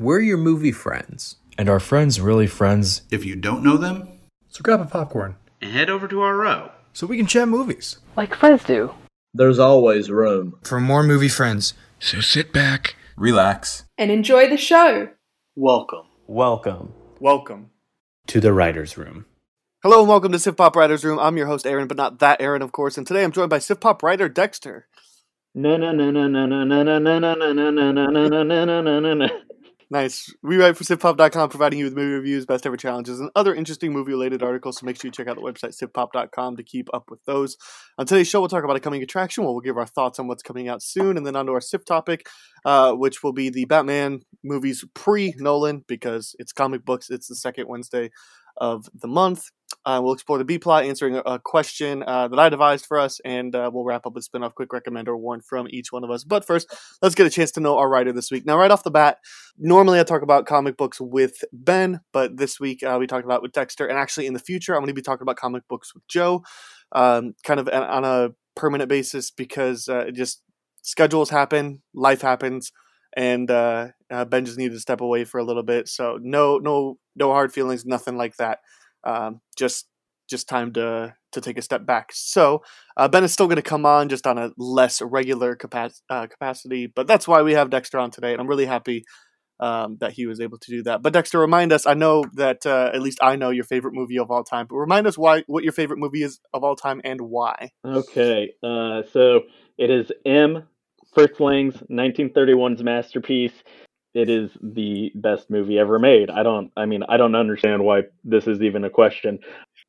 We're 0.00 0.20
your 0.20 0.38
movie 0.38 0.72
friends. 0.72 1.36
And 1.58 1.68
are 1.68 1.78
friends 1.78 2.22
really 2.22 2.46
friends? 2.46 3.02
If 3.10 3.26
you 3.26 3.36
don't 3.36 3.62
know 3.62 3.76
them, 3.76 4.08
So 4.48 4.62
grab 4.62 4.80
a 4.80 4.86
popcorn 4.86 5.36
and 5.60 5.72
head 5.72 5.90
over 5.90 6.08
to 6.08 6.22
our 6.22 6.36
row. 6.36 6.70
so 6.94 7.06
we 7.06 7.18
can 7.18 7.26
chat 7.26 7.48
movies. 7.48 7.98
Like 8.16 8.34
friends 8.34 8.64
do. 8.64 8.94
There's 9.34 9.58
always 9.58 10.10
room. 10.10 10.56
for 10.62 10.80
more 10.80 11.02
movie 11.02 11.28
friends. 11.28 11.74
So 11.98 12.22
sit 12.22 12.50
back, 12.50 12.96
relax. 13.14 13.84
and 13.98 14.10
enjoy 14.10 14.48
the 14.48 14.56
show. 14.56 15.08
Welcome. 15.54 16.06
Welcome 16.26 16.94
Welcome. 17.20 17.68
to 18.28 18.40
the 18.40 18.54
writer's 18.54 18.96
room. 18.96 19.26
Hello 19.82 20.00
and 20.00 20.08
welcome 20.08 20.32
to 20.32 20.38
Sif 20.38 20.56
Pop 20.56 20.76
Writers 20.76 21.04
Room. 21.04 21.18
I'm 21.18 21.36
your 21.36 21.46
host 21.46 21.66
Aaron, 21.66 21.88
but 21.88 21.98
not 21.98 22.20
that 22.20 22.40
Aaron, 22.40 22.62
of 22.62 22.72
course. 22.72 22.96
And 22.96 23.06
today 23.06 23.22
I'm 23.22 23.32
joined 23.32 23.50
by 23.50 23.58
Sif 23.58 23.80
Pop 23.80 24.02
writer 24.02 24.30
Dexter. 24.30 24.88
No, 25.54 25.76
no, 25.76 25.92
no, 25.92 26.10
no, 26.10 26.26
no, 26.28 26.46
no, 26.46 26.64
no, 26.64 26.82
no, 26.82 26.98
no, 26.98 27.18
no, 27.18 27.34
no, 27.34 27.52
no, 27.52 27.72
no, 27.72 27.90
no, 27.92 28.08
no, 28.18 28.42
no, 28.42 28.64
no, 28.64 28.80
no, 28.82 29.00
no, 29.00 29.14
no. 29.14 29.28
Nice. 29.92 30.32
We 30.40 30.56
write 30.56 30.76
for 30.76 30.84
SipPop.com, 30.84 31.48
providing 31.48 31.80
you 31.80 31.84
with 31.84 31.96
movie 31.96 32.14
reviews, 32.14 32.46
best 32.46 32.64
ever 32.64 32.76
challenges, 32.76 33.18
and 33.18 33.28
other 33.34 33.52
interesting 33.52 33.92
movie 33.92 34.12
related 34.12 34.40
articles. 34.40 34.78
So 34.78 34.86
make 34.86 34.94
sure 34.94 35.08
you 35.08 35.12
check 35.12 35.26
out 35.26 35.34
the 35.34 35.42
website 35.42 35.76
SipPop.com, 35.76 36.56
to 36.56 36.62
keep 36.62 36.88
up 36.94 37.10
with 37.10 37.24
those. 37.24 37.56
On 37.98 38.06
today's 38.06 38.28
show, 38.28 38.38
we'll 38.38 38.48
talk 38.48 38.62
about 38.62 38.76
a 38.76 38.80
coming 38.80 39.02
attraction. 39.02 39.42
Where 39.42 39.52
we'll 39.52 39.62
give 39.62 39.76
our 39.76 39.86
thoughts 39.86 40.20
on 40.20 40.28
what's 40.28 40.44
coming 40.44 40.68
out 40.68 40.80
soon, 40.80 41.16
and 41.16 41.26
then 41.26 41.34
on 41.34 41.46
to 41.46 41.52
our 41.52 41.60
SIP 41.60 41.84
topic, 41.84 42.28
uh, 42.64 42.92
which 42.92 43.24
will 43.24 43.32
be 43.32 43.50
the 43.50 43.64
Batman 43.64 44.20
movies 44.44 44.84
pre 44.94 45.34
Nolan 45.38 45.82
because 45.88 46.36
it's 46.38 46.52
comic 46.52 46.84
books. 46.84 47.10
It's 47.10 47.26
the 47.26 47.34
second 47.34 47.66
Wednesday 47.66 48.10
of 48.60 48.88
the 48.94 49.08
month. 49.08 49.44
Uh, 49.86 50.00
we'll 50.02 50.12
explore 50.12 50.36
the 50.36 50.44
B 50.44 50.58
plot, 50.58 50.84
answering 50.84 51.20
a, 51.24 51.38
question 51.38 52.02
uh, 52.06 52.28
that 52.28 52.38
I 52.38 52.48
devised 52.48 52.86
for 52.86 52.98
us, 52.98 53.18
and 53.24 53.54
uh, 53.54 53.70
we'll 53.72 53.84
wrap 53.84 54.04
up 54.04 54.14
with 54.14 54.24
spin 54.24 54.42
off 54.42 54.54
quick 54.54 54.72
recommend 54.72 55.08
or 55.08 55.16
one 55.16 55.40
from 55.40 55.66
each 55.70 55.90
one 55.90 56.04
of 56.04 56.10
us. 56.10 56.22
But 56.22 56.46
first, 56.46 56.72
let's 57.00 57.14
get 57.14 57.26
a 57.26 57.30
chance 57.30 57.50
to 57.52 57.60
know 57.60 57.78
our 57.78 57.88
writer 57.88 58.12
this 58.12 58.30
week. 58.30 58.44
Now, 58.44 58.58
right 58.58 58.70
off 58.70 58.84
the 58.84 58.90
bat, 58.90 59.18
normally 59.56 59.98
I 59.98 60.02
talk 60.02 60.22
about 60.22 60.46
comic 60.46 60.76
books 60.76 61.00
with 61.00 61.44
Ben, 61.52 62.00
but 62.12 62.36
this 62.36 62.60
week 62.60 62.82
uh, 62.82 62.96
we 63.00 63.06
talked 63.06 63.24
about 63.24 63.42
with 63.42 63.52
Dexter, 63.52 63.86
and 63.86 63.98
actually 63.98 64.26
in 64.26 64.34
the 64.34 64.40
future 64.40 64.74
I'm 64.74 64.80
going 64.80 64.88
to 64.88 64.94
be 64.94 65.02
talking 65.02 65.22
about 65.22 65.36
comic 65.36 65.66
books 65.68 65.94
with 65.94 66.06
Joe, 66.08 66.42
um, 66.92 67.34
kind 67.44 67.60
of 67.60 67.68
on- 67.68 67.82
on 67.82 68.04
a 68.04 68.30
permanent 68.56 68.90
basis 68.90 69.30
because 69.30 69.88
uh, 69.88 70.04
it 70.08 70.14
just 70.14 70.42
schedules 70.82 71.30
happen, 71.30 71.80
life 71.94 72.20
happens, 72.20 72.72
and 73.16 73.50
uh, 73.50 73.88
uh, 74.10 74.24
Ben 74.24 74.44
just 74.44 74.58
needed 74.58 74.74
to 74.74 74.80
step 74.80 75.00
away 75.00 75.24
for 75.24 75.38
a 75.38 75.44
little 75.44 75.62
bit. 75.62 75.88
So 75.88 76.18
no, 76.20 76.58
no, 76.58 76.98
no 77.16 77.30
hard 77.30 77.52
feelings, 77.52 77.84
nothing 77.84 78.16
like 78.16 78.36
that. 78.36 78.60
Um, 79.04 79.40
just 79.56 79.86
just 80.28 80.48
time 80.48 80.72
to 80.74 81.14
to 81.32 81.40
take 81.40 81.58
a 81.58 81.62
step 81.62 81.86
back. 81.86 82.10
So 82.12 82.62
uh, 82.96 83.08
Ben 83.08 83.24
is 83.24 83.32
still 83.32 83.46
going 83.46 83.56
to 83.56 83.62
come 83.62 83.86
on, 83.86 84.08
just 84.08 84.26
on 84.26 84.38
a 84.38 84.50
less 84.56 85.00
regular 85.02 85.56
capac- 85.56 86.00
uh, 86.08 86.26
capacity. 86.26 86.86
But 86.86 87.06
that's 87.06 87.28
why 87.28 87.42
we 87.42 87.52
have 87.52 87.70
Dexter 87.70 87.98
on 87.98 88.10
today, 88.10 88.32
and 88.32 88.40
I'm 88.40 88.48
really 88.48 88.66
happy 88.66 89.04
um, 89.60 89.98
that 90.00 90.12
he 90.12 90.26
was 90.26 90.40
able 90.40 90.58
to 90.58 90.70
do 90.70 90.82
that. 90.84 91.02
But 91.02 91.12
Dexter, 91.12 91.38
remind 91.38 91.72
us. 91.72 91.86
I 91.86 91.94
know 91.94 92.24
that 92.34 92.64
uh, 92.64 92.90
at 92.92 93.02
least 93.02 93.18
I 93.22 93.36
know 93.36 93.50
your 93.50 93.64
favorite 93.64 93.94
movie 93.94 94.18
of 94.18 94.30
all 94.30 94.42
time, 94.42 94.66
but 94.68 94.76
remind 94.76 95.06
us 95.06 95.18
why 95.18 95.44
what 95.46 95.64
your 95.64 95.72
favorite 95.72 95.98
movie 95.98 96.22
is 96.22 96.40
of 96.52 96.64
all 96.64 96.76
time 96.76 97.00
and 97.04 97.20
why. 97.20 97.70
Okay, 97.84 98.54
uh, 98.62 99.02
so 99.12 99.42
it 99.78 99.90
is 99.90 100.10
M. 100.24 100.64
Fritz 101.14 101.40
Lang's 101.40 101.76
1931's 101.90 102.82
masterpiece. 102.82 103.52
It 104.12 104.28
is 104.28 104.50
the 104.60 105.12
best 105.14 105.50
movie 105.50 105.78
ever 105.78 105.98
made. 105.98 106.30
I 106.30 106.42
don't. 106.42 106.72
I 106.76 106.86
mean, 106.86 107.04
I 107.08 107.16
don't 107.16 107.36
understand 107.36 107.84
why 107.84 108.02
this 108.24 108.46
is 108.48 108.60
even 108.60 108.84
a 108.84 108.90
question. 108.90 109.38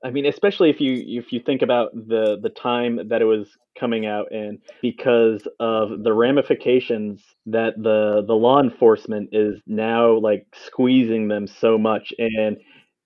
I 0.04 0.12
mean, 0.12 0.26
especially 0.26 0.70
if 0.70 0.80
you 0.80 1.20
if 1.20 1.32
you 1.32 1.40
think 1.40 1.62
about 1.62 1.92
the 1.94 2.40
the 2.42 2.50
time 2.50 3.10
that 3.10 3.22
it 3.22 3.26
was 3.26 3.48
coming 3.80 4.06
out 4.06 4.32
in, 4.32 4.60
because 4.82 5.48
of 5.60 6.04
the 6.04 6.14
ramifications 6.14 7.24
that 7.48 7.74
the 7.78 8.24
the 8.28 8.36
law 8.36 8.62
enforcement 8.62 9.30
is 9.32 9.60
now 9.66 10.18
like 10.20 10.46
squeezing 10.68 11.28
them 11.28 11.48
so 11.48 11.78
much, 11.78 12.14
and 12.18 12.58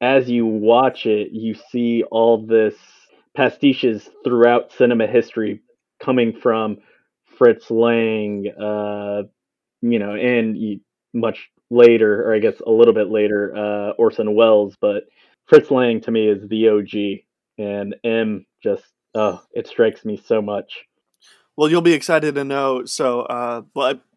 as 0.01 0.29
you 0.29 0.45
watch 0.45 1.05
it, 1.05 1.29
you 1.31 1.55
see 1.71 2.03
all 2.11 2.45
this 2.45 2.75
pastiches 3.37 4.09
throughout 4.23 4.71
cinema 4.73 5.07
history 5.07 5.61
coming 6.01 6.33
from 6.41 6.77
Fritz 7.37 7.69
Lang, 7.71 8.45
uh, 8.59 9.23
you 9.81 9.99
know, 9.99 10.15
and 10.15 10.79
much 11.13 11.49
later, 11.69 12.27
or 12.27 12.35
I 12.35 12.39
guess 12.39 12.59
a 12.65 12.71
little 12.71 12.93
bit 12.93 13.09
later, 13.09 13.55
uh, 13.55 13.91
Orson 13.97 14.35
Welles. 14.35 14.75
But 14.79 15.03
Fritz 15.47 15.71
Lang 15.71 16.01
to 16.01 16.11
me 16.11 16.27
is 16.27 16.47
the 16.47 16.69
OG, 16.69 17.23
and 17.57 17.95
M 18.03 18.45
just 18.63 18.83
oh, 19.13 19.41
it 19.53 19.67
strikes 19.67 20.05
me 20.05 20.21
so 20.23 20.41
much. 20.41 20.85
Well, 21.57 21.69
you'll 21.69 21.81
be 21.81 21.93
excited 21.93 22.35
to 22.35 22.43
know. 22.43 22.83
So, 22.85 23.21
uh, 23.21 23.61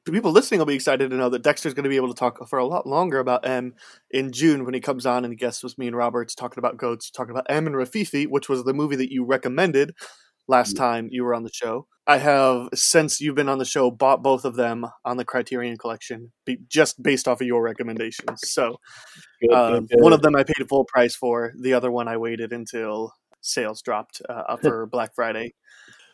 the 0.09 0.13
people 0.13 0.33
listening 0.33 0.59
will 0.59 0.67
be 0.67 0.75
excited 0.75 1.11
to 1.11 1.17
know 1.17 1.29
that 1.29 1.43
Dexter's 1.43 1.75
going 1.75 1.85
to 1.85 1.91
be 1.91 1.97
able 1.97 2.09
to 2.09 2.19
talk 2.19 2.49
for 2.49 2.59
a 2.59 2.67
lot 2.67 2.87
longer 2.87 3.19
about 3.19 3.47
M 3.47 3.75
in 4.11 4.33
June 4.33 4.65
when 4.65 4.73
he 4.73 4.81
comes 4.81 5.05
on 5.05 5.25
and 5.25 5.39
guests 5.39 5.63
with 5.63 5.77
me 5.77 5.87
and 5.87 5.95
Roberts 5.95 6.35
talking 6.35 6.59
about 6.59 6.79
goats, 6.79 7.11
talking 7.11 7.31
about 7.31 7.47
M 7.49 7.67
and 7.67 7.77
Rififi, 7.77 8.27
which 8.27 8.49
was 8.49 8.65
the 8.65 8.73
movie 8.73 8.97
that 8.97 9.13
you 9.13 9.25
recommended 9.25 9.95
last 10.49 10.77
time 10.77 11.09
you 11.11 11.23
were 11.25 11.35
on 11.35 11.45
the 11.45 11.53
show. 11.53 11.87
I 12.07 12.17
have 12.17 12.71
since 12.75 13.21
you've 13.21 13.35
been 13.35 13.51
on 13.51 13.59
the 13.59 13.67
show 13.67 13.91
bought 13.91 14.23
both 14.23 14.47
of 14.47 14.57
them 14.57 14.87
on 15.05 15.19
the 15.19 15.27
Criterion 15.27 15.77
Collection, 15.77 16.33
be, 16.47 16.59
just 16.67 17.03
based 17.03 17.29
off 17.29 17.43
of 17.43 17.47
your 17.47 17.63
recommendations. 17.63 18.41
So, 18.49 18.81
um, 19.53 19.87
one 19.99 20.15
of 20.15 20.23
them 20.23 20.35
I 20.35 20.43
paid 20.43 20.67
full 20.69 20.87
price 20.87 21.15
for. 21.15 21.53
The 21.61 21.75
other 21.75 21.91
one 21.91 22.09
I 22.09 22.17
waited 22.17 22.51
until 22.51 23.13
sales 23.43 23.83
dropped 23.83 24.23
uh, 24.27 24.57
for 24.63 24.87
Black 24.87 25.15
Friday. 25.15 25.53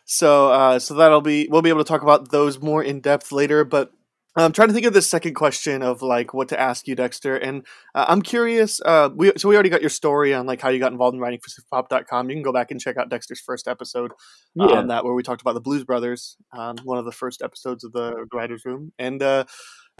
So, 0.03 0.51
uh, 0.51 0.79
so 0.79 0.95
that'll 0.95 1.21
be 1.21 1.47
we'll 1.49 1.61
be 1.61 1.69
able 1.69 1.83
to 1.83 1.87
talk 1.87 2.03
about 2.03 2.29
those 2.29 2.61
more 2.61 2.83
in 2.83 2.99
depth 2.99 3.31
later. 3.31 3.63
But 3.63 3.91
I'm 4.37 4.51
trying 4.51 4.67
to 4.67 4.73
think 4.73 4.85
of 4.85 4.93
the 4.93 5.01
second 5.01 5.33
question 5.33 5.81
of 5.81 6.01
like 6.01 6.33
what 6.33 6.49
to 6.49 6.59
ask 6.59 6.87
you, 6.87 6.95
Dexter. 6.95 7.37
And 7.37 7.65
uh, 7.93 8.05
I'm 8.07 8.21
curious. 8.21 8.81
Uh, 8.83 9.09
we 9.15 9.31
so 9.37 9.47
we 9.47 9.55
already 9.55 9.69
got 9.69 9.81
your 9.81 9.89
story 9.89 10.33
on 10.33 10.45
like 10.45 10.59
how 10.61 10.69
you 10.69 10.79
got 10.79 10.91
involved 10.91 11.15
in 11.15 11.21
writing 11.21 11.39
for 11.39 11.49
Pop.com. 11.71 12.29
You 12.29 12.35
can 12.35 12.43
go 12.43 12.51
back 12.51 12.69
and 12.71 12.79
check 12.79 12.97
out 12.97 13.09
Dexter's 13.09 13.39
first 13.39 13.67
episode 13.67 14.11
uh, 14.59 14.67
Yeah. 14.69 14.77
on 14.79 14.87
that, 14.87 15.05
where 15.05 15.13
we 15.13 15.23
talked 15.23 15.41
about 15.41 15.53
the 15.53 15.61
Blues 15.61 15.85
Brothers, 15.85 16.35
um, 16.57 16.75
one 16.83 16.97
of 16.97 17.05
the 17.05 17.13
first 17.13 17.41
episodes 17.41 17.83
of 17.85 17.93
the 17.93 18.25
Writers 18.33 18.63
Room. 18.65 18.91
And 18.99 19.23
uh, 19.23 19.45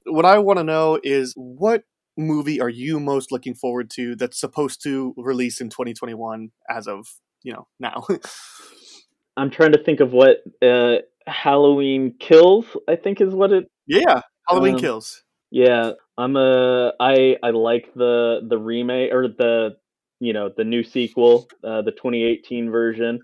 what 0.05 0.25
I 0.25 0.39
want 0.39 0.59
to 0.59 0.63
know 0.63 0.99
is 1.01 1.33
what 1.37 1.83
movie 2.17 2.59
are 2.59 2.69
you 2.69 2.99
most 2.99 3.31
looking 3.31 3.53
forward 3.55 3.89
to 3.91 4.15
that's 4.15 4.39
supposed 4.39 4.81
to 4.83 5.13
release 5.17 5.59
in 5.61 5.69
2021 5.69 6.49
as 6.69 6.87
of 6.87 7.07
you 7.43 7.53
know 7.53 7.67
now? 7.79 8.05
I'm 9.37 9.49
trying 9.49 9.73
to 9.73 9.83
think 9.83 9.99
of 9.99 10.11
what 10.13 10.37
uh, 10.61 10.97
Halloween 11.27 12.15
Kills. 12.19 12.65
I 12.87 12.95
think 12.95 13.19
is 13.21 13.33
what 13.33 13.51
it 13.51 13.69
yeah, 13.87 14.21
Halloween 14.47 14.75
Um, 14.75 14.81
Kills. 14.81 15.23
Yeah, 15.51 15.91
I'm 16.17 16.35
a 16.35 16.93
I 16.99 17.37
I 17.43 17.51
like 17.51 17.93
the 17.95 18.41
the 18.47 18.57
remake 18.57 19.13
or 19.13 19.27
the 19.27 19.77
you 20.19 20.33
know 20.33 20.49
the 20.55 20.63
new 20.63 20.83
sequel, 20.83 21.47
uh, 21.63 21.81
the 21.81 21.91
2018 21.91 22.69
version. 22.71 23.19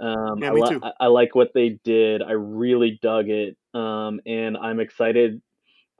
Um, 0.00 0.42
Yeah, 0.42 0.50
I, 0.50 0.52
me 0.54 0.62
li- 0.62 0.68
too. 0.70 0.80
I- 0.82 0.92
I 1.00 1.06
like 1.06 1.34
what 1.34 1.52
they 1.54 1.78
did. 1.84 2.22
I 2.22 2.32
really 2.32 2.98
dug 3.02 3.28
it, 3.28 3.56
um, 3.74 4.20
and 4.26 4.56
I'm 4.56 4.80
excited 4.80 5.40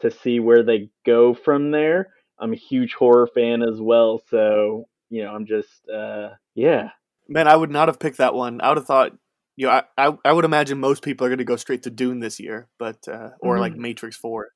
to 0.01 0.11
see 0.11 0.41
where 0.41 0.63
they 0.63 0.91
go 1.07 1.35
from 1.35 1.71
there. 1.71 2.13
I'm 2.39 2.53
a 2.53 2.57
huge 2.57 2.93
horror 2.95 3.27
fan 3.27 3.63
as 3.63 3.81
well, 3.81 4.21
so 4.29 4.89
you 5.09 5.25
know 5.25 5.31
I'm 5.35 5.47
just 5.47 5.89
uh, 5.89 6.31
yeah. 6.55 6.91
Man, 7.29 7.49
I 7.49 7.57
would 7.57 7.71
not 7.71 7.89
have 7.89 7.99
picked 7.99 8.19
that 8.19 8.35
one. 8.35 8.61
I 8.61 8.69
would 8.69 8.77
have 8.77 8.87
thought, 8.87 9.13
you 9.57 9.67
know, 9.67 9.73
I, 9.73 9.83
I, 10.09 10.17
I 10.25 10.33
would 10.33 10.45
imagine 10.45 10.79
most 10.79 11.03
people 11.03 11.27
are 11.27 11.31
going 11.31 11.39
to 11.39 11.45
go 11.45 11.57
straight 11.57 11.83
to 11.85 11.91
Dune 11.91 12.21
this 12.21 12.39
year, 12.39 12.69
but 12.79 13.09
uh, 13.09 13.31
or 13.41 13.59
like 13.59 13.75
Matrix 13.75 14.17
Four. 14.17 14.49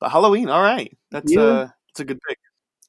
But 0.00 0.10
Halloween, 0.10 0.48
all 0.48 0.62
right, 0.62 0.96
that's 1.10 1.32
Yeah. 1.32 1.42
uh, 1.42 1.68
that's 1.88 2.00
a 2.00 2.04
good 2.04 2.18
pick. 2.28 2.38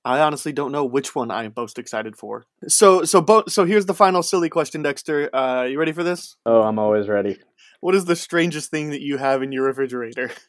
I 0.05 0.19
honestly 0.19 0.51
don't 0.51 0.73
know 0.73 0.83
which 0.83 1.15
one 1.15 1.31
I 1.31 1.45
am 1.45 1.53
most 1.55 1.79
excited 1.79 2.17
for. 2.17 2.45
So 2.67 3.03
so 3.05 3.21
bo- 3.21 3.45
so 3.47 3.63
here's 3.65 3.85
the 3.85 3.93
final 3.93 4.21
silly 4.21 4.49
question, 4.49 4.81
Dexter. 4.81 5.33
Uh, 5.33 5.63
you 5.63 5.79
ready 5.79 5.93
for 5.93 6.03
this? 6.03 6.35
Oh, 6.45 6.61
I'm 6.63 6.77
always 6.79 7.07
ready. 7.07 7.39
What 7.79 7.95
is 7.95 8.05
the 8.05 8.15
strangest 8.15 8.69
thing 8.69 8.89
that 8.89 9.01
you 9.01 9.17
have 9.17 9.41
in 9.43 9.51
your 9.51 9.65
refrigerator? 9.65 10.31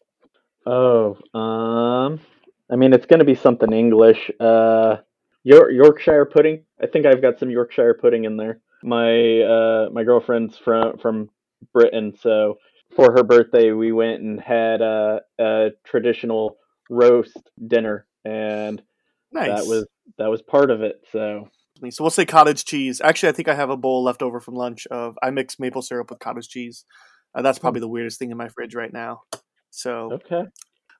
Oh, 0.66 1.18
um, 1.38 2.20
I 2.72 2.76
mean, 2.76 2.94
it's 2.94 3.04
going 3.04 3.18
to 3.18 3.26
be 3.26 3.34
something 3.34 3.70
English. 3.70 4.30
Uh, 4.40 4.96
York, 5.42 5.70
Yorkshire 5.72 6.24
pudding. 6.24 6.64
I 6.82 6.86
think 6.86 7.04
I've 7.04 7.20
got 7.20 7.38
some 7.38 7.50
Yorkshire 7.50 7.98
pudding 8.00 8.24
in 8.24 8.38
there. 8.38 8.60
My 8.84 9.40
uh, 9.40 9.88
my 9.90 10.04
girlfriend's 10.04 10.56
from 10.56 10.98
from 10.98 11.30
Britain, 11.72 12.14
so 12.20 12.58
for 12.94 13.12
her 13.12 13.24
birthday, 13.24 13.72
we 13.72 13.90
went 13.90 14.20
and 14.22 14.40
had 14.40 14.80
a, 14.80 15.22
a 15.40 15.70
traditional 15.84 16.58
roast 16.90 17.50
dinner 17.66 18.06
and 18.24 18.82
nice. 19.32 19.48
that 19.48 19.66
was 19.66 19.86
that 20.18 20.30
was 20.30 20.42
part 20.42 20.70
of 20.70 20.82
it. 20.82 21.00
So 21.12 21.48
so 21.90 22.04
we'll 22.04 22.10
say 22.10 22.24
cottage 22.24 22.64
cheese. 22.64 23.00
Actually, 23.02 23.30
I 23.30 23.32
think 23.32 23.48
I 23.48 23.54
have 23.54 23.70
a 23.70 23.76
bowl 23.76 24.02
left 24.02 24.22
over 24.22 24.40
from 24.40 24.54
lunch 24.54 24.86
of 24.90 25.18
I 25.22 25.30
mix 25.30 25.58
maple 25.58 25.82
syrup 25.82 26.10
with 26.10 26.18
cottage 26.18 26.48
cheese. 26.48 26.84
Uh, 27.34 27.42
that's 27.42 27.58
probably 27.58 27.80
the 27.80 27.88
weirdest 27.88 28.18
thing 28.18 28.30
in 28.30 28.36
my 28.36 28.48
fridge 28.48 28.74
right 28.74 28.92
now. 28.92 29.22
So 29.70 30.12
okay. 30.12 30.44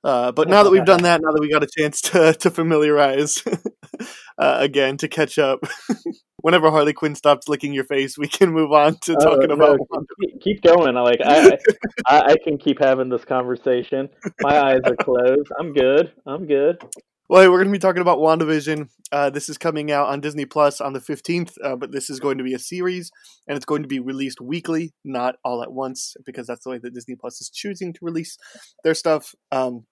Uh, 0.03 0.33
but 0.33 0.49
now 0.49 0.63
that 0.63 0.71
we've 0.71 0.85
done 0.85 1.03
that, 1.03 1.23
now 1.23 1.33
that 1.33 1.41
we 1.41 1.51
got 1.51 1.63
a 1.63 1.69
chance 1.79 2.01
to 2.03 2.35
to 2.35 2.51
familiarize 2.51 3.43
uh, 4.39 4.57
again 4.59 4.97
to 4.99 5.09
catch 5.09 5.39
up, 5.39 5.61
whenever 6.45 6.71
Harley 6.71 6.93
Quinn 6.93 7.15
stops 7.15 7.49
licking 7.49 7.73
your 7.73 7.85
face, 7.85 8.19
we 8.19 8.29
can 8.29 8.53
move 8.53 8.71
on 8.71 8.99
to 8.99 9.15
talking 9.15 9.49
no, 9.49 9.55
about. 9.55 9.79
Keep, 10.21 10.41
keep 10.43 10.63
going. 10.63 10.95
I 10.95 11.01
like 11.01 11.21
I, 11.25 11.59
I 12.07 12.21
I 12.33 12.37
can 12.45 12.59
keep 12.59 12.79
having 12.79 13.09
this 13.09 13.25
conversation. 13.25 14.11
My 14.43 14.61
eyes 14.61 14.81
are 14.85 14.97
closed. 14.97 15.51
I'm 15.59 15.73
good. 15.73 16.13
I'm 16.27 16.47
good. 16.47 16.83
Well, 17.31 17.41
hey, 17.41 17.49
we're 17.49 17.57
going 17.57 17.69
to 17.69 17.73
be 17.73 17.79
talking 17.79 18.03
about 18.03 18.19
WandaVision. 18.19 18.91
Uh, 19.11 19.31
this 19.31 19.49
is 19.49 19.57
coming 19.57 19.91
out 19.91 20.09
on 20.09 20.21
Disney 20.21 20.45
Plus 20.45 20.83
on 20.83 20.93
the 20.93 21.01
15th, 21.01 21.55
uh, 21.65 21.75
but 21.77 21.91
this 21.91 22.11
is 22.11 22.21
going 22.21 22.37
to 22.37 22.45
be 22.45 22.53
a 22.53 22.59
series, 22.59 23.11
and 23.49 23.57
it's 23.57 23.65
going 23.65 23.81
to 23.81 23.89
be 23.89 23.99
released 23.99 24.43
weekly, 24.43 24.93
not 25.07 25.37
all 25.43 25.63
at 25.63 25.73
once, 25.73 26.15
because 26.27 26.47
that's 26.47 26.65
the 26.65 26.71
way 26.71 26.77
that 26.77 26.93
Disney 26.93 27.17
Plus 27.17 27.41
is 27.41 27.49
choosing 27.49 27.95
to 27.95 28.01
release 28.03 28.37
their 28.85 28.93
stuff. 28.93 29.35
Um, 29.51 29.87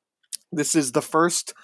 this 0.53 0.75
is 0.75 0.93
the 0.93 1.01
first 1.01 1.55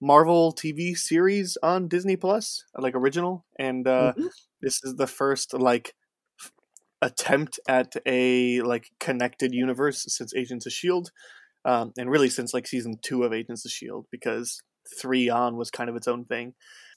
Marvel 0.00 0.54
TV 0.54 0.96
series 0.96 1.56
on 1.62 1.88
Disney 1.88 2.16
Plus, 2.16 2.64
like 2.76 2.94
original, 2.94 3.44
and 3.58 3.86
uh, 3.86 4.12
mm-hmm. 4.16 4.26
this 4.60 4.80
is 4.84 4.96
the 4.96 5.06
first 5.06 5.54
like 5.54 5.94
attempt 7.02 7.60
at 7.68 7.94
a 8.06 8.60
like 8.62 8.90
connected 9.00 9.52
universe 9.52 10.04
since 10.08 10.34
Agents 10.34 10.66
of 10.66 10.72
Shield, 10.72 11.10
um, 11.64 11.92
and 11.96 12.10
really 12.10 12.30
since 12.30 12.54
like 12.54 12.66
season 12.66 12.98
two 13.02 13.24
of 13.24 13.32
Agents 13.32 13.64
of 13.64 13.72
Shield, 13.72 14.06
because 14.10 14.60
three 15.00 15.28
on 15.28 15.56
was 15.56 15.70
kind 15.70 15.90
of 15.90 15.96
its 15.96 16.08
own 16.08 16.24
thing. 16.24 16.54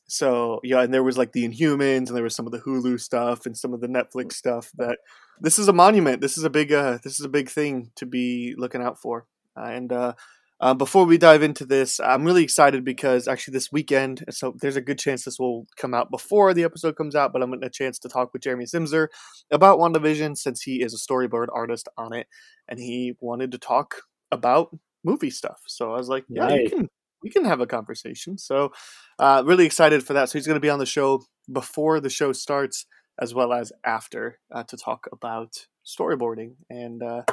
So 0.08 0.60
yeah, 0.64 0.82
and 0.82 0.94
there 0.94 1.04
was 1.04 1.18
like 1.18 1.32
the 1.32 1.48
Inhumans, 1.48 2.08
and 2.08 2.16
there 2.16 2.24
was 2.24 2.36
some 2.36 2.46
of 2.46 2.52
the 2.52 2.60
Hulu 2.60 3.00
stuff 3.00 3.46
and 3.46 3.58
some 3.58 3.74
of 3.74 3.82
the 3.82 3.88
Netflix 3.88 4.34
stuff. 4.34 4.70
That 4.78 4.98
this 5.40 5.58
is 5.58 5.68
a 5.68 5.74
monument. 5.74 6.22
This 6.22 6.38
is 6.38 6.44
a 6.44 6.50
big. 6.50 6.72
Uh, 6.72 7.00
this 7.04 7.20
is 7.20 7.26
a 7.26 7.30
big 7.30 7.50
thing 7.50 7.92
to 7.96 8.06
be 8.06 8.54
looking 8.58 8.82
out 8.82 9.00
for. 9.00 9.26
Uh, 9.58 9.66
and 9.66 9.92
uh, 9.92 10.14
uh, 10.62 10.76
before 10.76 11.06
we 11.06 11.18
dive 11.18 11.42
into 11.42 11.66
this, 11.66 12.00
I'm 12.00 12.24
really 12.24 12.44
excited 12.44 12.86
because 12.86 13.28
actually 13.28 13.54
this 13.54 13.72
weekend, 13.72 14.24
so 14.30 14.56
there's 14.62 14.76
a 14.76 14.82
good 14.82 15.00
chance 15.00 15.26
this 15.26 15.40
will 15.40 15.66
come 15.76 15.94
out 15.94 16.12
before 16.12 16.54
the 16.54 16.64
episode 16.64 16.96
comes 16.96 17.16
out, 17.16 17.34
but 17.34 17.42
I'm 17.42 17.50
getting 17.50 17.66
a 17.66 17.70
chance 17.70 17.98
to 18.00 18.10
talk 18.10 18.32
with 18.32 18.44
Jeremy 18.44 18.66
Simser 18.66 19.08
about 19.52 19.80
WandaVision 19.80 20.38
since 20.38 20.62
he 20.62 20.84
is 20.84 20.94
a 20.94 20.98
storyboard 20.98 21.48
artist 21.52 21.90
on 21.98 22.14
it, 22.14 22.28
and 22.70 22.80
he 22.80 23.16
wanted 23.20 23.52
to 23.54 23.58
talk 23.58 24.04
about 24.32 24.70
movie 25.04 25.32
stuff. 25.32 25.62
So 25.66 25.94
I 25.94 25.98
was 25.98 26.10
like, 26.10 26.26
yeah, 26.30 26.54
you 26.54 26.70
can 26.70 26.90
we 27.24 27.30
can 27.30 27.46
have 27.46 27.60
a 27.60 27.68
conversation. 27.68 28.38
So, 28.38 28.72
uh, 29.20 29.44
really 29.46 29.66
excited 29.66 30.04
for 30.04 30.14
that. 30.14 30.30
So 30.30 30.38
he's 30.38 30.48
going 30.48 30.56
to 30.56 30.60
be 30.62 30.70
on 30.70 30.80
the 30.80 30.86
show 30.86 31.24
before 31.52 32.00
the 32.00 32.10
show 32.10 32.34
starts, 32.34 32.86
as 33.20 33.34
well 33.34 33.54
as 33.54 33.72
after, 33.86 34.40
uh, 34.54 34.64
to 34.64 34.78
talk 34.78 35.08
about 35.12 35.68
storyboarding. 35.86 36.54
And 36.70 37.02
uh, 37.04 37.24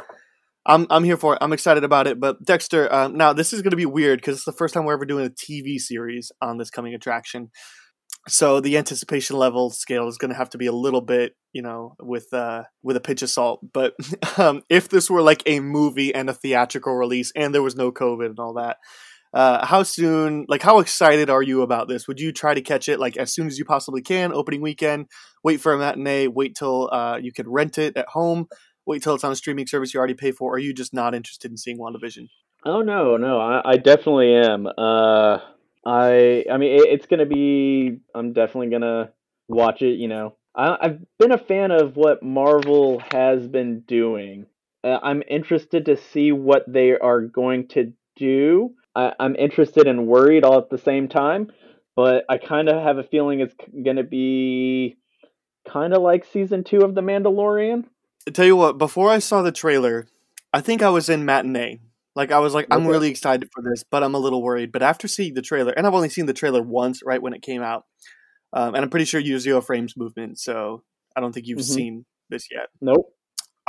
I'm 0.69 0.87
I'm 0.91 1.03
here 1.03 1.17
for 1.17 1.35
it. 1.35 1.39
I'm 1.41 1.53
excited 1.53 1.83
about 1.83 2.07
it. 2.07 2.21
But 2.21 2.45
Dexter, 2.45 2.93
um, 2.93 3.17
now 3.17 3.33
this 3.33 3.53
is 3.53 3.63
going 3.63 3.71
to 3.71 3.77
be 3.77 3.87
weird 3.87 4.21
because 4.21 4.37
it's 4.37 4.45
the 4.45 4.53
first 4.53 4.75
time 4.75 4.85
we're 4.85 4.93
ever 4.93 5.07
doing 5.07 5.27
a 5.27 5.31
TV 5.31 5.79
series 5.79 6.31
on 6.43 6.59
this 6.59 6.71
coming 6.71 6.95
attraction. 6.95 7.51
So 8.29 8.61
the 8.61 8.77
anticipation 8.77 9.37
level 9.37 9.71
scale 9.71 10.07
is 10.09 10.19
going 10.19 10.31
to 10.31 10.37
have 10.37 10.51
to 10.51 10.59
be 10.59 10.67
a 10.67 10.73
little 10.73 11.01
bit, 11.01 11.33
you 11.55 11.63
know, 11.63 11.95
with 11.99 12.27
uh, 12.35 12.65
with 12.83 12.97
a 12.97 13.01
pinch 13.01 13.23
of 13.23 13.31
salt. 13.31 13.61
But 13.73 13.95
um, 14.39 14.63
if 14.69 14.91
this 14.91 15.11
were 15.11 15.23
like 15.23 15.43
a 15.47 15.61
movie 15.61 16.15
and 16.15 16.29
a 16.29 16.35
theatrical 16.35 16.95
release, 16.95 17.33
and 17.35 17.55
there 17.55 17.63
was 17.63 17.77
no 17.77 17.91
COVID 17.91 18.27
and 18.27 18.39
all 18.39 18.55
that, 18.55 18.77
uh, 19.35 19.65
how 19.67 19.83
soon, 19.83 20.47
like, 20.49 20.63
how 20.63 20.79
excited 20.79 21.29
are 21.29 21.43
you 21.43 21.63
about 21.63 21.89
this? 21.89 22.09
Would 22.09 22.21
you 22.21 22.33
try 22.33 22.55
to 22.55 22.63
catch 22.63 22.89
it 22.89 22.99
like 22.99 23.17
as 23.17 23.33
soon 23.33 23.47
as 23.47 23.59
you 23.59 23.65
possibly 23.65 24.01
can, 24.01 24.33
opening 24.33 24.63
weekend? 24.63 25.07
Wait 25.45 25.61
for 25.61 25.73
a 25.73 25.79
matinee. 25.79 26.29
Wait 26.29 26.55
till 26.55 26.89
uh, 26.93 27.19
you 27.21 27.33
could 27.33 27.47
rent 27.47 27.79
it 27.79 27.97
at 27.97 28.09
home. 28.09 28.47
Wait 28.89 29.03
till 29.03 29.15
it's 29.15 29.25
on 29.25 29.31
a 29.31 29.37
streaming 29.37 29.67
service 29.67 29.95
you 29.95 29.99
already 29.99 30.15
pay 30.15 30.33
for. 30.33 30.53
Or 30.53 30.57
are 30.57 30.59
you 30.59 30.73
just 30.73 30.93
not 30.93 31.15
interested 31.15 31.51
in 31.51 31.57
seeing 31.57 31.79
WandaVision? 31.79 32.29
Oh 32.65 32.83
no, 32.83 33.17
no, 33.17 33.39
I, 33.39 33.63
I 33.65 33.77
definitely 33.77 34.35
am. 34.35 34.67
Uh, 34.67 35.39
I, 35.87 36.45
I 36.51 36.57
mean, 36.57 36.81
it, 36.81 36.89
it's 36.89 37.07
gonna 37.07 37.27
be. 37.27 38.01
I'm 38.15 38.33
definitely 38.33 38.71
gonna 38.71 39.11
watch 39.47 39.83
it. 39.83 39.99
You 39.99 40.09
know, 40.09 40.37
I, 40.57 40.77
I've 40.81 40.99
been 41.21 41.33
a 41.33 41.39
fan 41.39 41.71
of 41.71 41.95
what 41.97 42.25
Marvel 42.25 43.01
has 43.13 43.47
been 43.47 43.81
doing. 43.87 44.47
Uh, 44.83 44.99
I'm 45.03 45.23
interested 45.29 45.87
to 45.87 45.97
see 45.97 46.33
what 46.33 46.65
they 46.67 46.93
are 46.93 47.21
going 47.21 47.69
to 47.69 47.93
do 48.17 48.75
I, 48.99 49.13
I'm 49.21 49.37
interested 49.37 49.87
and 49.87 50.07
worried 50.07 50.45
all 50.45 50.59
at 50.59 50.71
the 50.71 50.79
same 50.79 51.09
time, 51.09 51.53
but 51.95 52.25
I 52.29 52.39
kind 52.39 52.69
of 52.69 52.83
have 52.83 52.99
a 52.99 53.05
feeling 53.05 53.41
it's 53.41 53.55
going 53.85 53.97
to 53.97 54.03
be 54.03 54.99
kind 55.69 55.95
of 55.95 56.03
like 56.03 56.25
season 56.25 56.65
two 56.65 56.81
of 56.81 56.95
The 56.95 57.01
Mandalorian. 57.01 57.85
I 58.29 58.31
tell 58.31 58.45
you 58.45 58.57
what, 58.57 58.77
before 58.77 59.09
I 59.09 59.21
saw 59.21 59.41
the 59.41 59.51
trailer, 59.51 60.07
I 60.53 60.61
think 60.61 60.83
I 60.83 60.91
was 60.91 61.09
in 61.09 61.25
matinee. 61.25 61.81
Like 62.15 62.31
I 62.31 62.41
was 62.41 62.53
like, 62.53 62.67
I'm 62.71 62.87
really 62.87 63.09
excited 63.09 63.49
for 63.55 63.63
this, 63.63 63.85
but 63.91 64.03
I'm 64.03 64.15
a 64.15 64.19
little 64.19 64.43
worried. 64.43 64.71
But 64.71 64.83
after 64.83 65.09
seeing 65.09 65.33
the 65.33 65.41
trailer, 65.41 65.73
and 65.73 65.87
I've 65.87 65.95
only 65.95 66.11
seen 66.11 66.27
the 66.27 66.35
trailer 66.35 66.61
once, 66.61 67.01
right 67.03 67.23
when 67.23 67.33
it 67.33 67.41
came 67.41 67.63
out, 67.63 67.85
um, 68.53 68.75
and 68.75 68.85
I'm 68.85 68.91
pretty 68.91 69.07
sure 69.07 69.19
you 69.19 69.39
zero 69.39 69.63
frames 69.63 69.97
movement, 69.97 70.39
so 70.39 70.83
I 71.17 71.21
don't 71.21 71.33
think 71.33 71.47
you've 71.47 71.61
mm-hmm. 71.61 71.75
seen 71.75 72.05
this 72.29 72.49
yet. 72.51 72.67
Nope. 72.83 73.15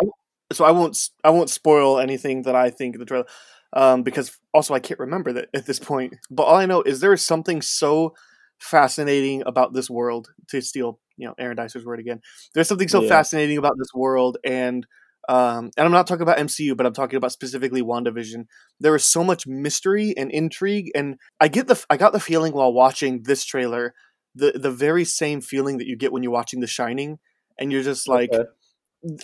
I, 0.01 0.05
so 0.51 0.65
I 0.65 0.71
won't 0.71 0.99
I 1.23 1.29
won't 1.29 1.49
spoil 1.49 1.99
anything 1.99 2.41
that 2.41 2.55
I 2.55 2.69
think 2.69 2.95
of 2.95 2.99
the 2.99 3.05
trailer 3.05 3.27
um, 3.71 4.03
because 4.03 4.37
also 4.53 4.73
I 4.73 4.79
can't 4.79 4.99
remember 4.99 5.31
that 5.33 5.47
at 5.53 5.67
this 5.67 5.79
point. 5.79 6.15
But 6.29 6.43
all 6.43 6.55
I 6.55 6.65
know 6.65 6.81
is 6.81 6.99
there 6.99 7.13
is 7.13 7.25
something 7.25 7.61
so 7.61 8.13
fascinating 8.59 9.43
about 9.45 9.73
this 9.73 9.89
world. 9.89 10.29
To 10.49 10.61
steal, 10.61 10.99
you 11.17 11.27
know, 11.27 11.35
Aaron 11.37 11.57
Dicer's 11.57 11.85
word 11.85 11.99
again, 11.99 12.21
there's 12.53 12.67
something 12.67 12.87
so 12.87 13.01
yeah. 13.01 13.09
fascinating 13.09 13.57
about 13.57 13.73
this 13.77 13.93
world, 13.93 14.37
and 14.43 14.85
um, 15.27 15.71
and 15.77 15.85
I'm 15.85 15.91
not 15.91 16.07
talking 16.07 16.23
about 16.23 16.37
MCU, 16.37 16.75
but 16.75 16.85
I'm 16.85 16.93
talking 16.93 17.17
about 17.17 17.31
specifically 17.31 17.81
WandaVision. 17.81 18.45
There 18.79 18.95
is 18.95 19.03
so 19.03 19.23
much 19.23 19.45
mystery 19.45 20.13
and 20.17 20.31
intrigue, 20.31 20.91
and 20.95 21.17
I 21.39 21.47
get 21.47 21.67
the 21.67 21.83
I 21.89 21.97
got 21.97 22.13
the 22.13 22.19
feeling 22.19 22.53
while 22.53 22.73
watching 22.73 23.23
this 23.23 23.45
trailer, 23.45 23.93
the 24.35 24.53
the 24.53 24.71
very 24.71 25.05
same 25.05 25.41
feeling 25.41 25.77
that 25.77 25.87
you 25.87 25.95
get 25.95 26.11
when 26.11 26.23
you're 26.23 26.31
watching 26.31 26.59
The 26.59 26.67
Shining, 26.67 27.19
and 27.57 27.71
you're 27.71 27.83
just 27.83 28.07
like. 28.07 28.31
Okay. 28.33 28.49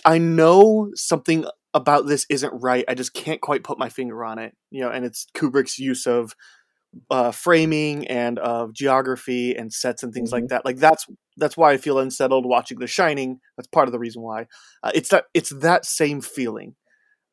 I 0.06 0.16
know 0.16 0.90
something 0.94 1.44
about 1.74 2.06
this 2.06 2.24
isn't 2.30 2.62
right. 2.62 2.86
I 2.88 2.94
just 2.94 3.12
can't 3.12 3.42
quite 3.42 3.62
put 3.62 3.78
my 3.78 3.90
finger 3.90 4.24
on 4.24 4.38
it. 4.38 4.56
You 4.70 4.80
know, 4.80 4.88
and 4.88 5.04
it's 5.04 5.26
Kubrick's 5.34 5.78
use 5.78 6.06
of 6.06 6.34
uh, 7.10 7.30
framing 7.30 8.06
and 8.06 8.38
of 8.38 8.72
geography 8.72 9.54
and 9.54 9.72
sets 9.72 10.02
and 10.02 10.12
things 10.12 10.30
mm-hmm. 10.30 10.42
like 10.42 10.48
that. 10.48 10.64
Like 10.64 10.76
that's 10.76 11.06
that's 11.36 11.56
why 11.56 11.72
I 11.72 11.76
feel 11.76 11.98
unsettled 11.98 12.46
watching 12.46 12.78
The 12.78 12.86
Shining. 12.86 13.40
That's 13.56 13.68
part 13.68 13.88
of 13.88 13.92
the 13.92 13.98
reason 13.98 14.22
why. 14.22 14.46
Uh, 14.82 14.92
it's 14.94 15.10
that 15.10 15.24
it's 15.34 15.50
that 15.50 15.84
same 15.84 16.20
feeling 16.20 16.74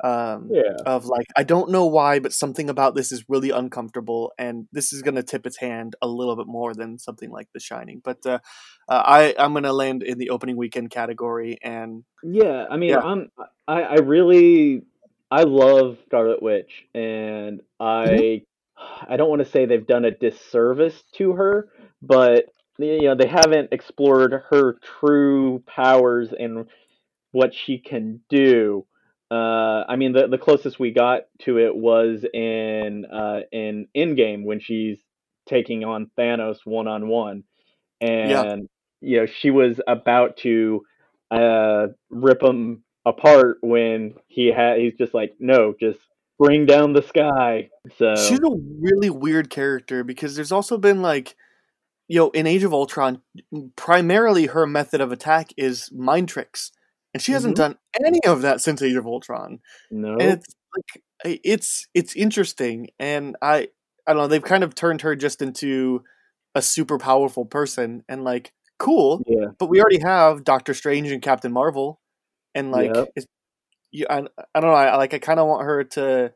um, 0.04 0.50
yeah. 0.52 0.76
of 0.86 1.06
like 1.06 1.28
I 1.36 1.44
don't 1.44 1.72
know 1.72 1.86
why, 1.86 2.20
but 2.20 2.34
something 2.34 2.70
about 2.70 2.94
this 2.94 3.12
is 3.12 3.24
really 3.30 3.52
uncomfortable, 3.52 4.34
and 4.38 4.68
this 4.72 4.92
is 4.92 5.02
going 5.02 5.16
to 5.16 5.24
tip 5.24 5.46
its 5.46 5.58
hand 5.58 5.96
a 6.02 6.08
little 6.08 6.36
bit 6.36 6.48
more 6.48 6.74
than 6.74 7.00
something 7.00 7.32
like 7.32 7.48
The 7.54 7.60
Shining. 7.60 8.02
But 8.04 8.26
uh, 8.26 8.40
uh, 8.90 9.04
I 9.06 9.36
I'm 9.40 9.54
going 9.54 9.64
to 9.64 9.74
land 9.74 10.04
in 10.04 10.18
the 10.18 10.32
opening 10.32 10.58
weekend 10.58 10.90
category, 10.92 11.58
and 11.64 12.04
yeah, 12.22 12.66
I 12.70 12.78
mean, 12.78 12.92
yeah. 12.92 13.00
I'm 13.00 13.32
I, 13.68 13.82
I 13.82 13.96
really 13.96 14.84
I 15.32 15.44
love 15.44 15.98
Scarlet 16.08 16.44
Witch, 16.44 16.72
and 16.94 17.62
I 17.80 18.06
mm-hmm. 18.06 18.44
I 19.08 19.18
don't 19.18 19.30
want 19.30 19.44
to 19.44 19.50
say 19.50 19.66
they've 19.66 19.86
done 19.86 20.06
a 20.06 20.12
disservice 20.12 21.04
to 21.18 21.34
her, 21.34 21.70
but 22.02 22.46
you 22.78 23.04
know 23.04 23.16
they 23.16 23.28
haven't 23.28 23.72
explored 23.72 24.34
her 24.50 24.78
true 25.00 25.64
powers 25.68 26.30
and 26.38 26.66
what 27.32 27.54
she 27.54 27.80
can 27.80 28.22
do 28.30 28.86
uh, 29.34 29.84
I 29.88 29.96
mean, 29.96 30.14
the 30.14 30.28
the 30.28 30.38
closest 30.38 30.80
we 30.80 30.92
got 30.92 31.22
to 31.40 31.58
it 31.58 31.76
was 31.76 32.24
in 32.34 33.06
uh, 33.12 33.40
in 33.52 33.88
Endgame 33.98 34.44
when 34.44 34.60
she's 34.60 35.00
taking 35.50 35.84
on 35.84 36.12
Thanos 36.16 36.58
one 36.66 36.88
on 36.88 37.08
one, 37.08 37.44
and 38.00 38.30
yeah. 38.30 38.56
you 39.02 39.18
know 39.18 39.26
she 39.26 39.50
was 39.50 39.82
about 39.88 40.38
to 40.38 40.86
uh, 41.32 41.88
rip 42.12 42.44
him 42.44 42.84
apart 43.08 43.58
when 43.62 44.14
he 44.28 44.52
had 44.52 44.78
he's 44.78 44.94
just 45.00 45.16
like 45.16 45.34
no, 45.40 45.74
just 45.80 46.00
bring 46.40 46.66
down 46.66 46.94
the 46.94 47.04
sky. 47.04 47.70
So 47.98 48.16
she's 48.16 48.40
a 48.40 48.58
really 48.80 49.10
weird 49.10 49.50
character 49.50 50.04
because 50.04 50.36
there's 50.36 50.52
also 50.52 50.78
been 50.78 51.02
like 51.02 51.36
you 52.08 52.20
know 52.20 52.30
in 52.32 52.48
Age 52.48 52.64
of 52.64 52.74
Ultron, 52.74 53.22
primarily 53.76 54.48
her 54.48 54.66
method 54.68 55.02
of 55.02 55.12
attack 55.12 55.54
is 55.58 55.90
mind 55.92 56.30
tricks 56.30 56.72
and 57.14 57.22
she 57.22 57.32
hasn't 57.32 57.56
mm-hmm. 57.56 57.74
done 57.74 57.78
any 58.06 58.20
of 58.26 58.42
that 58.42 58.62
since 58.62 58.82
Age 58.82 58.96
of 58.96 59.06
Ultron. 59.06 59.60
No, 59.92 60.14
and 60.14 60.22
it's 60.22 60.56
like 60.76 61.04
it's 61.44 61.88
it's 61.94 62.16
interesting, 62.16 62.90
and 63.00 63.36
I 63.42 63.70
I 64.08 64.14
don't 64.14 64.24
know 64.24 64.28
they've 64.28 64.44
kind 64.44 64.64
of 64.64 64.76
turned 64.76 65.02
her 65.02 65.16
just 65.16 65.42
into 65.42 66.04
a 66.56 66.62
super 66.62 66.98
powerful 66.98 67.46
person, 67.46 68.04
and 68.10 68.24
like 68.24 68.52
cool, 68.80 69.22
yeah. 69.28 69.48
But 69.58 69.70
we 69.70 69.80
already 69.80 70.00
have 70.00 70.44
Doctor 70.44 70.74
Strange 70.74 71.12
and 71.12 71.22
Captain 71.22 71.52
Marvel, 71.52 72.00
and 72.56 72.72
like 72.72 72.96
yep. 72.96 73.10
it's, 73.16 73.28
you, 73.94 74.06
I 74.10 74.18
I 74.54 74.60
don't 74.60 74.70
know, 74.70 74.76
I 74.76 74.98
like 74.98 75.14
I 75.14 75.20
kind 75.20 75.40
of 75.40 75.48
want 75.48 75.64
her 75.64 75.84
to 75.84 76.34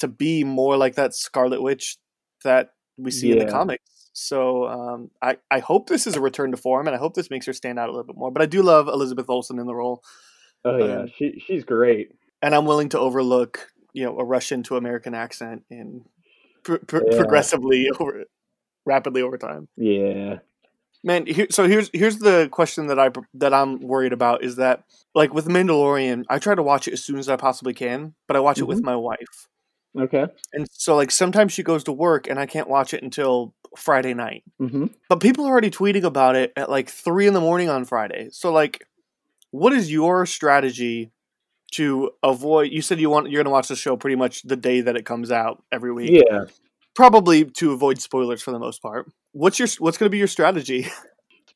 to 0.00 0.08
be 0.08 0.42
more 0.44 0.76
like 0.76 0.96
that 0.96 1.14
Scarlet 1.14 1.62
Witch 1.62 1.98
that 2.42 2.70
we 2.96 3.10
see 3.10 3.30
in 3.30 3.38
the 3.38 3.44
comics. 3.46 3.84
So 4.12 4.66
um, 4.66 5.10
I 5.22 5.36
I 5.50 5.60
hope 5.60 5.88
this 5.88 6.06
is 6.06 6.16
a 6.16 6.20
return 6.20 6.50
to 6.50 6.56
form, 6.56 6.86
and 6.88 6.96
I 6.96 6.98
hope 6.98 7.14
this 7.14 7.30
makes 7.30 7.46
her 7.46 7.52
stand 7.52 7.78
out 7.78 7.88
a 7.88 7.92
little 7.92 8.06
bit 8.06 8.16
more. 8.16 8.30
But 8.32 8.42
I 8.42 8.46
do 8.46 8.62
love 8.62 8.88
Elizabeth 8.88 9.26
Olsen 9.28 9.58
in 9.58 9.66
the 9.66 9.74
role, 9.74 10.02
Oh 10.64 10.76
yeah, 10.78 11.00
Um, 11.00 11.10
she 11.16 11.42
she's 11.46 11.64
great. 11.64 12.12
and 12.42 12.54
I'm 12.54 12.64
willing 12.66 12.88
to 12.90 12.98
overlook 12.98 13.70
you 13.92 14.04
know 14.04 14.18
a 14.18 14.24
Russian 14.24 14.62
to 14.64 14.76
American 14.76 15.14
accent 15.14 15.62
in 15.70 16.04
pr- 16.64 16.76
pr- 16.86 17.02
Yeah. 17.10 17.16
progressively 17.18 17.88
over 18.00 18.24
rapidly 18.86 19.22
over 19.22 19.38
time. 19.38 19.68
Yeah. 19.76 20.38
Man, 21.02 21.26
here, 21.26 21.46
so 21.50 21.66
here's 21.66 21.88
here's 21.94 22.18
the 22.18 22.48
question 22.52 22.88
that 22.88 22.98
I 22.98 23.10
that 23.34 23.54
I'm 23.54 23.80
worried 23.80 24.12
about 24.12 24.44
is 24.44 24.56
that 24.56 24.84
like 25.14 25.32
with 25.32 25.46
Mandalorian, 25.48 26.24
I 26.28 26.38
try 26.38 26.54
to 26.54 26.62
watch 26.62 26.86
it 26.88 26.92
as 26.92 27.02
soon 27.02 27.18
as 27.18 27.28
I 27.28 27.36
possibly 27.36 27.72
can, 27.72 28.14
but 28.28 28.36
I 28.36 28.40
watch 28.40 28.60
it 28.60 28.64
with 28.66 28.80
Mhm. 28.80 28.84
my 28.84 28.96
wife, 28.96 29.48
Okay. 29.98 30.26
and 30.52 30.66
so 30.70 30.96
like 30.96 31.10
sometimes 31.10 31.52
she 31.52 31.62
goes 31.62 31.84
to 31.84 31.92
work 31.92 32.28
and 32.28 32.38
I 32.38 32.44
can't 32.46 32.68
watch 32.68 32.92
it 32.92 33.02
until 33.02 33.54
Friday 33.76 34.12
night. 34.12 34.44
hmm 34.58 34.86
But 35.08 35.20
people 35.20 35.46
are 35.46 35.50
already 35.50 35.70
tweeting 35.70 36.04
about 36.04 36.36
it 36.36 36.52
at 36.56 36.68
like 36.68 36.90
three 36.90 37.26
in 37.26 37.32
the 37.34 37.40
morning 37.40 37.70
on 37.70 37.86
Friday. 37.86 38.28
So 38.30 38.52
like, 38.52 38.84
what 39.52 39.72
is 39.72 39.90
your 39.90 40.26
strategy 40.26 41.10
to 41.72 42.10
avoid? 42.22 42.72
You 42.72 42.82
said 42.82 43.00
you 43.00 43.10
want 43.10 43.30
you're 43.30 43.42
gonna 43.42 43.52
watch 43.52 43.68
the 43.68 43.76
show 43.76 43.96
pretty 43.96 44.16
much 44.16 44.42
the 44.42 44.56
day 44.56 44.82
that 44.82 44.96
it 44.96 45.06
comes 45.06 45.30
out 45.30 45.62
every 45.72 45.92
week. 45.92 46.10
Yeah. 46.30 46.44
Probably 46.94 47.44
to 47.44 47.72
avoid 47.72 48.00
spoilers 48.00 48.42
for 48.42 48.50
the 48.50 48.58
most 48.58 48.82
part. 48.82 49.10
What's 49.32 49.58
your 49.58 49.68
what's 49.78 49.96
gonna 49.96 50.10
be 50.10 50.18
your 50.18 50.26
strategy? 50.26 50.88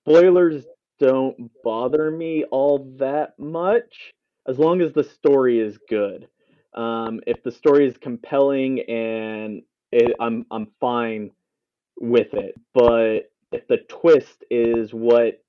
Spoilers 0.06 0.64
don't 1.00 1.50
bother 1.62 2.10
me 2.10 2.44
all 2.50 2.94
that 2.98 3.38
much 3.38 4.12
as 4.46 4.58
long 4.58 4.80
as 4.80 4.92
the 4.92 5.04
story 5.04 5.58
is 5.60 5.78
good. 5.88 6.28
Um, 6.74 7.20
if 7.26 7.42
the 7.42 7.50
story 7.52 7.86
is 7.86 7.96
compelling 7.96 8.80
and 8.80 9.62
it, 9.92 10.14
I'm 10.20 10.46
I'm 10.50 10.68
fine 10.80 11.30
with 12.00 12.34
it. 12.34 12.54
But 12.74 13.30
if 13.52 13.66
the 13.68 13.78
twist 13.88 14.44
is 14.50 14.92
what 14.92 15.40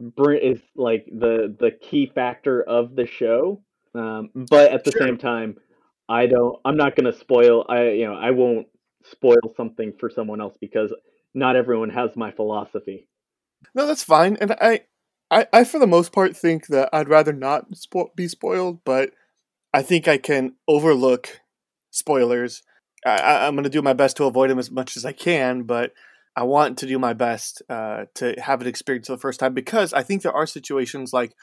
is 0.00 0.60
like 0.74 1.06
the 1.06 1.54
the 1.58 1.70
key 1.70 2.10
factor 2.14 2.62
of 2.62 2.96
the 2.96 3.06
show, 3.06 3.62
um, 3.94 4.30
but 4.34 4.72
at 4.72 4.84
the 4.84 4.92
Sure. 4.92 5.06
same 5.06 5.18
time, 5.18 5.56
I 6.08 6.26
don't. 6.26 6.58
I'm 6.64 6.76
not 6.76 6.96
going 6.96 7.10
to 7.12 7.18
spoil. 7.18 7.64
I 7.68 7.90
you 7.90 8.06
know 8.06 8.14
I 8.14 8.30
won't 8.32 8.66
spoil 9.10 9.52
something 9.56 9.92
for 9.98 10.10
someone 10.10 10.40
else 10.40 10.56
because 10.60 10.94
not 11.34 11.56
everyone 11.56 11.90
has 11.90 12.16
my 12.16 12.30
philosophy. 12.30 13.08
No, 13.74 13.86
that's 13.86 14.04
fine. 14.04 14.36
And 14.40 14.52
I, 14.52 14.80
I, 15.30 15.46
I 15.52 15.64
for 15.64 15.78
the 15.78 15.86
most 15.86 16.12
part 16.12 16.36
think 16.36 16.66
that 16.68 16.90
I'd 16.92 17.08
rather 17.08 17.32
not 17.32 17.70
spo- 17.72 18.14
be 18.14 18.28
spoiled, 18.28 18.80
but 18.84 19.10
I 19.72 19.82
think 19.82 20.06
I 20.06 20.18
can 20.18 20.54
overlook 20.68 21.40
spoilers. 21.90 22.62
I, 23.06 23.18
I, 23.18 23.46
I'm 23.46 23.54
going 23.54 23.64
to 23.64 23.70
do 23.70 23.82
my 23.82 23.94
best 23.94 24.16
to 24.18 24.24
avoid 24.24 24.50
them 24.50 24.58
as 24.58 24.70
much 24.70 24.96
as 24.96 25.04
I 25.04 25.12
can, 25.12 25.62
but 25.62 25.92
I 26.36 26.44
want 26.44 26.78
to 26.78 26.86
do 26.86 26.98
my 26.98 27.12
best 27.12 27.62
uh, 27.68 28.04
to 28.16 28.34
have 28.40 28.60
it 28.60 28.66
experience 28.66 29.06
for 29.06 29.14
the 29.14 29.20
first 29.20 29.40
time 29.40 29.54
because 29.54 29.92
I 29.92 30.02
think 30.02 30.22
there 30.22 30.32
are 30.32 30.46
situations 30.46 31.12
like, 31.12 31.34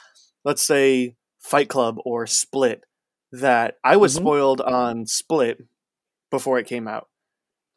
let's 0.44 0.66
say, 0.66 1.16
Fight 1.40 1.70
Club 1.70 1.98
or 2.06 2.28
Split, 2.28 2.84
that 3.32 3.76
I 3.84 3.98
was 3.98 4.16
Mhm. 4.16 4.22
spoiled 4.22 4.62
on 4.62 5.06
Split 5.06 5.60
before 6.32 6.60
it 6.60 6.68
came 6.68 6.88
out, 6.88 7.09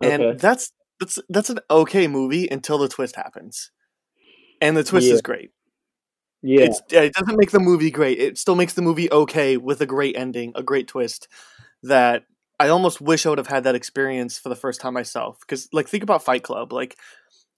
and 0.03 0.23
Okay. 0.23 0.39
that's 0.39 0.73
that's 1.01 1.19
that's 1.29 1.51
an 1.51 1.59
okay 1.71 2.07
movie 2.07 2.49
until 2.49 2.79
the 2.79 2.89
twist 2.89 3.17
happens, 3.17 3.71
and 4.61 4.77
the 4.77 4.85
twist 4.85 5.07
Yeah. 5.07 5.15
is 5.15 5.23
great. 5.23 5.51
Yeah, 6.43 6.63
It's, 6.63 6.83
it 6.91 7.15
doesn't 7.15 7.39
make 7.39 7.53
the 7.53 7.61
movie 7.61 7.91
great. 7.93 8.19
It 8.19 8.37
still 8.37 8.57
makes 8.57 8.75
the 8.75 8.83
movie 8.83 9.11
okay 9.13 9.57
with 9.57 9.81
a 9.81 9.87
great 9.87 10.17
ending, 10.17 10.53
a 10.57 10.63
great 10.63 10.89
twist. 10.89 11.29
That 11.85 12.25
I 12.59 12.69
almost 12.69 13.01
wish 13.01 13.25
I 13.27 13.29
would 13.29 13.39
have 13.39 13.47
had 13.47 13.65
that 13.65 13.75
experience 13.77 14.39
for 14.39 14.49
the 14.49 14.57
first 14.57 14.81
time 14.81 14.95
myself. 14.95 15.39
Because, 15.41 15.69
like, 15.73 15.89
think 15.89 16.03
about 16.03 16.25
Fight 16.25 16.43
Club. 16.43 16.73
Like, 16.73 16.97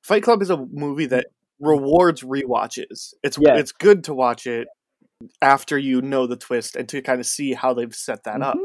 Fight 0.02 0.22
Club 0.22 0.42
is 0.42 0.50
a 0.50 0.66
movie 0.70 1.06
that 1.06 1.26
mm-hmm. 1.26 1.66
rewards 1.66 2.22
rewatches. 2.22 3.14
It's 3.22 3.38
Yeah. 3.40 3.56
it's 3.56 3.72
good 3.72 4.04
to 4.04 4.14
watch 4.14 4.46
it 4.46 4.68
after 5.40 5.78
you 5.78 6.02
know 6.02 6.26
the 6.26 6.36
twist 6.36 6.76
and 6.76 6.88
to 6.90 7.00
kind 7.00 7.20
of 7.20 7.26
see 7.26 7.54
how 7.54 7.72
they've 7.72 7.94
set 7.94 8.24
that 8.24 8.42
up. 8.42 8.56
Mm-hmm. 8.56 8.64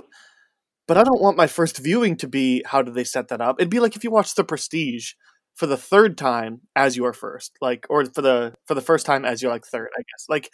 But 0.89 0.97
I 0.97 1.03
don't 1.03 1.21
want 1.21 1.37
my 1.37 1.45
first 1.45 1.77
viewing 1.77 2.17
to 2.17 2.27
be 2.27 2.63
how 2.65 2.81
did 2.81 2.95
they 2.95 3.03
set 3.03 3.27
that 3.27 3.41
up. 3.41 3.57
It'd 3.59 3.69
be 3.69 3.79
like 3.79 3.95
if 3.95 4.03
you 4.03 4.09
watch 4.09 4.33
The 4.33 4.43
Prestige 4.43 5.11
for 5.53 5.67
the 5.67 5.77
third 5.77 6.17
time 6.17 6.61
as 6.75 6.97
your 6.97 7.13
first, 7.13 7.55
like, 7.61 7.85
or 7.91 8.05
for 8.05 8.23
the 8.23 8.55
for 8.65 8.73
the 8.73 8.81
first 8.81 9.05
time 9.05 9.23
as 9.23 9.43
your 9.43 9.51
like 9.51 9.63
third, 9.63 9.89
I 9.95 10.01
guess. 10.01 10.25
Like 10.27 10.49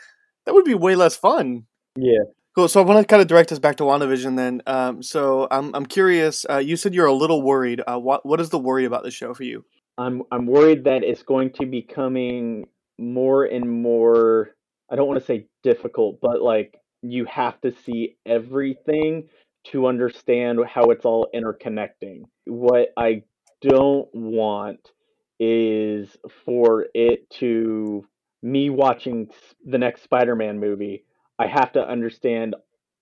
that 0.46 0.54
would 0.54 0.65
be 0.65 0.74
way 0.74 0.96
less 0.96 1.15
fun. 1.15 1.68
yeah. 1.96 2.20
Cool. 2.54 2.68
So 2.68 2.82
I 2.82 2.86
want 2.86 3.00
to 3.00 3.06
kind 3.06 3.22
of 3.22 3.30
direct 3.30 3.54
us 3.54 3.60
back 3.60 3.77
to 3.77 3.84
WandaVision 3.84 4.36
then. 4.36 4.62
Um, 4.68 5.01
so 5.01 5.48
I'm 5.50 5.74
I'm 5.74 5.86
curious. 5.86 6.46
Uh, 6.50 6.58
you 6.58 6.75
said 6.75 6.94
you're 6.94 7.06
a 7.06 7.13
little 7.13 7.42
worried. 7.42 7.82
Uh, 7.88 7.98
what 7.98 8.25
what 8.25 8.42
is 8.42 8.50
the 8.50 8.60
worry 8.60 8.84
about 8.84 9.04
the 9.04 9.12
show 9.12 9.34
for 9.34 9.44
you? 9.44 9.63
I'm 9.98 10.24
I'm 10.34 10.48
worried 10.48 10.84
that 10.84 11.06
it's 11.06 11.24
going 11.24 11.51
to 11.51 11.65
be 11.65 11.80
becoming 11.80 12.65
more 13.00 13.46
and 13.46 13.70
more. 13.70 14.50
I 14.92 14.98
don't 14.98 15.08
want 15.08 15.22
to 15.22 15.25
say 15.25 15.48
difficult, 15.63 16.20
but 16.22 16.42
like 16.42 16.75
you 17.01 17.24
have 17.24 17.62
to 17.62 17.72
see 17.86 18.18
everything 18.25 19.30
to 19.72 19.88
understand 19.88 20.60
how 20.67 20.86
it's 20.86 21.05
all 21.05 21.27
interconnecting. 21.34 22.24
What 22.45 22.89
I 22.98 23.24
don't 23.62 24.07
want 24.13 24.91
is 25.39 26.15
for 26.45 26.86
it 26.93 27.29
to 27.39 28.05
me 28.41 28.69
watching 28.69 29.29
the 29.65 29.77
next 29.77 30.03
Spider-Man 30.03 30.60
movie. 30.60 31.03
I 31.39 31.48
have 31.48 31.74
to 31.74 31.88
understand 31.88 32.55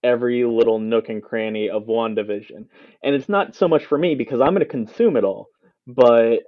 every 0.04 0.44
little 0.46 0.80
nook 0.80 1.10
and 1.10 1.22
cranny 1.22 1.70
of 1.70 1.84
WandaVision. 1.84 2.66
And 3.04 3.16
it's 3.16 3.30
not 3.30 3.56
so 3.56 3.68
much 3.68 3.86
for 3.86 3.98
me 3.98 4.16
because 4.16 4.42
I'm 4.42 4.54
going 4.54 4.60
to 4.60 4.66
consume 4.66 5.18
it 5.18 5.24
all, 5.24 5.50
but 5.88 6.40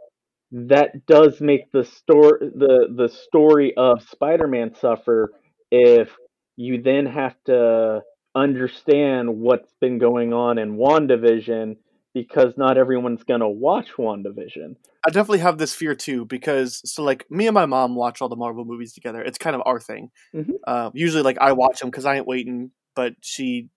that 0.51 1.05
does 1.05 1.41
make 1.41 1.71
the 1.71 1.83
story 1.83 2.49
the 2.55 2.87
the 2.95 3.09
story 3.09 3.73
of 3.75 4.01
Spider-Man 4.03 4.75
suffer 4.75 5.31
if 5.71 6.09
you 6.55 6.81
then 6.81 7.05
have 7.05 7.35
to 7.45 8.01
understand 8.35 9.39
what's 9.39 9.73
been 9.79 9.97
going 9.97 10.33
on 10.33 10.57
in 10.57 10.77
WandaVision 10.77 11.77
because 12.13 12.53
not 12.57 12.77
everyone's 12.77 13.23
going 13.23 13.41
to 13.41 13.47
watch 13.47 13.89
WandaVision. 13.97 14.75
I 15.05 15.09
definitely 15.11 15.39
have 15.39 15.57
this 15.57 15.73
fear 15.73 15.95
too 15.95 16.25
because 16.25 16.81
so 16.89 17.03
like 17.03 17.29
me 17.29 17.47
and 17.47 17.53
my 17.53 17.65
mom 17.65 17.95
watch 17.95 18.21
all 18.21 18.29
the 18.29 18.35
Marvel 18.35 18.65
movies 18.65 18.93
together. 18.93 19.21
It's 19.21 19.37
kind 19.37 19.55
of 19.55 19.61
our 19.65 19.79
thing. 19.79 20.11
Mhm. 20.33 20.53
Uh, 20.65 20.91
usually, 20.93 21.23
like 21.23 21.37
I 21.39 21.51
watch 21.51 21.79
them 21.79 21.89
because 21.89 22.05
I 22.05 22.15
ain't 22.15 22.27
waiting, 22.27 22.71
but 22.95 23.13
she 23.21 23.69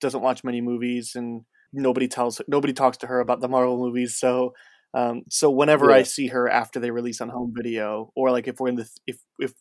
doesn't 0.00 0.22
watch 0.22 0.44
many 0.44 0.60
movies, 0.60 1.12
and 1.14 1.42
nobody 1.72 2.06
tells 2.06 2.40
nobody 2.46 2.72
talks 2.72 2.98
to 2.98 3.06
her 3.06 3.20
about 3.20 3.40
the 3.40 3.48
Marvel 3.48 3.78
movies. 3.78 4.16
So, 4.16 4.52
um, 4.94 5.22
so 5.30 5.50
whenever 5.50 5.90
I 5.90 6.02
see 6.02 6.28
her 6.28 6.48
after 6.48 6.78
they 6.78 6.90
release 6.90 7.20
on 7.22 7.30
home 7.30 7.52
video, 7.56 8.12
or 8.14 8.30
like 8.30 8.46
if 8.46 8.60
we're 8.60 8.68
in 8.68 8.76
the 8.76 8.88
if 9.06 9.18
if 9.38 9.54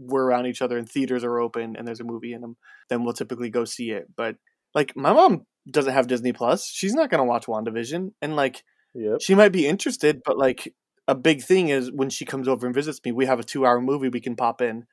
we're 0.00 0.24
around 0.24 0.46
each 0.46 0.62
other 0.62 0.78
and 0.78 0.88
theaters 0.88 1.24
are 1.24 1.38
open 1.38 1.76
and 1.76 1.86
there's 1.86 2.00
a 2.00 2.04
movie 2.04 2.32
in 2.32 2.40
them, 2.40 2.56
then 2.88 3.04
we'll 3.04 3.12
typically 3.12 3.50
go 3.50 3.64
see 3.64 3.90
it. 3.90 4.06
But 4.16 4.36
like 4.74 4.96
my 4.96 5.12
mom 5.12 5.46
doesn't 5.70 5.92
have 5.92 6.06
Disney 6.06 6.32
Plus, 6.32 6.66
she's 6.66 6.94
not 6.94 7.10
gonna 7.10 7.24
watch 7.24 7.46
WandaVision, 7.46 8.12
and 8.22 8.36
like 8.36 8.62
Yep. 8.94 9.20
she 9.20 9.34
might 9.34 9.52
be 9.52 9.68
interested, 9.68 10.20
but 10.24 10.36
like 10.36 10.74
a 11.06 11.14
big 11.14 11.42
thing 11.42 11.68
is 11.68 11.90
when 11.92 12.10
she 12.10 12.24
comes 12.24 12.48
over 12.48 12.66
and 12.66 12.74
visits 12.74 13.00
me, 13.04 13.12
we 13.12 13.26
have 13.26 13.40
a 13.40 13.44
two 13.44 13.66
hour 13.66 13.80
movie 13.80 14.08
we 14.08 14.20
can 14.20 14.36
pop 14.36 14.60
in. 14.60 14.84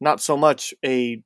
Not 0.00 0.20
so 0.20 0.36
much 0.36 0.72
a 0.84 1.22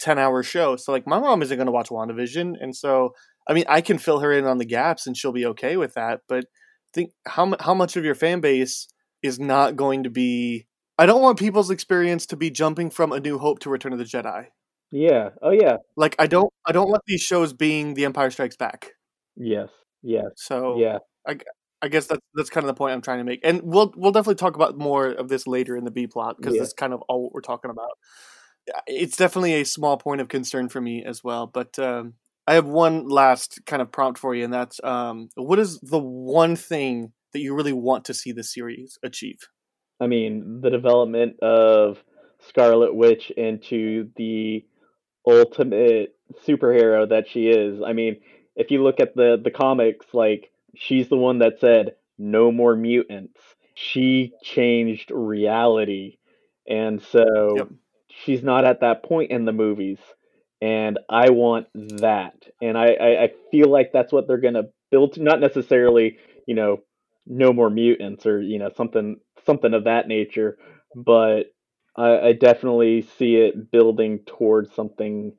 10 0.00 0.18
hour 0.18 0.42
show. 0.42 0.76
So 0.76 0.92
like 0.92 1.06
my 1.06 1.18
mom 1.18 1.42
isn't 1.42 1.56
going 1.56 1.66
to 1.66 1.72
watch 1.72 1.88
WandaVision. 1.88 2.54
And 2.60 2.76
so, 2.76 3.14
I 3.48 3.54
mean, 3.54 3.64
I 3.68 3.80
can 3.80 3.98
fill 3.98 4.20
her 4.20 4.32
in 4.32 4.44
on 4.44 4.58
the 4.58 4.64
gaps 4.64 5.06
and 5.06 5.16
she'll 5.16 5.32
be 5.32 5.46
okay 5.46 5.76
with 5.76 5.94
that. 5.94 6.20
But 6.28 6.46
think 6.92 7.10
how, 7.26 7.54
how 7.60 7.74
much 7.74 7.96
of 7.96 8.04
your 8.04 8.14
fan 8.14 8.40
base 8.40 8.88
is 9.22 9.38
not 9.40 9.76
going 9.76 10.04
to 10.04 10.10
be, 10.10 10.66
I 10.98 11.06
don't 11.06 11.22
want 11.22 11.38
people's 11.38 11.70
experience 11.70 12.26
to 12.26 12.36
be 12.36 12.50
jumping 12.50 12.90
from 12.90 13.12
A 13.12 13.20
New 13.20 13.38
Hope 13.38 13.58
to 13.60 13.70
Return 13.70 13.92
of 13.92 13.98
the 13.98 14.04
Jedi. 14.04 14.46
Yeah. 14.90 15.30
Oh 15.42 15.50
yeah. 15.50 15.76
Like 15.96 16.16
I 16.18 16.26
don't, 16.26 16.52
I 16.66 16.72
don't 16.72 16.88
want 16.88 17.02
these 17.06 17.20
shows 17.20 17.52
being 17.52 17.94
The 17.94 18.04
Empire 18.04 18.30
Strikes 18.30 18.56
Back. 18.56 18.92
Yes. 19.36 19.68
Yes. 20.02 20.26
So 20.36 20.78
Yeah. 20.78 20.98
I 21.26 21.38
I 21.82 21.88
guess 21.88 22.06
that's 22.06 22.22
that's 22.34 22.50
kind 22.50 22.64
of 22.64 22.68
the 22.68 22.74
point 22.78 22.94
I'm 22.94 23.02
trying 23.02 23.18
to 23.18 23.24
make, 23.24 23.40
and 23.44 23.60
we'll 23.62 23.92
we'll 23.96 24.12
definitely 24.12 24.36
talk 24.36 24.56
about 24.56 24.78
more 24.78 25.08
of 25.08 25.28
this 25.28 25.46
later 25.46 25.76
in 25.76 25.84
the 25.84 25.90
B 25.90 26.06
plot 26.06 26.36
because 26.38 26.54
Yeah. 26.54 26.60
that's 26.60 26.72
kind 26.72 26.94
of 26.94 27.02
all 27.08 27.24
what 27.24 27.32
we're 27.34 27.40
talking 27.42 27.70
about. 27.70 27.90
It's 28.86 29.16
definitely 29.16 29.54
a 29.54 29.64
small 29.64 29.96
point 29.96 30.20
of 30.20 30.28
concern 30.28 30.68
for 30.68 30.80
me 30.80 31.04
as 31.04 31.22
well, 31.22 31.46
but 31.46 31.78
um, 31.78 32.14
I 32.46 32.54
have 32.54 32.66
one 32.66 33.06
last 33.08 33.60
kind 33.66 33.82
of 33.82 33.92
prompt 33.92 34.18
for 34.18 34.34
you, 34.34 34.44
and 34.44 34.52
that's 34.52 34.80
um, 34.82 35.28
what 35.34 35.58
is 35.58 35.78
the 35.80 35.98
one 36.00 36.56
thing 36.56 37.12
that 37.32 37.40
you 37.40 37.54
really 37.54 37.72
want 37.74 38.04
to 38.06 38.14
see 38.14 38.32
the 38.32 38.42
series 38.42 38.98
achieve? 39.04 39.38
I 40.00 40.06
mean, 40.06 40.60
the 40.60 40.70
development 40.70 41.40
of 41.40 42.02
Scarlet 42.48 42.94
Witch 42.94 43.30
into 43.30 44.10
the 44.16 44.64
ultimate 45.26 46.16
superhero 46.46 47.08
that 47.08 47.28
she 47.28 47.48
is. 47.48 47.80
I 47.86 47.92
mean, 47.92 48.16
if 48.56 48.70
you 48.70 48.82
look 48.82 49.00
at 49.00 49.14
the 49.14 49.40
the 49.42 49.50
comics, 49.50 50.06
like 50.14 50.50
she's 50.74 51.08
the 51.08 51.16
one 51.16 51.38
that 51.40 51.60
said 51.60 51.96
no 52.18 52.52
more 52.52 52.76
mutants. 52.76 53.40
She 53.74 54.34
changed 54.42 55.10
reality. 55.12 56.18
And 56.68 57.00
so 57.02 57.24
Yep. 57.54 57.68
she's 58.08 58.42
not 58.42 58.64
at 58.64 58.80
that 58.80 59.04
point 59.04 59.30
in 59.30 59.44
the 59.44 59.52
movies. 59.52 59.98
And 60.60 60.98
I 61.08 61.30
want 61.30 61.66
that. 62.00 62.34
And 62.62 62.78
I, 62.78 62.92
I, 62.94 63.22
I 63.24 63.32
feel 63.50 63.68
like 63.70 63.92
that's 63.92 64.12
what 64.12 64.26
they're 64.26 64.38
gonna 64.40 64.64
build 64.90 65.14
to 65.14 65.22
not 65.22 65.40
necessarily, 65.40 66.18
you 66.46 66.54
know, 66.54 66.82
no 67.26 67.52
more 67.52 67.68
mutants 67.70 68.24
or 68.24 68.40
you 68.40 68.58
know 68.58 68.70
something 68.76 69.16
something 69.46 69.72
of 69.72 69.84
that 69.84 70.08
nature. 70.08 70.58
But 70.94 71.44
I, 71.96 72.18
I 72.18 72.32
definitely 72.32 73.02
see 73.18 73.36
it 73.36 73.70
building 73.70 74.20
towards 74.26 74.74
something 74.74 75.32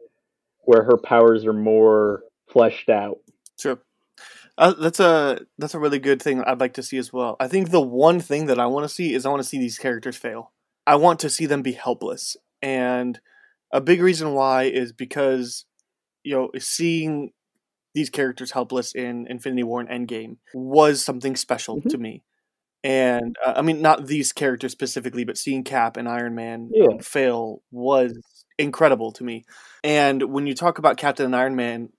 where 0.66 0.84
her 0.84 0.98
powers 0.98 1.46
are 1.46 1.54
more 1.54 2.24
fleshed 2.52 2.90
out. 2.90 3.18
Sure. 3.60 3.80
Uh, 4.58 4.74
that's 4.74 5.00
a 5.00 5.40
that's 5.60 5.76
a 5.76 5.80
really 5.80 6.00
good 6.00 6.22
thing 6.22 6.42
I'd 6.42 6.60
like 6.60 6.74
to 6.74 6.84
see 6.84 6.98
as 6.98 7.14
well. 7.14 7.36
I 7.40 7.48
think 7.48 7.70
the 7.70 7.82
one 7.82 8.20
thing 8.20 8.48
that 8.48 8.60
I 8.60 8.66
want 8.66 8.86
to 8.86 8.94
see 8.94 9.14
is 9.14 9.26
I 9.26 9.30
want 9.30 9.42
to 9.44 9.48
see 9.48 9.60
these 9.60 9.78
characters 9.78 10.18
fail. 10.18 10.52
I 10.88 10.96
want 10.96 11.20
to 11.20 11.30
see 11.30 11.46
them 11.46 11.62
be 11.62 11.74
helpless, 11.74 12.36
and 12.62 13.20
a 13.72 13.82
big 13.82 14.02
reason 14.02 14.34
why 14.34 14.64
is 14.64 14.94
because 14.94 15.66
you 16.24 16.36
know 16.36 16.50
seeing 16.58 17.34
these 17.94 18.10
characters 18.10 18.52
helpless 18.52 18.96
in 18.96 19.28
Infinity 19.30 19.64
War 19.64 19.82
and 19.82 20.08
Endgame 20.08 20.38
was 20.54 21.04
something 21.04 21.36
special 21.36 21.78
mm-hmm. 21.78 21.90
to 21.90 21.98
me. 21.98 22.24
And 22.84 23.36
uh, 23.44 23.54
I 23.56 23.62
mean, 23.62 23.82
not 23.82 24.08
these 24.08 24.32
characters 24.32 24.72
specifically, 24.72 25.24
but 25.24 25.38
seeing 25.38 25.64
Cap 25.64 25.98
and 25.98 26.08
Iron 26.08 26.36
Man 26.36 26.70
yeah. 26.74 26.86
um, 26.94 27.00
fail 27.00 27.62
was 27.72 28.18
incredible 28.58 29.12
to 29.14 29.24
me. 29.24 29.44
And 29.84 30.22
when 30.32 30.48
you 30.48 30.54
talk 30.54 30.78
about 30.78 30.98
Captain 30.98 31.26
and 31.26 31.36
Iron 31.36 31.56
Man, 31.56 31.90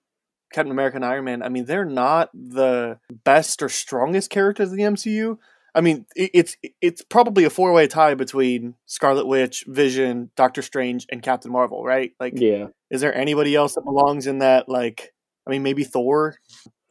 Captain 0.53 0.71
America 0.71 0.95
and 0.95 1.05
Iron 1.05 1.25
Man, 1.25 1.43
I 1.43 1.49
mean, 1.49 1.65
they're 1.65 1.85
not 1.85 2.29
the 2.33 2.99
best 3.23 3.61
or 3.61 3.69
strongest 3.69 4.29
characters 4.29 4.71
in 4.71 4.77
the 4.77 4.83
MCU. 4.83 5.37
I 5.75 5.81
mean, 5.81 6.05
it's 6.15 6.57
it's 6.81 7.03
probably 7.03 7.43
a 7.43 7.49
four 7.49 7.71
way 7.71 7.87
tie 7.87 8.15
between 8.15 8.73
Scarlet 8.87 9.27
Witch, 9.27 9.65
Vision, 9.67 10.31
Doctor 10.35 10.61
Strange, 10.63 11.05
and 11.11 11.21
Captain 11.21 11.51
Marvel, 11.51 11.83
right? 11.83 12.13
Like, 12.19 12.33
yeah. 12.35 12.67
Is 12.89 13.01
there 13.01 13.15
anybody 13.15 13.55
else 13.55 13.75
that 13.75 13.83
belongs 13.83 14.25
in 14.25 14.39
that? 14.39 14.67
Like, 14.67 15.13
I 15.47 15.51
mean, 15.51 15.61
maybe 15.61 15.83
Thor 15.83 16.35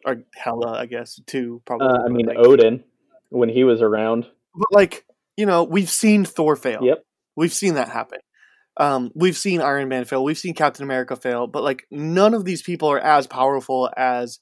or 0.06 0.22
Hela, 0.36 0.78
I 0.78 0.86
guess, 0.86 1.20
too. 1.26 1.60
Probably. 1.66 1.88
Uh, 1.88 2.04
I 2.04 2.08
mean, 2.08 2.26
like, 2.26 2.38
Odin 2.38 2.84
when 3.30 3.48
he 3.48 3.64
was 3.64 3.82
around. 3.82 4.26
But 4.54 4.68
like, 4.72 5.04
you 5.36 5.46
know, 5.46 5.64
we've 5.64 5.90
seen 5.90 6.24
Thor 6.24 6.56
fail. 6.56 6.80
Yep. 6.82 7.04
We've 7.36 7.52
seen 7.52 7.74
that 7.74 7.88
happen. 7.88 8.18
Um, 8.76 9.10
we've 9.14 9.36
seen 9.36 9.60
Iron 9.60 9.88
Man 9.88 10.04
fail. 10.04 10.24
We've 10.24 10.38
seen 10.38 10.54
Captain 10.54 10.84
America 10.84 11.16
fail. 11.16 11.46
But 11.46 11.62
like, 11.62 11.86
none 11.90 12.34
of 12.34 12.44
these 12.44 12.62
people 12.62 12.88
are 12.88 13.00
as 13.00 13.26
powerful 13.26 13.90
as 13.96 14.38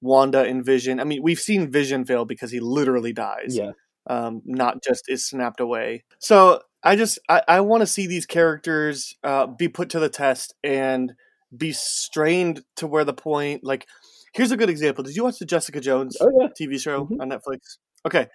Wanda 0.00 0.42
and 0.42 0.64
Vision. 0.64 1.00
I 1.00 1.04
mean, 1.04 1.22
we've 1.22 1.40
seen 1.40 1.70
Vision 1.70 2.04
fail 2.04 2.24
because 2.24 2.50
he 2.50 2.60
literally 2.60 3.12
dies. 3.12 3.56
Yeah. 3.56 3.72
Um, 4.08 4.42
not 4.44 4.82
just 4.82 5.04
is 5.08 5.24
snapped 5.24 5.60
away. 5.60 6.04
So 6.18 6.60
I 6.82 6.96
just 6.96 7.18
I, 7.28 7.42
I 7.46 7.60
want 7.60 7.82
to 7.82 7.86
see 7.86 8.06
these 8.06 8.26
characters 8.26 9.14
uh, 9.22 9.46
be 9.46 9.68
put 9.68 9.90
to 9.90 10.00
the 10.00 10.08
test 10.08 10.54
and 10.64 11.12
be 11.56 11.72
strained 11.72 12.64
to 12.76 12.86
where 12.86 13.04
the 13.04 13.12
point 13.12 13.62
like 13.62 13.86
here's 14.34 14.50
a 14.50 14.56
good 14.56 14.70
example. 14.70 15.04
Did 15.04 15.14
you 15.14 15.24
watch 15.24 15.38
the 15.38 15.44
Jessica 15.44 15.80
Jones 15.80 16.16
oh, 16.20 16.30
yeah. 16.40 16.48
TV 16.48 16.80
show 16.80 17.04
mm-hmm. 17.04 17.20
on 17.20 17.30
Netflix? 17.30 17.78
Okay. 18.06 18.28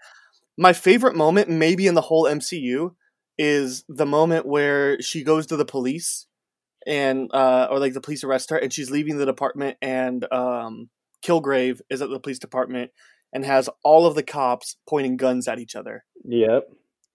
My 0.58 0.74
favorite 0.74 1.16
moment, 1.16 1.50
maybe 1.50 1.88
in 1.88 1.94
the 1.94 2.02
whole 2.02 2.24
MCU, 2.24 2.92
is 3.38 3.84
the 3.88 4.06
moment 4.06 4.46
where 4.46 5.00
she 5.02 5.24
goes 5.24 5.46
to 5.48 5.58
the 5.58 5.66
police 5.66 6.26
and 6.88 7.30
uh 7.34 7.68
or 7.70 7.80
like 7.80 7.94
the 7.94 8.02
police 8.02 8.24
arrest 8.24 8.50
her 8.50 8.58
and 8.58 8.72
she's 8.72 8.90
leaving 8.90 9.18
the 9.18 9.26
department 9.26 9.78
and 9.82 10.32
um 10.32 10.90
Kilgrave 11.24 11.82
is 11.90 12.02
at 12.02 12.10
the 12.10 12.20
police 12.20 12.40
department 12.40 12.92
and 13.34 13.44
has 13.46 13.70
all 13.84 14.06
of 14.06 14.16
the 14.16 14.24
cops 14.24 14.78
pointing 14.88 15.18
guns 15.18 15.48
at 15.48 15.60
each 15.60 15.76
other. 15.76 16.06
Yep. 16.24 16.64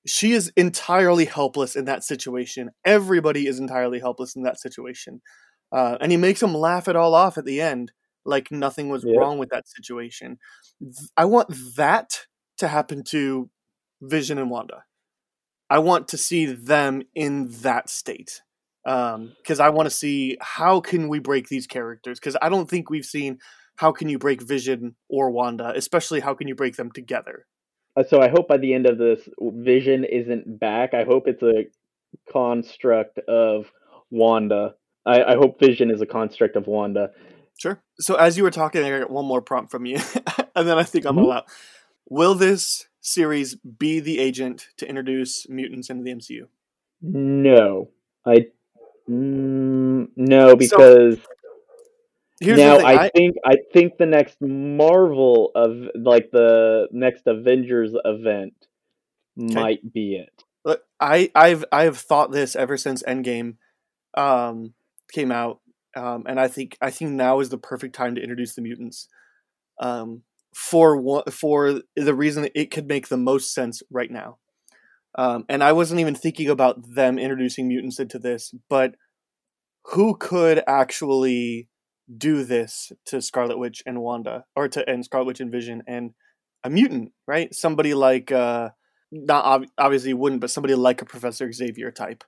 She 0.07 0.33
is 0.33 0.53
entirely 0.57 1.25
helpless 1.25 1.77
in 1.77 1.85
that 1.87 2.05
situation. 2.05 2.71
Everybody 2.85 3.47
is 3.47 3.59
entirely 3.59 4.01
helpless 4.01 4.35
in 4.35 4.43
that 4.43 4.59
situation. 4.59 5.23
Uh, 5.71 5.97
and 6.01 6.13
he 6.13 6.19
makes 6.19 6.41
them 6.41 6.55
laugh 6.55 6.89
it 6.89 6.97
all 6.97 7.15
off 7.15 7.39
at 7.39 7.45
the 7.45 7.61
end, 7.61 7.93
like 8.27 8.51
nothing 8.51 8.89
was 8.89 9.05
yep. 9.05 9.17
wrong 9.17 9.39
with 9.39 9.49
that 9.51 9.69
situation. 9.69 10.39
I 11.17 11.25
want 11.25 11.55
that 11.77 12.27
to 12.63 12.69
happen 12.69 13.05
to 13.11 13.51
Vision 14.01 14.39
and 14.39 14.51
Wanda. 14.51 14.85
I 15.71 15.79
want 15.79 16.09
to 16.09 16.19
see 16.19 16.47
them 16.47 17.03
in 17.15 17.49
that 17.63 17.89
state 17.89 18.43
because 18.85 19.61
um, 19.61 19.61
I 19.61 19.71
want 19.71 19.87
to 19.87 19.95
see 19.95 20.37
how 20.41 20.81
can 20.81 21.09
we 21.09 21.19
break 21.19 21.49
these 21.49 21.67
characters 21.67 22.19
because 22.19 22.37
I 22.43 22.49
don't 22.49 22.69
think 22.69 22.91
we've 22.91 23.05
seen 23.05 23.39
how 23.77 23.93
can 23.93 24.09
you 24.09 24.19
break 24.19 24.43
Vision 24.43 24.97
or 25.09 25.31
Wanda, 25.31 25.73
especially 25.75 26.21
how 26.21 26.35
can 26.35 26.49
you 26.49 26.55
break 26.55 26.77
them 26.77 26.91
together. 26.91 27.47
Uh, 27.97 28.05
so 28.05 28.21
I 28.21 28.29
hope 28.29 28.49
by 28.49 28.57
the 28.57 28.75
end 28.75 28.87
of 28.87 28.99
this, 28.99 29.21
Vision 29.41 30.05
isn't 30.05 30.59
back. 30.59 30.95
I 30.95 31.05
hope 31.05 31.25
it's 31.27 31.43
a 31.43 31.67
construct 32.31 33.19
of 33.29 33.67
Wanda. 34.11 34.75
I, 35.07 35.23
I 35.23 35.35
hope 35.37 35.59
Vision 35.59 35.91
is 35.91 36.01
a 36.01 36.07
construct 36.07 36.57
of 36.57 36.67
Wanda. 36.67 37.11
Sure. 37.59 37.83
So 37.99 38.17
as 38.17 38.37
you 38.37 38.43
were 38.43 38.51
talking, 38.51 38.83
I 38.83 38.99
got 38.99 39.11
one 39.11 39.27
more 39.27 39.43
prompt 39.43 39.71
from 39.71 39.87
you, 39.87 39.99
and 40.55 40.69
then 40.69 40.79
I 40.79 40.83
think 40.83 41.05
I'm 41.05 41.17
mm-hmm. 41.17 41.25
all 41.27 41.33
out. 41.33 41.45
Will 42.13 42.35
this 42.35 42.89
series 43.01 43.55
be 43.55 43.99
the 43.99 44.19
agent 44.19 44.67
to 44.77 44.87
introduce 44.87 45.49
mutants 45.49 45.89
into 45.89 46.05
the 46.05 46.11
MCU? 46.11 46.43
No, 47.01 47.89
I 48.27 48.49
mm, 49.09 50.09
no 50.15 50.55
because 50.55 51.17
so, 52.43 52.55
now 52.55 52.77
I, 52.81 53.05
I, 53.05 53.09
think 53.09 53.37
I 53.47 53.55
think 53.73 53.97
the 53.97 54.05
next 54.05 54.37
Marvel 54.43 55.53
of 55.55 55.89
like 55.95 56.31
the 56.31 56.89
next 56.93 57.23
Avengers 57.27 57.95
event 58.05 58.53
okay. 59.43 59.55
might 59.55 59.95
be 59.95 60.17
it. 60.17 60.45
Look, 60.67 60.83
I 61.01 61.31
I've 61.35 61.65
I've 61.73 61.97
thought 61.97 62.31
this 62.31 62.55
ever 62.55 62.77
since 62.77 63.03
Endgame 63.05 63.55
um, 64.19 64.75
came 65.11 65.33
out, 65.33 65.61
um, 65.97 66.25
and 66.29 66.39
I 66.39 66.49
think 66.49 66.77
I 66.79 66.91
think 66.91 67.13
now 67.13 67.41
is 67.41 67.49
the 67.49 67.57
perfect 67.57 67.95
time 67.95 68.17
to 68.17 68.21
introduce 68.21 68.55
the 68.55 68.61
mutants. 68.61 69.09
Um, 69.81 70.25
for 70.55 70.97
what 70.97 71.33
for 71.33 71.81
the 71.97 72.15
reason 72.15 72.43
that 72.43 72.59
it 72.59 72.71
could 72.71 72.87
make 72.87 73.09
the 73.09 73.17
most 73.17 73.55
sense 73.55 73.83
right 73.91 74.11
now. 74.11 74.39
Um, 75.17 75.45
and 75.49 75.63
I 75.63 75.73
wasn't 75.73 76.01
even 76.01 76.15
thinking 76.15 76.49
about 76.49 76.95
them 76.95 77.19
introducing 77.19 77.69
mutants 77.69 77.99
into 77.99 78.19
this, 78.19 78.55
but 78.69 78.95
who 79.87 80.17
could 80.17 80.63
actually 80.67 81.69
do 82.17 82.45
this 82.45 82.93
to 83.07 83.21
Scarlet 83.21 83.59
Witch 83.59 83.83
and 83.87 84.01
Wanda, 84.01 84.45
or 84.57 84.69
to 84.69 84.89
and 84.89 85.05
Scarlet 85.05 85.27
Witch 85.27 85.41
and 85.41 85.53
Vision 85.53 85.83
and 85.87 86.13
a 86.65 86.71
mutant, 86.71 87.13
right? 87.27 87.55
Somebody 87.55 87.95
like 87.95 88.31
uh, 88.31 88.71
not 89.11 89.45
ob- 89.45 89.69
obviously 89.79 90.15
wouldn't, 90.15 90.41
but 90.41 90.51
somebody 90.51 90.75
like 90.75 91.03
a 91.03 91.07
Professor 91.07 91.51
Xavier 91.51 91.91
type, 91.91 92.25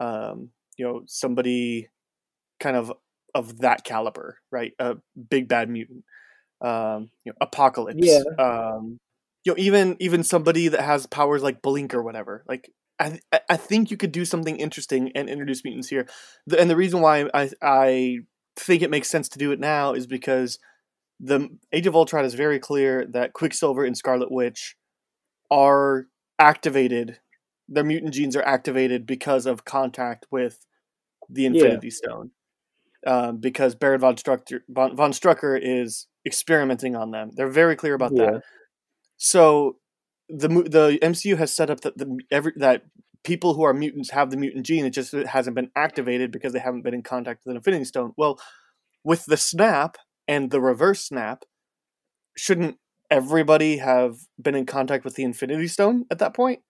um, 0.00 0.50
you 0.76 0.84
know, 0.84 1.02
somebody 1.06 1.88
kind 2.58 2.76
of 2.76 2.92
of 3.34 3.58
that 3.58 3.84
caliber, 3.84 4.38
right? 4.50 4.72
A 4.78 4.96
big 5.28 5.48
bad 5.48 5.68
mutant 5.68 6.04
um, 6.60 7.10
you 7.24 7.32
know, 7.32 7.36
Apocalypse. 7.40 7.98
Yeah. 8.00 8.22
Um, 8.38 8.98
you 9.44 9.52
know, 9.52 9.58
even 9.58 9.96
even 10.00 10.22
somebody 10.22 10.68
that 10.68 10.80
has 10.80 11.06
powers 11.06 11.42
like 11.42 11.62
Blink 11.62 11.94
or 11.94 12.02
whatever. 12.02 12.44
Like, 12.46 12.70
I 12.98 13.18
I 13.48 13.56
think 13.56 13.90
you 13.90 13.96
could 13.96 14.12
do 14.12 14.24
something 14.24 14.56
interesting 14.56 15.12
and 15.14 15.28
introduce 15.28 15.64
mutants 15.64 15.88
here. 15.88 16.06
The, 16.46 16.60
and 16.60 16.68
the 16.68 16.76
reason 16.76 17.00
why 17.00 17.28
I 17.32 17.50
I 17.62 18.18
think 18.56 18.82
it 18.82 18.90
makes 18.90 19.08
sense 19.08 19.28
to 19.30 19.38
do 19.38 19.52
it 19.52 19.60
now 19.60 19.94
is 19.94 20.06
because 20.06 20.58
the 21.18 21.48
Age 21.72 21.86
of 21.86 21.96
Ultron 21.96 22.24
is 22.24 22.34
very 22.34 22.58
clear 22.58 23.06
that 23.06 23.32
Quicksilver 23.32 23.84
and 23.84 23.96
Scarlet 23.96 24.30
Witch 24.30 24.76
are 25.50 26.06
activated. 26.38 27.18
Their 27.68 27.84
mutant 27.84 28.14
genes 28.14 28.36
are 28.36 28.42
activated 28.42 29.06
because 29.06 29.46
of 29.46 29.64
contact 29.64 30.26
with 30.30 30.66
the 31.28 31.46
Infinity 31.46 31.88
yeah. 31.88 31.92
Stone. 31.92 32.30
Um, 33.06 33.38
because 33.38 33.74
Baron 33.74 34.00
von 34.00 34.16
Strucker, 34.16 34.60
von, 34.68 34.94
von 34.96 35.12
Strucker 35.12 35.58
is 35.60 36.06
experimenting 36.26 36.96
on 36.96 37.10
them. 37.10 37.30
They're 37.34 37.48
very 37.48 37.76
clear 37.76 37.94
about 37.94 38.12
yeah. 38.14 38.32
that. 38.32 38.42
So 39.16 39.76
the 40.28 40.48
the 40.48 40.98
MCU 41.02 41.36
has 41.38 41.52
set 41.52 41.70
up 41.70 41.80
that 41.80 41.98
the 41.98 42.18
every 42.30 42.52
that 42.56 42.84
people 43.22 43.54
who 43.54 43.62
are 43.62 43.74
mutants 43.74 44.10
have 44.10 44.30
the 44.30 44.36
mutant 44.36 44.66
gene. 44.66 44.84
It 44.84 44.90
just 44.90 45.12
it 45.14 45.26
hasn't 45.28 45.56
been 45.56 45.70
activated 45.76 46.30
because 46.30 46.52
they 46.52 46.58
haven't 46.58 46.82
been 46.82 46.94
in 46.94 47.02
contact 47.02 47.44
with 47.44 47.52
an 47.52 47.56
Infinity 47.56 47.84
Stone. 47.84 48.12
Well, 48.16 48.40
with 49.04 49.26
the 49.26 49.36
snap 49.36 49.98
and 50.28 50.50
the 50.50 50.60
reverse 50.60 51.04
snap, 51.04 51.44
shouldn't 52.36 52.76
everybody 53.10 53.78
have 53.78 54.16
been 54.40 54.54
in 54.54 54.66
contact 54.66 55.04
with 55.04 55.14
the 55.14 55.24
Infinity 55.24 55.68
Stone 55.68 56.06
at 56.10 56.18
that 56.18 56.34
point? 56.34 56.60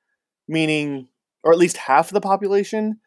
Meaning, 0.48 1.08
or 1.44 1.52
at 1.52 1.58
least 1.58 1.76
half 1.76 2.10
the 2.10 2.20
population, 2.20 3.00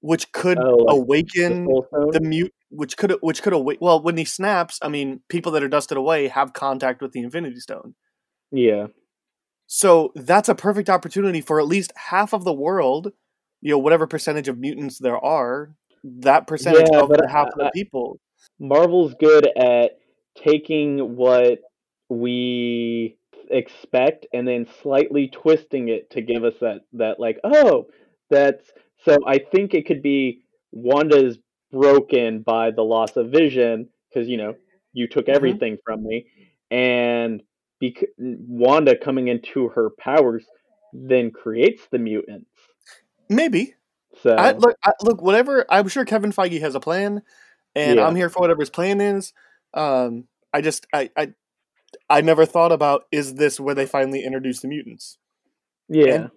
which 0.00 0.30
could 0.32 0.58
oh, 0.58 0.76
like 0.76 0.96
awaken 0.96 1.64
the, 1.64 2.10
the 2.12 2.20
mute 2.20 2.54
which 2.70 2.96
could 2.96 3.14
which 3.20 3.42
could 3.42 3.52
awake. 3.52 3.78
Well, 3.80 4.02
when 4.02 4.16
he 4.16 4.24
snaps, 4.24 4.78
I 4.82 4.88
mean, 4.88 5.20
people 5.28 5.52
that 5.52 5.62
are 5.62 5.68
dusted 5.68 5.96
away 5.96 6.28
have 6.28 6.52
contact 6.52 7.00
with 7.00 7.12
the 7.12 7.22
Infinity 7.22 7.60
Stone. 7.60 7.94
Yeah. 8.50 8.88
So 9.66 10.12
that's 10.14 10.48
a 10.48 10.54
perfect 10.54 10.88
opportunity 10.88 11.40
for 11.40 11.60
at 11.60 11.66
least 11.66 11.92
half 11.96 12.32
of 12.32 12.44
the 12.44 12.52
world, 12.52 13.12
you 13.60 13.70
know, 13.70 13.78
whatever 13.78 14.06
percentage 14.06 14.48
of 14.48 14.58
mutants 14.58 14.98
there 14.98 15.18
are, 15.18 15.74
that 16.04 16.46
percentage 16.46 16.88
yeah, 16.90 17.00
of 17.00 17.08
the 17.10 17.28
half 17.30 17.48
of 17.48 17.58
the 17.58 17.70
people. 17.74 18.18
Marvel's 18.58 19.14
good 19.20 19.46
at 19.58 19.98
taking 20.42 21.16
what 21.16 21.58
we 22.08 23.18
expect 23.50 24.26
and 24.32 24.46
then 24.46 24.66
slightly 24.82 25.28
twisting 25.28 25.88
it 25.88 26.10
to 26.10 26.22
give 26.22 26.44
us 26.44 26.54
that 26.60 26.80
that 26.94 27.20
like, 27.20 27.38
oh, 27.44 27.86
that's 28.30 28.64
so 29.04 29.18
I 29.26 29.38
think 29.38 29.74
it 29.74 29.86
could 29.86 30.02
be 30.02 30.42
Wanda's 30.72 31.38
broken 31.70 32.40
by 32.40 32.70
the 32.70 32.82
loss 32.82 33.16
of 33.16 33.30
vision 33.30 33.88
because 34.08 34.28
you 34.28 34.36
know 34.36 34.54
you 34.92 35.08
took 35.08 35.26
mm-hmm. 35.26 35.36
everything 35.36 35.74
mm-hmm. 35.74 35.92
from 35.92 36.04
me 36.04 36.26
and 36.70 37.42
bec- 37.80 38.08
Wanda 38.18 38.96
coming 38.96 39.28
into 39.28 39.68
her 39.68 39.90
powers 39.98 40.44
then 40.92 41.30
creates 41.30 41.82
the 41.90 41.98
mutants. 41.98 42.50
Maybe. 43.28 43.74
So 44.22 44.34
I, 44.34 44.52
look, 44.52 44.76
I, 44.82 44.92
look, 45.02 45.22
whatever. 45.22 45.66
I'm 45.68 45.88
sure 45.88 46.04
Kevin 46.04 46.32
Feige 46.32 46.60
has 46.60 46.74
a 46.74 46.80
plan, 46.80 47.22
and 47.74 47.98
Yeah. 47.98 48.06
I'm 48.06 48.16
here 48.16 48.30
for 48.30 48.40
whatever 48.40 48.60
his 48.60 48.70
plan 48.70 49.00
is. 49.00 49.32
Um, 49.74 50.24
I 50.52 50.60
just, 50.60 50.86
I, 50.92 51.10
I, 51.16 51.32
I 52.08 52.20
never 52.22 52.46
thought 52.46 52.72
about 52.72 53.04
is 53.12 53.34
this 53.34 53.60
where 53.60 53.74
they 53.74 53.86
finally 53.86 54.24
introduce 54.24 54.60
the 54.60 54.68
mutants? 54.68 55.18
yeah, 55.88 56.14
and- 56.14 56.30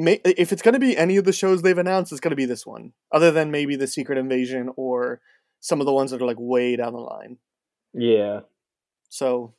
May, 0.00 0.20
if 0.24 0.52
it's 0.52 0.62
going 0.62 0.74
to 0.74 0.80
be 0.80 0.96
any 0.96 1.16
of 1.16 1.24
the 1.24 1.32
shows 1.32 1.62
they've 1.62 1.76
announced, 1.76 2.12
it's 2.12 2.20
going 2.20 2.30
to 2.30 2.36
be 2.36 2.46
this 2.46 2.66
one. 2.66 2.92
Other 3.12 3.30
than 3.30 3.50
maybe 3.50 3.76
the 3.76 3.86
Secret 3.86 4.18
Invasion 4.18 4.70
or 4.76 5.20
some 5.60 5.80
of 5.80 5.86
the 5.86 5.92
ones 5.92 6.10
that 6.10 6.22
are 6.22 6.26
like 6.26 6.38
way 6.38 6.76
down 6.76 6.92
the 6.92 7.00
line. 7.00 7.36
yeah. 7.92 8.40
So, 9.10 9.54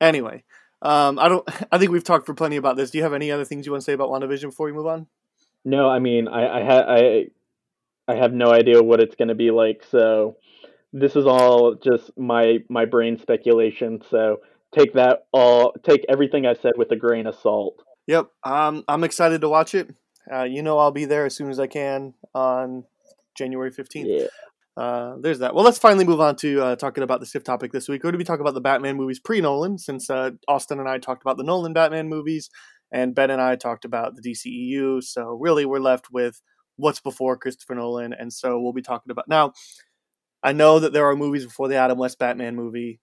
anyway, 0.00 0.44
um, 0.82 1.18
I 1.18 1.28
don't. 1.28 1.48
I 1.72 1.78
think 1.78 1.90
we've 1.90 2.04
talked 2.04 2.26
for 2.26 2.34
plenty 2.34 2.56
about 2.56 2.76
this. 2.76 2.90
Do 2.90 2.98
you 2.98 3.04
have 3.04 3.14
any 3.14 3.30
other 3.30 3.44
things 3.44 3.66
you 3.66 3.72
want 3.72 3.82
to 3.82 3.84
say 3.84 3.94
about 3.94 4.10
WandaVision 4.10 4.50
before 4.50 4.66
we 4.66 4.72
move 4.72 4.86
on? 4.86 5.06
No, 5.64 5.88
I 5.88 5.98
mean, 5.98 6.28
I 6.28 6.60
I 6.60 6.64
ha- 6.64 6.86
I 6.88 7.26
I 8.08 8.14
have 8.14 8.32
no 8.32 8.52
idea 8.52 8.82
what 8.82 9.00
it's 9.00 9.16
going 9.16 9.28
to 9.28 9.34
be 9.34 9.50
like. 9.50 9.82
So 9.90 10.36
this 10.92 11.16
is 11.16 11.26
all 11.26 11.74
just 11.74 12.10
my 12.16 12.58
my 12.68 12.84
brain 12.84 13.18
speculation. 13.18 14.00
So 14.10 14.40
take 14.72 14.94
that 14.94 15.26
all 15.32 15.72
take 15.82 16.04
everything 16.08 16.46
I 16.46 16.54
said 16.54 16.72
with 16.76 16.90
a 16.92 16.96
grain 16.96 17.26
of 17.26 17.34
salt. 17.36 17.82
Yep, 18.06 18.30
um, 18.44 18.84
I'm 18.88 19.04
excited 19.04 19.40
to 19.40 19.48
watch 19.48 19.74
it. 19.74 19.94
Uh, 20.32 20.44
you 20.44 20.62
know, 20.62 20.78
I'll 20.78 20.92
be 20.92 21.04
there 21.04 21.26
as 21.26 21.34
soon 21.34 21.50
as 21.50 21.60
I 21.60 21.66
can 21.66 22.14
on 22.34 22.84
January 23.36 23.70
15th. 23.70 24.04
Yeah. 24.06 24.26
Uh, 24.76 25.16
there's 25.20 25.38
that. 25.38 25.54
Well, 25.54 25.64
let's 25.64 25.78
finally 25.78 26.04
move 26.04 26.20
on 26.20 26.36
to 26.36 26.60
uh, 26.60 26.76
talking 26.76 27.02
about 27.02 27.20
the 27.20 27.26
stiff 27.26 27.44
topic 27.44 27.72
this 27.72 27.88
week. 27.88 28.00
We're 28.00 28.10
going 28.10 28.18
to 28.18 28.18
be 28.18 28.24
talking 28.24 28.42
about 28.42 28.54
the 28.54 28.60
Batman 28.60 28.96
movies 28.96 29.18
pre 29.18 29.40
Nolan, 29.40 29.78
since 29.78 30.10
uh, 30.10 30.32
Austin 30.48 30.80
and 30.80 30.88
I 30.88 30.98
talked 30.98 31.22
about 31.22 31.38
the 31.38 31.44
Nolan 31.44 31.72
Batman 31.72 32.08
movies, 32.08 32.50
and 32.92 33.14
Ben 33.14 33.30
and 33.30 33.40
I 33.40 33.56
talked 33.56 33.86
about 33.86 34.16
the 34.16 34.22
DCEU. 34.22 35.02
So, 35.02 35.38
really, 35.40 35.64
we're 35.64 35.78
left 35.78 36.12
with 36.12 36.42
what's 36.76 37.00
before 37.00 37.38
Christopher 37.38 37.74
Nolan, 37.74 38.12
and 38.12 38.30
so 38.30 38.60
we'll 38.60 38.74
be 38.74 38.82
talking 38.82 39.10
about. 39.10 39.28
Now, 39.28 39.54
I 40.42 40.52
know 40.52 40.78
that 40.78 40.92
there 40.92 41.08
are 41.08 41.16
movies 41.16 41.46
before 41.46 41.68
the 41.68 41.76
Adam 41.76 41.96
West 41.96 42.18
Batman 42.18 42.54
movie, 42.54 43.00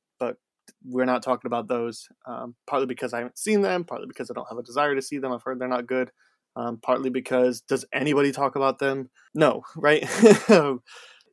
we're 0.85 1.05
not 1.05 1.23
talking 1.23 1.47
about 1.47 1.67
those, 1.67 2.07
um, 2.27 2.55
partly 2.67 2.87
because 2.87 3.13
I 3.13 3.19
haven't 3.19 3.37
seen 3.37 3.61
them, 3.61 3.83
partly 3.83 4.07
because 4.07 4.29
I 4.29 4.33
don't 4.33 4.47
have 4.49 4.57
a 4.57 4.63
desire 4.63 4.95
to 4.95 5.01
see 5.01 5.17
them. 5.17 5.31
I've 5.31 5.43
heard 5.43 5.59
they're 5.59 5.67
not 5.67 5.87
good. 5.87 6.11
Um, 6.55 6.77
partly 6.81 7.09
because 7.09 7.61
does 7.61 7.83
anybody 7.91 8.31
talk 8.31 8.55
about 8.55 8.79
them? 8.79 9.09
No, 9.33 9.63
right? 9.75 10.07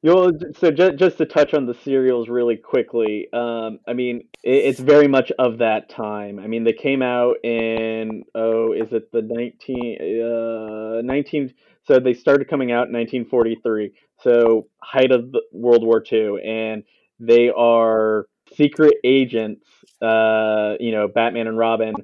You'll, 0.02 0.32
so 0.58 0.70
just, 0.70 0.96
just 0.96 1.18
to 1.18 1.26
touch 1.26 1.52
on 1.52 1.66
the 1.66 1.74
serials 1.74 2.30
really 2.30 2.56
quickly, 2.56 3.28
um, 3.34 3.80
I 3.86 3.92
mean, 3.92 4.22
it, 4.42 4.64
it's 4.64 4.80
very 4.80 5.08
much 5.08 5.30
of 5.38 5.58
that 5.58 5.90
time. 5.90 6.38
I 6.38 6.46
mean, 6.46 6.64
they 6.64 6.72
came 6.72 7.02
out 7.02 7.36
in, 7.44 8.22
oh, 8.34 8.72
is 8.72 8.94
it 8.94 9.12
the 9.12 9.20
19, 9.20 11.00
uh, 11.00 11.02
19, 11.02 11.52
so 11.86 12.00
they 12.00 12.14
started 12.14 12.48
coming 12.48 12.72
out 12.72 12.88
in 12.88 12.94
1943, 12.94 13.92
so 14.22 14.68
height 14.82 15.12
of 15.12 15.34
World 15.52 15.84
War 15.84 16.02
II, 16.10 16.38
and 16.42 16.82
they 17.18 17.50
are 17.54 18.26
secret 18.56 18.94
agents, 19.04 19.66
uh, 20.02 20.74
you 20.80 20.92
know, 20.92 21.08
Batman 21.08 21.46
and 21.48 21.58
Robin. 21.58 21.94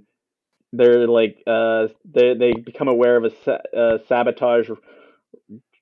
They're 0.73 1.07
like, 1.07 1.43
uh, 1.47 1.89
they, 2.05 2.35
they 2.35 2.53
become 2.53 2.89
aware 2.89 3.17
of 3.17 3.25
a 3.25 3.31
sa- 3.45 3.77
uh, 3.77 3.99
sabotage 4.09 4.69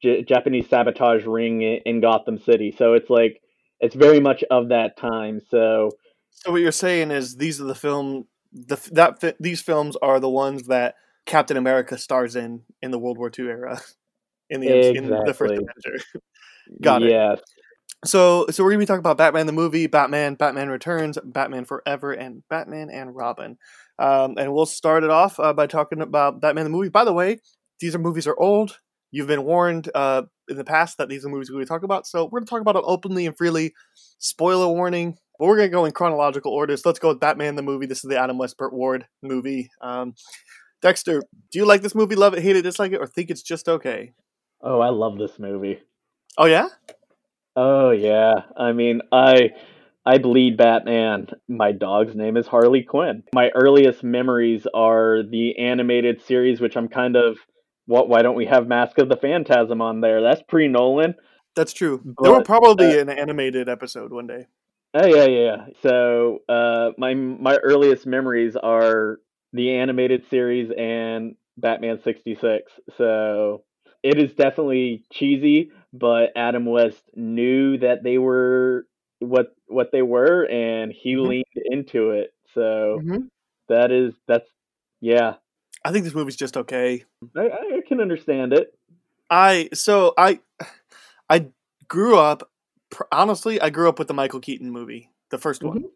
J- 0.02 0.22
Japanese 0.24 0.68
sabotage 0.68 1.24
ring 1.24 1.62
i- 1.62 1.80
in 1.84 2.00
Gotham 2.00 2.38
City. 2.38 2.72
So 2.76 2.94
it's 2.94 3.10
like 3.10 3.40
it's 3.80 3.94
very 3.94 4.20
much 4.20 4.44
of 4.50 4.68
that 4.68 4.96
time. 4.96 5.40
So 5.50 5.90
So 6.30 6.52
what 6.52 6.60
you're 6.60 6.72
saying 6.72 7.10
is 7.10 7.36
these 7.36 7.60
are 7.60 7.64
the 7.64 7.74
film 7.74 8.26
the 8.52 8.76
that 8.92 9.36
these 9.40 9.60
films 9.62 9.96
are 10.02 10.20
the 10.20 10.28
ones 10.28 10.66
that 10.68 10.94
Captain 11.26 11.56
America 11.56 11.98
stars 11.98 12.36
in 12.36 12.62
in 12.82 12.90
the 12.90 12.98
World 12.98 13.18
War 13.18 13.30
II 13.30 13.46
era 13.48 13.80
in 14.50 14.60
the 14.60 14.70
MC 14.70 14.94
in 14.94 15.22
the 15.24 15.34
first 15.34 15.54
Exactly. 15.54 15.58
Avenger. 15.58 16.04
Got 16.82 17.02
it. 17.04 17.14
yes, 17.14 17.40
So 18.04 18.46
so 18.50 18.62
we're 18.62 18.70
gonna 18.70 18.80
be 18.80 18.86
talking 18.86 19.00
about 19.00 19.16
Batman 19.16 19.46
the 19.46 19.52
movie, 19.52 19.86
Batman, 19.86 20.34
Batman 20.34 20.68
Returns, 20.68 21.18
Batman 21.24 21.64
Forever, 21.64 22.12
and 22.12 22.42
Batman 22.48 22.90
and 22.90 23.14
Robin. 23.14 23.56
Um, 23.98 24.34
and 24.38 24.52
we'll 24.52 24.66
start 24.66 25.04
it 25.04 25.10
off 25.10 25.38
uh, 25.38 25.52
by 25.52 25.66
talking 25.66 26.00
about 26.00 26.40
Batman 26.40 26.64
the 26.64 26.70
movie. 26.70 26.88
By 26.88 27.04
the 27.04 27.12
way, 27.12 27.38
these 27.80 27.94
are 27.94 27.98
movies 27.98 28.26
are 28.26 28.38
old. 28.38 28.78
You've 29.10 29.28
been 29.28 29.44
warned 29.44 29.90
uh, 29.94 30.22
in 30.48 30.56
the 30.56 30.64
past 30.64 30.98
that 30.98 31.08
these 31.08 31.24
are 31.24 31.28
movies 31.28 31.48
we're 31.48 31.56
going 31.56 31.66
to 31.66 31.68
talk 31.68 31.84
about, 31.84 32.06
so 32.06 32.24
we're 32.24 32.40
going 32.40 32.46
to 32.46 32.50
talk 32.50 32.60
about 32.60 32.76
it 32.76 32.82
openly 32.84 33.26
and 33.26 33.36
freely. 33.36 33.72
Spoiler 34.18 34.66
warning. 34.66 35.16
But 35.38 35.46
we're 35.46 35.56
going 35.56 35.70
to 35.70 35.72
go 35.72 35.84
in 35.84 35.92
chronological 35.92 36.52
order. 36.52 36.76
So 36.76 36.88
let's 36.88 36.98
go 36.98 37.08
with 37.08 37.20
Batman 37.20 37.54
the 37.54 37.62
movie. 37.62 37.86
This 37.86 38.04
is 38.04 38.08
the 38.08 38.18
Adam 38.18 38.38
West 38.38 38.56
Burt 38.56 38.72
Ward 38.72 39.06
movie. 39.22 39.70
Um, 39.80 40.14
Dexter, 40.82 41.22
do 41.50 41.58
you 41.58 41.64
like 41.64 41.82
this 41.82 41.94
movie? 41.94 42.14
Love 42.14 42.34
it, 42.34 42.42
hate 42.42 42.56
it, 42.56 42.62
dislike 42.62 42.92
it, 42.92 43.00
or 43.00 43.06
think 43.06 43.30
it's 43.30 43.42
just 43.42 43.68
okay? 43.68 44.12
Oh, 44.60 44.80
I 44.80 44.90
love 44.90 45.18
this 45.18 45.38
movie. 45.38 45.80
Oh 46.36 46.46
yeah, 46.46 46.68
Oh 47.56 47.90
yeah. 47.90 48.34
I 48.56 48.72
mean, 48.72 49.00
I 49.12 49.50
I 50.04 50.18
bleed 50.18 50.56
Batman. 50.56 51.28
My 51.48 51.72
dog's 51.72 52.14
name 52.14 52.36
is 52.36 52.46
Harley 52.46 52.82
Quinn. 52.82 53.22
My 53.34 53.50
earliest 53.54 54.02
memories 54.02 54.66
are 54.74 55.22
the 55.22 55.58
animated 55.58 56.22
series, 56.22 56.60
which 56.60 56.76
I'm 56.76 56.88
kind 56.88 57.16
of. 57.16 57.38
What? 57.86 58.08
Why 58.08 58.22
don't 58.22 58.36
we 58.36 58.46
have 58.46 58.66
Mask 58.66 58.98
of 58.98 59.08
the 59.08 59.16
Phantasm 59.16 59.80
on 59.82 60.00
there? 60.00 60.22
That's 60.22 60.42
pre 60.42 60.68
Nolan. 60.68 61.14
that's 61.54 61.72
true. 61.72 62.00
there 62.22 62.32
will 62.32 62.42
probably 62.42 62.98
uh, 62.98 63.02
an 63.02 63.08
animated 63.10 63.68
episode 63.68 64.12
one 64.12 64.26
day. 64.26 64.46
Oh 64.94 65.06
yeah, 65.06 65.26
yeah. 65.26 65.26
yeah. 65.26 65.66
So 65.82 66.38
uh, 66.48 66.90
my 66.98 67.14
my 67.14 67.56
earliest 67.56 68.06
memories 68.06 68.56
are 68.56 69.18
the 69.52 69.76
animated 69.76 70.24
series 70.30 70.70
and 70.76 71.36
Batman 71.56 72.00
sixty 72.02 72.36
six. 72.40 72.72
So 72.96 73.64
it 74.02 74.18
is 74.18 74.34
definitely 74.34 75.04
cheesy, 75.12 75.70
but 75.94 76.30
Adam 76.36 76.66
West 76.66 77.02
knew 77.14 77.78
that 77.78 78.02
they 78.02 78.18
were 78.18 78.86
what 79.20 79.54
what 79.68 79.90
they 79.92 80.02
were, 80.02 80.44
and 80.50 80.92
he 80.92 81.14
Mhm. 81.14 81.28
leaned 81.28 81.44
into 81.70 82.10
it. 82.10 82.34
So 82.52 83.00
Mhm. 83.02 83.28
that 83.68 83.90
is 83.90 84.12
that's 84.26 84.48
yeah. 85.00 85.36
I 85.84 85.92
think 85.92 86.04
this 86.04 86.14
movie's 86.14 86.36
just 86.36 86.56
okay. 86.56 87.04
I, 87.36 87.46
I 87.46 87.80
can 87.86 88.00
understand 88.00 88.52
it. 88.52 88.74
I 89.30 89.68
so 89.72 90.12
I 90.18 90.40
I 91.30 91.46
grew 91.88 92.18
up 92.18 92.50
honestly. 93.12 93.60
I 93.60 93.70
grew 93.70 93.88
up 93.88 93.98
with 93.98 94.08
the 94.08 94.14
Michael 94.14 94.40
Keaton 94.40 94.70
movie, 94.70 95.10
the 95.30 95.38
1st 95.38 95.62
one. 95.62 95.78
Mhm. 95.84 95.90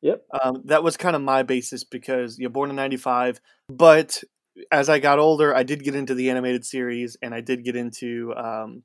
Yep. 0.00 0.26
Um, 0.42 0.62
that 0.66 0.84
was 0.84 0.96
kind 0.96 1.16
of 1.16 1.22
my 1.22 1.42
basis 1.42 1.82
because 1.82 2.38
you're 2.38 2.50
born 2.50 2.70
in 2.70 2.76
'95. 2.76 3.40
But 3.68 4.22
as 4.70 4.88
I 4.88 4.98
got 5.00 5.18
older, 5.18 5.54
I 5.54 5.62
did 5.64 5.82
get 5.82 5.94
into 5.96 6.14
the 6.14 6.30
animated 6.30 6.64
series, 6.64 7.16
and 7.20 7.34
I 7.34 7.40
did 7.40 7.64
get 7.64 7.74
into 7.76 8.32
um, 8.36 8.84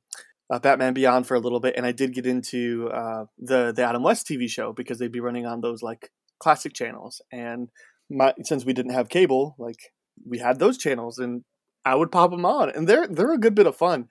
uh, 0.51 0.59
Batman 0.59 0.93
Beyond 0.93 1.27
for 1.27 1.35
a 1.35 1.39
little 1.39 1.59
bit, 1.59 1.75
and 1.77 1.85
I 1.85 1.91
did 1.91 2.13
get 2.13 2.25
into 2.25 2.89
uh, 2.89 3.25
the 3.37 3.71
the 3.75 3.83
Adam 3.83 4.03
West 4.03 4.27
TV 4.27 4.49
show 4.49 4.73
because 4.73 4.99
they'd 4.99 5.11
be 5.11 5.19
running 5.19 5.45
on 5.45 5.61
those 5.61 5.81
like 5.81 6.09
classic 6.39 6.73
channels. 6.73 7.21
And 7.31 7.69
my 8.09 8.33
since 8.43 8.65
we 8.65 8.73
didn't 8.73 8.93
have 8.93 9.09
cable, 9.09 9.55
like 9.57 9.79
we 10.27 10.39
had 10.39 10.59
those 10.59 10.77
channels, 10.77 11.17
and 11.17 11.43
I 11.85 11.95
would 11.95 12.11
pop 12.11 12.31
them 12.31 12.45
on, 12.45 12.69
and 12.69 12.87
they're 12.87 13.07
they're 13.07 13.33
a 13.33 13.39
good 13.39 13.55
bit 13.55 13.67
of 13.67 13.75
fun. 13.75 14.07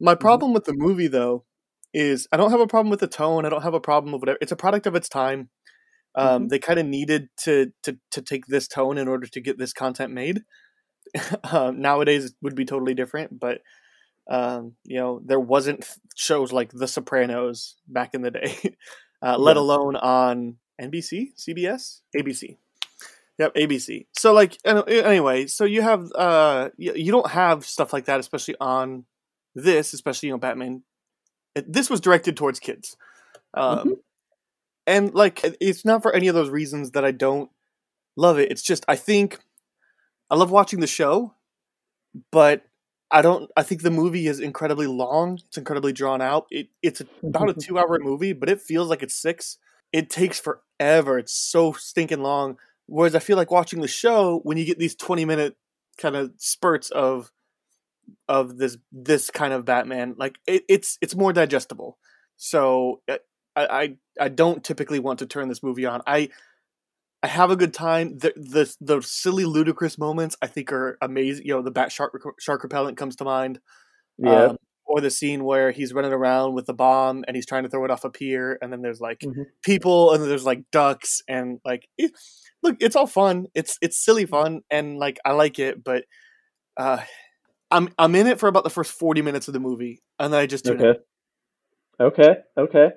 My 0.00 0.14
problem 0.14 0.52
with 0.52 0.64
the 0.64 0.74
movie 0.74 1.06
though 1.06 1.44
is 1.92 2.26
I 2.32 2.36
don't 2.36 2.50
have 2.50 2.60
a 2.60 2.66
problem 2.66 2.90
with 2.90 3.00
the 3.00 3.06
tone. 3.06 3.46
I 3.46 3.48
don't 3.48 3.62
have 3.62 3.74
a 3.74 3.80
problem 3.80 4.12
with 4.12 4.20
whatever. 4.20 4.38
It's 4.40 4.52
a 4.52 4.56
product 4.56 4.86
of 4.86 4.94
its 4.94 5.08
time. 5.08 5.50
Um, 6.16 6.48
They 6.48 6.58
kind 6.58 6.78
of 6.78 6.86
needed 6.86 7.28
to 7.44 7.72
to 7.84 7.98
to 8.12 8.22
take 8.22 8.46
this 8.46 8.68
tone 8.68 8.98
in 8.98 9.08
order 9.08 9.26
to 9.26 9.40
get 9.40 9.58
this 9.58 9.72
content 9.72 10.12
made. 10.12 10.42
um, 11.50 11.80
nowadays, 11.80 12.26
it 12.26 12.32
would 12.42 12.54
be 12.54 12.64
totally 12.64 12.94
different, 12.94 13.38
but 13.38 13.58
um, 14.28 14.74
you 14.84 14.98
know 14.98 15.20
there 15.24 15.40
wasn't 15.40 15.86
shows 16.16 16.52
like 16.52 16.70
The 16.72 16.88
Sopranos 16.88 17.76
back 17.86 18.14
in 18.14 18.22
the 18.22 18.30
day, 18.30 18.76
uh, 19.22 19.36
let 19.38 19.56
Yeah. 19.56 19.62
alone 19.62 19.96
on 19.96 20.56
NBC, 20.80 21.32
CBS, 21.36 22.00
ABC. 22.16 22.56
Yep, 23.38 23.54
ABC. 23.54 24.06
So 24.12 24.32
like 24.32 24.58
anyway, 24.64 25.46
so 25.46 25.64
you 25.64 25.82
have 25.82 26.10
uh 26.14 26.70
you, 26.76 27.10
don't 27.10 27.30
have 27.30 27.66
stuff 27.66 27.92
like 27.92 28.04
that, 28.04 28.20
especially 28.20 28.54
on 28.60 29.04
this, 29.56 29.92
especially 29.92 30.28
you 30.28 30.34
know 30.34 30.38
Batman. 30.38 30.82
This 31.54 31.90
was 31.90 32.00
directed 32.00 32.36
towards 32.36 32.60
kids, 32.60 32.96
um, 33.54 33.96
and 34.86 35.14
like 35.14 35.40
it's 35.60 35.84
not 35.84 36.02
for 36.02 36.12
any 36.12 36.28
of 36.28 36.34
those 36.34 36.50
reasons 36.50 36.92
that 36.92 37.04
I 37.04 37.10
don't 37.10 37.50
love 38.16 38.38
it. 38.38 38.50
It's 38.50 38.62
just 38.62 38.84
I 38.88 38.96
think 38.96 39.40
I 40.30 40.36
love 40.36 40.50
watching 40.50 40.80
the 40.80 40.86
show, 40.86 41.34
but 42.30 42.62
I 43.14 43.22
don't. 43.22 43.48
I 43.56 43.62
think 43.62 43.82
the 43.82 43.92
movie 43.92 44.26
is 44.26 44.40
incredibly 44.40 44.88
long. 44.88 45.38
It's 45.46 45.56
incredibly 45.56 45.92
drawn 45.92 46.20
out. 46.20 46.48
It 46.50 46.66
it's 46.82 47.00
about 47.22 47.48
a 47.48 47.52
mm-hmm. 47.52 47.60
two 47.60 47.78
hour 47.78 48.00
movie, 48.00 48.32
but 48.32 48.48
it 48.48 48.60
feels 48.60 48.90
like 48.90 49.04
it's 49.04 49.14
six. 49.14 49.58
It 49.92 50.10
takes 50.10 50.40
forever. 50.40 51.16
It's 51.16 51.32
so 51.32 51.72
stinking 51.72 52.24
long. 52.24 52.58
Whereas 52.86 53.14
I 53.14 53.20
feel 53.20 53.36
like 53.36 53.52
watching 53.52 53.80
the 53.80 53.88
show 53.88 54.40
when 54.42 54.58
you 54.58 54.64
get 54.64 54.80
these 54.80 54.96
twenty 54.96 55.24
minute 55.24 55.56
kind 55.96 56.16
of 56.16 56.32
spurts 56.38 56.90
of 56.90 57.30
of 58.28 58.58
this 58.58 58.78
this 58.90 59.30
kind 59.30 59.54
of 59.54 59.64
Batman, 59.64 60.16
like 60.18 60.36
it, 60.48 60.64
it's 60.68 60.98
it's 61.00 61.14
more 61.14 61.32
digestible. 61.32 61.98
So 62.36 63.00
eh, 63.06 63.18
I, 63.54 63.66
I 63.66 63.96
I 64.22 64.28
don't 64.28 64.64
typically 64.64 64.98
want 64.98 65.20
to 65.20 65.26
turn 65.26 65.48
this 65.48 65.62
movie 65.62 65.86
on. 65.86 66.02
I 66.04 66.30
I 67.24 67.26
have 67.26 67.50
a 67.50 67.56
good 67.56 67.72
time. 67.72 68.18
The 68.18 68.34
the 68.36 68.76
the 68.82 69.00
silly, 69.00 69.46
ludicrous 69.46 69.96
moments 69.96 70.36
I 70.42 70.46
think 70.46 70.70
are 70.72 70.98
amazing. 71.00 71.46
You 71.46 71.54
know, 71.54 71.62
the 71.62 71.70
bat 71.70 71.90
shark 71.90 72.12
shark 72.38 72.62
repellent 72.62 72.98
comes 72.98 73.16
to 73.16 73.24
mind. 73.24 73.60
Yeah. 74.18 74.48
Um, 74.48 74.56
or 74.84 75.00
the 75.00 75.10
scene 75.10 75.42
where 75.42 75.70
he's 75.70 75.94
running 75.94 76.12
around 76.12 76.52
with 76.52 76.66
the 76.66 76.74
bomb 76.74 77.24
and 77.26 77.34
he's 77.34 77.46
trying 77.46 77.62
to 77.62 77.70
throw 77.70 77.82
it 77.86 77.90
off 77.90 78.04
a 78.04 78.10
pier, 78.10 78.58
and 78.60 78.70
then 78.70 78.82
there's 78.82 79.00
like 79.00 79.22
Mm-hmm. 79.22 79.44
people, 79.62 80.12
and 80.12 80.22
then 80.22 80.28
there's 80.28 80.44
like 80.44 80.70
ducks, 80.70 81.22
and 81.26 81.60
like 81.64 81.88
it, 81.96 82.12
look, 82.62 82.76
it's 82.80 82.94
all 82.94 83.06
fun. 83.06 83.46
It's 83.54 83.78
it's 83.80 84.04
silly 84.04 84.26
fun, 84.26 84.60
and 84.70 84.98
like 84.98 85.18
I 85.24 85.32
like 85.32 85.58
it, 85.58 85.82
but 85.82 86.04
uh, 86.76 87.00
I'm 87.70 87.88
I'm 87.98 88.14
in 88.16 88.26
it 88.26 88.38
for 88.38 88.50
about 88.50 88.64
the 88.64 88.70
first 88.70 88.92
forty 88.92 89.22
minutes 89.22 89.48
of 89.48 89.54
the 89.54 89.60
movie, 89.60 90.02
and 90.18 90.30
then 90.30 90.40
I 90.40 90.44
just 90.44 90.68
Okay. 90.68 90.92
Okay. 91.98 92.36
Okay. 92.58 92.90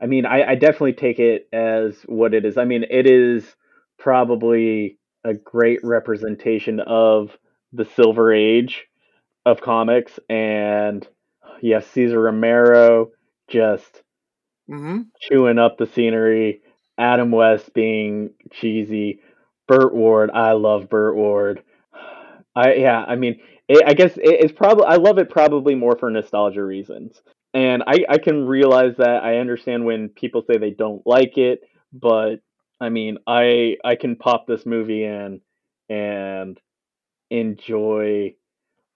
I 0.00 0.06
mean, 0.06 0.26
I, 0.26 0.50
I 0.50 0.54
definitely 0.54 0.94
take 0.94 1.18
it 1.18 1.48
as 1.52 1.96
what 2.06 2.34
it 2.34 2.44
is. 2.44 2.56
I 2.58 2.64
mean, 2.64 2.84
it 2.88 3.06
is 3.06 3.44
probably 3.98 4.98
a 5.24 5.34
great 5.34 5.80
representation 5.82 6.80
of 6.80 7.36
the 7.72 7.84
Silver 7.84 8.32
Age 8.32 8.86
of 9.46 9.60
comics, 9.60 10.18
and 10.28 11.06
yes, 11.62 11.86
Cesar 11.88 12.20
Romero 12.20 13.10
just 13.48 14.02
Mm-hmm. 14.70 15.00
chewing 15.20 15.58
up 15.58 15.78
the 15.78 15.86
scenery. 15.86 16.62
Adam 16.98 17.30
West 17.30 17.72
being 17.74 18.30
cheesy. 18.52 19.20
Burt 19.68 19.94
Ward, 19.94 20.30
I 20.32 20.52
love 20.52 20.88
Burt 20.88 21.14
Ward. 21.16 21.62
I 22.54 22.74
yeah, 22.74 23.04
I 23.06 23.16
mean, 23.16 23.40
it, 23.68 23.84
I 23.86 23.94
guess 23.94 24.16
it, 24.16 24.22
it's 24.24 24.52
probably 24.52 24.84
I 24.86 24.96
love 24.96 25.18
it 25.18 25.30
probably 25.30 25.74
more 25.74 25.96
for 25.96 26.10
nostalgia 26.10 26.64
reasons, 26.64 27.20
and 27.58 27.82
I 27.86 28.04
I 28.08 28.18
can 28.18 28.46
realize 28.46 28.94
that 28.98 29.24
I 29.24 29.38
understand 29.38 29.84
when 29.84 30.10
people 30.10 30.44
say 30.48 30.58
they 30.58 30.70
don't 30.70 31.04
like 31.04 31.36
it, 31.36 31.60
but 31.92 32.36
I 32.80 32.88
mean, 32.88 33.18
I 33.26 33.76
I 33.84 33.96
can 33.96 34.14
pop 34.14 34.46
this 34.46 34.64
movie 34.64 35.04
in 35.04 35.40
and 35.88 36.58
enjoy. 37.30 38.34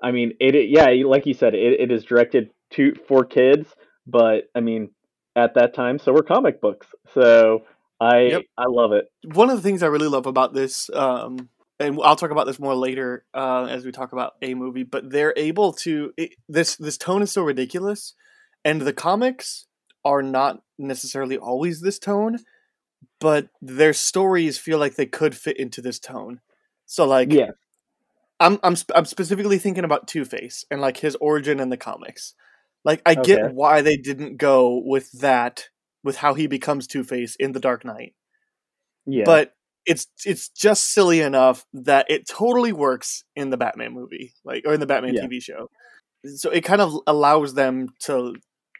I 0.00 0.12
mean, 0.12 0.34
it, 0.40 0.54
it 0.54 0.68
yeah, 0.70 0.90
like 1.06 1.26
you 1.26 1.34
said, 1.34 1.54
it, 1.54 1.80
it 1.80 1.90
is 1.90 2.04
directed 2.04 2.50
to 2.74 2.94
for 3.08 3.24
kids, 3.24 3.68
but 4.06 4.44
I 4.54 4.60
mean, 4.60 4.90
at 5.34 5.54
that 5.54 5.74
time, 5.74 5.98
so 5.98 6.12
were 6.12 6.22
comic 6.22 6.60
books. 6.60 6.86
So 7.14 7.64
I 8.00 8.20
Yep. 8.20 8.42
I 8.56 8.64
love 8.68 8.92
it. 8.92 9.10
one 9.34 9.50
of 9.50 9.56
the 9.56 9.62
things 9.62 9.82
I 9.82 9.86
really 9.88 10.08
love 10.08 10.26
about 10.26 10.54
this, 10.54 10.88
um, 10.94 11.48
and 11.80 11.98
I'll 12.02 12.16
talk 12.16 12.30
about 12.30 12.46
this 12.46 12.60
more 12.60 12.76
later 12.76 13.24
uh, 13.34 13.64
as 13.64 13.84
we 13.84 13.90
talk 13.90 14.12
about 14.12 14.34
a 14.40 14.54
movie, 14.54 14.84
but 14.84 15.10
they're 15.10 15.34
able 15.36 15.72
to 15.84 16.12
it, 16.16 16.34
this 16.48 16.76
this 16.76 16.96
tone 16.96 17.22
is 17.22 17.32
so 17.32 17.42
ridiculous, 17.42 18.14
and 18.64 18.82
the 18.82 18.92
comics 18.92 19.66
are 20.04 20.22
not 20.22 20.62
necessarily 20.78 21.36
always 21.38 21.80
this 21.80 21.98
tone, 21.98 22.38
but 23.20 23.48
their 23.60 23.92
stories 23.92 24.58
feel 24.58 24.78
like 24.78 24.96
they 24.96 25.06
could 25.06 25.36
fit 25.36 25.56
into 25.58 25.80
this 25.80 25.98
tone. 25.98 26.40
So 26.86 27.06
like, 27.06 27.32
Yeah. 27.32 27.50
I'm 28.40 28.58
I'm 28.64 28.74
sp- 28.74 28.90
I'm 28.96 29.04
specifically 29.04 29.58
thinking 29.58 29.84
about 29.84 30.08
Two 30.08 30.24
Face 30.24 30.64
and 30.70 30.80
like 30.80 30.96
his 30.96 31.14
origin 31.16 31.60
in 31.60 31.68
the 31.70 31.76
comics. 31.76 32.34
Like 32.84 33.00
I 33.06 33.12
Okay. 33.12 33.22
get 33.36 33.54
why 33.54 33.82
they 33.82 33.96
didn't 33.96 34.36
go 34.36 34.82
with 34.84 35.12
that 35.20 35.68
with 36.02 36.16
how 36.16 36.34
he 36.34 36.48
becomes 36.48 36.88
Two 36.88 37.04
Face 37.04 37.36
in 37.36 37.52
the 37.52 37.60
Dark 37.60 37.84
Knight 37.84 38.14
Yeah. 39.06 39.24
but 39.24 39.54
it's 39.86 40.08
it's 40.26 40.48
just 40.48 40.86
silly 40.92 41.20
enough 41.20 41.64
that 41.72 42.06
it 42.08 42.26
totally 42.28 42.72
works 42.72 43.22
in 43.36 43.50
the 43.50 43.56
Batman 43.56 43.92
movie, 43.92 44.32
like 44.44 44.64
or 44.66 44.74
in 44.74 44.80
the 44.80 44.86
Batman 44.86 45.14
Yeah. 45.14 45.22
TV 45.26 45.40
show. 45.40 45.70
So 46.36 46.50
it 46.50 46.62
kind 46.62 46.80
of 46.80 46.94
allows 47.06 47.54
them 47.54 47.88
to 48.00 48.34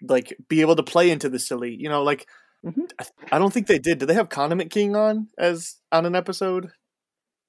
like 0.06 0.36
be 0.48 0.60
able 0.60 0.76
to 0.76 0.82
play 0.82 1.10
into 1.10 1.28
the 1.28 1.38
silly, 1.38 1.74
you 1.78 1.88
know. 1.88 2.02
Like 2.02 2.26
Mhm. 2.64 2.90
I, 3.32 3.38
don't 3.40 3.52
think 3.52 3.66
they 3.66 3.80
did. 3.80 3.98
Did 3.98 4.06
they 4.06 4.14
have 4.14 4.28
Condiment 4.28 4.70
King 4.70 4.94
on 4.94 5.28
as 5.36 5.76
on 5.90 6.06
an 6.06 6.14
episode? 6.14 6.70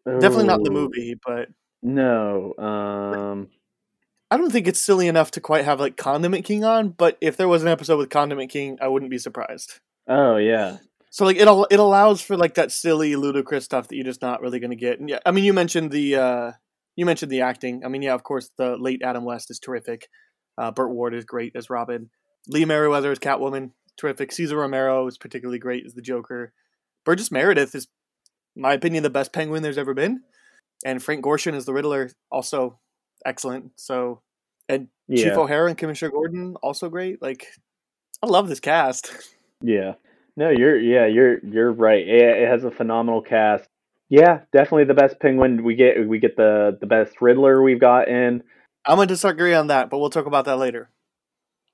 Definitely 0.06 0.46
not 0.46 0.58
in 0.60 0.64
the 0.64 0.72
movie, 0.72 1.16
but 1.26 1.50
No. 1.82 2.54
Um. 2.58 3.50
I 4.32 4.38
don't 4.38 4.52
think 4.52 4.68
it's 4.68 4.82
silly 4.82 5.08
enough 5.08 5.30
to 5.32 5.42
quite 5.42 5.66
have 5.66 5.80
like 5.80 5.96
Condiment 5.98 6.46
King 6.46 6.64
on. 6.64 6.90
But 6.90 7.18
if 7.22 7.38
there 7.38 7.48
was 7.48 7.62
an 7.62 7.68
episode 7.68 7.98
with 7.98 8.10
Condiment 8.10 8.50
King, 8.50 8.80
I 8.82 8.88
wouldn't 8.88 9.12
be 9.12 9.20
surprised. 9.20 9.80
Oh 10.08 10.38
yeah. 10.38 10.78
So 11.12 11.26
like 11.26 11.38
it 11.38 11.48
al- 11.48 11.68
it 11.70 11.80
allows 11.80 12.22
for 12.22 12.36
like 12.36 12.56
that 12.56 12.72
silly 12.72 13.16
ludicrous 13.16 13.66
stuff 13.66 13.88
that 13.88 13.96
you're 13.96 14.04
just 14.06 14.24
not 14.24 14.42
really 14.42 14.60
going 14.60 14.72
to 14.72 14.76
get. 14.76 15.00
And 15.00 15.08
yeah, 15.08 15.20
I 15.26 15.30
mean 15.32 15.44
you 15.44 15.54
mentioned 15.54 15.92
the 15.92 16.16
uh 16.16 16.52
you 16.96 17.06
mentioned 17.06 17.32
the 17.32 17.42
acting. 17.42 17.86
I 17.86 17.88
mean 17.90 18.02
yeah, 18.02 18.16
of 18.16 18.24
course 18.24 18.50
the 18.58 18.76
late 18.78 19.04
Adam 19.04 19.24
West 19.26 19.52
is 19.52 19.60
terrific. 19.60 20.10
Uh 20.58 20.72
Burt 20.72 20.90
Ward 20.90 21.14
is 21.14 21.24
great 21.26 21.56
as 21.56 21.70
Robin. 21.70 22.10
Lee 22.48 22.66
Meriwether 22.66 23.12
as 23.12 23.20
Catwoman, 23.20 23.72
terrific. 23.98 24.32
Cesar 24.32 24.58
Romero 24.58 25.08
is 25.08 25.18
particularly 25.18 25.60
great 25.60 25.86
as 25.86 25.94
the 25.94 26.02
Joker. 26.02 26.54
Burgess 27.06 27.32
Meredith 27.32 27.76
is 27.76 27.88
in 28.56 28.62
my 28.62 28.74
opinion 28.74 29.04
the 29.04 29.10
best 29.10 29.34
penguin 29.34 29.64
there's 29.64 29.78
ever 29.78 29.94
been. 29.94 30.22
And 30.86 31.02
Frank 31.02 31.24
Gorshin 31.24 31.54
as 31.54 31.66
the 31.66 31.74
Riddler 31.74 32.12
also 32.32 32.80
excellent. 33.26 33.72
So 33.76 34.22
and 34.70 34.88
Chief 35.10 35.34
O'Hara 35.34 35.70
and 35.70 35.78
Commissioner 35.78 36.12
Gordon 36.12 36.56
also 36.62 36.90
great. 36.90 37.22
Like 37.22 37.48
I 38.22 38.28
love 38.28 38.50
this 38.50 38.60
cast. 38.60 39.12
Yeah. 39.66 39.94
No, 40.36 40.50
you're 40.50 40.78
yeah, 40.78 41.06
you're 41.06 41.40
you're 41.40 41.72
right. 41.72 42.06
It, 42.06 42.22
it 42.22 42.50
has 42.50 42.66
a 42.66 42.72
phenomenal 42.72 43.22
cast. 43.22 43.66
Yeah, 44.10 44.42
definitely 44.52 44.84
the 44.84 44.94
best 44.94 45.18
Penguin. 45.22 45.64
We 45.64 45.76
get 45.76 46.06
we 46.06 46.20
get 46.20 46.36
the 46.36 46.78
the 46.82 46.86
best 46.86 47.22
Riddler 47.22 47.64
we've 47.64 47.80
gotten. 47.80 48.44
I'm 48.86 48.98
gonna 48.98 49.08
disagree 49.08 49.54
on 49.54 49.68
that, 49.68 49.90
but 49.90 50.00
we'll 50.00 50.10
talk 50.10 50.26
about 50.26 50.44
that 50.46 50.58
later. 50.58 50.90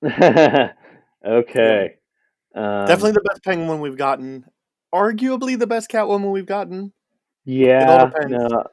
okay. 1.25 1.95
Um, 2.55 2.85
Definitely 2.85 3.11
the 3.11 3.25
best 3.27 3.43
penguin 3.43 3.79
we've 3.79 3.97
gotten. 3.97 4.45
Arguably 4.93 5.57
the 5.57 5.67
best 5.67 5.89
Catwoman 5.89 6.31
we've 6.31 6.45
gotten. 6.45 6.93
Yeah. 7.45 8.05
depends. 8.05 8.31
No. 8.31 8.63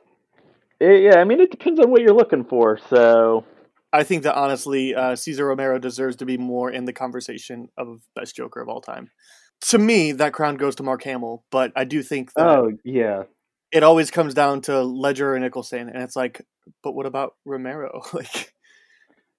It- 0.80 1.02
yeah, 1.02 1.18
I 1.18 1.24
mean 1.24 1.40
it 1.40 1.50
depends 1.50 1.80
on 1.80 1.90
what 1.90 2.02
you're 2.02 2.14
looking 2.14 2.44
for. 2.44 2.78
So 2.90 3.44
I 3.92 4.02
think 4.02 4.24
that 4.24 4.34
honestly, 4.34 4.94
uh, 4.94 5.16
Cesar 5.16 5.46
Romero 5.46 5.78
deserves 5.78 6.16
to 6.16 6.26
be 6.26 6.36
more 6.36 6.70
in 6.70 6.84
the 6.84 6.92
conversation 6.92 7.68
of 7.78 8.02
best 8.14 8.36
Joker 8.36 8.60
of 8.60 8.68
all 8.68 8.80
time. 8.80 9.10
To 9.68 9.78
me, 9.78 10.12
that 10.12 10.34
crown 10.34 10.56
goes 10.56 10.76
to 10.76 10.82
Mark 10.82 11.02
Hamill, 11.04 11.44
but 11.50 11.72
I 11.74 11.84
do 11.84 12.02
think 12.02 12.32
that 12.34 12.46
oh 12.46 12.72
yeah. 12.84 13.22
it 13.72 13.82
always 13.82 14.10
comes 14.10 14.34
down 14.34 14.60
to 14.62 14.82
Ledger 14.82 15.34
and 15.34 15.44
Nicholson, 15.44 15.88
and 15.88 16.02
it's 16.02 16.14
like, 16.14 16.42
but 16.82 16.92
what 16.92 17.06
about 17.06 17.34
Romero? 17.46 18.02
like, 18.12 18.52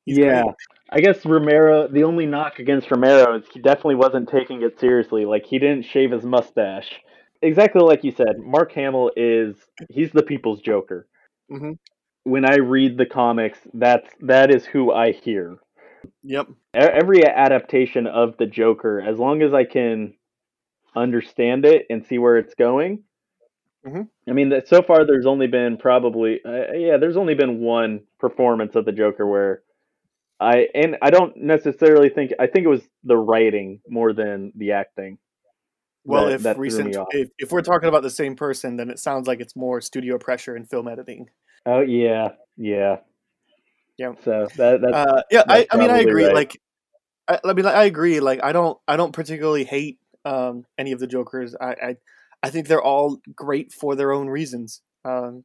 yeah. 0.08 0.44
great. 0.44 0.56
I 0.92 1.02
guess 1.02 1.26
Romero. 1.26 1.88
The 1.88 2.04
only 2.04 2.26
knock 2.26 2.60
against 2.60 2.90
Romero 2.92 3.38
is 3.38 3.46
he 3.54 3.60
definitely 3.60 3.96
wasn't 3.96 4.30
taking 4.30 4.62
it 4.64 4.80
seriously. 4.80 5.26
Like 5.26 5.46
he 5.46 5.60
didn't 5.60 5.84
shave 5.86 6.12
his 6.12 6.24
mustache. 6.24 6.90
Exactly 7.42 7.82
like 7.82 8.04
you 8.04 8.12
said. 8.12 8.38
Mark 8.40 8.72
Hamill 8.74 9.12
is 9.16 9.56
he's 9.90 10.12
the 10.12 10.24
people's 10.24 10.62
Joker. 10.62 11.08
Mhm. 11.52 11.78
When 12.24 12.46
I 12.46 12.58
read 12.58 12.98
the 12.98 13.06
comics, 13.06 13.60
that's 13.74 14.10
that 14.22 14.54
is 14.54 14.66
who 14.66 14.92
I 14.92 15.12
hear. 15.12 15.58
Yep. 16.24 16.48
Every 16.74 17.26
adaptation 17.26 18.08
of 18.08 18.38
the 18.38 18.46
Joker, 18.46 19.02
as 19.02 19.20
long 19.20 19.42
as 19.42 19.54
I 19.54 19.66
can 19.66 20.14
understand 20.96 21.66
it 21.66 21.86
and 21.90 22.06
see 22.06 22.18
where 22.18 22.38
it's 22.38 22.56
going. 22.56 23.04
Mhm. 23.86 24.10
I 24.28 24.34
mean, 24.34 24.50
that 24.50 24.68
so 24.68 24.82
far 24.82 25.06
there's 25.06 25.26
only 25.26 25.48
been 25.48 25.78
probably 25.78 26.44
uh, 26.44 26.74
yeah, 26.74 26.98
there's 26.98 27.18
only 27.18 27.36
been 27.36 27.60
one 27.62 28.02
performance 28.20 28.76
of 28.76 28.86
the 28.86 28.92
Joker 28.92 29.26
where 29.26 29.64
I 30.40 30.68
and 30.76 30.98
I 31.02 31.10
don't 31.10 31.36
necessarily 31.38 32.10
think 32.10 32.32
I 32.40 32.48
think 32.48 32.66
it 32.66 32.70
was 32.70 32.88
the 33.04 33.18
writing 33.18 33.82
more 33.90 34.14
than 34.14 34.52
the 34.56 34.74
acting. 34.74 35.18
Well, 36.04 36.28
that- 36.28 36.34
if 36.36 36.44
that 36.44 36.58
recent, 36.58 36.96
if, 37.12 37.30
if 37.38 37.52
we're 37.52 37.62
talking 37.62 37.90
about 37.90 38.04
the 38.04 38.10
same 38.10 38.36
person, 38.36 38.78
then 38.78 38.90
it 38.90 39.00
sounds 39.00 39.28
like 39.28 39.42
it's 39.42 39.56
more 39.56 39.82
studio 39.82 40.18
pressure 40.18 40.56
and 40.56 40.70
film 40.70 40.88
editing. 40.88 41.30
Oh 41.66 41.82
yeah, 41.82 42.30
yeah, 42.56 42.98
Yeah. 43.98 44.14
So 44.24 44.48
that 44.56 44.80
that's 44.82 44.94
Uh, 44.96 45.22
yeah, 45.32 45.44
I, 45.48 45.58
that's 45.60 45.68
I 45.72 45.78
mean, 45.78 45.90
I 45.90 46.00
agree. 46.00 46.26
right. 46.26 46.34
Like, 46.34 46.62
I, 47.28 47.40
I 47.44 47.54
mean, 47.54 47.66
I 47.66 47.84
agree. 47.84 48.20
Like, 48.22 48.42
I 48.42 48.54
don't, 48.54 48.78
I 48.88 48.96
don't 48.96 49.12
particularly 49.12 49.66
hate 49.66 50.00
um, 50.24 50.66
any 50.78 50.94
of 50.94 51.00
the 51.00 51.08
Jokers. 51.08 51.56
I, 51.60 51.72
I, 51.72 51.96
I 52.42 52.50
think 52.52 52.68
they're 52.68 52.82
all 52.82 53.20
great 53.36 53.74
for 53.74 53.96
their 53.96 54.14
own 54.14 54.28
reasons. 54.28 54.82
Um, 55.04 55.44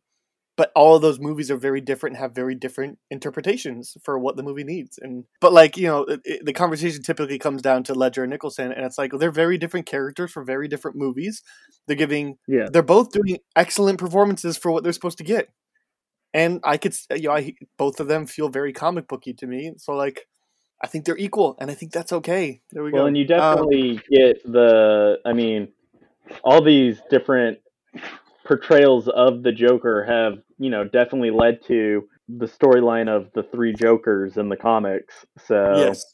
but 0.57 0.71
all 0.75 0.95
of 0.95 1.03
those 1.03 1.19
movies 1.19 1.51
are 1.51 1.57
very 1.57 1.81
different, 1.81 2.17
and 2.17 2.23
have 2.23 2.35
very 2.35 2.55
different 2.55 2.99
interpretations 3.11 3.97
for 4.05 4.19
what 4.19 4.37
the 4.37 4.43
movie 4.43 4.65
needs. 4.65 4.99
And 5.01 5.25
but 5.41 5.53
like 5.53 5.77
you 5.77 5.87
know, 5.87 6.05
it, 6.05 6.21
it- 6.25 6.45
the 6.45 6.53
conversation 6.53 7.03
typically 7.03 7.39
comes 7.39 7.63
down 7.63 7.85
to 7.85 7.95
Ledger 7.95 8.23
and 8.25 8.31
Nicholson, 8.31 8.73
and 8.73 8.85
it's 8.85 8.99
like 8.99 9.13
they're 9.19 9.31
very 9.31 9.57
different 9.59 9.87
characters 9.87 10.31
for 10.33 10.45
very 10.45 10.69
different 10.69 10.97
movies. 10.97 11.43
They're 11.87 11.97
giving, 11.97 12.39
Yeah. 12.47 12.69
they're 12.73 12.83
both 12.83 13.11
doing 13.13 13.39
excellent 13.57 13.99
performances 13.99 14.57
for 14.57 14.71
what 14.71 14.85
they're 14.85 14.93
supposed 14.93 15.19
to 15.19 15.25
get. 15.25 15.49
And 16.35 16.61
I 16.65 16.77
could, 16.77 16.95
you 17.15 17.29
know, 17.29 17.35
I, 17.35 17.55
both 17.77 18.01
of 18.01 18.09
them 18.09 18.27
feel 18.27 18.49
very 18.49 18.73
comic 18.73 19.07
booky 19.09 19.35
to 19.35 19.47
me. 19.47 19.73
So 19.79 19.93
like, 19.95 20.27
I 20.83 20.87
think 20.87 21.05
they're 21.05 21.17
equal, 21.19 21.57
and 21.61 21.71
I 21.71 21.75
think 21.75 21.93
that's 21.93 22.13
okay. 22.13 22.61
There 22.73 22.83
we 22.83 22.91
well, 22.93 23.03
go. 23.03 23.07
and 23.07 23.17
you 23.17 23.23
Um, 23.25 23.29
definitely 23.29 24.01
get 24.11 24.43
the. 24.45 25.19
I 25.25 25.33
mean, 25.33 25.69
all 26.43 26.63
these 26.63 27.01
different 27.11 27.59
portrayals 28.45 29.09
of 29.09 29.43
the 29.43 29.53
Joker 29.53 30.05
have 30.05 30.43
you 30.59 30.71
know 30.71 30.85
definitely 30.85 31.31
led 31.31 31.65
to 31.69 32.09
the 32.29 32.47
storyline 32.47 33.09
of 33.09 33.29
the 33.35 33.43
three 33.43 33.75
Jokers 33.75 34.37
in 34.37 34.49
the 34.49 34.57
comics. 34.57 35.15
So 35.47 35.75
Yes. 35.77 36.05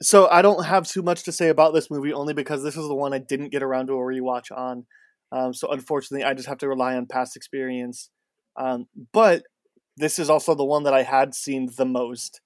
So 0.00 0.28
I 0.28 0.42
don't 0.42 0.64
have 0.64 0.86
too 0.86 1.02
much 1.02 1.24
to 1.24 1.32
say 1.32 1.48
about 1.48 1.74
this 1.74 1.90
movie, 1.90 2.12
only 2.12 2.32
because 2.32 2.62
this 2.62 2.76
is 2.76 2.86
the 2.86 2.94
one 2.94 3.12
I 3.12 3.18
didn't 3.18 3.50
get 3.50 3.64
around 3.64 3.88
to 3.88 3.94
a 3.94 3.96
rewatch 3.96 4.56
on. 4.56 4.86
Um, 5.32 5.52
so 5.52 5.72
unfortunately, 5.72 6.24
I 6.24 6.34
just 6.34 6.48
have 6.48 6.58
to 6.58 6.68
rely 6.68 6.94
on 6.94 7.06
past 7.06 7.36
experience. 7.36 8.10
Um, 8.56 8.86
but 9.12 9.42
this 9.96 10.18
is 10.18 10.30
also 10.30 10.54
the 10.54 10.64
one 10.64 10.84
that 10.84 10.94
I 10.94 11.02
had 11.02 11.34
seen 11.34 11.68
the 11.76 11.84
most 11.84 12.40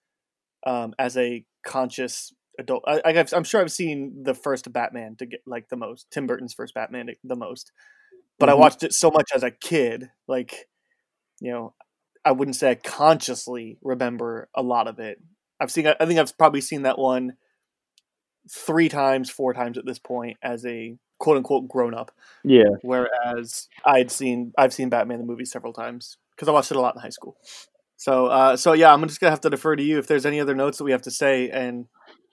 um, 0.66 0.94
as 0.98 1.16
a 1.16 1.44
conscious 1.66 2.32
adult. 2.58 2.84
I, 2.86 3.24
am 3.32 3.44
sure 3.44 3.60
I've 3.60 3.72
seen 3.72 4.22
the 4.24 4.34
first 4.34 4.72
Batman 4.72 5.16
to 5.16 5.26
get 5.26 5.40
like 5.46 5.68
the 5.68 5.76
most, 5.76 6.06
Tim 6.10 6.26
Burton's 6.26 6.54
first 6.54 6.74
Batman 6.74 7.08
the 7.22 7.36
most, 7.36 7.70
but 8.42 8.48
mm-hmm. 8.48 8.58
I 8.58 8.60
watched 8.60 8.82
it 8.82 8.92
so 8.92 9.08
much 9.08 9.30
as 9.32 9.44
a 9.44 9.52
kid, 9.52 10.10
like 10.26 10.66
you 11.40 11.52
know, 11.52 11.74
I 12.24 12.32
wouldn't 12.32 12.56
say 12.56 12.72
I 12.72 12.74
consciously 12.74 13.78
remember 13.82 14.48
a 14.52 14.64
lot 14.64 14.88
of 14.88 14.98
it. 14.98 15.20
I've 15.60 15.70
seen, 15.70 15.86
I 15.86 16.06
think 16.06 16.18
I've 16.18 16.36
probably 16.36 16.60
seen 16.60 16.82
that 16.82 16.98
one 16.98 17.34
three 18.50 18.88
times, 18.88 19.30
four 19.30 19.54
times 19.54 19.78
at 19.78 19.86
this 19.86 20.00
point 20.00 20.38
as 20.42 20.66
a 20.66 20.96
quote 21.20 21.36
unquote 21.36 21.68
grown 21.68 21.94
up. 21.94 22.10
Yeah. 22.42 22.70
Whereas 22.82 23.68
I'd 23.84 24.10
seen, 24.10 24.52
I've 24.58 24.74
seen 24.74 24.88
Batman 24.88 25.18
the 25.18 25.24
movie 25.24 25.44
several 25.44 25.72
times 25.72 26.16
because 26.34 26.48
I 26.48 26.52
watched 26.52 26.72
it 26.72 26.76
a 26.76 26.80
lot 26.80 26.96
in 26.96 27.00
high 27.00 27.10
school. 27.10 27.36
So, 27.96 28.26
uh, 28.26 28.56
so 28.56 28.72
yeah, 28.72 28.92
I'm 28.92 29.06
just 29.06 29.20
gonna 29.20 29.30
have 29.30 29.40
to 29.42 29.50
defer 29.50 29.76
to 29.76 29.82
you 29.84 30.00
if 30.00 30.08
there's 30.08 30.26
any 30.26 30.40
other 30.40 30.56
notes 30.56 30.78
that 30.78 30.84
we 30.84 30.90
have 30.90 31.02
to 31.02 31.12
say, 31.12 31.48
and 31.48 31.86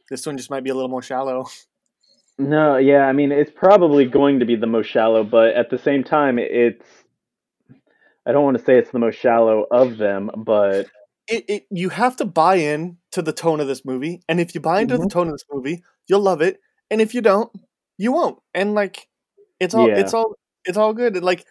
this 0.09 0.25
one 0.25 0.37
just 0.37 0.49
might 0.49 0.63
be 0.63 0.71
a 0.71 0.73
little 0.73 0.89
more 0.89 1.03
shallow. 1.03 1.45
No, 2.39 2.77
yeah, 2.77 3.01
I 3.05 3.11
mean 3.11 3.33
it's 3.33 3.51
probably 3.51 4.05
going 4.05 4.39
to 4.39 4.45
be 4.45 4.55
the 4.55 4.65
most 4.65 4.87
shallow, 4.87 5.25
but 5.25 5.55
at 5.55 5.69
the 5.69 5.77
same 5.77 6.05
time, 6.05 6.39
it's 6.39 6.85
I 8.25 8.31
don't 8.31 8.45
want 8.45 8.57
to 8.57 8.63
say 8.63 8.77
it's 8.77 8.91
the 8.91 8.99
most 8.99 9.19
shallow 9.19 9.65
of 9.69 9.97
them, 9.97 10.31
but 10.37 10.87
it, 11.27 11.43
it 11.49 11.63
you 11.69 11.89
have 11.89 12.15
to 12.17 12.25
buy 12.25 12.55
in 12.55 12.97
to 13.11 13.21
the 13.21 13.33
tone 13.33 13.59
of 13.59 13.67
this 13.67 13.83
movie, 13.83 14.21
and 14.29 14.39
if 14.39 14.55
you 14.55 14.61
buy 14.61 14.79
into 14.79 14.93
mm-hmm. 14.93 15.03
the 15.03 15.09
tone 15.09 15.27
of 15.27 15.33
this 15.33 15.43
movie, 15.51 15.83
you'll 16.07 16.21
love 16.21 16.41
it, 16.41 16.61
and 16.89 17.01
if 17.01 17.13
you 17.13 17.19
don't, 17.19 17.51
you 17.97 18.13
won't. 18.13 18.39
And 18.53 18.73
like, 18.73 19.09
it's 19.59 19.75
all 19.75 19.89
yeah. 19.89 19.99
it's 19.99 20.13
all 20.13 20.35
it's 20.63 20.77
all 20.77 20.93
good. 20.93 21.21
Like, 21.21 21.45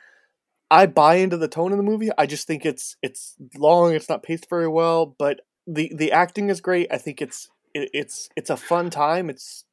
I 0.70 0.86
buy 0.86 1.16
into 1.16 1.36
the 1.36 1.48
tone 1.48 1.72
of 1.72 1.76
the 1.76 1.84
movie. 1.84 2.08
I 2.16 2.24
just 2.24 2.46
think 2.46 2.64
it's 2.64 2.96
it's 3.02 3.36
long. 3.56 3.94
It's 3.94 4.08
not 4.08 4.22
paced 4.22 4.48
very 4.48 4.68
well, 4.68 5.04
but 5.04 5.42
the 5.66 5.92
the 5.94 6.12
acting 6.12 6.48
is 6.48 6.62
great. 6.62 6.88
I 6.90 6.96
think 6.96 7.20
it's 7.20 7.50
it, 7.74 7.90
it's 7.92 8.30
it's 8.36 8.48
a 8.48 8.56
fun 8.56 8.88
time. 8.88 9.28
It's 9.28 9.64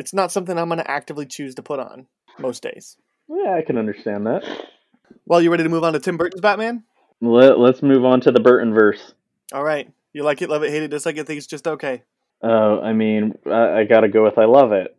it's 0.00 0.14
not 0.14 0.32
something 0.32 0.58
I'm 0.58 0.68
going 0.68 0.78
to 0.78 0.90
actively 0.90 1.26
choose 1.26 1.54
to 1.56 1.62
put 1.62 1.78
on 1.78 2.06
most 2.38 2.62
days. 2.62 2.96
Yeah, 3.28 3.54
I 3.54 3.62
can 3.62 3.76
understand 3.76 4.26
that. 4.26 4.42
Well, 5.26 5.42
you 5.42 5.50
ready 5.50 5.62
to 5.62 5.68
move 5.68 5.84
on 5.84 5.92
to 5.92 6.00
Tim 6.00 6.16
Burton's 6.16 6.40
Batman? 6.40 6.84
Let, 7.20 7.58
let's 7.58 7.82
move 7.82 8.06
on 8.06 8.22
to 8.22 8.32
the 8.32 8.40
Burton 8.40 8.72
verse. 8.72 9.12
All 9.52 9.62
right. 9.62 9.92
You 10.14 10.22
like 10.22 10.40
it, 10.40 10.48
love 10.48 10.62
it, 10.62 10.70
hate 10.70 10.82
it, 10.82 10.88
dislike 10.88 11.18
it, 11.18 11.26
think 11.26 11.36
it's 11.36 11.46
just 11.46 11.68
okay. 11.68 12.02
Oh, 12.42 12.78
uh, 12.78 12.80
I 12.80 12.94
mean, 12.94 13.34
I, 13.44 13.80
I 13.80 13.84
got 13.84 14.00
to 14.00 14.08
go 14.08 14.24
with 14.24 14.38
I 14.38 14.46
love 14.46 14.72
it. 14.72 14.96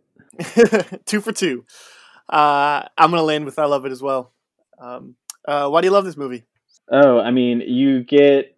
two 1.07 1.19
for 1.19 1.31
two. 1.31 1.65
Uh, 2.29 2.83
I'm 2.95 3.09
going 3.09 3.19
to 3.19 3.25
land 3.25 3.45
with 3.45 3.57
I 3.57 3.65
love 3.65 3.85
it 3.85 3.91
as 3.91 4.03
well. 4.03 4.31
Um, 4.79 5.15
uh, 5.47 5.67
why 5.67 5.81
do 5.81 5.87
you 5.87 5.91
love 5.91 6.05
this 6.05 6.15
movie? 6.15 6.43
Oh, 6.91 7.19
I 7.19 7.31
mean, 7.31 7.61
you 7.61 8.03
get 8.03 8.55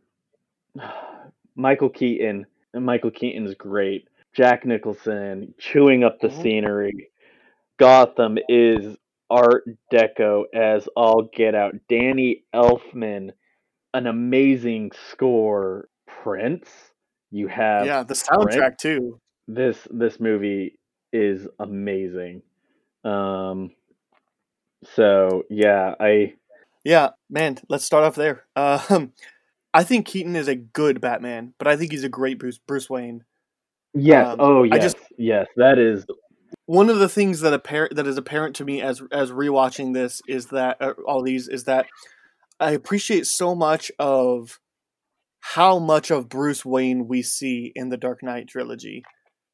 Michael 1.55 1.89
Keaton. 1.89 2.47
And 2.73 2.85
Michael 2.85 3.11
Keaton's 3.11 3.55
great. 3.55 4.09
Jack 4.35 4.65
Nicholson 4.65 5.53
chewing 5.59 6.03
up 6.03 6.19
the 6.19 6.27
mm-hmm. 6.27 6.41
scenery. 6.41 7.09
Gotham 7.79 8.37
is 8.49 8.95
Art 9.29 9.63
Deco 9.91 10.43
as 10.53 10.87
all 10.95 11.29
get 11.35 11.55
out. 11.55 11.73
Danny 11.89 12.43
Elfman, 12.53 13.31
an 13.93 14.07
amazing 14.07 14.91
score. 15.11 15.87
Prince, 16.23 16.69
you 17.31 17.47
have 17.47 17.85
yeah 17.85 18.03
the 18.03 18.13
soundtrack 18.13 18.57
Prince. 18.57 18.81
too. 18.81 19.19
This 19.47 19.87
this 19.91 20.19
movie 20.19 20.79
is 21.11 21.47
amazing. 21.59 22.43
Um, 23.03 23.71
so 24.95 25.43
yeah, 25.49 25.95
I 25.99 26.35
yeah 26.83 27.09
man. 27.29 27.57
Let's 27.67 27.85
start 27.85 28.03
off 28.03 28.15
there. 28.15 28.45
Um, 28.55 29.11
I 29.75 29.83
think 29.83 30.05
Keaton 30.05 30.35
is 30.35 30.47
a 30.47 30.55
good 30.55 31.01
Batman, 31.01 31.55
but 31.57 31.67
I 31.67 31.75
think 31.75 31.91
he's 31.91 32.03
a 32.03 32.09
great 32.09 32.37
Bruce 32.37 32.59
Bruce 32.59 32.89
Wayne. 32.89 33.23
Yes. 33.93 34.27
Um, 34.27 34.37
oh 34.39 34.63
yes. 34.63 34.73
I 34.73 34.79
just, 34.79 34.97
yes, 35.17 35.47
that 35.55 35.77
is 35.77 36.05
one 36.65 36.89
of 36.89 36.99
the 36.99 37.09
things 37.09 37.41
that 37.41 37.53
apparent 37.53 37.95
that 37.95 38.07
is 38.07 38.17
apparent 38.17 38.55
to 38.57 38.65
me 38.65 38.81
as 38.81 39.01
as 39.11 39.31
rewatching 39.31 39.93
this 39.93 40.21
is 40.27 40.47
that 40.47 40.77
uh, 40.81 40.93
all 41.05 41.21
these 41.21 41.47
is 41.47 41.65
that 41.65 41.87
I 42.59 42.71
appreciate 42.71 43.27
so 43.27 43.55
much 43.55 43.91
of 43.99 44.59
how 45.41 45.77
much 45.79 46.09
of 46.09 46.29
Bruce 46.29 46.63
Wayne 46.63 47.07
we 47.07 47.21
see 47.21 47.71
in 47.75 47.89
the 47.89 47.97
Dark 47.97 48.23
Knight 48.23 48.47
trilogy. 48.47 49.03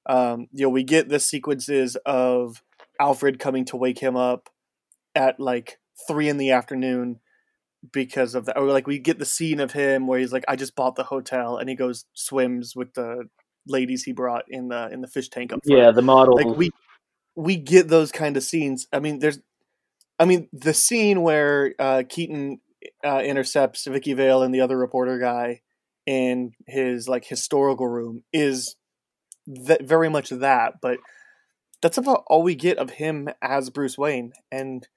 Um, 0.08 0.48
you 0.54 0.66
know, 0.66 0.70
we 0.70 0.84
get 0.84 1.10
the 1.10 1.20
sequences 1.20 1.98
of 2.06 2.62
Alfred 3.02 3.40
coming 3.40 3.66
to 3.66 3.78
wake 3.78 4.00
him 4.00 4.16
up 4.16 4.50
at 5.16 5.40
like 5.40 5.80
three 6.08 6.30
in 6.30 6.38
the 6.38 6.52
afternoon 6.52 7.20
because 7.92 8.36
of 8.36 8.46
that, 8.46 8.58
or 8.58 8.66
like 8.66 8.86
we 8.86 9.00
get 9.00 9.18
the 9.18 9.26
scene 9.26 9.60
of 9.60 9.72
him 9.72 10.06
where 10.06 10.20
he's 10.20 10.34
like, 10.34 10.46
"I 10.48 10.56
just 10.56 10.76
bought 10.76 10.96
the 10.96 11.06
hotel," 11.06 11.58
and 11.58 11.70
he 11.70 11.76
goes 11.76 12.06
swims 12.14 12.76
with 12.76 12.94
the 12.94 13.30
ladies 13.70 14.04
he 14.04 14.12
brought 14.12 14.46
in 14.50 14.70
the 14.70 14.90
in 14.92 15.02
the 15.02 15.08
fish 15.08 15.30
tank 15.30 15.54
up 15.54 15.60
front. 15.66 15.82
Yeah, 15.82 15.92
the 15.92 16.02
model. 16.02 16.36
Like 16.36 16.58
we 16.58 16.72
we 17.36 17.56
get 17.56 17.88
those 17.88 18.12
kind 18.12 18.36
of 18.36 18.44
scenes. 18.44 18.88
I 18.92 19.00
mean, 19.00 19.20
there's, 19.20 19.40
I 20.20 20.26
mean, 20.26 20.50
the 20.52 20.74
scene 20.74 21.22
where 21.22 21.74
uh, 21.80 22.04
Keaton 22.08 22.60
uh, 23.06 23.22
intercepts 23.24 23.86
Vicki 23.86 24.14
Vale 24.14 24.44
and 24.44 24.54
the 24.54 24.62
other 24.62 24.78
reporter 24.78 25.20
guy 25.20 25.62
in 26.06 26.52
his 26.68 27.08
like 27.08 27.26
historical 27.26 27.88
room 27.88 28.24
is 28.34 28.76
that 29.48 29.84
very 29.84 30.10
much 30.10 30.30
that, 30.30 30.74
but 30.82 31.00
that's 31.82 31.98
about 31.98 32.24
all 32.28 32.44
we 32.44 32.56
get 32.56 32.78
of 32.78 32.90
him 32.90 33.30
as 33.42 33.70
Bruce 33.70 33.98
Wayne. 33.98 34.34
And 34.52 34.88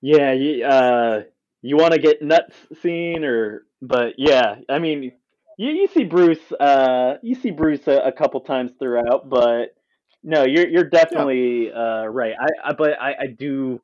yeah, 0.00 0.32
you, 0.32 0.64
uh, 0.64 1.22
you 1.60 1.76
want 1.76 1.92
to 1.92 1.98
get 1.98 2.22
nuts 2.22 2.56
scene 2.80 3.24
or, 3.24 3.64
but 3.82 4.14
yeah, 4.16 4.56
I 4.68 4.78
mean, 4.78 5.12
you, 5.62 5.70
you 5.72 5.88
see 5.88 6.04
Bruce, 6.04 6.52
uh, 6.58 7.14
you 7.22 7.36
see 7.36 7.52
Bruce 7.52 7.86
a, 7.86 7.98
a 7.98 8.12
couple 8.12 8.40
times 8.40 8.72
throughout, 8.80 9.28
but 9.28 9.74
no, 10.22 10.44
you're 10.44 10.68
you're 10.68 10.88
definitely 10.88 11.68
yeah. 11.68 12.02
uh, 12.02 12.04
right. 12.06 12.34
I, 12.38 12.70
I 12.70 12.72
but 12.72 13.00
I, 13.00 13.12
I 13.12 13.26
do 13.26 13.80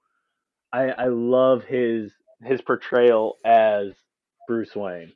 I 0.72 0.88
I 0.90 1.06
love 1.06 1.64
his 1.64 2.12
his 2.42 2.60
portrayal 2.60 3.36
as 3.44 3.92
Bruce 4.48 4.74
Wayne. 4.74 5.12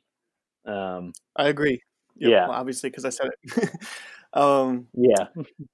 Um, 0.65 1.11
I 1.35 1.49
agree. 1.49 1.81
Yeah, 2.15 2.47
obviously 2.47 2.89
because 2.89 3.03
I 3.03 3.09
said 3.09 3.29
it. 3.43 3.69
um, 4.33 4.87
yeah, 4.93 5.27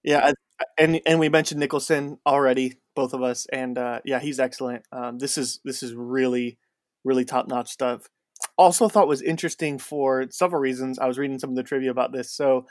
yeah, 0.04 0.32
I, 0.60 0.64
and 0.78 1.02
and 1.06 1.20
we 1.20 1.30
mentioned 1.30 1.60
Nicholson 1.60 2.18
already, 2.26 2.76
both 2.96 3.14
of 3.14 3.22
us, 3.22 3.46
and 3.52 3.78
uh, 3.78 4.00
yeah, 4.06 4.20
he's 4.20 4.40
excellent. 4.40 4.86
Um, 4.92 5.20
this 5.20 5.38
is 5.38 5.60
this 5.64 5.84
is 5.84 5.94
really 5.94 6.58
really 7.04 7.26
top 7.26 7.48
notch 7.48 7.70
stuff. 7.70 8.10
Also, 8.60 8.90
thought 8.90 9.08
was 9.08 9.22
interesting 9.22 9.80
for 9.80 10.26
several 10.32 10.62
reasons. 10.62 11.00
I 11.00 11.08
was 11.08 11.18
reading 11.18 11.40
some 11.40 11.52
of 11.52 11.56
the 11.56 11.64
trivia 11.64 11.92
about 11.92 12.12
this, 12.12 12.30
so 12.30 12.66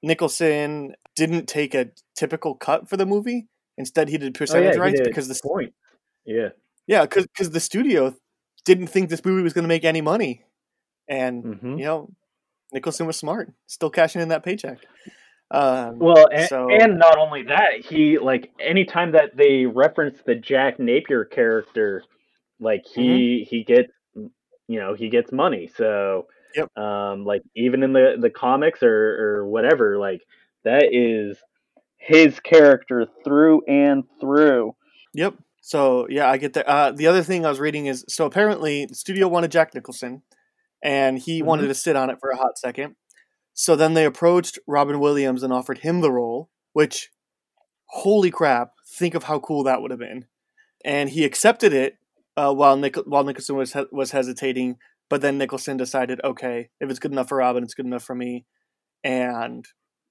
Nicholson 0.00 0.94
didn't 1.16 1.48
take 1.48 1.74
a 1.74 1.90
typical 2.16 2.54
cut 2.54 2.88
for 2.88 2.96
the 2.96 3.04
movie. 3.04 3.48
Instead, 3.76 4.08
he 4.08 4.18
did 4.18 4.34
percentage 4.34 4.74
oh, 4.74 4.76
yeah, 4.76 4.80
rights 4.80 5.00
because 5.02 5.26
the 5.26 5.40
point. 5.42 5.74
Yeah, 6.24 6.50
yeah, 6.86 7.02
because 7.02 7.26
because 7.26 7.50
the 7.50 7.58
studio 7.58 8.14
didn't 8.64 8.86
think 8.86 9.10
this 9.10 9.24
movie 9.24 9.42
was 9.42 9.52
going 9.52 9.64
to 9.64 9.68
make 9.68 9.84
any 9.84 10.00
money, 10.00 10.44
and 11.08 11.42
mm-hmm. 11.42 11.76
you 11.76 11.86
know, 11.86 12.12
Nicholson 12.72 13.08
was 13.08 13.16
smart, 13.16 13.52
still 13.66 13.90
cashing 13.90 14.22
in 14.22 14.28
that 14.28 14.44
paycheck. 14.44 14.78
Um, 15.50 15.98
well, 15.98 16.28
and, 16.32 16.48
so... 16.48 16.68
and 16.70 17.00
not 17.00 17.18
only 17.18 17.42
that, 17.48 17.84
he 17.84 18.20
like 18.20 18.52
anytime 18.60 19.10
that 19.10 19.36
they 19.36 19.66
reference 19.66 20.20
the 20.24 20.36
Jack 20.36 20.78
Napier 20.78 21.24
character, 21.24 22.04
like 22.60 22.84
he 22.86 23.40
mm-hmm. 23.40 23.48
he 23.50 23.64
gets 23.64 23.92
you 24.68 24.78
know 24.80 24.94
he 24.94 25.08
gets 25.08 25.32
money. 25.32 25.70
So 25.76 26.26
Yep. 26.54 26.76
Um, 26.76 27.24
like 27.24 27.42
even 27.56 27.82
in 27.82 27.92
the 27.92 28.16
the 28.20 28.30
comics 28.30 28.82
or 28.82 29.38
or 29.38 29.46
whatever, 29.48 29.98
like 29.98 30.22
that 30.64 30.88
is 30.92 31.38
his 31.96 32.40
character 32.40 33.06
through 33.24 33.62
and 33.66 34.04
through. 34.20 34.74
Yep. 35.14 35.34
So 35.60 36.06
yeah, 36.08 36.28
I 36.28 36.36
get 36.36 36.54
that. 36.54 36.68
Uh, 36.68 36.92
the 36.92 37.06
other 37.06 37.22
thing 37.22 37.46
I 37.46 37.50
was 37.50 37.60
reading 37.60 37.86
is 37.86 38.04
so 38.08 38.26
apparently 38.26 38.86
the 38.86 38.94
studio 38.94 39.28
wanted 39.28 39.50
Jack 39.50 39.74
Nicholson, 39.74 40.22
and 40.82 41.18
he 41.18 41.38
mm-hmm. 41.38 41.48
wanted 41.48 41.68
to 41.68 41.74
sit 41.74 41.96
on 41.96 42.10
it 42.10 42.18
for 42.20 42.30
a 42.30 42.36
hot 42.36 42.58
second. 42.58 42.96
So 43.54 43.76
then 43.76 43.94
they 43.94 44.04
approached 44.04 44.58
Robin 44.66 44.98
Williams 44.98 45.42
and 45.42 45.52
offered 45.52 45.78
him 45.78 46.00
the 46.00 46.10
role, 46.10 46.50
which, 46.72 47.10
holy 47.86 48.30
crap! 48.30 48.72
Think 48.86 49.14
of 49.14 49.24
how 49.24 49.38
cool 49.38 49.62
that 49.64 49.80
would 49.82 49.90
have 49.90 50.00
been. 50.00 50.26
And 50.84 51.10
he 51.10 51.24
accepted 51.24 51.72
it 51.72 51.98
uh, 52.36 52.52
while 52.52 52.76
Nick- 52.76 52.96
while 53.06 53.24
Nicholson 53.24 53.56
was 53.56 53.72
he- 53.72 53.86
was 53.90 54.10
hesitating 54.10 54.78
but 55.12 55.20
then 55.20 55.36
Nicholson 55.36 55.76
decided, 55.76 56.22
okay, 56.24 56.70
if 56.80 56.88
it's 56.88 56.98
good 56.98 57.12
enough 57.12 57.28
for 57.28 57.36
Robin, 57.36 57.62
it's 57.62 57.74
good 57.74 57.84
enough 57.84 58.02
for 58.02 58.14
me. 58.14 58.46
And 59.04 59.62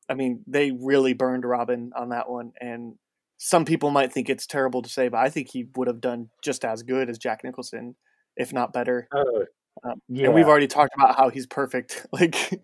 I 0.08 0.14
mean, 0.14 0.44
they 0.46 0.70
really 0.70 1.14
burned 1.14 1.44
Robin 1.44 1.90
on 1.96 2.10
that 2.10 2.30
one. 2.30 2.52
And 2.62 2.98
some 3.40 3.66
people 3.66 3.90
might 3.90 4.14
think 4.14 4.30
it's 4.30 4.46
terrible 4.46 4.84
to 4.84 4.90
say, 4.90 5.08
but 5.08 5.18
I 5.18 5.30
think 5.30 5.50
he 5.50 5.66
would 5.76 5.88
have 5.88 6.02
done 6.02 6.30
just 6.44 6.64
as 6.64 6.84
good 6.84 7.10
as 7.10 7.18
Jack 7.18 7.44
Nicholson, 7.44 7.96
if 8.38 8.54
not 8.54 8.74
better. 8.74 9.08
Oh, 9.12 9.46
um, 9.84 10.04
yeah. 10.08 10.26
And 10.26 10.36
we've 10.36 10.48
already 10.48 10.68
talked 10.68 10.94
about 10.94 11.18
how 11.18 11.30
he's 11.30 11.48
perfect. 11.48 12.06
Like, 12.14 12.62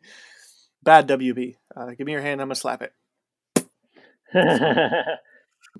bad 0.83 1.07
WB. 1.07 1.55
Uh, 1.75 1.87
give 1.97 2.05
me 2.05 2.11
your 2.11 2.21
hand. 2.21 2.39
I'm 2.39 2.49
gonna 2.49 2.55
slap 2.55 2.83
it. 2.83 2.93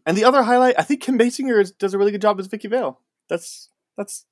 and 0.08 0.18
the 0.18 0.24
other 0.24 0.42
highlight, 0.42 0.74
I 0.80 0.82
think 0.82 1.04
Kim 1.04 1.20
Basinger 1.20 1.62
is, 1.62 1.72
does 1.72 1.94
a 1.94 2.00
really 2.00 2.12
good 2.12 2.24
job 2.24 2.40
as 2.40 2.48
Vicki 2.48 2.68
Vale. 2.68 3.00
That's 3.30 3.70
That's 3.98 4.26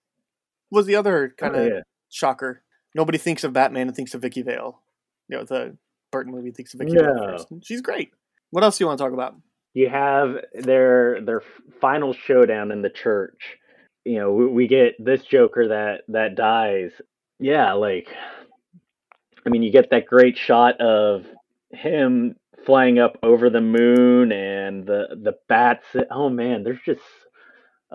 was 0.71 0.85
the 0.85 0.95
other 0.95 1.33
kind 1.37 1.55
of 1.55 1.61
Oh, 1.61 1.65
yeah. 1.75 1.81
shocker. 2.09 2.63
Nobody 2.93 3.17
thinks 3.17 3.43
of 3.43 3.53
Batman 3.53 3.87
and 3.87 3.95
thinks 3.95 4.13
of 4.13 4.21
Vicki 4.21 4.41
Vale. 4.41 4.81
You 5.27 5.37
know, 5.37 5.43
the 5.43 5.77
Burton 6.11 6.31
movie 6.33 6.51
thinks 6.51 6.73
of 6.73 6.79
Vicki 6.79 6.93
Vale 6.95 7.17
first. 7.17 7.47
She's 7.63 7.81
great. 7.81 8.11
What 8.51 8.63
else 8.63 8.77
do 8.77 8.83
you 8.83 8.87
want 8.87 8.97
to 8.99 9.03
talk 9.03 9.13
about? 9.13 9.35
you 9.73 9.89
have 9.89 10.37
their 10.53 11.19
their 11.21 11.41
final 11.81 12.13
showdown 12.13 12.71
in 12.71 12.81
the 12.81 12.89
church. 12.89 13.57
You 14.05 14.19
know, 14.19 14.31
we, 14.31 14.47
we 14.47 14.67
get 14.67 14.93
this 15.03 15.23
Joker 15.23 15.67
that 15.67 16.03
that 16.07 16.35
dies. 16.35 16.91
Yeah, 17.39 17.73
like 17.73 18.07
I 19.45 19.49
mean, 19.49 19.61
you 19.63 19.71
get 19.71 19.89
that 19.89 20.05
great 20.05 20.37
shot 20.37 20.79
of 20.79 21.25
him 21.71 22.37
flying 22.65 22.97
up 22.99 23.17
over 23.21 23.49
the 23.49 23.59
moon 23.61 24.31
and 24.31 24.85
the 24.85 25.07
the 25.21 25.33
bats. 25.49 25.85
Oh 26.09 26.29
man, 26.29 26.63
there's 26.63 26.79
just 26.85 27.01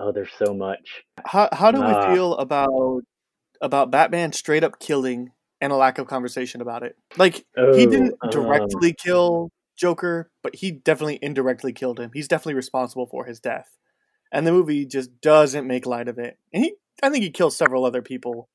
oh, 0.00 0.12
there's 0.12 0.32
so 0.38 0.54
much. 0.54 1.02
How 1.24 1.48
how 1.52 1.70
do 1.70 1.82
Ah. 1.82 2.08
we 2.10 2.14
feel 2.14 2.34
about 2.36 3.02
about 3.60 3.90
Batman 3.90 4.32
straight 4.32 4.64
up 4.64 4.78
killing 4.80 5.32
and 5.60 5.72
a 5.72 5.76
lack 5.76 5.98
of 5.98 6.06
conversation 6.06 6.60
about 6.60 6.82
it? 6.82 6.96
Like 7.16 7.34
he 7.36 7.42
Oh, 7.56 7.72
didn't 7.74 8.14
um, 8.22 8.30
directly 8.30 8.92
kill 8.94 9.50
Joker, 9.76 10.30
but 10.42 10.56
he 10.56 10.70
definitely 10.72 11.18
indirectly 11.22 11.72
killed 11.72 12.00
him. 12.00 12.10
He's 12.14 12.28
definitely 12.28 12.54
responsible 12.54 13.06
for 13.06 13.24
his 13.26 13.40
death. 13.40 13.76
And 14.32 14.46
the 14.46 14.52
movie 14.52 14.86
just 14.86 15.20
doesn't 15.20 15.66
make 15.66 15.86
light 15.86 16.08
of 16.08 16.18
it. 16.18 16.38
And 16.52 16.64
he 16.64 16.74
I 17.02 17.10
think 17.10 17.24
he 17.24 17.30
kills 17.30 17.56
several 17.56 17.84
other 17.84 18.02
people. 18.02 18.48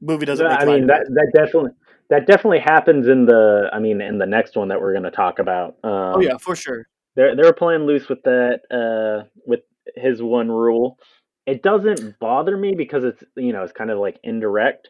Movie 0.00 0.26
doesn't 0.26 0.46
make 0.46 0.60
I 0.60 0.64
light 0.64 0.74
mean 0.74 0.82
of 0.84 0.88
that 0.88 1.00
it. 1.02 1.08
that 1.14 1.30
definitely 1.34 1.70
that 2.10 2.26
definitely 2.26 2.60
happens 2.60 3.06
in 3.08 3.26
the 3.26 3.68
I 3.72 3.78
mean 3.78 4.00
in 4.00 4.18
the 4.18 4.26
next 4.26 4.56
one 4.56 4.68
that 4.68 4.80
we're 4.80 4.92
going 4.92 5.04
to 5.04 5.10
talk 5.10 5.38
about. 5.38 5.76
Um, 5.84 6.14
Oh 6.16 6.20
yeah, 6.20 6.36
for 6.38 6.56
sure. 6.56 6.86
they're 7.16 7.34
they're 7.36 7.52
playing 7.52 7.82
loose 7.86 8.08
with 8.08 8.22
that 8.22 8.60
uh 8.70 9.28
with 9.46 9.60
his 9.96 10.22
one 10.22 10.48
rule. 10.48 10.98
It 11.46 11.62
doesn't 11.62 12.18
bother 12.20 12.56
me 12.56 12.74
because 12.76 13.04
it's 13.04 13.22
you 13.36 13.52
know 13.52 13.62
it's 13.62 13.72
kind 13.72 13.90
of 13.90 13.98
like 13.98 14.18
indirect. 14.22 14.88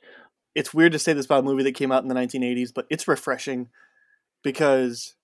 It's 0.54 0.74
weird 0.74 0.92
to 0.92 0.98
say 0.98 1.12
this 1.12 1.26
about 1.26 1.40
a 1.40 1.46
movie 1.46 1.62
that 1.64 1.74
came 1.74 1.92
out 1.92 2.02
in 2.02 2.08
the 2.08 2.14
1980s, 2.14 2.70
but 2.74 2.86
it's 2.90 3.06
refreshing 3.06 3.68
because 4.42 5.14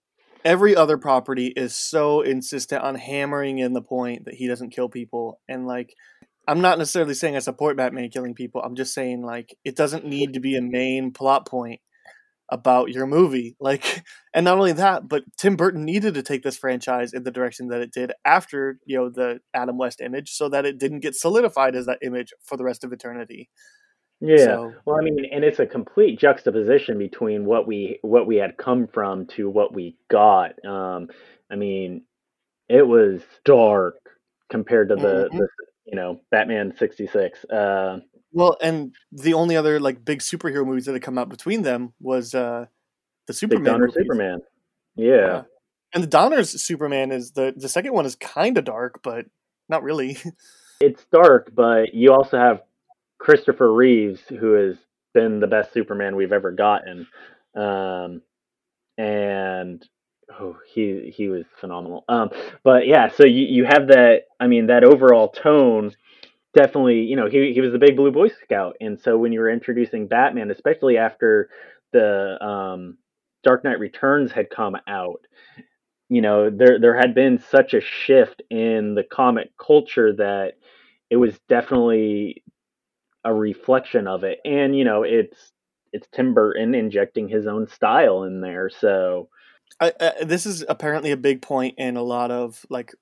every 0.45 0.77
other 0.77 0.97
property 0.97 1.49
is 1.49 1.75
so 1.75 2.21
insistent 2.21 2.83
on 2.83 2.95
hammering 2.95 3.59
in 3.59 3.73
the 3.73 3.83
point 3.83 4.25
that 4.27 4.35
he 4.35 4.47
doesn't 4.47 4.71
kill 4.71 4.89
people 4.89 5.41
and 5.49 5.67
like 5.67 5.95
I'm 6.49 6.61
not 6.61 6.79
necessarily 6.79 7.15
saying 7.15 7.35
I 7.35 7.41
support 7.41 7.77
Batman 7.77 8.09
killing 8.09 8.35
people. 8.35 8.63
I'm 8.63 8.77
just 8.77 8.95
saying 8.95 9.23
like 9.23 9.57
it 9.65 9.75
doesn't 9.75 10.07
need 10.07 10.35
to 10.35 10.41
be 10.41 10.57
a 10.57 10.63
main 10.63 11.11
plot 11.11 11.47
point 11.47 11.81
about 12.49 12.91
your 12.91 13.07
movie. 13.07 13.57
Like 13.61 14.03
and 14.35 14.45
not 14.45 14.59
only 14.59 14.73
that, 14.73 15.09
but 15.09 15.25
Tim 15.37 15.57
Burton 15.57 15.85
needed 15.85 16.15
to 16.15 16.23
take 16.23 16.43
this 16.43 16.57
franchise 16.57 17.13
in 17.13 17.23
the 17.25 17.31
direction 17.31 17.69
that 17.69 17.81
it 17.81 17.93
did 17.93 18.13
after, 18.25 18.79
you 18.85 18.97
know, 18.97 19.09
the 19.11 19.41
Adam 19.55 19.79
West 19.79 20.01
image 20.01 20.31
so 20.33 20.49
that 20.49 20.65
it 20.67 20.79
didn't 20.79 21.01
get 21.01 21.15
solidified 21.15 21.75
as 21.75 21.87
that 21.87 21.99
image 22.03 22.33
for 22.45 22.57
the 22.57 22.65
rest 22.65 22.85
of 22.85 22.93
eternity. 22.93 23.49
Yeah. 24.21 24.37
So- 24.39 24.75
well, 24.87 24.97
I 24.97 25.03
mean, 25.03 25.27
and 25.31 25.45
it's 25.45 25.59
a 25.59 25.67
complete 25.67 26.19
juxtaposition 26.19 26.99
between 26.99 27.45
what 27.45 27.67
we 27.67 27.99
what 28.03 28.27
we 28.27 28.37
had 28.37 28.57
come 28.57 28.87
from 28.87 29.27
to 29.37 29.51
what 29.51 29.75
we 29.75 29.97
got. 30.09 30.53
Um, 30.65 31.09
I 31.51 31.57
mean, 31.57 32.03
it 32.69 32.87
was 32.87 33.23
dark 33.45 33.97
compared 34.51 34.89
to 34.89 34.97
the, 34.97 35.29
Mhm. 35.33 35.39
the 35.39 35.49
you 35.85 35.97
know 35.97 36.21
Batman 36.31 36.75
sixty 36.77 37.07
six. 37.07 37.45
Uh, 37.45 38.01
Well, 38.37 38.59
and 38.61 38.95
the 39.11 39.33
only 39.33 39.57
other 39.57 39.81
like 39.81 40.05
big 40.05 40.19
superhero 40.19 40.67
movies 40.67 40.85
that 40.85 40.93
had 40.93 41.01
come 41.01 41.17
out 41.17 41.31
between 41.31 41.63
them 41.63 41.95
was 41.99 42.35
uh 42.35 42.67
the 43.27 43.33
Big 43.33 43.37
Superman 43.37 43.65
Donner 43.65 43.87
movies. 43.87 43.95
Superman. 43.95 44.41
Yeah. 44.95 45.43
And 45.95 46.03
the 46.03 46.09
Donner's 46.09 46.63
Superman 46.63 47.13
is 47.13 47.31
the 47.31 47.55
the 47.57 47.71
second 47.71 47.95
one 47.95 48.05
is 48.05 48.15
kind 48.15 48.59
of 48.59 48.65
dark, 48.65 49.01
but 49.03 49.25
not 49.71 49.83
really. 49.83 50.19
it's 50.83 51.07
dark, 51.11 51.53
but 51.55 51.95
you 51.95 52.13
also 52.13 52.37
have 52.37 52.61
Christopher 53.17 53.73
Reeves, 53.73 54.21
who 54.29 54.53
has 54.53 54.77
been 55.15 55.41
the 55.41 55.47
best 55.47 55.73
Superman 55.73 56.15
we've 56.15 56.35
ever 56.35 56.53
gotten, 56.53 57.07
um, 57.55 58.21
and 58.99 59.83
oh, 60.39 60.59
he 60.75 61.11
he 61.17 61.29
was 61.29 61.47
phenomenal. 61.59 62.05
Um, 62.07 62.29
but 62.63 62.87
yeah, 62.87 63.09
so 63.09 63.25
you 63.25 63.47
you 63.47 63.65
have 63.65 63.87
that. 63.87 64.25
I 64.39 64.47
mean, 64.47 64.67
that 64.67 64.85
overall 64.85 65.29
tone. 65.29 65.97
Definitely, 66.57 67.03
you 67.03 67.17
know, 67.17 67.29
he 67.29 67.53
he 67.53 67.61
was 67.61 67.73
the 67.73 67.79
big 67.79 67.97
blue 67.97 68.11
boy 68.11 68.29
scout, 68.29 68.77
and 68.81 68.99
so 68.99 69.19
when 69.19 69.31
you 69.31 69.41
were 69.41 69.51
introducing 69.51 70.07
Batman, 70.09 70.51
especially 70.51 70.97
after 70.97 71.51
the 71.93 72.43
um, 72.43 72.97
Dark 73.45 73.63
Knight 73.63 73.79
Returns 73.79 74.33
had 74.33 74.49
come 74.49 74.75
out, 74.89 75.21
you 76.09 76.23
know, 76.23 76.49
there 76.49 76.81
there 76.81 76.97
had 76.97 77.15
been 77.15 77.39
such 77.51 77.75
a 77.75 77.83
shift 77.83 78.41
in 78.49 78.95
the 78.95 79.05
comic 79.05 79.51
culture 79.59 80.15
that 80.15 80.55
it 81.11 81.17
was 81.17 81.39
definitely 81.47 82.43
a 83.23 83.35
reflection 83.35 84.07
of 84.07 84.25
it. 84.25 84.39
And 84.45 84.75
you 84.75 84.85
know, 84.85 85.03
it's 85.03 85.53
it's 85.93 86.09
Tim 86.15 86.33
Burton 86.33 86.75
injecting 86.75 87.29
his 87.29 87.47
own 87.47 87.69
style 87.69 88.23
in 88.23 88.41
there. 88.41 88.71
So 88.71 89.29
I, 89.81 89.93
I, 90.01 90.25
this 90.25 90.47
is 90.47 90.65
apparently 90.69 91.11
a 91.11 91.17
big 91.19 91.43
point 91.43 91.75
in 91.77 91.97
a 91.97 92.03
lot 92.03 92.31
of 92.31 92.65
like 92.71 92.95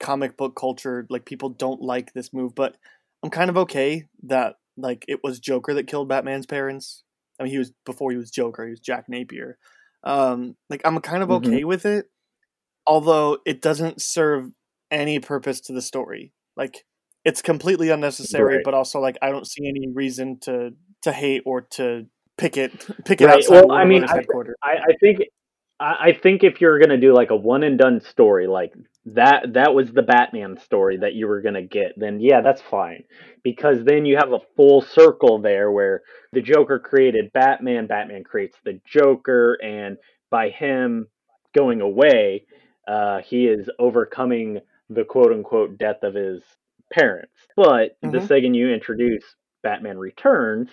comic 0.00 0.36
book 0.36 0.54
culture. 0.56 1.06
Like 1.10 1.24
people 1.24 1.48
don't 1.50 1.80
like 1.82 2.12
this 2.12 2.32
move, 2.32 2.54
but 2.54 2.76
I'm 3.22 3.30
kind 3.30 3.50
of 3.50 3.56
okay 3.58 4.06
that 4.24 4.56
like 4.76 5.04
it 5.08 5.20
was 5.22 5.40
Joker 5.40 5.74
that 5.74 5.86
killed 5.86 6.08
Batman's 6.08 6.46
parents. 6.46 7.02
I 7.38 7.44
mean, 7.44 7.52
he 7.52 7.58
was 7.58 7.72
before 7.86 8.10
he 8.10 8.16
was 8.16 8.30
Joker. 8.30 8.64
He 8.64 8.70
was 8.70 8.80
Jack 8.80 9.08
Napier. 9.08 9.58
Um, 10.02 10.56
like 10.68 10.82
I'm 10.84 10.98
kind 11.00 11.22
of 11.22 11.28
Mhm. 11.30 11.36
okay 11.46 11.64
with 11.64 11.86
it, 11.86 12.10
although 12.86 13.38
it 13.46 13.60
doesn't 13.62 14.02
serve 14.02 14.50
any 14.90 15.18
purpose 15.18 15.60
to 15.62 15.72
the 15.72 15.82
story. 15.82 16.32
Like 16.56 16.84
it's 17.24 17.40
completely 17.42 17.88
unnecessary, 17.90 18.56
Right. 18.56 18.64
but 18.64 18.74
also 18.74 19.00
like 19.00 19.16
I 19.22 19.30
don't 19.30 19.46
see 19.46 19.66
any 19.66 19.88
reason 19.92 20.38
to 20.40 20.74
to 21.02 21.12
hate 21.12 21.42
or 21.46 21.62
to 21.62 22.06
pick 22.36 22.56
it 22.56 22.72
pick 23.04 23.20
it 23.20 23.26
Right, 23.26 23.36
outside 23.38 23.64
well, 23.66 23.72
I 23.72 23.84
mean, 23.84 24.04
I-. 24.04 24.24
I, 24.62 24.72
I 24.88 24.96
think 25.00 25.20
I 25.80 26.12
think 26.12 26.44
if 26.44 26.60
you're 26.60 26.78
gonna 26.78 26.98
do 27.00 27.12
like 27.14 27.30
a 27.30 27.36
one 27.36 27.62
and 27.64 27.78
done 27.78 28.00
story, 28.00 28.46
like 28.46 28.72
that 29.06 29.52
that 29.54 29.74
was 29.74 29.92
the 29.92 30.02
Batman 30.02 30.56
story 30.58 30.96
that 30.98 31.14
you 31.14 31.26
were 31.26 31.42
gonna 31.42 31.62
get, 31.62 31.92
then 31.96 32.20
yeah, 32.20 32.40
that's 32.40 32.62
fine. 32.62 33.04
Because 33.42 33.84
then 33.84 34.06
you 34.06 34.16
have 34.16 34.32
a 34.32 34.40
full 34.56 34.80
circle 34.80 35.40
there 35.40 35.70
where 35.70 36.02
the 36.32 36.40
Joker 36.40 36.78
created 36.78 37.32
Batman, 37.32 37.86
Batman 37.86 38.24
creates 38.24 38.56
the 38.64 38.80
Joker, 38.86 39.58
and 39.62 39.98
by 40.30 40.48
him 40.50 41.08
going 41.54 41.80
away, 41.82 42.46
uh, 42.88 43.18
he 43.20 43.46
is 43.46 43.68
overcoming 43.78 44.60
the 44.88 45.04
quote 45.04 45.32
unquote 45.32 45.78
death 45.78 46.02
of 46.02 46.14
his 46.14 46.42
parents. 46.92 47.32
But 47.56 47.96
the 48.02 48.18
Mhm. 48.18 48.26
second 48.28 48.54
you 48.54 48.70
introduce 48.72 49.24
Batman 49.62 49.98
Returns, 49.98 50.70